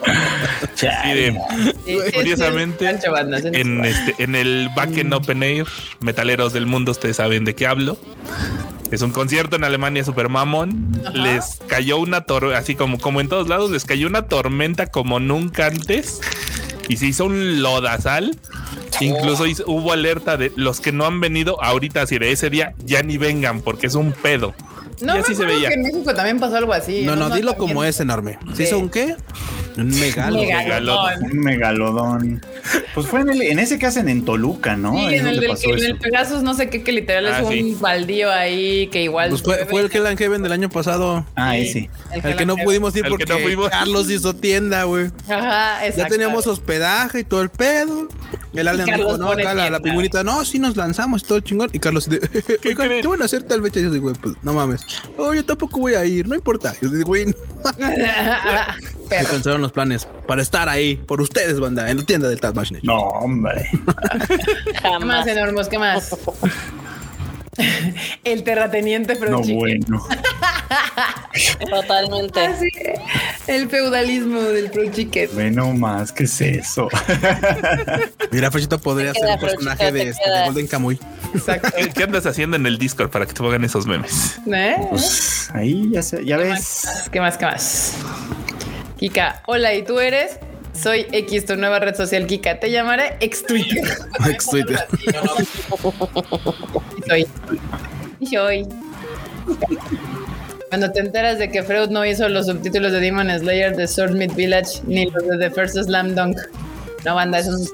curiosamente, 2.13 2.89
en, 3.53 3.85
este, 3.85 4.23
en 4.23 4.35
el 4.35 4.69
Back 4.75 4.97
in 4.97 5.13
Open 5.13 5.43
Air, 5.43 5.67
Metaleros 6.01 6.53
del 6.53 6.65
Mundo, 6.65 6.91
ustedes 6.91 7.17
saben 7.17 7.45
de 7.45 7.55
qué 7.55 7.67
hablo. 7.67 7.97
Es 8.91 9.01
un 9.01 9.11
concierto 9.11 9.55
en 9.55 9.63
Alemania 9.63 10.03
super 10.03 10.29
mamón. 10.29 10.91
Les 11.13 11.59
cayó 11.67 11.97
una 11.97 12.21
tormenta, 12.21 12.59
así 12.59 12.75
como, 12.75 12.99
como 12.99 13.19
en 13.19 13.29
todos 13.29 13.47
lados, 13.47 13.71
les 13.71 13.85
cayó 13.85 14.07
una 14.07 14.27
tormenta 14.27 14.87
como 14.87 15.19
nunca 15.19 15.67
antes. 15.67 16.21
Y 16.87 16.97
se 16.97 17.07
hizo 17.07 17.25
un 17.25 17.61
lodazal 17.61 18.37
Incluso 19.01 19.43
hubo 19.65 19.91
alerta 19.91 20.37
de 20.37 20.51
los 20.55 20.79
que 20.79 20.91
no 20.91 21.05
han 21.05 21.19
venido 21.19 21.61
ahorita, 21.61 22.03
así 22.03 22.17
de 22.17 22.31
ese 22.31 22.49
día, 22.49 22.73
ya 22.85 23.03
ni 23.03 23.17
vengan 23.17 23.61
porque 23.61 23.87
es 23.87 23.95
un 23.95 24.11
pedo. 24.11 24.53
No, 25.01 25.15
y 25.15 25.19
así 25.19 25.35
se 25.35 25.45
veía. 25.45 25.69
Que 25.69 25.75
en 25.75 25.81
México 25.81 26.13
también 26.13 26.39
pasó 26.39 26.55
algo 26.55 26.73
así. 26.73 27.03
No, 27.03 27.15
no, 27.15 27.29
dilo 27.29 27.55
como 27.55 27.83
es 27.83 27.99
enorme. 27.99 28.37
¿Se 28.53 28.63
hizo 28.63 28.79
un 28.79 28.89
qué? 28.89 29.15
Un 29.77 29.89
megalodón. 29.99 31.23
Un 31.23 31.39
megalodón. 31.39 32.41
Pues 32.93 33.07
fue 33.07 33.21
en, 33.21 33.29
el, 33.29 33.41
en 33.41 33.59
ese 33.59 33.77
que 33.77 33.85
hacen 33.85 34.09
en 34.09 34.25
Toluca, 34.25 34.75
¿no? 34.75 34.93
Sí, 34.93 35.15
en 35.15 35.27
el, 35.27 35.39
del, 35.39 35.51
en 35.51 35.85
el 35.85 35.97
Pegasus, 35.97 36.43
no 36.43 36.53
sé 36.53 36.69
qué, 36.69 36.83
que 36.83 36.91
literal 36.91 37.25
es 37.27 37.41
un 37.41 37.79
baldío 37.79 38.31
ahí 38.31 38.87
que 38.87 39.03
igual. 39.03 39.29
Pues 39.29 39.43
fue, 39.43 39.65
fue 39.65 39.81
el 39.81 39.89
que 39.89 39.97
en 39.97 40.17
Heaven 40.17 40.43
del 40.43 40.51
año 40.51 40.69
pasado. 40.69 41.25
Ah, 41.35 41.53
sí. 41.53 41.89
El, 42.11 42.35
que 42.35 42.45
no 42.45 42.55
pudimos 42.55 42.95
ir 42.95 43.05
porque 43.07 43.25
no 43.25 43.69
Carlos 43.69 44.09
hizo 44.09 44.35
tienda, 44.35 44.83
güey. 44.83 45.11
Ajá, 45.27 45.85
exacto. 45.85 46.03
Ya 46.03 46.07
teníamos 46.07 46.47
hospedaje 46.47 47.19
y 47.19 47.23
todo 47.23 47.41
el 47.41 47.49
pedo. 47.49 48.07
El 48.53 48.67
Alan 48.67 48.85
dijo, 48.85 49.17
no, 49.17 49.31
acá 49.31 49.53
la, 49.53 49.69
la 49.69 49.79
pingüinita, 49.79 50.23
no, 50.23 50.45
sí 50.45 50.59
nos 50.59 50.77
lanzamos, 50.77 51.23
todo 51.23 51.39
chingón. 51.41 51.69
Y 51.73 51.79
Carlos, 51.79 52.07
¿qué, 52.07 52.19
¿qué 52.61 53.07
van 53.07 53.21
a 53.21 53.25
hacer 53.25 53.43
tal? 53.43 53.65
Y 53.65 53.81
yo 53.81 53.91
digo, 53.91 54.13
pues 54.13 54.35
no 54.43 54.53
mames. 54.53 54.81
Oh, 55.17 55.33
yo 55.33 55.43
tampoco 55.43 55.79
voy 55.79 55.95
a 55.95 56.05
ir, 56.05 56.27
no 56.27 56.35
importa. 56.35 56.73
Yo 56.81 56.89
digo, 56.89 57.05
güey, 57.05 57.25
Se 59.09 59.25
cancelaron 59.25 59.61
los 59.61 59.71
planes 59.71 60.07
para 60.27 60.41
estar 60.41 60.69
ahí 60.69 60.95
por 60.95 61.21
ustedes, 61.21 61.59
banda, 61.59 61.89
en 61.89 61.97
la 61.97 62.03
tienda 62.03 62.29
del 62.29 62.39
Tad 62.39 62.55
Machine. 62.55 62.79
No, 62.83 62.97
hombre. 62.97 63.69
¿Qué 64.81 65.05
más, 65.05 65.27
enormos? 65.27 65.67
¿Qué 65.67 65.79
más? 65.79 66.15
El 68.23 68.43
terrateniente 68.43 69.17
No, 69.29 69.39
bueno. 69.39 70.05
Totalmente. 71.69 72.39
Así, 72.45 72.67
el 73.47 73.69
feudalismo 73.69 74.41
del 74.41 74.69
Pro 74.71 74.91
Chicken. 74.91 75.29
Bueno, 75.33 75.73
más, 75.73 76.11
¿qué 76.11 76.23
es 76.25 76.41
eso? 76.41 76.89
Mira, 78.31 78.51
Fechito 78.51 78.79
podría 78.79 79.13
ser 79.13 79.29
un 79.29 79.39
personaje 79.39 79.91
de, 79.91 79.99
te 80.01 80.09
este, 80.09 80.29
de. 80.29 80.45
Golden 80.45 80.67
Kamuy. 80.67 80.99
Exacto. 81.33 81.69
¿Qué, 81.93 82.03
andas 82.03 82.25
haciendo 82.25 82.57
en 82.57 82.65
el 82.65 82.77
Discord 82.77 83.09
para 83.09 83.25
que 83.25 83.33
te 83.33 83.39
pongan 83.39 83.63
esos 83.63 83.85
memes? 83.85 84.39
¿Eh? 84.53 84.75
Pues 84.89 85.49
ahí 85.53 85.89
ya, 85.91 86.01
se- 86.01 86.25
ya 86.25 86.37
ves. 86.37 87.07
¿Qué 87.11 87.19
más? 87.19 87.37
¿Qué 87.37 87.45
más? 87.45 87.93
Kika, 88.97 89.41
hola, 89.47 89.73
¿y 89.73 89.83
tú 89.83 89.99
eres? 89.99 90.39
Soy 90.73 91.05
X, 91.11 91.45
tu 91.45 91.55
nueva 91.55 91.79
red 91.79 91.95
social, 91.95 92.27
Kika. 92.27 92.59
Te 92.59 92.69
llamaré 92.71 93.17
ex 93.19 93.45
Twitter. 93.45 93.83
Ex 94.29 94.47
Twitter. 94.47 94.85
Y 96.97 97.09
soy. 97.09 97.27
Y 98.19 98.27
soy. 98.27 98.67
Cuando 100.69 100.91
te 100.91 100.99
enteras 100.99 101.39
de 101.39 101.49
que 101.49 101.63
Freud 101.63 101.89
no 101.89 102.05
hizo 102.05 102.27
los 102.27 102.47
subtítulos 102.47 102.91
de 102.91 102.99
Demon 102.99 103.29
Slayer 103.39 103.75
de 103.75 103.87
Swordmith 103.87 104.35
Village 104.35 104.81
ni 104.85 105.05
los 105.09 105.25
de 105.25 105.37
The 105.37 105.51
First 105.51 105.77
Slam 105.77 106.15
Dunk. 106.15 106.37
No, 107.05 107.15
banda, 107.15 107.37
eso 107.39 107.55
es. 107.55 107.71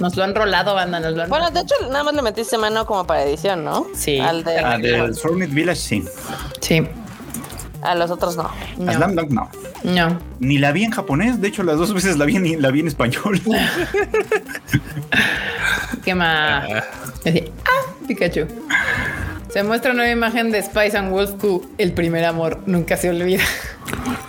Nos 0.00 0.16
lo 0.16 0.24
han 0.24 0.34
rolado, 0.34 0.74
banda, 0.74 0.98
nos 0.98 1.14
lo 1.14 1.22
han 1.22 1.30
Bueno, 1.30 1.50
de 1.50 1.60
hecho, 1.60 1.74
nada 1.88 2.02
más 2.02 2.14
le 2.14 2.22
metiste 2.22 2.58
mano 2.58 2.84
como 2.84 3.06
para 3.06 3.22
edición, 3.22 3.64
¿no? 3.64 3.86
Sí. 3.94 4.18
Al 4.18 4.42
de, 4.42 4.58
Ah, 4.58 4.76
Village, 4.76 5.80
sí. 5.80 6.04
Sí. 6.60 6.82
A 7.82 7.94
los 7.94 8.10
otros 8.10 8.36
no. 8.36 8.42
A 8.42 8.92
Slam 8.92 9.14
No. 9.14 9.22
Dunk, 9.22 9.30
no. 9.30 9.50
No. 9.84 10.18
Ni 10.40 10.58
la 10.58 10.72
vi 10.72 10.84
en 10.84 10.90
japonés, 10.90 11.40
de 11.40 11.48
hecho, 11.48 11.62
las 11.62 11.78
dos 11.78 11.92
veces 11.94 12.18
la 12.18 12.24
vi 12.24 12.36
en, 12.36 12.62
la 12.62 12.70
vi 12.70 12.80
en 12.80 12.88
español. 12.88 13.40
¿Qué 16.04 16.14
más? 16.14 16.68
Ah, 16.70 16.84
Pikachu. 18.06 18.46
Se 19.52 19.62
muestra 19.62 19.92
una 19.92 20.02
nueva 20.02 20.12
imagen 20.12 20.50
de 20.50 20.62
Spice 20.62 20.96
and 20.96 21.10
Wolf 21.10 21.32
Q, 21.40 21.70
el 21.78 21.92
primer 21.92 22.24
amor, 22.24 22.60
nunca 22.66 22.96
se 22.96 23.10
olvida. 23.10 23.42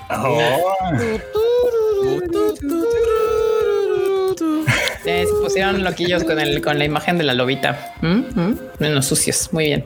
Oh. 0.10 0.40
Se 5.04 5.26
pusieron 5.42 5.84
loquillos 5.84 6.24
con, 6.24 6.40
el, 6.40 6.62
con 6.62 6.78
la 6.80 6.86
imagen 6.86 7.18
de 7.18 7.24
la 7.24 7.34
lobita. 7.34 7.94
¿Mm? 8.02 8.40
¿Mm? 8.40 8.60
Menos 8.80 9.06
sucios. 9.06 9.50
Muy 9.52 9.66
bien. 9.66 9.86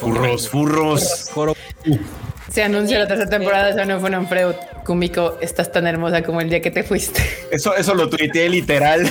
Furros, 0.00 0.48
furros. 0.48 1.30
Se 2.52 2.62
anuncia 2.62 2.98
la 2.98 3.06
tercera 3.06 3.28
temporada 3.28 3.74
de 3.74 3.98
Fun 4.00 4.14
and 4.14 4.28
Freud. 4.28 4.54
Kumiko, 4.84 5.38
estás 5.40 5.70
tan 5.70 5.86
hermosa 5.86 6.22
como 6.22 6.40
el 6.40 6.48
día 6.48 6.60
que 6.62 6.70
te 6.70 6.82
fuiste. 6.82 7.22
Eso, 7.50 7.76
eso 7.76 7.94
lo 7.94 8.08
tuiteé 8.08 8.48
literal. 8.48 9.08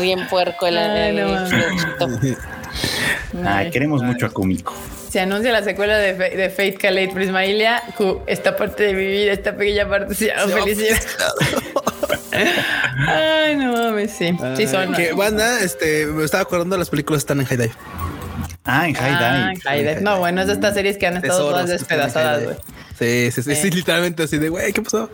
Bien 0.00 0.26
puerco 0.28 0.66
el, 0.66 0.78
Ay, 0.78 1.14
no 1.14 1.46
el- 1.46 2.36
Ay, 3.46 3.70
queremos 3.70 4.02
mucho 4.02 4.26
a 4.26 4.30
Kumiko. 4.30 4.74
Se 5.10 5.20
anuncia 5.20 5.52
la 5.52 5.62
secuela 5.62 5.96
de, 5.98 6.14
Fa- 6.14 6.36
de 6.36 6.50
Fate 6.50 6.74
Calate 6.74 7.10
Prismalia. 7.14 7.82
Q, 7.96 8.22
esta 8.26 8.56
parte 8.56 8.82
de 8.84 8.94
mi 8.94 9.06
vida, 9.06 9.32
esta 9.32 9.54
pequeña 9.56 9.88
parte 9.88 10.12
se 10.14 10.26
llama 10.26 10.52
felicidad. 10.54 11.00
Ay, 13.06 13.54
no 13.56 13.72
mames, 13.72 14.10
sí. 14.10 14.36
Sí, 14.56 14.66
son. 14.66 14.92
Que 14.94 15.12
banda, 15.12 15.60
este, 15.60 16.06
me 16.06 16.24
estaba 16.24 16.42
acordando 16.42 16.74
de 16.74 16.80
las 16.80 16.90
películas 16.90 17.20
que 17.20 17.24
están 17.24 17.40
en 17.40 17.46
High 17.46 17.58
Dive. 17.58 17.74
Ah, 18.64 18.88
en 18.88 18.94
High 18.94 19.12
Ah, 19.12 19.50
Dive. 19.50 19.60
High 19.62 19.78
Dive. 19.82 20.00
No, 20.00 20.18
bueno, 20.18 20.40
es 20.40 20.46
de 20.46 20.54
estas 20.54 20.74
series 20.74 20.96
que 20.96 21.06
han 21.06 21.16
estado 21.16 21.32
Tesoros 21.34 21.50
todas 21.52 21.70
en 21.70 21.76
despedazadas, 21.76 22.44
güey. 22.44 22.56
Sí, 22.98 23.30
sí, 23.42 23.54
sí, 23.54 23.70
literalmente 23.70 24.22
así 24.22 24.38
de, 24.38 24.48
güey, 24.48 24.72
¿qué 24.72 24.80
pasó? 24.82 25.10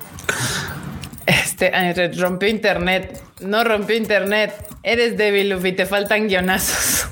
Este, 1.27 1.73
rompió 2.17 2.49
internet. 2.49 3.21
No 3.41 3.65
rompió 3.65 3.97
internet. 3.97 4.55
Eres 4.83 5.17
débil, 5.17 5.51
Luffy. 5.51 5.73
Te 5.73 5.87
faltan 5.87 6.29
guionazos. 6.29 7.09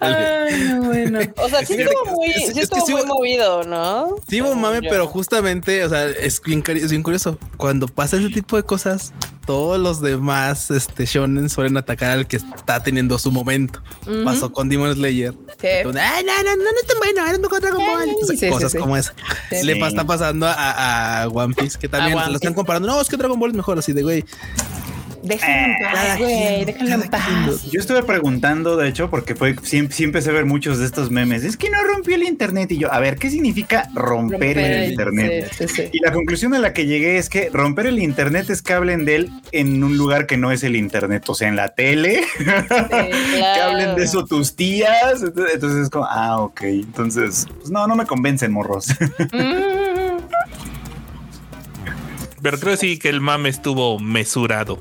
Ay, 0.00 0.68
no, 0.70 0.82
bueno. 0.84 1.20
O 1.36 1.48
sea, 1.48 1.64
sí 1.64 1.74
estuvo 1.74 2.16
muy, 2.16 2.28
Es- 2.30 2.36
es 2.36 2.46
sí 2.48 2.54
que 2.54 2.60
estuvo 2.60 2.86
sí 2.86 2.92
muy 2.92 3.02
hubo- 3.02 3.14
movido, 3.14 3.64
¿no? 3.64 4.16
Sí, 4.28 4.40
hubo 4.42 4.54
mame, 4.54 4.80
Yo. 4.82 4.90
pero 4.90 5.06
justamente, 5.06 5.84
o 5.84 5.88
sea, 5.88 6.06
es 6.08 6.40
bien, 6.42 6.62
es 6.66 6.90
bien 6.90 7.02
curioso. 7.02 7.38
Cuando 7.56 7.86
pasa 7.88 8.16
ese 8.16 8.28
tipo 8.30 8.56
de 8.56 8.62
cosas, 8.62 9.12
todos 9.46 9.78
los 9.78 10.00
demás 10.00 10.70
este, 10.70 11.04
shonen 11.04 11.48
suelen 11.50 11.76
atacar 11.76 12.10
al 12.12 12.26
que 12.26 12.36
está 12.36 12.82
teniendo 12.82 13.18
su 13.18 13.30
momento. 13.32 13.82
Pasó 14.24 14.52
con 14.52 14.68
Demon 14.68 14.94
Slayer. 14.94 15.34
Sí. 15.60 15.68
Donde, 15.84 16.00
Ay, 16.00 16.24
no, 16.24 16.32
no, 16.44 16.56
no, 16.56 16.62
no 16.64 16.70
es 16.80 16.86
tan 16.86 16.98
bueno, 16.98 17.26
eres 17.26 17.40
mejor 17.40 17.60
Dragon 17.60 17.84
Ball. 17.84 18.08
Entonces, 18.08 18.38
Sí, 18.40 18.46
sí, 18.46 18.52
cosas 18.52 18.72
sí. 18.72 18.78
como 18.78 18.96
esa. 18.96 19.14
Sí. 19.50 19.62
Le 19.64 19.74
Sí. 19.74 19.82
está 19.82 20.04
pasando 20.04 20.46
a, 20.46 21.22
a 21.22 21.28
One 21.28 21.54
Piece, 21.54 21.78
que 21.78 21.88
también 21.88 22.16
lo 22.18 22.34
están 22.36 22.54
comparando. 22.54 22.86
No, 22.88 23.00
es 23.00 23.08
que 23.08 23.16
Dragon 23.16 23.38
Ball 23.38 23.50
es 23.50 23.56
mejor, 23.56 23.78
así 23.78 23.92
de 23.92 24.02
güey. 24.02 24.24
Déjenlo 25.22 25.72
en 25.72 25.76
paz, 25.78 26.18
güey. 26.18 26.64
Déjenlo 26.64 26.94
en 26.94 27.10
paz. 27.10 27.70
Yo 27.70 27.80
estuve 27.80 28.02
preguntando, 28.02 28.76
de 28.76 28.88
hecho, 28.88 29.08
porque 29.10 29.34
fue 29.34 29.54
siempre, 29.62 29.96
sí 29.96 30.04
empecé 30.04 30.30
a 30.30 30.32
ver 30.32 30.44
muchos 30.44 30.78
de 30.78 30.86
estos 30.86 31.10
memes. 31.10 31.44
Es 31.44 31.56
que 31.56 31.70
no 31.70 31.82
rompió 31.82 32.16
el 32.16 32.24
internet. 32.24 32.72
Y 32.72 32.78
yo, 32.78 32.92
a 32.92 32.98
ver, 33.00 33.16
¿qué 33.16 33.30
significa 33.30 33.88
romper, 33.94 34.40
Romper 34.40 34.58
el 34.58 34.90
internet? 34.90 35.50
sí, 35.52 35.68
sí, 35.68 35.74
sí. 35.74 35.90
Y 35.92 36.00
la 36.00 36.12
conclusión 36.12 36.54
a 36.54 36.58
la 36.58 36.72
que 36.72 36.86
llegué 36.86 37.18
es 37.18 37.28
que 37.28 37.50
romper 37.52 37.86
el 37.86 37.98
internet 38.00 38.50
es 38.50 38.62
que 38.62 38.72
hablen 38.72 39.04
de 39.04 39.16
él 39.16 39.30
en 39.52 39.82
un 39.84 39.96
lugar 39.96 40.26
que 40.26 40.36
no 40.36 40.50
es 40.50 40.64
el 40.64 40.76
internet, 40.76 41.24
o 41.28 41.34
sea, 41.34 41.48
en 41.48 41.56
la 41.56 41.68
tele, 41.68 42.22
que 42.38 43.44
hablen 43.44 43.96
de 43.96 44.04
eso 44.04 44.24
tus 44.24 44.56
tías. 44.56 45.22
Entonces, 45.22 45.54
entonces 45.54 45.82
es 45.84 45.90
como, 45.90 46.06
ah, 46.06 46.40
ok. 46.40 46.62
Entonces, 46.62 47.46
pues 47.58 47.70
no, 47.70 47.86
no 47.86 47.94
me 47.94 48.06
convencen, 48.06 48.52
morros. 48.52 48.88
Mm. 49.32 49.81
Pero 52.42 52.58
creo 52.58 52.76
sí 52.76 52.98
que 52.98 53.08
el 53.08 53.20
mame 53.20 53.48
estuvo 53.48 53.98
mesurado. 54.00 54.78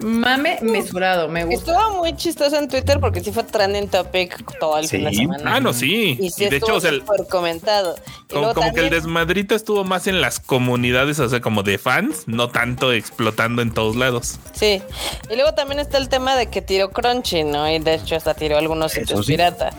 Mame 0.00 0.58
mesurado, 0.62 1.28
me 1.28 1.44
gusta. 1.44 1.72
Estuvo 1.72 1.98
muy 1.98 2.14
chistoso 2.16 2.56
en 2.56 2.68
Twitter 2.68 3.00
porque 3.00 3.20
sí 3.22 3.32
fue 3.32 3.42
trending 3.42 3.88
topic 3.88 4.58
todo 4.58 4.78
el 4.78 4.88
fin 4.88 5.04
de 5.04 5.12
semana. 5.14 5.56
Ah, 5.56 5.60
no, 5.60 5.72
sí. 5.72 6.16
Y 6.20 6.30
sí 6.30 6.44
Y 6.44 6.48
de 6.48 6.56
hecho, 6.58 6.76
o 6.76 6.80
sea, 6.80 6.90
el- 6.90 7.02
comentado. 7.28 7.96
Y 8.30 8.34
como, 8.34 8.72
que 8.72 8.80
el 8.80 8.90
desmadrito 8.90 9.54
estuvo 9.56 9.82
más 9.84 10.06
en 10.06 10.20
las 10.20 10.38
comunidades, 10.40 11.18
o 11.18 11.28
sea, 11.28 11.40
como 11.40 11.62
de 11.64 11.78
fans, 11.78 12.24
no 12.26 12.48
tanto 12.48 12.92
explotando 12.92 13.60
en 13.60 13.72
todos 13.72 13.96
lados. 13.96 14.38
Sí. 14.52 14.80
Y 15.28 15.34
luego 15.34 15.52
también 15.54 15.80
está 15.80 15.98
el 15.98 16.08
tema 16.08 16.36
de 16.36 16.46
que 16.46 16.62
tiró 16.62 16.90
Crunchy, 16.90 17.42
¿no? 17.42 17.68
Y 17.70 17.80
de 17.80 17.94
hecho 17.94 18.14
hasta 18.16 18.34
tiró 18.34 18.56
algunos 18.56 18.92
sitios 18.92 19.26
sí. 19.26 19.32
pirata. 19.32 19.70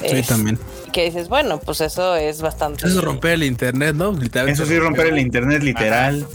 Sí, 0.00 0.16
Es- 0.16 0.26
también. 0.26 0.58
Que 0.96 1.04
dices, 1.04 1.28
bueno, 1.28 1.60
pues 1.60 1.82
eso 1.82 2.16
es 2.16 2.40
bastante. 2.40 2.86
Eso 2.86 3.00
es 3.00 3.04
romper 3.04 3.32
el 3.32 3.42
internet, 3.42 3.94
¿no? 3.94 4.12
Literalmente. 4.12 4.62
Eso 4.62 4.64
sí, 4.64 4.78
romper 4.78 5.08
el 5.08 5.18
internet 5.18 5.62
literal. 5.62 6.26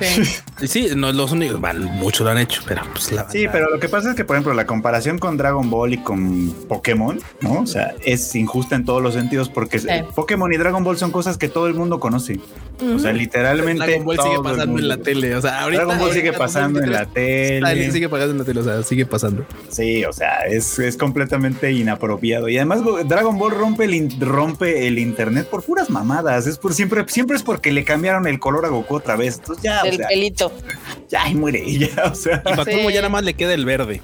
Sí. 0.66 0.88
No 0.94 1.10
los 1.12 1.32
únicos, 1.32 1.58
bueno, 1.60 1.88
muchos 1.88 2.24
lo 2.24 2.30
han 2.30 2.38
hecho, 2.38 2.62
pero 2.66 2.82
pues 2.92 3.10
la 3.12 3.28
Sí, 3.30 3.46
pero 3.50 3.70
lo 3.70 3.80
que 3.80 3.88
pasa 3.88 4.10
es 4.10 4.16
que, 4.16 4.24
por 4.26 4.36
ejemplo, 4.36 4.52
la 4.52 4.66
comparación 4.66 5.18
con 5.18 5.36
Dragon 5.38 5.70
Ball 5.70 5.94
y 5.94 5.98
con 6.02 6.50
Pokémon, 6.68 7.18
¿no? 7.40 7.60
O 7.60 7.66
sea, 7.66 7.94
es 8.04 8.34
injusta 8.34 8.76
en 8.76 8.84
todos 8.84 9.02
los 9.02 9.14
sentidos 9.14 9.48
porque 9.48 9.78
Sí. 9.78 9.88
Pokémon 10.14 10.52
y 10.52 10.56
Dragon 10.58 10.84
Ball 10.84 10.98
son 10.98 11.10
cosas 11.12 11.38
que 11.38 11.48
todo 11.48 11.66
el 11.66 11.74
mundo 11.74 11.98
conoce. 12.00 12.40
O 12.82 12.98
sea, 12.98 13.12
literalmente. 13.12 13.84
Dragon 13.86 14.04
Ball 14.04 14.18
sigue 14.22 14.42
pasando 14.42 14.78
en 14.78 14.88
la 14.88 14.96
tele. 14.98 15.34
O 15.36 15.40
sea, 15.42 15.60
ahorita. 15.62 15.84
Dragon 15.84 15.98
Ball 16.00 16.12
sigue 16.12 16.32
pasando 16.32 16.80
en 16.82 16.92
la 16.92 17.04
2023, 17.04 17.62
tele. 17.74 17.92
Sigue 17.92 18.08
pasando 18.08 18.32
en 18.32 18.38
la 18.38 18.44
tele, 18.44 18.60
o 18.60 18.64
sea, 18.64 18.82
sigue 18.82 19.06
pasando. 19.06 19.46
Sí, 19.70 20.04
o 20.04 20.12
sea, 20.12 20.40
es, 20.48 20.78
es 20.78 20.96
completamente 20.96 21.72
inapropiado. 21.72 22.48
Y 22.48 22.56
además, 22.56 22.82
go- 22.82 23.02
Dragon 23.04 23.38
Ball 23.38 23.52
rompe 23.52 23.84
el, 23.84 23.94
in- 23.94 24.20
rompe 24.20 24.86
el 24.86 24.98
internet 24.98 25.46
por 25.50 25.62
puras 25.62 25.90
mamadas. 25.90 26.46
Es 26.46 26.56
por 26.58 26.72
siempre, 26.74 27.04
siempre 27.08 27.36
es 27.36 27.42
porque 27.42 27.70
le 27.72 27.84
cambiaron 27.84 28.26
el 28.26 28.38
color 28.38 28.64
a 28.64 28.68
Goku 28.68 28.94
otra 28.96 29.16
vez. 29.16 29.36
Entonces 29.38 29.62
ya, 29.62 29.82
El 29.90 29.96
sea, 29.98 30.08
pelito. 30.08 30.52
ya 31.08 31.28
y 31.28 31.34
muere. 31.34 31.64
Ya, 31.78 32.04
o 32.10 32.14
sea. 32.14 32.36
Y 32.44 32.48
para 32.50 32.64
Sí. 32.64 32.70
colmo 32.72 32.90
ya 32.90 33.00
nada 33.00 33.08
más 33.10 33.24
le 33.24 33.34
queda 33.34 33.54
el 33.54 33.64
verde. 33.64 34.00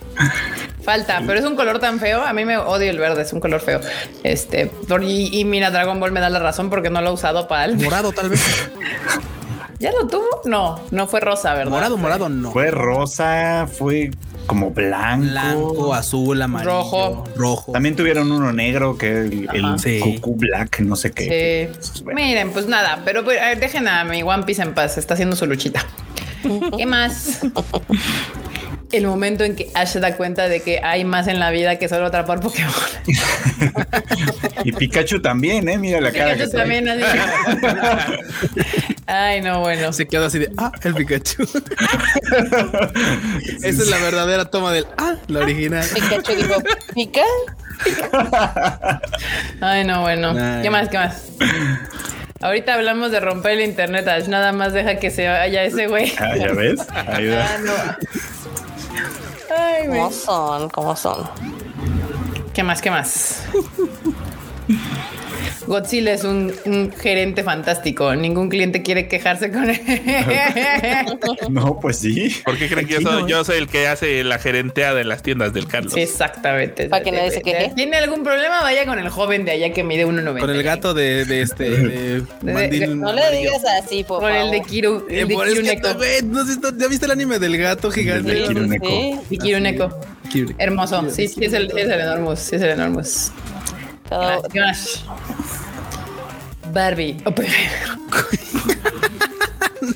Falta, 0.82 1.20
pero 1.26 1.40
es 1.40 1.44
un 1.44 1.56
color 1.56 1.80
tan 1.80 1.98
feo. 1.98 2.22
A 2.22 2.32
mí 2.32 2.44
me 2.44 2.56
odio 2.58 2.90
el 2.90 2.98
verde, 2.98 3.22
es 3.22 3.32
un 3.32 3.40
color 3.40 3.60
feo. 3.60 3.80
Este, 4.22 4.70
y, 5.02 5.40
y 5.40 5.44
mira, 5.44 5.70
Dragon 5.72 5.98
Ball 5.98 6.12
me 6.12 6.20
da 6.20 6.30
la 6.30 6.38
razón 6.38 6.70
porque 6.70 6.90
no 6.90 7.00
lo 7.00 7.10
he 7.10 7.12
usado 7.12 7.48
para 7.48 7.64
el. 7.64 7.76
Morado, 7.76 8.12
tal 8.12 8.28
vez. 8.28 8.40
¿Ya 9.78 9.90
lo 9.92 10.06
tuvo? 10.06 10.40
No, 10.44 10.80
no 10.90 11.06
fue 11.06 11.20
rosa, 11.20 11.52
¿verdad? 11.54 11.70
Morado, 11.70 11.96
morado, 11.98 12.28
no. 12.28 12.50
Fue 12.50 12.70
rosa, 12.70 13.66
fue 13.70 14.10
como 14.46 14.70
blanco. 14.70 15.26
Blanco, 15.26 15.94
azul, 15.94 16.40
amarillo, 16.40 16.70
Rojo. 16.70 17.24
rojo. 17.36 17.72
También 17.72 17.96
tuvieron 17.96 18.30
uno 18.32 18.52
negro 18.52 18.96
que 18.96 19.10
el, 19.10 19.48
el. 19.52 19.78
Sí. 19.78 20.00
Goku 20.00 20.36
Black, 20.36 20.80
no 20.80 20.96
sé 20.96 21.12
qué. 21.12 21.70
Sí. 21.80 22.02
Bueno. 22.04 22.20
Miren, 22.20 22.50
pues 22.52 22.66
nada, 22.66 23.02
pero 23.04 23.24
pues, 23.24 23.40
a 23.40 23.46
ver, 23.46 23.60
dejen 23.60 23.88
a 23.88 24.04
mi 24.04 24.22
One 24.22 24.44
Piece 24.44 24.62
en 24.62 24.74
paz. 24.74 24.98
Está 24.98 25.14
haciendo 25.14 25.36
su 25.36 25.46
luchita. 25.46 25.84
¿Qué 26.76 26.86
más? 26.86 27.40
El 28.92 29.06
momento 29.06 29.44
en 29.44 29.56
que 29.56 29.70
Ash 29.74 29.88
se 29.88 30.00
da 30.00 30.16
cuenta 30.16 30.48
de 30.48 30.60
que 30.60 30.80
hay 30.82 31.04
más 31.04 31.26
en 31.26 31.40
la 31.40 31.50
vida 31.50 31.76
que 31.76 31.88
solo 31.88 32.06
atrapar 32.06 32.40
Pokémon. 32.40 32.72
Y 34.64 34.72
Pikachu 34.72 35.20
también, 35.20 35.68
¿eh? 35.68 35.78
Mira 35.78 36.00
la 36.00 36.10
cara. 36.10 36.32
Pikachu 36.32 36.50
que 36.50 36.56
trae. 36.56 36.82
también 36.82 36.88
así. 36.88 37.04
Ay, 39.06 39.40
no, 39.40 39.60
bueno. 39.60 39.92
Se 39.92 40.08
quedó 40.08 40.26
así 40.26 40.40
de, 40.40 40.50
ah, 40.56 40.72
el 40.82 40.94
Pikachu. 40.94 41.42
Esa 43.62 43.82
es 43.82 43.88
la 43.88 43.98
verdadera 43.98 44.46
toma 44.46 44.72
del, 44.72 44.86
ah, 44.98 45.14
la 45.28 45.40
original. 45.40 45.86
Pikachu 45.92 46.34
dijo, 46.34 46.54
¿pica? 46.94 47.20
Ay, 49.60 49.84
no, 49.84 50.00
bueno. 50.00 50.34
Ay. 50.36 50.62
¿Qué 50.62 50.70
más? 50.70 50.88
¿Qué 50.88 50.98
más? 50.98 51.28
Ahorita 52.40 52.74
hablamos 52.74 53.12
de 53.12 53.20
romper 53.20 53.52
el 53.52 53.60
internet, 53.60 54.08
Ash. 54.08 54.26
Nada 54.26 54.52
más 54.52 54.72
deja 54.72 54.96
que 54.96 55.10
se 55.10 55.28
vaya 55.28 55.62
ese 55.64 55.86
güey. 55.86 56.12
Ah, 56.18 56.36
ya 56.36 56.52
ves. 56.52 56.80
Ayuda. 57.06 57.48
Ah, 57.48 57.98
Ay, 59.56 59.88
¿Cómo 59.88 60.10
son? 60.10 60.68
¿Cómo 60.70 60.96
son? 60.96 61.28
¿Qué 62.52 62.62
más? 62.62 62.80
¿Qué 62.80 62.90
más? 62.90 63.42
Godzilla 65.66 66.12
es 66.12 66.24
un, 66.24 66.52
gerente 66.98 67.42
fantástico. 67.42 68.14
Ningún 68.14 68.48
cliente 68.48 68.82
quiere 68.82 69.08
quejarse 69.08 69.50
con 69.50 69.68
él. 69.70 69.80
no, 71.50 71.78
pues 71.80 71.98
sí. 71.98 72.34
¿Por 72.44 72.56
qué 72.56 72.68
creen 72.68 72.86
que 72.86 72.98
yo 73.26 73.44
soy, 73.44 73.58
el 73.58 73.68
que 73.68 73.88
hace 73.88 74.22
la 74.24 74.38
gerenteada 74.38 75.00
en 75.00 75.08
las 75.08 75.22
tiendas 75.22 75.52
del 75.52 75.66
Carlos? 75.66 75.96
exactamente. 75.96 76.88
Para 76.88 77.02
que 77.02 77.12
nadie 77.12 77.30
se 77.30 77.42
queje. 77.42 77.72
¿Tiene 77.74 77.96
algún 77.96 78.22
problema? 78.22 78.62
Vaya 78.62 78.86
con 78.86 78.98
el 78.98 79.08
joven 79.08 79.44
de 79.44 79.52
allá 79.52 79.72
que 79.72 79.84
mide 79.84 80.06
1.90. 80.06 80.40
Con 80.40 80.50
el 80.50 80.62
gato 80.62 80.94
de, 80.94 81.22
este. 81.40 82.22
no 82.42 83.12
le 83.12 83.30
digas 83.30 83.62
así, 83.82 84.04
por 84.04 84.20
Con 84.20 84.32
el 84.32 84.50
de 84.50 84.62
Kiru. 84.62 85.06
El 85.08 85.28
de 85.28 85.34
eh, 85.34 86.22
¿Ya 86.76 86.88
viste 86.88 87.06
el 87.06 87.12
anime 87.12 87.38
del 87.38 87.56
gato 87.58 87.90
gigante? 87.90 88.32
De 88.32 88.46
Kiruneko. 88.46 89.24
Sí, 89.28 89.38
Kiruneko. 89.38 90.00
Hermoso. 90.58 91.10
Sí, 91.10 91.28
sí, 91.28 91.44
es 91.44 91.52
el, 91.52 91.66
es 91.76 91.88
el 91.88 92.00
Enormous. 92.00 92.38
Sí, 92.38 92.56
es 92.56 92.62
el 92.62 92.70
Enormous. 92.70 93.32
Todo. 94.08 94.42
¿Qué 94.52 94.60
más? 94.60 95.04
Barbie. 96.76 97.16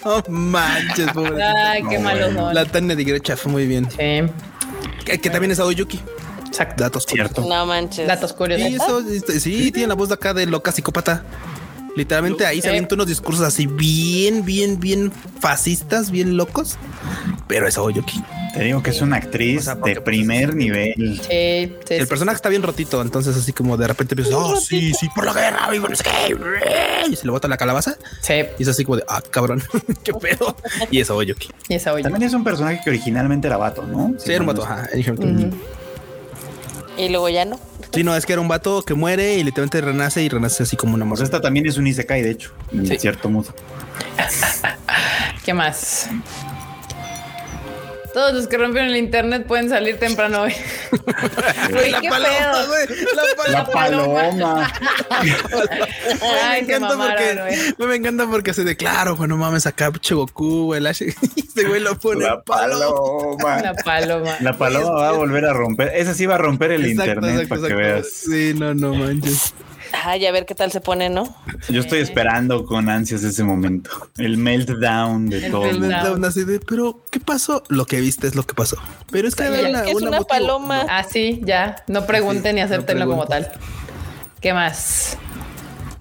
no 0.05 0.23
manches, 0.29 1.13
pobre. 1.13 1.43
Ay, 1.43 1.83
qué 1.91 1.99
malo 1.99 2.33
son. 2.33 2.55
La 2.55 2.65
Tania 2.65 2.97
de 2.97 3.05
Grecha 3.05 3.37
fue 3.37 3.53
muy 3.53 3.67
bien. 3.67 3.87
Sí. 3.91 4.23
Que, 5.05 5.19
también 5.29 5.51
es 5.51 5.61
Aoyuki. 5.61 6.01
Exacto. 6.47 6.83
Datos 6.83 7.05
cierto. 7.07 7.43
No 7.43 7.67
manches. 7.67 8.09
Datos 8.09 8.33
curiosos. 8.33 8.67
Sí, 8.67 8.75
eso, 8.77 9.01
este, 9.01 9.41
sí, 9.41 9.71
tiene 9.73 9.89
la 9.89 9.95
voz 9.95 10.09
de 10.09 10.15
acá 10.15 10.33
de 10.33 10.47
loca 10.47 10.73
psicópata. 10.73 11.23
Literalmente 11.97 12.47
ahí 12.47 12.61
se 12.61 12.69
avientan 12.69 12.97
unos 12.97 13.09
discursos 13.09 13.45
así 13.45 13.67
bien, 13.67 14.45
bien, 14.45 14.79
bien 14.79 15.13
fascistas, 15.41 16.11
bien 16.11 16.37
locos. 16.37 16.79
Pero 17.49 17.67
es 17.67 17.77
Aoyuki. 17.77 18.23
Te 18.55 18.65
digo 18.65 18.83
que 18.83 18.91
es 18.91 19.01
una 19.01 19.17
actriz 19.17 19.67
de 19.67 19.77
pues, 19.77 20.01
primer 20.01 20.55
nivel. 20.55 21.21
Sí, 21.21 21.73
el 21.89 22.07
personaje 22.09 22.37
está 22.37 22.49
bien 22.49 22.63
rotito, 22.63 23.01
entonces 23.01 23.37
así 23.37 23.53
como 23.53 23.77
de 23.77 23.87
repente 23.87 24.17
piensas, 24.17 24.35
oh, 24.37 24.57
sí, 24.57 24.93
sí, 24.93 25.09
por 25.15 25.25
la 25.25 25.33
guerra, 25.33 25.75
y 25.75 25.79
no 25.79 25.95
sé 25.95 26.05
qué. 26.05 26.37
Y 27.11 27.17
se 27.17 27.27
le 27.27 27.31
bota 27.31 27.47
la 27.49 27.57
calabaza. 27.57 27.97
Sí. 28.21 28.35
Y 28.59 28.63
es 28.63 28.69
así 28.69 28.85
como 28.85 28.97
de, 28.97 29.05
ah, 29.09 29.23
cabrón, 29.31 29.63
qué 30.05 30.13
pedo. 30.15 30.57
Y 30.91 31.01
es 31.01 31.11
Aoyuki. 31.11 31.49
Y 31.69 31.75
es 31.75 31.87
Aoyuki. 31.87 32.03
También 32.11 32.25
es 32.25 32.35
un 32.35 32.45
personaje 32.45 32.81
que 32.83 32.91
originalmente 32.91 33.47
era 33.47 33.57
vato, 33.57 33.83
¿no? 33.83 34.15
Sí, 34.19 34.33
era 34.33 34.41
un 34.41 34.47
vato, 34.47 34.65
ajá. 34.65 34.89
Y 36.97 37.09
luego 37.09 37.29
ya 37.29 37.45
no. 37.45 37.70
Sí, 37.93 38.05
no, 38.05 38.15
es 38.15 38.25
que 38.25 38.33
era 38.33 38.41
un 38.41 38.49
vato 38.49 38.83
que 38.83 38.95
muere 38.95 39.37
y 39.37 39.45
literalmente 39.45 39.81
renace 39.81 40.23
y 40.23 40.29
renace 40.29 40.63
así 40.63 40.77
como 40.77 40.95
una 40.95 41.05
morra. 41.05 41.19
Pues 41.19 41.29
esta 41.29 41.41
también 41.41 41.67
es 41.67 41.77
un 41.77 41.87
Isekai, 41.87 42.23
de 42.23 42.31
hecho, 42.31 42.53
en 42.73 42.87
cierto 42.99 43.29
modo. 43.29 43.55
¿Qué 45.45 45.55
más? 45.55 46.09
Todos 48.13 48.35
los 48.35 48.47
que 48.49 48.59
rompieron 48.59 48.91
el 48.91 48.97
internet 48.97 49.47
pueden 49.47 49.69
salir 49.69 49.99
temprano 49.99 50.43
hoy. 50.43 50.53
la, 51.91 52.03
paloma, 52.09 52.67
la, 53.49 53.67
paloma, 53.67 54.73
Ay, 56.43 56.63
me, 56.63 56.75
encanta 56.75 56.97
porque, 56.97 57.77
me 57.79 57.95
encanta 57.95 58.27
porque 58.27 58.55
se 58.55 58.65
declaró, 58.65 59.17
bueno, 59.17 59.37
mames, 59.37 59.67
acá 59.67 59.91
Goku, 59.91 60.75
el 60.75 60.87
H, 60.87 61.07
ese 61.07 61.69
güey 61.69 61.81
lo 61.81 61.99
pone 61.99 62.25
la 62.25 62.43
paloma. 62.43 63.61
La 63.63 63.75
paloma. 63.75 64.37
La 64.41 64.59
paloma 64.59 64.91
va 64.91 65.09
a 65.11 65.13
volver 65.13 65.45
a 65.45 65.53
romper. 65.53 65.93
Esa 65.95 66.15
sí 66.15 66.27
va 66.27 66.35
a 66.35 66.39
romper 66.39 66.73
el 66.73 66.87
internet 66.87 67.49
para 67.49 67.69
que 67.69 67.75
veas. 67.75 68.09
Sí, 68.09 68.55
no, 68.57 68.75
no 68.75 68.95
manches. 68.95 69.55
Ay, 69.93 70.27
a 70.27 70.33
ver 70.33 70.47
qué 70.47 70.55
tal 70.55 70.71
se 70.73 70.81
pone, 70.81 71.11
¿no? 71.11 71.35
Yo 71.69 71.81
estoy 71.81 72.01
esperando 72.01 72.65
con 72.65 72.89
ansias 72.89 73.23
ese 73.23 73.45
momento. 73.45 73.91
El 74.19 74.37
meltdown 74.37 75.29
de 75.29 75.51
todo. 75.51 75.67
El 75.67 75.81
meltdown 75.81 76.25
así 76.25 76.45
de, 76.45 76.61
pero 76.61 77.03
¿qué 77.11 77.21
pasó? 77.21 77.63
Lo 77.69 77.87
que 77.87 78.01
viste 78.01 78.27
es 78.27 78.35
lo 78.35 78.45
que 78.45 78.55
pasó. 78.55 78.77
Pero 79.11 79.29
es 79.29 79.35
que 79.35 79.45
es 79.45 79.95
una, 79.95 80.21
paloma. 80.23 80.87
Ah, 80.89 81.05
sí, 81.09 81.41
ya. 81.45 81.85
No 81.89 82.07
pregunten 82.07 82.57
ni 82.57 82.61
acéptenlo 82.61 83.07
como 83.07 83.27
tal. 83.27 83.51
¿Qué 84.41 84.55
más? 84.55 85.19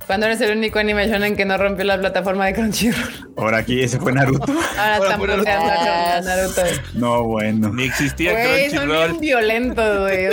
Cuando 0.10 0.26
eres 0.26 0.41
el 0.41 0.57
único 0.57 0.80
anime 0.80 1.03
en 1.03 1.36
que 1.36 1.45
no 1.45 1.56
rompió 1.56 1.86
la 1.86 1.99
plataforma 1.99 2.48
de 2.48 2.56
Crunchyroll. 2.56 3.30
Ahora 3.38 3.60
aquí 3.60 3.80
ese 3.80 3.99
fue 3.99 4.11
Naruto. 4.11 4.52
Ahora, 4.80 5.14
están 5.14 5.22
Naruto. 5.22 5.44
Naruto. 6.23 6.61
No, 6.95 7.23
bueno. 7.26 7.72
Ni 7.72 7.84
existía 7.84 8.34
Crunchyroll. 8.34 8.72
Son 8.72 8.90
bien 8.90 9.19
violentos, 9.19 9.99
güey. 9.99 10.27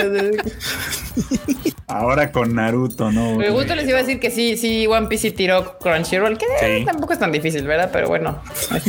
Ahora 1.85 2.31
con 2.31 2.55
Naruto, 2.55 3.11
¿no? 3.11 3.35
Me 3.35 3.51
gusto 3.51 3.75
les 3.75 3.87
iba 3.87 3.99
a 3.99 4.01
decir 4.01 4.19
que 4.19 4.31
sí, 4.31 4.57
sí, 4.57 4.87
One 4.87 5.09
Piece 5.09 5.29
tiró 5.29 5.77
Crunchyroll, 5.77 6.39
que 6.39 6.83
tampoco 6.83 7.13
es 7.13 7.19
tan 7.19 7.31
difícil, 7.31 7.67
¿verdad? 7.67 7.91
Pero 7.93 8.07
bueno, 8.07 8.41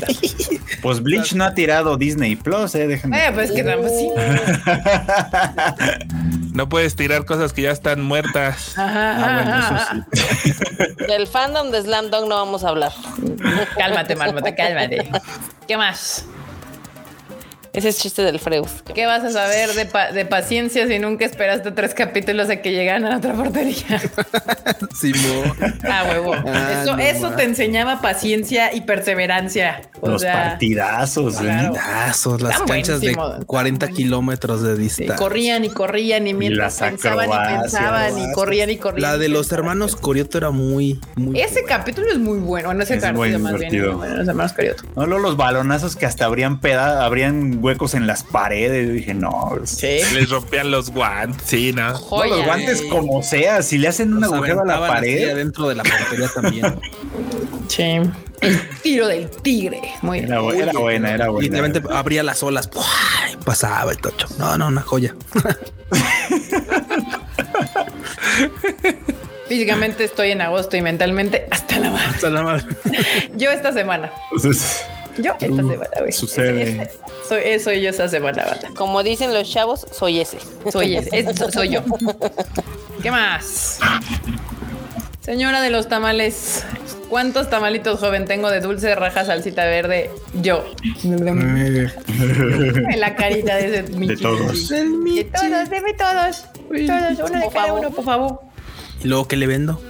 Pues 0.81 1.03
Bleach 1.03 1.35
no 1.35 1.45
ha 1.45 1.55
tirado 1.55 1.99
Disney 1.99 2.35
Plus, 2.35 2.75
eh, 2.75 2.87
déjenme. 2.87 3.27
Eh, 3.27 3.31
pues 3.35 3.53
que 3.53 3.63
pues 3.63 3.93
sí. 3.93 4.09
No 6.59 6.69
puedes 6.69 6.97
tirar 6.97 7.25
cosas 7.25 7.53
que 7.53 7.63
ya 7.63 7.71
están 7.71 8.01
muertas. 8.01 8.75
Ajá, 8.77 9.13
ah, 9.15 9.45
bueno, 9.45 10.03
eso 10.11 10.27
sí. 10.43 11.05
Del 11.07 11.29
fandom 11.29 11.71
de 11.71 11.83
Slam 11.83 12.11
Dunk 12.11 12.29
no 12.29 12.35
vamos 12.35 12.65
a 12.65 12.71
hablar. 12.71 12.93
cálmate, 13.77 14.17
Marmota, 14.17 14.53
cálmate. 14.57 15.09
¿Qué 15.69 15.77
más? 15.77 16.27
Ese 17.73 17.89
es 17.89 17.99
chiste 17.99 18.23
del 18.23 18.39
Freud. 18.39 18.67
¿Qué 18.95 19.07
vas 19.07 19.23
a 19.25 19.31
saber 19.31 19.71
de, 19.71 20.25
paciencia 20.27 20.87
si 20.87 20.99
nunca 20.99 21.25
esperaste 21.25 21.71
tres 21.71 21.95
capítulos 21.95 22.51
a 22.51 22.57
que 22.57 22.73
llegan 22.73 23.05
a 23.05 23.19
otra 23.19 23.35
portería? 23.35 24.01
Simón. 24.99 25.55
Ah, 25.85 26.05
huevo. 26.11 26.35
Ah, 26.35 26.83
eso, 26.83 26.99
eso 26.99 27.31
te 27.33 27.45
enseñaba 27.45 28.01
paciencia 28.01 28.75
y 28.75 28.83
perseverancia. 28.83 29.83
Los 30.03 30.25
partidazos, 30.25 31.37
partidazos, 31.37 32.41
las 32.41 32.61
canchas 32.63 33.01
de 33.01 33.17
40 33.47 33.89
kilómetros 33.89 34.63
de 34.63 34.77
distancia. 34.77 35.17
corrían 35.17 35.65
y 35.65 35.71
corrían 35.71 36.27
y 36.27 36.35
mientras 36.35 36.79
pensaban 36.79 37.29
y 37.29 37.61
pensaban 37.61 38.19
y 38.19 38.33
corrían 38.33 38.71
y 38.71 38.77
corrían. 38.77 39.03
La 39.03 39.19
de 39.19 39.29
los 39.29 39.53
hermanos 39.53 39.97
Corioto 39.97 40.39
era 40.39 40.51
muy, 40.51 41.01
muy 41.17 41.41
Ese 41.41 41.65
capítulo 41.65 42.09
es 42.11 42.19
muy 42.19 42.39
bueno. 42.39 42.69
Bueno, 42.69 42.83
ese 42.83 42.97
es 42.97 43.03
partido 43.03 43.39
más 43.39 43.59
bien. 43.59 43.81
los 43.81 44.29
hermanos 44.29 44.53
Corioto. 44.53 44.85
No, 44.97 45.07
los 45.07 45.37
balonazos 45.37 45.97
que 45.97 46.07
hasta 46.07 46.25
habrían 46.25 46.61
peda, 46.61 47.05
habrían 47.05 47.58
huecos 47.61 47.95
en 47.95 48.07
las 48.07 48.23
paredes. 48.23 48.93
dije, 48.93 49.15
no. 49.15 49.59
¿Sí? 49.65 50.01
Les 50.15 50.31
rompían 50.31 50.71
los 50.71 50.91
guantes. 50.91 51.43
Sí, 51.47 51.73
no. 51.73 51.91
los 51.93 52.45
guantes 52.45 52.83
como 52.91 53.23
sea. 53.23 53.63
Si 53.63 53.79
le 53.79 53.89
hacen 53.89 54.15
un 54.15 54.25
agujero 54.25 54.63
a 54.63 54.65
la 54.65 54.81
pared. 54.81 55.35
Dentro 55.37 55.69
de 55.69 55.75
la 55.77 55.83
portería 55.83 56.29
también. 56.35 56.81
sí. 57.69 58.01
El 58.41 58.61
tiro 58.83 59.09
del 59.09 59.29
tigre. 59.31 59.81
Muy 60.03 60.19
era, 60.21 60.37
era 60.37 60.73
buena, 60.79 61.13
era 61.13 61.29
buena. 61.29 61.43
Literalmente 61.43 61.83
abría 61.91 62.23
las 62.23 62.43
olas. 62.43 62.71
pasaba 63.45 63.91
el 63.91 63.99
tocho. 63.99 64.29
No, 64.39 64.57
no, 64.57 64.69
una 64.69 64.83
joya. 64.83 65.15
Físicamente 69.49 70.05
estoy 70.05 70.31
en 70.33 70.43
agosto 70.43 70.77
y 70.77 70.83
mentalmente 70.83 71.47
hasta 71.51 71.79
la 71.79 71.91
madre. 71.91 72.07
Hasta 72.15 72.31
la 72.31 72.43
madre. 72.43 72.65
Yo 73.37 73.51
esta 73.51 73.73
semana. 73.73 74.13
Yo 75.19 75.33
esta 75.33 75.57
semana, 75.57 75.91
güey. 75.99 76.13
Sucede. 76.13 76.91
Soy, 77.29 77.61
soy 77.61 77.83
yo 77.83 77.91
esa 77.91 78.09
semana, 78.09 78.45
banda. 78.45 78.71
Como 78.77 79.03
dicen 79.03 79.35
los 79.35 79.51
chavos, 79.51 79.87
soy 79.93 80.21
ese. 80.21 80.39
Soy 80.71 80.97
ese. 81.13 81.35
soy 81.51 81.71
yo. 81.71 81.83
¿Qué 83.03 83.11
más? 83.11 83.81
Señora 85.21 85.61
de 85.61 85.69
los 85.71 85.89
tamales, 85.89 86.65
¿cuántos 87.11 87.51
tamalitos 87.51 88.01
joven 88.01 88.25
tengo 88.25 88.51
de 88.51 88.61
dulce, 88.61 88.95
raja, 88.95 89.27
salsita 89.27 89.67
verde? 89.67 90.11
Yo. 90.41 90.65
en 91.05 93.01
la 93.01 93.15
carita 93.15 93.57
de 93.57 93.67
ese 93.67 93.83
De 93.83 94.17
todos. 94.17 94.69
De 94.69 95.31
todos, 95.33 95.71
deme 95.71 95.93
todos. 95.95 96.45
Todos, 96.87 97.31
uno 97.31 97.41
de 97.41 97.49
cada 97.53 97.75
uno, 97.75 97.91
por 97.91 98.05
favor. 98.05 98.41
¿Y 99.03 99.09
luego 99.09 99.29
qué 99.29 99.37
le 99.37 99.47
vendo? 99.47 99.81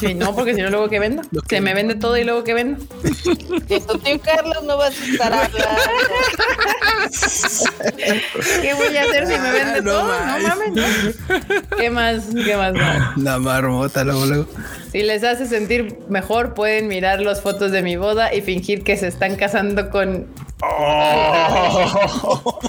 Sí, 0.00 0.14
no, 0.14 0.34
porque 0.34 0.54
si 0.54 0.62
no, 0.62 0.70
luego 0.70 0.88
que 0.88 0.98
vendo. 0.98 1.22
Se 1.48 1.60
me 1.60 1.74
vende 1.74 1.94
todo 1.94 2.16
y 2.16 2.24
luego 2.24 2.44
que 2.44 2.54
vendo. 2.54 2.84
Tío 3.22 4.20
Carlos 4.20 4.62
no 4.64 4.76
vas 4.76 5.00
a 5.00 5.04
estar 5.04 5.32
hablando. 5.32 5.58
¿Qué 8.62 8.74
voy 8.74 8.96
a 8.96 9.02
hacer 9.02 9.26
si 9.26 9.38
me 9.38 9.52
vende 9.52 9.82
no, 9.82 9.90
todo? 9.92 10.12
No 10.24 10.38
mames, 10.38 11.16
¿Qué 11.76 11.90
más? 11.90 12.24
¿Qué 12.44 12.56
más? 12.56 12.74
La 13.16 13.38
marmota, 13.38 14.04
luego, 14.04 14.26
luego. 14.26 14.46
Si 14.92 15.02
les 15.02 15.24
hace 15.24 15.46
sentir 15.46 15.98
mejor, 16.08 16.54
pueden 16.54 16.88
mirar 16.88 17.20
las 17.20 17.40
fotos 17.40 17.72
de 17.72 17.82
mi 17.82 17.96
boda 17.96 18.34
y 18.34 18.42
fingir 18.42 18.84
que 18.84 18.96
se 18.96 19.08
están 19.08 19.36
casando 19.36 19.90
con 19.90 20.26
Oh. 20.64 22.60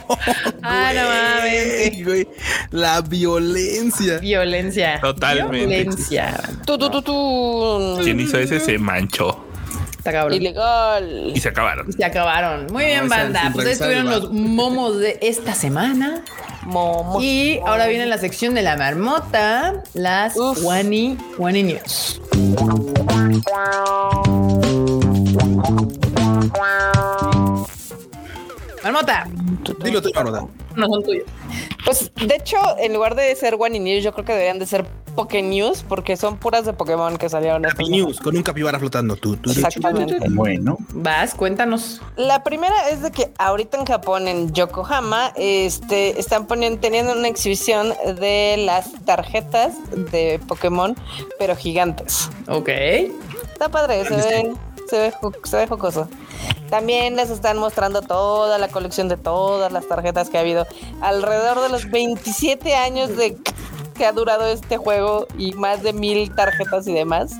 ah, 0.63 0.91
no 0.95 1.03
mames. 1.03 2.27
La 2.71 3.01
violencia. 3.01 4.17
Violencia. 4.17 4.99
Totalmente. 4.99 5.67
Violencia. 5.67 6.41
Tú, 6.65 6.77
tú, 6.77 6.89
tú, 6.89 7.01
tú. 7.01 7.99
Quien 8.03 8.19
hizo 8.19 8.39
ese 8.39 8.59
se 8.59 8.79
manchó. 8.79 9.45
Ilegal. 10.31 11.31
Y 11.33 11.39
se 11.39 11.49
acabaron. 11.49 11.91
se 11.93 12.03
acabaron. 12.03 12.67
Muy 12.71 12.85
bien, 12.85 13.07
banda. 13.07 13.51
Pues 13.53 13.67
estuvieron 13.67 14.09
los 14.09 14.31
momos 14.31 14.99
de 14.99 15.17
esta 15.21 15.53
semana. 15.53 16.23
Momos. 16.63 17.23
Y 17.23 17.59
ahora 17.65 17.87
viene 17.87 18.05
la 18.05 18.17
sección 18.17 18.53
de 18.53 18.63
la 18.63 18.75
marmota, 18.75 19.83
las 19.93 20.35
Wani 20.35 21.17
Wani 21.37 21.63
News. 21.63 22.19
Marmota. 28.83 29.27
Dilo 29.83 30.01
tú, 30.01 30.11
Marmota. 30.13 30.45
No 30.75 30.87
son 30.87 31.03
tuyos. 31.03 31.25
Pues 31.85 32.11
de 32.15 32.35
hecho, 32.35 32.57
en 32.79 32.93
lugar 32.93 33.15
de 33.15 33.35
ser 33.35 33.55
One 33.57 33.79
News, 33.79 34.03
yo 34.03 34.13
creo 34.13 34.25
que 34.25 34.33
deberían 34.33 34.59
de 34.59 34.65
ser 34.65 34.85
Poké 35.15 35.41
News 35.41 35.85
porque 35.87 36.17
son 36.17 36.37
puras 36.37 36.65
de 36.65 36.73
Pokémon 36.73 37.17
que 37.17 37.29
salieron. 37.29 37.65
Happy 37.65 37.89
News 37.89 38.19
con 38.19 38.35
un 38.35 38.43
capibara 38.43 38.79
flotando. 38.79 39.15
Tú, 39.15 39.37
tú, 39.37 39.51
Exactamente. 39.51 40.17
Bueno. 40.29 40.77
Vas, 40.93 41.35
cuéntanos. 41.35 42.01
La 42.15 42.43
primera 42.43 42.89
es 42.89 43.01
de 43.01 43.11
que 43.11 43.31
ahorita 43.37 43.77
en 43.77 43.85
Japón, 43.85 44.27
en 44.27 44.51
Yokohama, 44.53 45.31
este, 45.35 46.19
están 46.19 46.47
poniendo, 46.47 46.79
teniendo 46.79 47.13
una 47.13 47.27
exhibición 47.27 47.93
de 48.19 48.55
las 48.65 48.91
tarjetas 49.05 49.73
de 50.11 50.39
Pokémon, 50.47 50.95
pero 51.37 51.55
gigantes. 51.55 52.29
Ok. 52.47 52.69
Está 52.69 53.69
padre, 53.69 54.03
se 54.05 54.15
ve, 54.15 54.53
se 54.93 54.99
ve, 54.99 55.13
se 55.43 55.57
ve 55.57 55.67
jocoso. 55.67 56.07
También 56.69 57.15
les 57.15 57.31
están 57.31 57.57
mostrando 57.57 58.03
toda 58.03 58.59
la 58.59 58.67
colección 58.67 59.07
de 59.07 59.17
todas 59.17 59.71
las 59.71 59.87
tarjetas 59.87 60.29
que 60.29 60.37
ha 60.37 60.41
habido 60.41 60.67
alrededor 61.01 61.61
de 61.61 61.69
los 61.69 61.89
27 61.89 62.75
años 62.75 63.17
de 63.17 63.35
que 63.95 64.05
ha 64.05 64.11
durado 64.11 64.47
este 64.47 64.77
juego 64.77 65.27
y 65.37 65.53
más 65.53 65.81
de 65.81 65.93
mil 65.93 66.33
tarjetas 66.35 66.87
y 66.87 66.93
demás. 66.93 67.37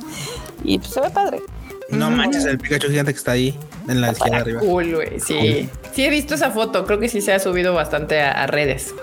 Y 0.64 0.80
pues 0.80 0.92
se 0.92 1.02
ve 1.02 1.12
padre. 1.12 1.42
No 1.90 2.10
manches, 2.10 2.46
el 2.46 2.58
Pikachu 2.58 2.88
gigante 2.88 3.14
que 3.14 3.18
está 3.18 3.34
ahí 3.34 3.58
en 3.88 4.02
la 4.02 4.12
izquierda 4.14 4.38
arriba. 4.38 4.62
Cool, 4.62 4.96
güey. 4.96 5.20
Sí. 5.20 5.70
Sí, 5.92 6.06
he 6.06 6.10
visto 6.10 6.34
esa 6.34 6.50
foto. 6.50 6.86
Creo 6.86 7.00
que 7.00 7.08
sí 7.08 7.22
se 7.22 7.34
ha 7.34 7.40
subido 7.40 7.74
bastante 7.76 8.20
a, 8.22 8.32
a 8.32 8.48
redes. 8.48 8.96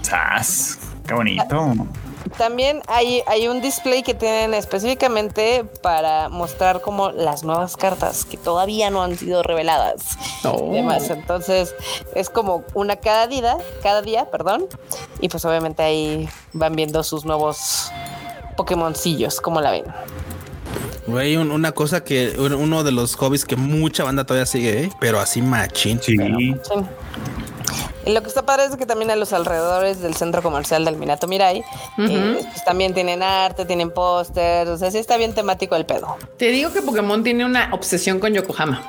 ¡Sas! 0.00 0.78
¡Qué 1.06 1.12
bonito! 1.12 1.74
También 2.38 2.82
hay, 2.88 3.22
hay 3.26 3.48
un 3.48 3.60
display 3.60 4.02
que 4.02 4.14
tienen 4.14 4.54
específicamente 4.54 5.64
para 5.82 6.28
mostrar 6.28 6.80
como 6.80 7.10
las 7.10 7.44
nuevas 7.44 7.76
cartas 7.76 8.24
que 8.24 8.36
todavía 8.36 8.90
no 8.90 9.02
han 9.02 9.16
sido 9.18 9.42
reveladas. 9.42 10.02
Oh. 10.44 10.68
Y 10.70 10.76
demás. 10.76 11.10
Entonces 11.10 11.74
es 12.14 12.30
como 12.30 12.64
una 12.74 12.96
cada 12.96 13.26
día, 13.26 13.56
cada 13.82 14.02
día, 14.02 14.30
perdón. 14.30 14.66
Y 15.20 15.28
pues 15.28 15.44
obviamente 15.44 15.82
ahí 15.82 16.28
van 16.52 16.74
viendo 16.76 17.02
sus 17.02 17.24
nuevos 17.24 17.90
Pokémoncillos, 18.56 19.40
como 19.40 19.60
la 19.60 19.70
ven. 19.70 19.84
Güey, 21.06 21.36
un- 21.36 21.50
una 21.50 21.72
cosa 21.72 22.04
que 22.04 22.34
un- 22.38 22.52
uno 22.54 22.84
de 22.84 22.92
los 22.92 23.16
hobbies 23.16 23.44
que 23.44 23.56
mucha 23.56 24.04
banda 24.04 24.24
todavía 24.24 24.46
sigue, 24.46 24.84
¿eh? 24.84 24.90
pero 25.00 25.18
así 25.20 25.42
machín. 25.42 26.00
Sí. 26.00 26.16
Sí. 26.16 26.54
Y 28.04 28.12
lo 28.12 28.22
que 28.22 28.28
está 28.28 28.44
padre 28.44 28.66
es 28.66 28.76
que 28.76 28.86
también 28.86 29.10
a 29.10 29.16
los 29.16 29.32
alrededores 29.32 30.00
del 30.00 30.14
centro 30.14 30.42
comercial 30.42 30.84
del 30.84 30.96
Minato 30.96 31.26
Mirai 31.26 31.64
eh, 31.98 32.40
pues 32.42 32.64
también 32.64 32.94
tienen 32.94 33.22
arte, 33.22 33.64
tienen 33.64 33.90
pósters, 33.90 34.70
o 34.70 34.76
sea, 34.76 34.90
sí 34.90 34.98
está 34.98 35.16
bien 35.16 35.34
temático 35.34 35.76
el 35.76 35.86
pedo. 35.86 36.16
Te 36.36 36.50
digo 36.50 36.72
que 36.72 36.82
Pokémon 36.82 37.22
tiene 37.22 37.44
una 37.44 37.70
obsesión 37.72 38.18
con 38.18 38.32
Yokohama. 38.32 38.82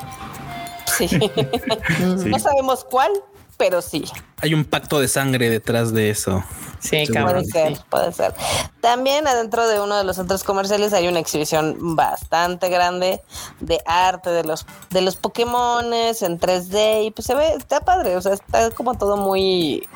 Sí. 0.98 1.08
no 2.26 2.40
sabemos 2.40 2.84
cuál, 2.84 3.12
pero 3.58 3.82
sí. 3.82 4.06
Hay 4.42 4.54
un 4.54 4.66
pacto 4.66 5.00
de 5.00 5.08
sangre 5.08 5.50
detrás 5.50 5.94
de 5.94 6.10
eso. 6.10 6.44
Sí. 6.80 7.04
Puede 7.08 7.46
ser, 7.46 7.80
puede 7.90 8.12
ser. 8.12 8.34
También 8.82 9.26
adentro 9.26 9.68
de 9.68 9.80
uno 9.80 9.96
de 9.98 10.04
los 10.04 10.18
centros 10.18 10.44
comerciales 10.44 10.92
hay 10.92 11.08
una 11.08 11.20
exhibición 11.20 11.96
bastante 11.96 12.68
grande 12.70 13.22
de 13.62 13.80
arte 13.86 14.32
de 14.32 14.44
los 14.44 14.66
de 14.90 15.02
los 15.02 15.16
Pokémones 15.16 16.22
en 16.24 16.40
3D 16.40 17.06
y 17.06 17.12
pues 17.12 17.26
se 17.26 17.36
ve, 17.36 17.54
está 17.54 17.80
padre, 17.80 18.18
o 18.18 18.22
sea, 18.22 18.34
está 18.34 18.70
como 18.72 18.96
todo 18.96 19.16
muy 19.16 19.88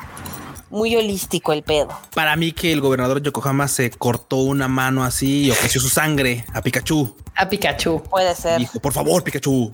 muy 0.70 0.94
holístico 0.96 1.52
el 1.52 1.62
pedo. 1.62 1.88
Para 2.14 2.36
mí 2.36 2.52
que 2.52 2.72
el 2.72 2.80
gobernador 2.80 3.22
Yokohama 3.22 3.68
se 3.68 3.90
cortó 3.90 4.36
una 4.36 4.68
mano 4.68 5.04
así 5.04 5.46
y 5.46 5.50
ofreció 5.50 5.80
su 5.80 5.88
sangre 5.88 6.44
a 6.52 6.62
Pikachu. 6.62 7.16
A 7.34 7.48
Pikachu. 7.48 8.02
Puede 8.10 8.34
ser. 8.34 8.58
Dijo, 8.58 8.80
por 8.80 8.92
favor, 8.92 9.22
Pikachu. 9.22 9.70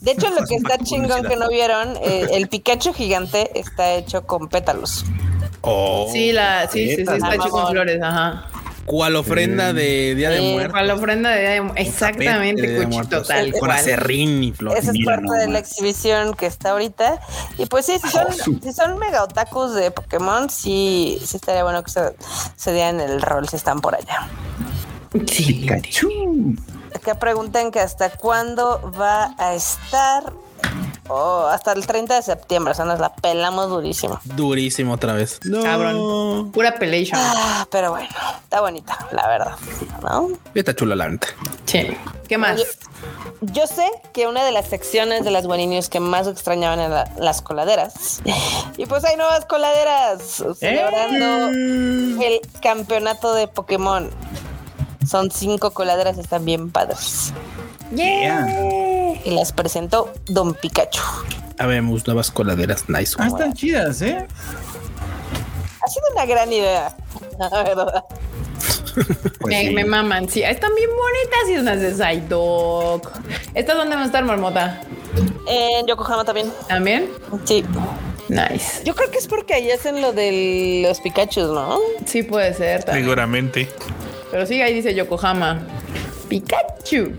De 0.00 0.12
hecho, 0.12 0.30
lo 0.30 0.46
que 0.46 0.54
está 0.56 0.78
chingón 0.78 1.08
publicidad. 1.08 1.28
que 1.30 1.36
no 1.36 1.48
vieron, 1.48 1.96
eh, 2.02 2.28
el 2.32 2.48
Pikachu 2.48 2.92
gigante 2.92 3.50
está 3.58 3.92
hecho 3.94 4.26
con 4.26 4.48
pétalos. 4.48 5.04
Oh, 5.62 6.08
Sí, 6.12 6.32
la, 6.32 6.68
sí, 6.68 6.88
sí, 6.88 6.96
sí, 6.96 7.02
está 7.02 7.34
hecho 7.34 7.48
con 7.48 7.68
flores, 7.68 8.00
ajá. 8.02 8.46
¿Cuál 8.84 9.14
ofrenda 9.16 9.72
de 9.72 10.14
Día 10.16 10.30
de 10.30 10.38
Sí, 10.38 10.52
Muertos? 10.52 10.82
La 10.82 10.94
ofrenda 10.94 11.30
de 11.30 11.40
Día 11.40 11.50
de 11.50 11.60
Mu- 11.60 11.68
Tapete 11.68 11.88
Exactamente, 11.88 12.62
de 12.62 12.68
Día 12.68 12.78
de 12.80 12.84
Cuchito, 12.86 12.94
Muertos. 12.96 13.28
tal 13.28 13.50
Con 13.52 13.60
cual. 13.60 13.70
acerrín 13.72 14.42
y 14.42 14.52
flores. 14.52 14.82
Esa 14.82 14.92
es 14.92 15.04
parte 15.04 15.32
de 15.38 15.48
la 15.48 15.58
exhibición 15.60 16.34
que 16.34 16.46
está 16.46 16.70
ahorita. 16.72 17.20
Y 17.58 17.66
pues 17.66 17.86
sí, 17.86 17.98
si 18.02 18.08
son, 18.08 18.26
si 18.62 18.72
son 18.72 18.98
mega 18.98 19.22
otakus 19.22 19.74
de 19.74 19.90
Pokémon, 19.92 20.50
sí, 20.50 21.20
sí 21.24 21.36
estaría 21.36 21.62
bueno 21.62 21.82
que 21.84 21.90
se, 21.92 22.00
se 22.56 22.72
dieran 22.72 23.00
el 23.00 23.22
rol 23.22 23.48
si 23.48 23.56
están 23.56 23.80
por 23.80 23.94
allá. 23.94 24.28
Sí. 25.30 25.44
Pikachu. 25.60 26.56
Acá 26.94 27.18
preguntan 27.18 27.70
que 27.70 27.80
hasta 27.80 28.10
cuándo 28.10 28.92
va 29.00 29.34
a 29.38 29.54
estar. 29.54 30.32
Oh, 31.08 31.46
hasta 31.50 31.72
el 31.72 31.84
30 31.86 32.14
de 32.14 32.22
septiembre, 32.22 32.70
o 32.72 32.74
sea, 32.74 32.84
nos 32.84 33.00
la 33.00 33.12
pelamos 33.14 33.68
durísimo. 33.68 34.20
Durísimo 34.24 34.94
otra 34.94 35.12
vez. 35.14 35.40
No. 35.44 35.62
Cabrón. 35.62 36.52
Pura 36.52 36.76
pelation. 36.78 37.18
Ah, 37.20 37.66
pero 37.70 37.90
bueno, 37.90 38.08
está 38.44 38.60
bonita, 38.60 38.96
la 39.10 39.26
verdad, 39.28 39.56
¿no? 40.02 40.28
Está 40.54 40.74
chula 40.76 40.94
la 40.94 41.08
neta. 41.08 41.26
Sí. 41.64 41.88
¿Qué 42.28 42.38
más? 42.38 42.54
Oye, 42.54 42.66
Yo 43.40 43.66
sé 43.66 43.84
que 44.12 44.28
una 44.28 44.44
de 44.44 44.52
las 44.52 44.68
secciones 44.68 45.24
de 45.24 45.32
las 45.32 45.44
Guaninios 45.46 45.88
que 45.88 45.98
más 45.98 46.28
extrañaban 46.28 46.78
eran 46.78 46.92
la- 46.92 47.10
las 47.18 47.42
coladeras. 47.42 48.20
Y 48.78 48.86
pues 48.86 49.04
hay 49.04 49.16
nuevas 49.16 49.44
coladeras 49.44 50.42
celebrando 50.58 51.48
el 52.24 52.40
campeonato 52.62 53.34
de 53.34 53.48
Pokémon. 53.48 54.08
Son 55.06 55.30
cinco 55.32 55.72
coladeras, 55.72 56.16
están 56.16 56.44
bien 56.44 56.70
padres. 56.70 57.32
Yeah. 57.94 58.46
Y 59.24 59.30
las 59.30 59.52
presentó 59.52 60.12
Don 60.26 60.54
Pikachu. 60.54 61.02
Habemos 61.58 62.06
nuevas 62.06 62.30
coladeras. 62.30 62.88
Nice. 62.88 63.14
Ah, 63.18 63.26
están 63.28 63.52
chidas, 63.52 64.02
¿eh? 64.02 64.26
Ha 65.82 65.88
sido 65.88 66.04
una 66.12 66.26
gran 66.26 66.52
idea, 66.52 66.96
la 67.38 67.48
verdad. 67.62 68.04
Pues 68.94 69.46
me, 69.46 69.68
sí. 69.68 69.74
me 69.74 69.84
maman. 69.86 70.28
Sí, 70.28 70.42
están 70.42 70.70
bien 70.74 70.90
bonitas 70.90 71.50
y 71.50 71.56
unas 71.56 71.80
de 71.80 71.94
Psyduck. 71.94 73.10
¿Estas 73.54 73.76
dónde 73.76 73.94
van 73.94 74.02
a 74.02 74.06
estar, 74.06 74.22
Marmota? 74.22 74.82
En 75.48 75.86
Yokohama 75.86 76.24
también. 76.24 76.52
¿También? 76.68 77.08
Sí. 77.44 77.64
Nice. 78.28 78.84
Yo 78.84 78.94
creo 78.94 79.10
que 79.10 79.16
es 79.18 79.26
porque 79.26 79.54
ahí 79.54 79.70
hacen 79.70 80.02
lo 80.02 80.12
de 80.12 80.84
los 80.86 81.00
Pikachus, 81.00 81.50
¿no? 81.50 81.78
Sí 82.04 82.22
puede 82.22 82.52
ser 82.54 82.84
también. 82.84 83.04
Seguramente. 83.04 83.68
Pero 84.30 84.46
sí, 84.46 84.60
ahí 84.60 84.74
dice 84.74 84.94
Yokohama. 84.94 85.66
Pikachu. 86.28 87.12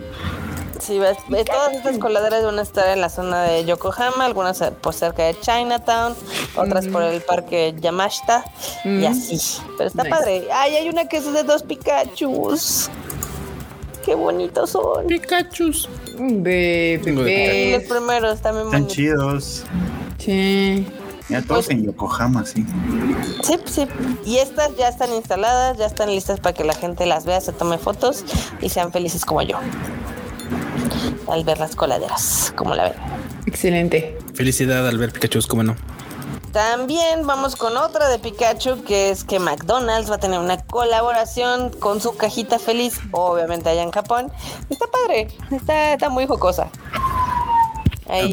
Sí, 0.85 0.99
ves, 0.99 1.17
ves, 1.29 1.45
todas 1.45 1.73
estas 1.73 1.97
coladeras 1.97 2.43
van 2.43 2.59
a 2.59 2.61
estar 2.61 2.87
en 2.89 2.99
la 2.99 3.09
zona 3.09 3.43
de 3.43 3.63
Yokohama, 3.63 4.25
algunas 4.25 4.59
eh, 4.61 4.71
por 4.71 4.93
cerca 4.93 5.23
de 5.23 5.39
Chinatown, 5.39 6.13
otras 6.57 6.87
por 6.87 7.03
el 7.03 7.21
parque 7.21 7.73
Yamashita 7.79 8.43
y 8.83 8.87
Mm. 8.89 9.05
así. 9.05 9.39
Pero 9.77 9.87
está 9.87 10.03
Nice. 10.03 10.15
padre. 10.15 10.47
Ay, 10.51 10.75
hay 10.75 10.89
una 10.89 11.05
que 11.07 11.17
es 11.17 11.31
de 11.31 11.43
dos 11.43 11.63
Pikachus. 11.63 12.89
Qué 14.03 14.15
bonitos 14.15 14.71
son. 14.71 15.07
Pikachus. 15.07 15.87
De 16.17 16.99
Los 17.05 17.15
bebés. 17.23 17.87
primeros 17.89 18.41
también 18.41 18.65
Están 18.65 18.81
bonitos. 18.81 18.95
chidos. 18.95 19.63
Sí. 20.17 20.85
Ya 21.29 21.41
todos 21.41 21.69
en 21.69 21.85
Yokohama, 21.85 22.45
sí. 22.45 22.65
Sí, 23.43 23.55
sí. 23.65 23.87
Y 24.25 24.37
estas 24.39 24.75
ya 24.75 24.89
están 24.89 25.13
instaladas, 25.13 25.77
ya 25.77 25.85
están 25.85 26.09
listas 26.11 26.41
para 26.41 26.53
que 26.53 26.65
la 26.65 26.73
gente 26.73 27.05
las 27.05 27.23
vea, 27.25 27.39
se 27.39 27.53
tome 27.53 27.77
fotos 27.77 28.25
y 28.59 28.67
sean 28.67 28.91
felices 28.91 29.23
como 29.23 29.41
yo. 29.41 29.57
Al 31.27 31.43
ver 31.43 31.59
las 31.59 31.75
coladeras, 31.75 32.53
como 32.55 32.75
la 32.75 32.83
ven. 32.89 32.93
Excelente. 33.45 34.17
Felicidad 34.33 34.87
al 34.87 34.97
ver 34.97 35.11
Pikachu, 35.11 35.39
cómo 35.47 35.63
no. 35.63 35.75
También 36.51 37.25
vamos 37.25 37.55
con 37.55 37.75
otra 37.77 38.09
de 38.09 38.19
Pikachu, 38.19 38.83
que 38.83 39.09
es 39.09 39.23
que 39.23 39.39
McDonald's 39.39 40.11
va 40.11 40.15
a 40.15 40.19
tener 40.19 40.39
una 40.39 40.57
colaboración 40.57 41.71
con 41.71 41.99
su 41.99 42.15
cajita 42.15 42.59
feliz, 42.59 42.99
obviamente 43.11 43.69
allá 43.69 43.81
en 43.81 43.91
Japón. 43.91 44.31
Está 44.69 44.85
padre, 44.85 45.29
está, 45.49 45.93
está 45.93 46.09
muy 46.09 46.27
jocosa. 46.27 46.69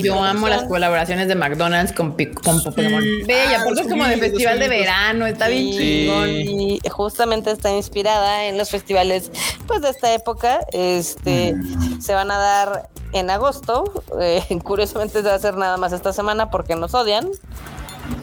Yo 0.02 0.22
amo 0.22 0.48
las 0.48 0.64
colaboraciones 0.64 1.28
de 1.28 1.34
McDonald's 1.34 1.92
con, 1.92 2.16
con 2.42 2.62
Pokémon. 2.62 3.02
Bella, 3.26 3.62
porque 3.64 3.82
es 3.82 3.88
como 3.88 4.04
de 4.04 4.14
sí, 4.14 4.20
festival 4.20 4.58
de 4.58 4.68
verano, 4.68 5.26
está 5.26 5.48
bien 5.48 5.72
Sí, 5.72 5.78
chingón. 5.78 6.28
Y 6.30 6.80
justamente 6.90 7.50
está 7.50 7.70
inspirada 7.70 8.44
en 8.46 8.58
los 8.58 8.70
festivales 8.70 9.30
pues 9.66 9.82
de 9.82 9.90
esta 9.90 10.12
época. 10.12 10.60
Este 10.72 11.54
se 12.00 12.14
van 12.14 12.30
a 12.30 12.38
dar 12.38 12.88
en 13.12 13.30
agosto. 13.30 14.04
Eh, 14.20 14.42
curiosamente 14.64 15.18
se 15.20 15.26
va 15.26 15.32
a 15.32 15.36
hacer 15.36 15.56
nada 15.56 15.76
más 15.76 15.92
esta 15.92 16.12
semana 16.12 16.50
porque 16.50 16.76
nos 16.76 16.94
odian. 16.94 17.28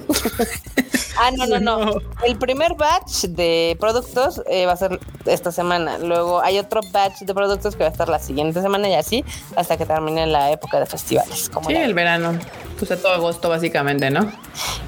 ah, 1.19 1.31
no, 1.31 1.45
no, 1.47 1.59
no. 1.59 1.99
El 2.25 2.37
primer 2.37 2.75
batch 2.75 3.25
de 3.25 3.75
productos 3.79 4.41
eh, 4.49 4.65
va 4.65 4.73
a 4.73 4.77
ser 4.77 4.99
esta 5.25 5.51
semana. 5.51 5.97
Luego 5.97 6.41
hay 6.41 6.59
otro 6.59 6.81
batch 6.91 7.19
de 7.21 7.33
productos 7.33 7.75
que 7.75 7.83
va 7.83 7.89
a 7.89 7.91
estar 7.91 8.09
la 8.09 8.19
siguiente 8.19 8.61
semana 8.61 8.87
y 8.89 8.93
así 8.95 9.23
hasta 9.55 9.77
que 9.77 9.85
termine 9.85 10.25
la 10.27 10.51
época 10.51 10.79
de 10.79 10.85
festivales. 10.85 11.49
Como 11.49 11.69
Sí, 11.69 11.75
el 11.75 11.93
verano. 11.93 12.37
Pues 12.77 12.91
a 12.91 12.97
todo 12.97 13.13
agosto, 13.13 13.49
básicamente, 13.49 14.09
¿no? 14.11 14.31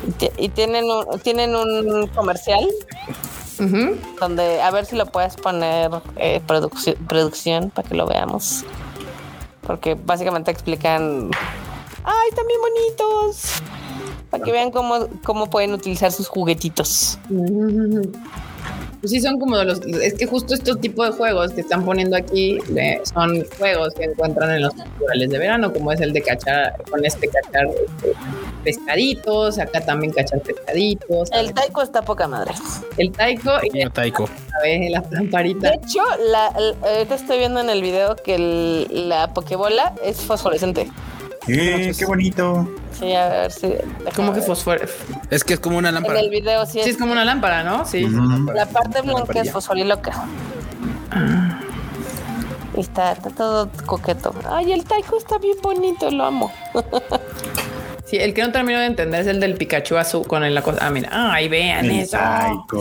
y 0.08 0.12
ti- 0.12 0.30
y 0.38 0.50
tienen 0.50 0.86
un, 0.86 1.20
tienen 1.20 1.56
un 1.56 2.08
comercial 2.08 2.66
donde 4.22 4.62
a 4.62 4.72
ver 4.72 4.86
si 4.86 4.96
lo 4.96 5.06
puedes 5.08 5.36
poner 5.36 5.92
eh, 6.16 6.40
producción 6.48 7.70
para 7.72 7.88
que 7.88 7.96
lo 7.96 8.06
veamos. 8.08 8.64
Porque 9.68 9.96
básicamente 9.96 10.50
explican, 10.52 11.30
ay, 12.04 12.30
bien 12.48 12.62
bonitos. 12.62 13.62
Para 14.30 14.44
que 14.44 14.52
vean 14.52 14.72
cómo, 14.72 15.08
cómo 15.24 15.50
pueden 15.50 15.74
utilizar 15.74 16.12
sus 16.12 16.28
juguetitos. 16.28 17.18
Pues 19.00 19.12
sí, 19.12 19.22
son 19.22 19.40
como 19.40 19.58
de 19.58 19.66
los. 19.66 19.80
Es 19.80 20.14
que 20.16 20.26
justo 20.26 20.54
estos 20.54 20.82
tipos 20.82 21.08
de 21.08 21.14
juegos 21.14 21.54
que 21.54 21.62
están 21.62 21.86
poniendo 21.86 22.18
aquí 22.18 22.60
son 23.04 23.46
juegos 23.58 23.94
que 23.94 24.04
encuentran 24.04 24.52
en 24.52 24.64
los 24.64 24.74
festivales 24.74 25.30
de 25.30 25.38
verano, 25.38 25.72
como 25.72 25.94
es 25.94 26.02
el 26.02 26.12
de 26.12 26.22
cachar, 26.22 26.76
con 26.92 27.06
este 27.06 27.30
cachar 27.30 27.68
este, 27.68 28.14
pescaditos, 28.66 29.58
acá 29.58 29.80
también 29.80 30.12
cachar 30.12 30.42
pescaditos. 30.42 31.30
El 31.32 31.54
taiko 31.54 31.82
está 31.82 32.02
poca 32.02 32.28
madre. 32.28 32.54
El 32.98 33.12
taiko 33.14 33.52
y 33.72 33.82
el 33.82 33.92
taiko. 33.92 34.26
A 34.26 34.64
ver, 34.64 34.92
la 34.92 35.04
lamparita. 35.12 35.70
De 35.70 35.76
hecho, 35.76 36.02
la, 36.30 36.48
ahorita 36.48 37.16
estoy 37.16 37.38
viendo 37.38 37.62
en 37.62 37.70
el 37.70 37.82
video 37.82 38.18
que 38.18 38.86
la 38.90 39.34
pokebola 39.34 39.96
es 40.04 40.18
fosforescente. 40.18 40.90
Qué 41.46 42.06
bonito. 42.06 42.70
Sí, 42.98 43.14
a 43.14 43.30
ver 43.30 43.52
si. 43.52 43.74
¿Cómo 44.16 44.34
que 44.34 44.42
fosfor? 44.42 44.88
Es 45.30 45.44
que 45.44 45.56
es 45.56 45.60
como 45.60 45.78
una 45.78 45.92
lámpara. 45.92 46.20
En 46.20 46.26
el 46.26 46.32
video 46.32 46.66
sí. 46.66 46.82
Sí, 46.84 46.92
es, 46.92 46.98
como 46.98 47.12
una 47.12 47.26
lámpara, 47.26 47.64
¿no? 47.64 47.86
Sí. 47.86 48.08
La 48.54 48.66
parte 48.66 49.02
blanca 49.02 49.42
es 49.42 49.52
fosforiloca. 49.52 50.26
Ah. 51.12 51.60
Y 52.76 52.82
está, 52.82 53.14
está 53.14 53.30
todo 53.30 53.70
coqueto. 53.86 54.34
Ay, 54.48 54.72
el 54.72 54.84
taiko 54.84 55.18
está 55.18 55.38
bien 55.38 55.58
bonito, 55.62 56.12
lo 56.12 56.26
amo. 56.26 56.52
Sí, 58.10 58.18
el 58.18 58.34
que 58.34 58.42
no 58.42 58.52
termino 58.52 58.80
de 58.80 58.88
entender 58.88 59.22
es 59.22 59.28
el 59.28 59.40
del 59.40 59.54
Pikachu 59.54 59.96
azul 59.96 60.26
con 60.26 60.42
la 60.52 60.62
cosa. 60.64 60.80
Ah, 60.82 60.90
mira, 60.90 61.10
ay, 61.12 61.48
vean 61.48 61.92
eso. 61.92 62.18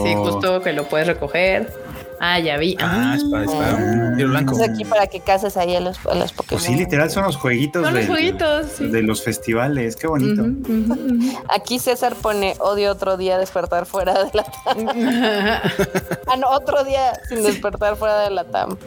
Sí, 0.03 0.15
justo 0.15 0.59
que 0.59 0.73
lo 0.73 0.85
puedes 0.85 1.05
recoger. 1.05 1.71
Ah, 2.19 2.37
ya 2.39 2.57
vi. 2.57 2.75
Ah, 2.79 3.13
es 3.15 3.23
para, 3.23 3.45
es 3.45 3.51
para 3.51 3.75
un 3.75 4.15
tiro 4.15 4.29
blanco. 4.29 4.53
Es 4.53 4.69
aquí 4.69 4.83
para 4.83 5.07
que 5.07 5.21
cases 5.21 5.55
ahí 5.55 5.75
a 5.75 5.79
los, 5.79 6.05
a 6.05 6.15
los 6.15 6.33
Pokémon. 6.33 6.61
Pues 6.61 6.63
sí, 6.63 6.75
literal 6.75 7.09
son 7.09 7.23
los 7.23 7.37
jueguitos, 7.37 7.83
son 7.83 7.93
los 7.93 8.07
jueguitos 8.07 8.67
sí. 8.77 8.87
de 8.87 9.01
los 9.03 9.23
festivales. 9.23 9.95
Qué 9.95 10.07
bonito. 10.07 10.45
Aquí 11.47 11.79
César 11.79 12.15
pone 12.15 12.55
odio 12.59 12.91
otro 12.91 13.15
día 13.15 13.37
despertar 13.37 13.85
fuera 13.85 14.25
de 14.25 14.31
la 14.33 14.43
TAM. 14.43 14.87
ah, 16.27 16.35
no, 16.37 16.49
otro 16.49 16.83
día 16.83 17.13
sin 17.29 17.41
despertar 17.41 17.95
fuera 17.95 18.19
de 18.19 18.31
la 18.31 18.43
TAM. 18.43 18.77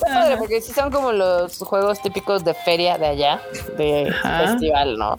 Padre, 0.00 0.36
porque 0.36 0.60
sí 0.60 0.72
son 0.72 0.90
como 0.90 1.12
los 1.12 1.58
juegos 1.58 2.00
típicos 2.00 2.44
de 2.44 2.54
feria 2.54 2.98
de 2.98 3.06
allá, 3.06 3.40
de 3.76 4.12
festival, 4.22 4.98
¿no? 4.98 5.16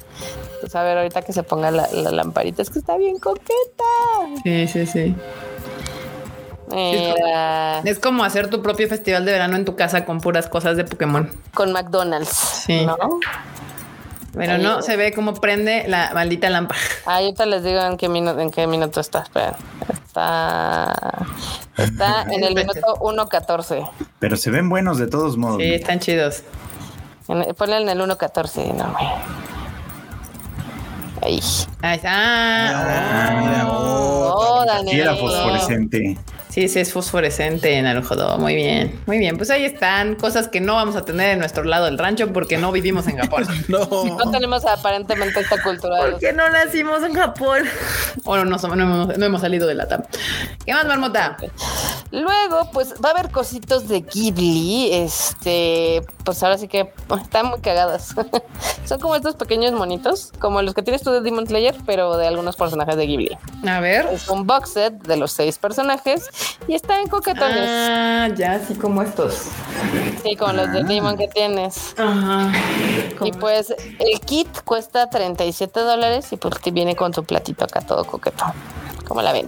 Pues 0.60 0.76
a 0.76 0.84
ver, 0.84 0.98
ahorita 0.98 1.22
que 1.22 1.34
se 1.34 1.44
ponga 1.44 1.72
la, 1.72 1.88
la 1.92 2.12
lamparita, 2.12 2.62
es 2.62 2.70
que 2.70 2.80
está 2.80 2.98
bien 2.98 3.20
coqueta. 3.20 3.84
Sí, 4.44 4.68
sí, 4.68 4.86
sí. 4.86 5.16
Es 6.72 8.00
como 8.00 8.24
hacer 8.24 8.50
tu 8.50 8.62
propio 8.62 8.88
festival 8.88 9.26
de 9.26 9.32
verano 9.32 9.56
en 9.56 9.66
tu 9.66 9.76
casa 9.76 10.06
con 10.06 10.22
puras 10.22 10.48
cosas 10.48 10.78
de 10.78 10.86
Pokémon. 10.86 11.30
Con 11.54 11.72
McDonald's. 11.72 12.30
Sí. 12.30 12.86
¿no? 12.86 12.98
Pero 14.34 14.58
no 14.58 14.82
se 14.82 14.98
ve 14.98 15.14
cómo 15.14 15.36
prende 15.36 15.86
la 15.88 16.12
maldita 16.14 16.50
lámpara. 16.50 16.80
Ah, 17.06 17.18
ahorita 17.18 17.46
les 17.46 17.64
digo 17.64 17.80
en 17.82 17.98
qué 17.98 18.10
minuto, 18.10 18.40
en 18.40 18.50
qué 18.50 18.66
minuto 18.66 19.00
está. 19.00 19.20
Espera. 19.20 19.56
Está, 20.06 21.26
está 21.78 22.24
en 22.24 22.44
el 22.44 22.56
minuto 22.56 22.96
1.14. 23.00 23.90
Pero 24.20 24.38
se 24.38 24.50
ven 24.50 24.70
buenos 24.70 24.98
de 24.98 25.08
todos 25.08 25.38
modos. 25.38 25.62
Sí, 25.62 25.74
están 25.74 26.00
chidos. 26.00 26.44
ponle 27.58 27.82
en 27.82 27.90
el 27.90 28.00
1.14, 28.00 28.74
no. 28.74 28.96
Ahí. 31.22 31.40
Ahí 31.82 31.96
está. 31.96 32.12
Ah, 32.12 33.42
mira. 33.42 33.72
Oh, 33.72 34.66
oh, 34.66 34.90
era 34.92 35.16
fosforescente. 35.16 36.18
Sí, 36.54 36.68
sí, 36.68 36.82
es 36.82 36.94
fosforescente 36.94 37.80
en 37.80 37.88
el 37.88 38.04
jodo. 38.04 38.38
Muy 38.38 38.54
bien, 38.54 39.02
muy 39.08 39.18
bien. 39.18 39.38
Pues 39.38 39.50
ahí 39.50 39.66
están 39.66 40.14
cosas 40.14 40.50
que 40.50 40.62
no 40.62 40.76
vamos 40.76 40.96
a 40.96 41.04
tener 41.04 41.32
en 41.32 41.40
nuestro 41.40 41.64
lado 41.64 41.86
del 41.86 41.98
rancho 41.98 42.32
porque 42.32 42.60
no 42.60 42.72
vivimos 42.72 43.08
en 43.08 43.18
Japón. 43.18 43.48
no. 43.70 43.80
no 43.90 44.30
tenemos 44.30 44.64
aparentemente 44.64 45.40
esta 45.40 45.60
cultura. 45.64 46.12
Porque 46.12 46.32
no 46.32 46.48
nacimos 46.52 47.02
en 47.02 47.16
Japón. 47.16 47.64
O 48.26 48.38
no, 48.38 48.46
no, 48.46 48.56
hemos, 48.56 49.18
no 49.18 49.26
hemos 49.26 49.42
salido 49.42 49.68
de 49.68 49.74
la 49.74 49.88
TAM. 49.88 50.04
¿Qué 50.66 50.74
más, 50.74 50.86
Marmota? 50.86 51.36
Luego, 52.12 52.70
pues 52.72 52.94
va 53.04 53.10
a 53.10 53.12
haber 53.12 53.32
cositos 53.32 53.88
de 53.88 54.02
Ghibli. 54.02 54.94
Este, 54.94 56.02
pues 56.24 56.42
ahora 56.44 56.58
sí 56.58 56.68
que 56.68 56.94
están 57.22 57.48
muy 57.48 57.60
cagadas. 57.60 58.14
Son 58.86 59.00
como 59.00 59.16
estos 59.16 59.36
pequeños 59.36 59.74
monitos, 59.74 60.32
como 60.40 60.62
los 60.62 60.74
que 60.74 60.84
tienes 60.84 61.02
tú 61.02 61.12
de 61.12 61.22
Demon 61.22 61.48
Slayer, 61.48 61.76
pero 61.86 62.16
de 62.16 62.28
algunos 62.28 62.56
personajes 62.56 62.96
de 62.96 63.08
Ghibli. 63.08 63.38
A 63.68 63.80
ver. 63.80 64.08
Es 64.12 64.30
un 64.30 64.46
box 64.46 64.74
set 64.74 64.94
de 65.04 65.18
los 65.18 65.32
seis 65.32 65.58
personajes 65.58 66.30
y 66.68 66.76
está 66.76 67.00
en 67.00 67.08
coquetones. 67.08 67.68
Ah, 67.68 68.30
ya, 68.36 68.54
así 68.54 68.76
como 68.76 69.02
estos. 69.02 69.48
Sí, 70.24 70.36
como 70.36 70.54
los 70.54 70.72
de 70.72 70.84
Demon 70.84 71.18
que 71.18 71.28
tienes. 71.28 71.96
Ajá. 71.98 72.52
Y 73.24 73.32
pues 73.34 73.72
el 73.72 74.20
kit 74.22 74.50
cuesta 74.64 75.10
37 75.10 75.80
dólares 75.80 76.32
y 76.32 76.38
pues 76.38 76.56
viene 76.72 76.96
con 76.96 77.14
su 77.14 77.24
platito 77.24 77.66
acá 77.66 77.82
todo 77.82 78.06
coqueto. 78.06 78.46
¿Cómo 79.08 79.22
la 79.22 79.34
ven? 79.34 79.48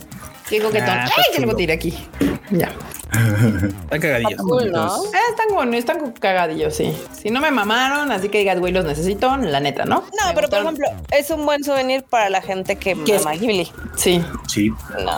Qué 0.49 0.61
coquetón. 0.61 0.89
Ah, 0.89 1.05
Ay, 1.05 1.23
que 1.35 1.45
lo 1.45 1.55
tiré 1.55 1.73
aquí. 1.73 2.07
Ya. 2.51 2.71
Están 3.15 4.01
cagadillos. 4.01 4.41
Cool, 4.41 4.71
¿no? 4.71 5.03
eh, 5.05 5.17
están 5.29 5.47
buenos, 5.53 5.75
están 5.75 6.11
cagadillos, 6.11 6.75
sí. 6.75 6.93
Si 7.13 7.29
no 7.29 7.41
me 7.41 7.51
mamaron, 7.51 8.11
así 8.11 8.29
que 8.29 8.39
digas, 8.39 8.59
güey, 8.59 8.73
los 8.73 8.85
necesito, 8.85 9.35
la 9.37 9.59
neta, 9.59 9.85
¿no? 9.85 9.97
No, 10.01 10.33
pero 10.33 10.49
por 10.49 10.59
ejemplo, 10.59 10.87
es 11.11 11.29
un 11.29 11.45
buen 11.45 11.63
souvenir 11.63 12.03
para 12.03 12.29
la 12.29 12.41
gente 12.41 12.75
que 12.75 12.95
mama 12.95 13.33
Ghibli. 13.33 13.71
Sí. 13.95 14.23
Sí. 14.47 14.71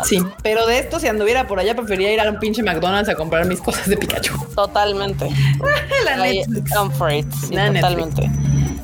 Sí. 0.03 0.23
Pero 0.43 0.65
de 0.65 0.79
esto, 0.79 0.99
si 0.99 1.07
anduviera 1.07 1.47
por 1.47 1.59
allá, 1.59 1.75
preferiría 1.75 2.13
ir 2.13 2.21
a 2.21 2.29
un 2.29 2.39
pinche 2.39 2.63
McDonald's 2.63 3.09
a 3.09 3.15
comprar 3.15 3.45
mis 3.45 3.59
cosas 3.59 3.87
de 3.87 3.97
Pikachu. 3.97 4.33
Totalmente. 4.55 5.29
la 6.05 6.17
neta. 6.17 6.75
Comfort. 6.75 7.25
Sí, 7.31 7.55
totalmente. 7.55 8.29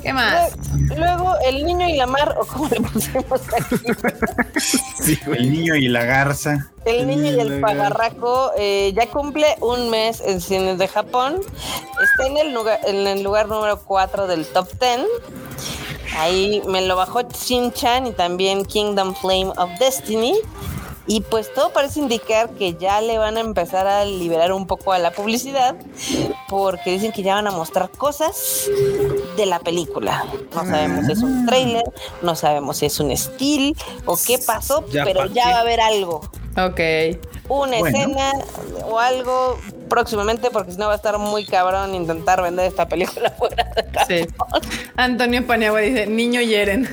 ¿Qué 0.04 0.12
más? 0.12 0.52
Luego, 0.98 1.34
el 1.46 1.64
niño 1.64 1.88
y 1.88 1.96
la 1.96 2.06
mar, 2.06 2.36
o 2.38 2.44
como 2.44 2.68
le 2.68 2.78
pusimos 2.82 3.40
aquí. 3.56 4.60
sí, 5.02 5.18
el 5.34 5.50
niño 5.50 5.76
y 5.76 5.88
la 5.88 6.04
garza. 6.04 6.70
El 6.84 7.06
niño 7.06 7.32
y 7.32 7.40
el 7.40 7.60
pagarraco 7.60 8.52
eh, 8.58 8.92
ya 8.94 9.06
cumple 9.06 9.46
un 9.62 9.88
mes 9.88 10.20
en 10.20 10.42
cines 10.42 10.76
de 10.76 10.88
Japón. 10.88 11.40
Está 12.02 12.26
en 12.26 12.36
el 12.36 12.52
lugar, 12.52 12.80
en 12.86 13.06
el 13.06 13.22
lugar 13.22 13.48
número 13.48 13.80
4 13.80 14.26
del 14.26 14.44
top 14.46 14.68
10. 14.78 15.06
Ahí 16.18 16.60
me 16.68 16.82
lo 16.82 16.96
bajó 16.96 17.22
Shin-Chan 17.22 18.06
y 18.06 18.12
también 18.12 18.66
Kingdom 18.66 19.14
Flame 19.14 19.52
of 19.56 19.70
Destiny. 19.80 20.34
Y 21.06 21.20
pues 21.20 21.52
todo 21.52 21.70
parece 21.70 22.00
indicar 22.00 22.50
que 22.50 22.74
ya 22.74 23.00
le 23.00 23.18
van 23.18 23.36
a 23.36 23.40
empezar 23.40 23.86
a 23.86 24.04
liberar 24.04 24.52
un 24.52 24.66
poco 24.66 24.92
a 24.92 24.98
la 24.98 25.10
publicidad 25.10 25.76
porque 26.48 26.92
dicen 26.92 27.12
que 27.12 27.22
ya 27.22 27.34
van 27.34 27.46
a 27.46 27.50
mostrar 27.50 27.90
cosas 27.90 28.70
de 29.36 29.46
la 29.46 29.58
película. 29.58 30.24
No 30.54 30.64
sabemos 30.64 31.06
si 31.06 31.12
es 31.12 31.22
un 31.22 31.46
trailer, 31.46 31.84
no 32.22 32.34
sabemos 32.34 32.78
si 32.78 32.86
es 32.86 32.98
un 33.00 33.10
estilo 33.10 33.74
o 34.06 34.16
qué 34.16 34.38
pasó, 34.38 34.84
pero 34.90 35.26
ya 35.26 35.50
va 35.50 35.56
a 35.56 35.60
haber 35.60 35.80
algo. 35.80 36.22
Ok. 36.56 36.80
Una 37.48 37.78
escena 37.78 38.32
o 38.88 38.98
algo 38.98 39.58
próximamente, 39.88 40.50
porque 40.50 40.72
si 40.72 40.78
no 40.78 40.86
va 40.86 40.92
a 40.92 40.96
estar 40.96 41.18
muy 41.18 41.44
cabrón 41.44 41.94
intentar 41.94 42.42
vender 42.42 42.66
esta 42.66 42.86
película 42.86 43.30
fuera 43.38 43.64
de 43.64 43.84
Sí. 44.06 44.26
Antonio 44.96 45.46
Paniagua 45.46 45.80
dice, 45.80 46.06
niño 46.06 46.40
hieren. 46.40 46.88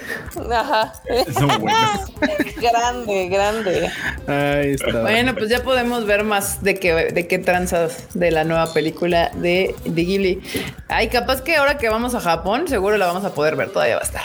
Ajá. 0.51 0.93
grande, 2.61 3.27
grande. 3.27 3.91
Bueno, 5.01 5.35
pues 5.35 5.49
ya 5.49 5.63
podemos 5.63 6.05
ver 6.05 6.23
más 6.23 6.63
de 6.63 6.79
qué, 6.79 6.93
de 6.93 7.27
qué 7.27 7.39
tranzas 7.39 8.07
de 8.13 8.31
la 8.31 8.43
nueva 8.43 8.71
película 8.71 9.31
de, 9.35 9.75
de 9.83 10.03
Ghibli. 10.03 10.41
Ay, 10.87 11.09
capaz 11.09 11.41
que 11.41 11.55
ahora 11.55 11.77
que 11.77 11.89
vamos 11.89 12.15
a 12.15 12.21
Japón, 12.21 12.67
seguro 12.67 12.97
la 12.97 13.07
vamos 13.07 13.25
a 13.25 13.33
poder 13.33 13.55
ver, 13.55 13.71
todavía 13.71 13.95
va 13.95 14.01
a 14.01 14.05
estar. 14.05 14.21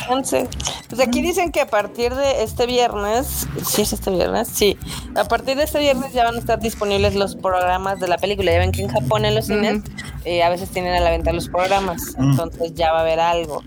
Pues 0.89 1.01
aquí 1.01 1.21
dicen 1.23 1.53
que 1.53 1.61
a 1.61 1.67
partir 1.67 2.15
de 2.15 2.43
este 2.43 2.67
viernes, 2.67 3.47
sí 3.67 3.83
es 3.83 3.93
este 3.93 4.11
viernes, 4.11 4.49
sí, 4.49 4.79
a 5.15 5.25
partir 5.25 5.57
de 5.57 5.65
este 5.65 5.79
viernes 5.79 6.13
ya 6.13 6.25
van 6.25 6.37
a 6.37 6.39
estar 6.39 6.61
disponibles 6.61 7.15
los 7.15 7.37
programas 7.37 8.01
de 8.01 8.09
la 8.09 8.19
película. 8.19 8.53
Ya 8.57 8.61
ven 8.61 8.73
que 8.73 8.81
en 8.81 8.89
Japón 8.89 9.27
en 9.27 9.35
los 9.35 9.49
cines 9.49 9.83
eh, 10.25 10.43
a 10.43 10.49
veces 10.49 10.71
tienen 10.71 10.95
a 10.95 11.01
la 11.01 11.11
venta 11.11 11.31
los 11.31 11.47
programas, 11.47 12.15
mm. 12.17 12.31
entonces 12.31 12.73
ya 12.75 12.91
va 12.91 13.01
a 13.01 13.03
haber 13.03 13.21
algo. 13.21 13.63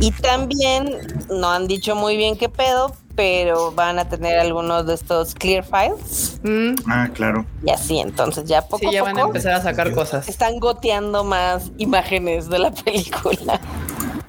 Y 0.00 0.10
también 0.10 0.96
no 1.30 1.52
han 1.52 1.68
dicho 1.68 1.94
muy 1.94 2.16
bien 2.16 2.36
qué 2.36 2.48
pedo, 2.48 2.92
pero 3.14 3.70
van 3.70 4.00
a 4.00 4.08
tener 4.08 4.40
algunos 4.40 4.84
de 4.88 4.94
estos 4.94 5.36
clear 5.36 5.62
files. 5.62 6.40
Mm. 6.42 6.74
Ah, 6.88 7.08
claro. 7.14 7.46
Y 7.64 7.70
así, 7.70 8.00
entonces 8.00 8.46
ya 8.46 8.62
poco 8.62 8.78
sí, 8.78 8.92
ya 8.92 9.04
van 9.04 9.16
a 9.16 9.20
empezar 9.20 9.52
a 9.52 9.62
sacar 9.62 9.92
cosas. 9.92 10.28
Están 10.28 10.58
goteando 10.58 11.22
más 11.22 11.70
imágenes 11.78 12.48
de 12.48 12.58
la 12.58 12.72
película. 12.72 13.60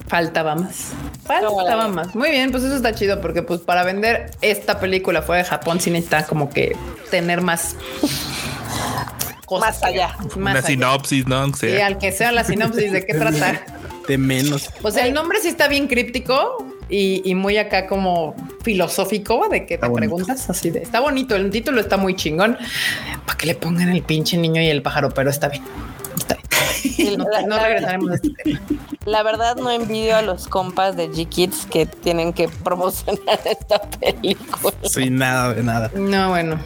Faltaba 0.06 0.54
más. 0.54 0.92
Faltaba 1.24 1.88
más. 1.88 2.14
Muy 2.14 2.30
bien, 2.30 2.52
pues 2.52 2.62
eso 2.62 2.76
está 2.76 2.94
chido 2.94 3.20
porque 3.20 3.42
pues 3.42 3.62
para 3.62 3.82
vender 3.82 4.30
esta 4.42 4.78
película 4.78 5.22
fuera 5.22 5.42
de 5.42 5.48
Japón 5.48 5.80
sí 5.80 5.90
necesita 5.90 6.24
como 6.24 6.50
que 6.50 6.76
tener 7.10 7.40
más 7.40 7.74
más 9.50 9.82
allá. 9.82 10.16
Una 10.36 10.62
sinopsis, 10.62 11.26
¿no? 11.26 11.52
Sí, 11.54 11.78
al 11.80 11.98
que 11.98 12.12
sea 12.12 12.32
la 12.32 12.44
sinopsis, 12.44 12.92
¿de 12.92 13.04
qué 13.04 13.14
trata? 13.18 13.64
De 14.08 14.18
menos. 14.18 14.70
O 14.82 14.90
sea, 14.90 15.06
el 15.06 15.14
nombre 15.14 15.38
sí 15.40 15.48
está 15.48 15.68
bien 15.68 15.88
críptico 15.88 16.66
y, 16.88 17.34
muy 17.34 17.56
acá 17.56 17.86
como 17.86 18.34
filosófico 18.62 19.48
de 19.48 19.66
que 19.66 19.78
te 19.78 19.90
preguntas 19.90 20.48
así 20.50 20.70
de 20.70 20.82
está 20.82 21.00
bonito. 21.00 21.34
El 21.36 21.50
título 21.50 21.80
está 21.80 21.96
muy 21.96 22.14
chingón 22.14 22.58
para 23.26 23.38
que 23.38 23.46
le 23.46 23.54
pongan 23.54 23.88
el 23.88 24.02
pinche 24.02 24.36
niño 24.36 24.60
y 24.60 24.68
el 24.68 24.82
pájaro, 24.82 25.10
pero 25.10 25.30
está 25.30 25.48
bien. 25.48 25.64
Está 26.16 26.36
bien. 26.36 27.18
no, 27.48 27.58
regresaremos 27.58 28.10
a 28.10 28.14
este 28.14 28.60
La 29.06 29.22
verdad, 29.22 29.56
no 29.56 29.70
envidio 29.70 30.16
a 30.16 30.22
los 30.22 30.48
compas 30.48 30.96
de 30.96 31.10
G-Kids 31.10 31.66
que 31.70 31.86
tienen 31.86 32.32
que 32.32 32.48
promocionar 32.48 33.40
esta 33.44 33.80
película. 33.80 34.74
Sin 34.82 35.16
nada 35.16 35.54
de 35.54 35.62
nada. 35.62 35.90
No, 35.94 36.28
bueno 36.28 36.60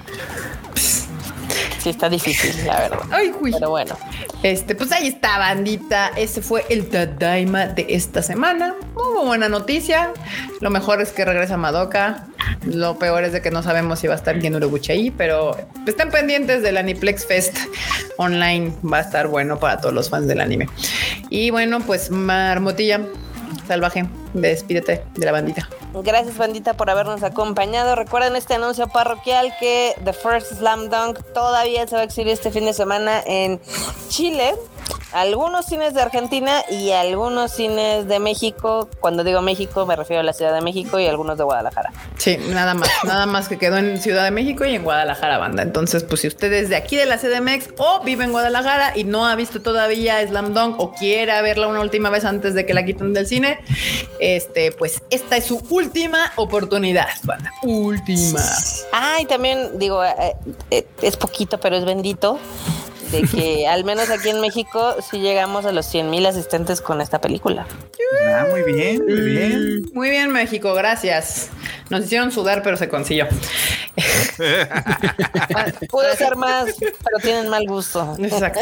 sí 1.78 1.90
está 1.90 2.08
difícil, 2.08 2.66
la 2.66 2.80
verdad. 2.80 3.00
Ay, 3.10 3.32
Pero 3.52 3.70
bueno. 3.70 3.96
Este, 4.42 4.74
pues 4.74 4.92
ahí 4.92 5.08
está, 5.08 5.38
bandita. 5.38 6.12
Ese 6.16 6.42
fue 6.42 6.64
el 6.68 6.88
Tadaima 6.88 7.66
de 7.66 7.86
esta 7.88 8.22
semana. 8.22 8.74
Hubo 8.94 9.26
buena 9.26 9.48
noticia. 9.48 10.12
Lo 10.60 10.70
mejor 10.70 11.00
es 11.00 11.10
que 11.10 11.24
regresa 11.24 11.56
Madoka. 11.56 12.26
Lo 12.64 12.98
peor 12.98 13.24
es 13.24 13.32
de 13.32 13.42
que 13.42 13.50
no 13.50 13.62
sabemos 13.62 13.98
si 13.98 14.06
va 14.06 14.14
a 14.14 14.16
estar 14.16 14.38
bien 14.38 14.54
Urobuchi 14.54 14.92
ahí, 14.92 15.10
pero 15.10 15.56
estén 15.86 16.10
pendientes 16.10 16.62
del 16.62 16.76
Aniplex 16.76 17.26
Fest 17.26 17.56
online. 18.16 18.72
Va 18.90 18.98
a 18.98 19.02
estar 19.02 19.28
bueno 19.28 19.58
para 19.58 19.80
todos 19.80 19.94
los 19.94 20.08
fans 20.08 20.26
del 20.26 20.40
anime. 20.40 20.68
Y 21.30 21.50
bueno, 21.50 21.80
pues 21.80 22.10
Marmotilla, 22.10 23.00
salvaje, 23.68 24.06
despídete 24.34 25.04
de 25.14 25.26
la 25.26 25.32
bandita. 25.32 25.68
Gracias, 25.94 26.36
bandita, 26.36 26.74
por 26.74 26.90
habernos 26.90 27.22
acompañado. 27.22 27.94
Recuerden 27.94 28.36
este 28.36 28.54
anuncio 28.54 28.88
parroquial 28.88 29.54
que 29.60 29.94
The 30.04 30.12
First 30.12 30.54
Slam 30.54 30.90
Dunk 30.90 31.20
todavía 31.32 31.86
se 31.86 31.94
va 31.94 32.02
a 32.02 32.04
exhibir 32.04 32.32
este 32.32 32.50
fin 32.50 32.64
de 32.64 32.72
semana 32.72 33.22
en 33.26 33.60
Chile 34.08 34.54
algunos 35.12 35.66
cines 35.66 35.94
de 35.94 36.02
Argentina 36.02 36.62
y 36.70 36.90
algunos 36.90 37.52
cines 37.52 38.06
de 38.06 38.18
México. 38.18 38.88
Cuando 39.00 39.24
digo 39.24 39.40
México 39.42 39.86
me 39.86 39.96
refiero 39.96 40.20
a 40.20 40.22
la 40.24 40.32
Ciudad 40.32 40.54
de 40.54 40.60
México 40.60 40.98
y 40.98 41.06
algunos 41.06 41.38
de 41.38 41.44
Guadalajara. 41.44 41.92
Sí, 42.16 42.38
nada 42.50 42.74
más, 42.74 42.90
nada 43.04 43.26
más 43.26 43.48
que 43.48 43.58
quedó 43.58 43.78
en 43.78 44.00
Ciudad 44.00 44.24
de 44.24 44.30
México 44.30 44.64
y 44.64 44.74
en 44.74 44.82
Guadalajara, 44.82 45.38
banda. 45.38 45.62
Entonces, 45.62 46.04
pues 46.04 46.20
si 46.22 46.28
usted 46.28 46.52
es 46.52 46.68
de 46.68 46.76
aquí 46.76 46.96
de 46.96 47.06
la 47.06 47.18
CDMX 47.18 47.70
o 47.78 48.00
vive 48.04 48.24
en 48.24 48.32
Guadalajara 48.32 48.96
y 48.96 49.04
no 49.04 49.26
ha 49.26 49.34
visto 49.34 49.62
todavía 49.62 50.26
Slam 50.26 50.54
Dunk 50.54 50.80
o 50.80 50.92
quiere 50.92 51.40
verla 51.42 51.68
una 51.68 51.80
última 51.80 52.10
vez 52.10 52.24
antes 52.24 52.54
de 52.54 52.66
que 52.66 52.74
la 52.74 52.84
quiten 52.84 53.12
del 53.12 53.26
cine, 53.26 53.60
este, 54.20 54.72
pues 54.72 55.02
esta 55.10 55.36
es 55.36 55.46
su 55.46 55.62
última 55.70 56.32
oportunidad, 56.36 57.08
banda. 57.22 57.50
Última. 57.62 58.40
Ah, 58.92 59.18
y 59.20 59.26
también 59.26 59.78
digo, 59.78 60.04
eh, 60.04 60.36
eh, 60.70 60.86
es 61.02 61.16
poquito, 61.16 61.58
pero 61.58 61.76
es 61.76 61.84
bendito 61.84 62.38
de 63.10 63.22
que 63.22 63.66
al 63.66 63.84
menos 63.84 64.10
aquí 64.10 64.28
en 64.30 64.40
México 64.40 64.96
sí 65.08 65.18
llegamos 65.18 65.64
a 65.66 65.72
los 65.72 65.86
100 65.86 66.10
mil 66.10 66.26
asistentes 66.26 66.80
con 66.80 67.00
esta 67.00 67.20
película. 67.20 67.66
Ah, 68.28 68.46
muy 68.50 68.62
bien, 68.62 69.04
muy 69.04 69.20
bien. 69.20 69.82
Muy 69.92 70.10
bien, 70.10 70.32
México, 70.32 70.74
gracias. 70.74 71.50
Nos 71.90 72.04
hicieron 72.04 72.30
sudar, 72.30 72.62
pero 72.62 72.76
se 72.76 72.88
consiguió. 72.88 73.26
Pudo 75.90 76.14
ser 76.16 76.36
más, 76.36 76.66
pero 76.78 77.18
tienen 77.22 77.48
mal 77.48 77.66
gusto. 77.66 78.14
Exacto. 78.18 78.60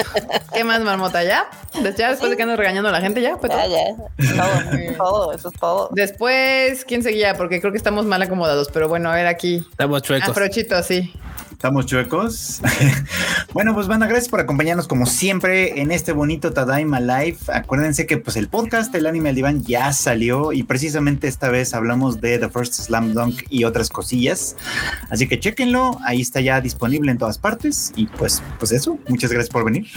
¿Qué 0.52 0.64
más, 0.64 0.80
Marmota? 0.80 1.22
¿Ya? 1.24 1.48
¿Ya 1.96 2.10
después 2.10 2.30
de 2.30 2.36
que 2.36 2.42
andas 2.42 2.58
regañando 2.58 2.88
a 2.88 2.92
la 2.92 3.00
gente? 3.00 3.20
¿Ya? 3.20 3.36
ya, 3.42 3.66
ya. 3.66 3.96
Todo, 4.36 4.96
todo, 4.96 5.32
eso 5.32 5.48
es 5.48 5.60
todo. 5.60 5.88
Después, 5.92 6.84
¿quién 6.84 7.02
seguía? 7.02 7.34
Porque 7.34 7.60
creo 7.60 7.72
que 7.72 7.78
estamos 7.78 8.06
mal 8.06 8.22
acomodados, 8.22 8.68
pero 8.72 8.88
bueno, 8.88 9.10
a 9.10 9.14
ver 9.14 9.26
aquí. 9.26 9.56
Estamos 9.70 10.02
chuecos. 10.02 10.28
Afrochito, 10.30 10.82
sí. 10.82 11.12
Estamos 11.66 11.86
chuecos. 11.86 12.60
bueno, 13.52 13.74
pues 13.74 13.88
banda, 13.88 14.06
gracias 14.06 14.28
por 14.28 14.38
acompañarnos 14.38 14.86
como 14.86 15.04
siempre 15.04 15.80
en 15.80 15.90
este 15.90 16.12
bonito 16.12 16.52
Tadaima 16.52 17.00
Live. 17.00 17.38
Acuérdense 17.48 18.06
que 18.06 18.18
pues 18.18 18.36
el 18.36 18.46
podcast 18.46 18.94
El 18.94 19.04
Anime 19.04 19.30
al 19.30 19.34
Diván 19.34 19.64
ya 19.64 19.92
salió 19.92 20.52
y 20.52 20.62
precisamente 20.62 21.26
esta 21.26 21.48
vez 21.48 21.74
hablamos 21.74 22.20
de 22.20 22.38
The 22.38 22.50
First 22.50 22.74
Slam 22.74 23.14
Dunk 23.14 23.42
y 23.50 23.64
otras 23.64 23.88
cosillas. 23.88 24.54
Así 25.10 25.26
que 25.26 25.40
chequenlo, 25.40 25.98
ahí 26.04 26.20
está 26.20 26.40
ya 26.40 26.60
disponible 26.60 27.10
en 27.10 27.18
todas 27.18 27.36
partes 27.36 27.92
y 27.96 28.06
pues 28.06 28.44
pues 28.60 28.70
eso, 28.70 28.96
muchas 29.08 29.32
gracias 29.32 29.50
por 29.50 29.64
venir. 29.64 29.88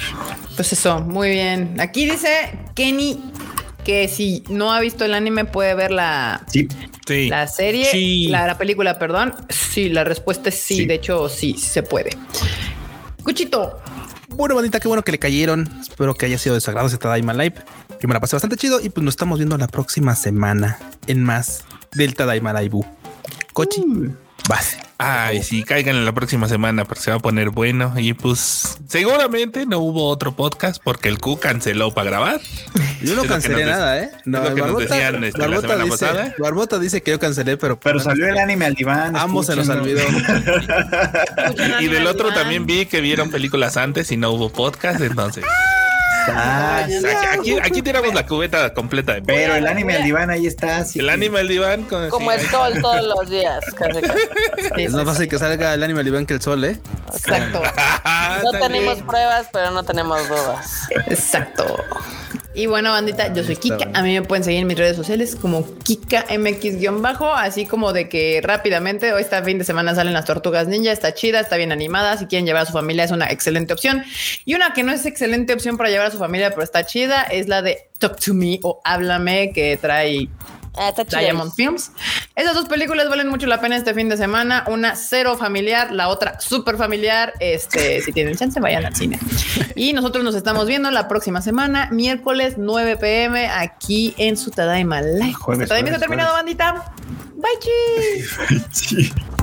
Pues 0.56 0.74
eso, 0.74 1.02
muy 1.02 1.30
bien. 1.30 1.80
Aquí 1.80 2.10
dice 2.10 2.58
Kenny 2.74 3.32
que 3.90 4.08
si 4.08 4.44
no 4.50 4.72
ha 4.72 4.80
visto 4.80 5.04
el 5.04 5.16
anime 5.16 5.46
puede 5.46 5.74
ver 5.74 5.90
la, 5.90 6.46
la 7.08 7.48
serie, 7.48 8.30
la, 8.30 8.56
película, 8.56 9.00
perdón. 9.00 9.34
Sí, 9.50 9.90
la 9.90 10.04
respuesta 10.04 10.50
es 10.50 10.62
sí, 10.62 10.86
de 10.86 10.94
hecho 10.94 11.28
sí, 11.28 11.56
se 11.58 11.82
puede. 11.82 12.12
Cuchito. 13.24 13.82
Bueno, 14.28 14.54
bandita, 14.54 14.80
qué 14.80 14.88
bueno 14.88 15.02
que 15.02 15.12
le 15.12 15.18
cayeron. 15.18 15.68
Espero 15.82 16.14
que 16.14 16.28
haya 16.28 16.38
sido 16.38 16.54
desagrado 16.54 16.88
ese 16.88 17.00
Tadaima 17.00 17.34
Live. 17.34 17.56
Que 18.00 18.08
me 18.08 18.14
la 18.14 18.20
pasé 18.20 18.36
bastante 18.36 18.58
chido 18.58 18.80
y 18.80 18.90
pues 18.90 19.04
nos 19.04 19.14
estamos 19.14 19.40
viendo 19.40 19.58
la 19.58 19.68
próxima 19.68 20.16
semana 20.16 20.78
en 21.08 21.24
más 21.24 21.66
del 21.94 22.14
Tadaima 22.14 22.54
Live. 22.62 22.82
Cochi, 23.54 23.82
uh. 23.82 24.29
Base. 24.50 24.78
Ay, 24.98 25.44
sí, 25.44 25.64
caigan 25.64 25.96
en 25.96 26.04
la 26.04 26.12
próxima 26.12 26.50
semana 26.50 26.84
porque 26.84 27.02
se 27.02 27.12
va 27.12 27.18
a 27.18 27.20
poner 27.22 27.52
bueno. 27.52 27.94
Y 27.96 28.14
pues 28.14 28.78
seguramente 28.90 29.66
no 29.66 29.80
hubo 29.80 30.10
otro 30.10 30.36
podcast 30.36 30.82
porque 30.84 31.08
el 31.08 31.20
Q 31.20 31.40
canceló 31.40 31.94
para 31.94 32.10
grabar. 32.10 32.42
Yo 33.02 33.16
no 33.16 33.24
cancelé 33.24 33.64
nada, 33.64 33.98
¿eh? 33.98 34.12
No, 34.26 34.44
lo 34.44 34.54
que 34.54 34.62
nos 34.62 34.78
decían 34.78 35.24
este, 35.24 35.48
la 35.48 35.62
semana 35.62 35.86
dice, 35.86 35.98
pasada. 35.98 36.36
Barbota 36.38 36.80
dice 36.80 37.02
que 37.02 37.12
yo 37.12 37.20
cancelé, 37.20 37.56
pero. 37.56 37.80
Pero 37.80 38.02
salió 38.02 38.28
el 38.28 38.38
anime 38.38 38.66
al 38.66 38.74
diván. 38.74 39.16
Ambos 39.16 39.46
se 39.46 39.56
nos 39.56 39.70
olvidó. 39.70 40.02
y 41.80 41.88
del 41.88 42.06
otro 42.06 42.34
también 42.34 42.66
vi 42.66 42.86
que 42.86 43.00
vieron 43.00 43.32
películas 43.32 43.78
antes 43.78 44.12
y 44.12 44.18
no 44.18 44.32
hubo 44.32 44.50
podcast, 44.50 45.00
entonces. 45.00 45.46
Ah, 46.34 46.88
aquí, 47.34 47.58
aquí, 47.62 47.82
tiramos 47.82 48.14
la 48.14 48.26
cubeta 48.26 48.74
completa. 48.74 49.14
De 49.16 49.22
Pero 49.22 49.56
el 49.56 49.68
anime 49.68 49.96
al 49.96 50.04
diván 50.04 50.30
ahí 50.30 50.48
está. 50.48 50.86
el 50.96 51.10
anime 51.10 51.40
al 51.40 51.48
diván. 51.48 51.84
Como 51.84 52.32
el 52.32 52.42
sol 52.48 52.74
todos 52.82 53.04
los 53.04 53.30
días. 53.30 53.64
es 54.78 54.92
más 54.92 55.06
fácil 55.06 55.28
que 55.28 55.38
salga 55.38 55.74
el 55.74 55.84
anime 55.84 56.00
al 56.00 56.06
diván 56.06 56.26
que 56.26 56.36
el 56.36 56.42
sol, 56.42 56.64
¿eh? 56.64 56.80
Exacto. 57.14 57.62
no 58.44 58.52
tenemos 58.52 59.02
pruebas, 59.02 59.48
pero 59.52 59.72
no 59.72 59.84
tenemos 59.84 60.28
dudas. 60.28 60.88
Exacto. 61.08 61.84
Y 62.56 62.66
bueno, 62.66 62.92
bandita, 62.92 63.32
yo 63.32 63.44
soy 63.44 63.56
Kika. 63.56 63.92
A 63.94 64.02
mí 64.02 64.14
me 64.14 64.24
pueden 64.24 64.44
seguir 64.44 64.62
en 64.62 64.68
mis 64.68 64.78
redes 64.78 64.96
sociales 64.96 65.36
como 65.36 65.66
Kika 65.84 66.26
MX-bajo, 66.30 67.32
así 67.32 67.66
como 67.66 67.94
de 67.94 68.10
que 68.10 68.42
rápidamente 68.44 69.14
hoy 69.14 69.22
este 69.22 69.42
fin 69.44 69.60
de 69.60 69.64
semana 69.64 69.94
salen 69.94 70.14
las 70.14 70.26
tortugas 70.26 70.68
ninja. 70.68 70.92
Está 70.92 71.14
chida, 71.14 71.40
está 71.40 71.58
bien 71.58 71.72
animada. 71.72 72.18
Si 72.18 72.26
quieren 72.26 72.48
llevar 72.48 72.64
a 72.64 72.66
su 72.66 72.74
familia, 72.74 73.04
es 73.04 73.12
una 73.12 73.30
excelente 73.30 73.74
opción. 73.74 74.04
Y 74.46 74.56
una 74.56 74.74
que 74.74 74.82
no 74.82 74.92
es 74.92 75.06
excelente 75.06 75.54
opción 75.54 75.78
para 75.78 75.92
llevar 75.92 76.08
a 76.08 76.12
su 76.12 76.18
familia, 76.18 76.50
pero 76.50 76.64
está 76.64 76.86
chida, 76.86 77.22
es 77.22 77.48
la 77.48 77.62
de 77.62 77.88
Talk 78.00 78.20
to 78.20 78.34
Me 78.34 78.60
o 78.64 78.82
Háblame, 78.84 79.52
que 79.54 79.78
trae 79.78 80.28
Ah, 80.80 80.94
Diamond 81.20 81.54
Films. 81.54 81.92
Esas 82.36 82.54
dos 82.54 82.66
películas 82.70 83.10
valen 83.10 83.28
mucho 83.28 83.48
la 83.48 83.60
pena 83.60 83.76
este 83.76 83.94
fin 83.94 84.08
de 84.08 84.16
semana. 84.16 84.64
Una 84.68 84.96
cero 84.96 85.38
familiar, 85.38 85.92
la 85.92 86.08
otra 86.08 86.40
súper 86.40 86.78
familiar. 86.78 87.34
Este, 87.42 88.02
si 88.06 88.14
tienen 88.14 88.38
chance, 88.38 88.60
vayan 88.62 88.86
al 88.86 88.96
cine. 88.96 89.20
Y 89.76 89.92
nosotros 89.92 90.24
nos 90.24 90.36
estamos 90.36 90.68
viendo 90.68 90.90
la 90.90 91.10
próxima 91.10 91.42
semana, 91.42 91.90
miércoles 91.92 92.56
9 92.58 92.96
pm, 92.96 93.50
aquí 93.50 94.16
en 94.18 94.38
su 94.38 94.52
Tadaima 94.52 95.02
Live. 95.02 95.36
Tadaima 95.68 95.96
ha 95.96 96.00
terminado, 96.00 96.34
bandita. 96.34 96.94
Bye, 97.36 98.60
chi. 98.72 99.12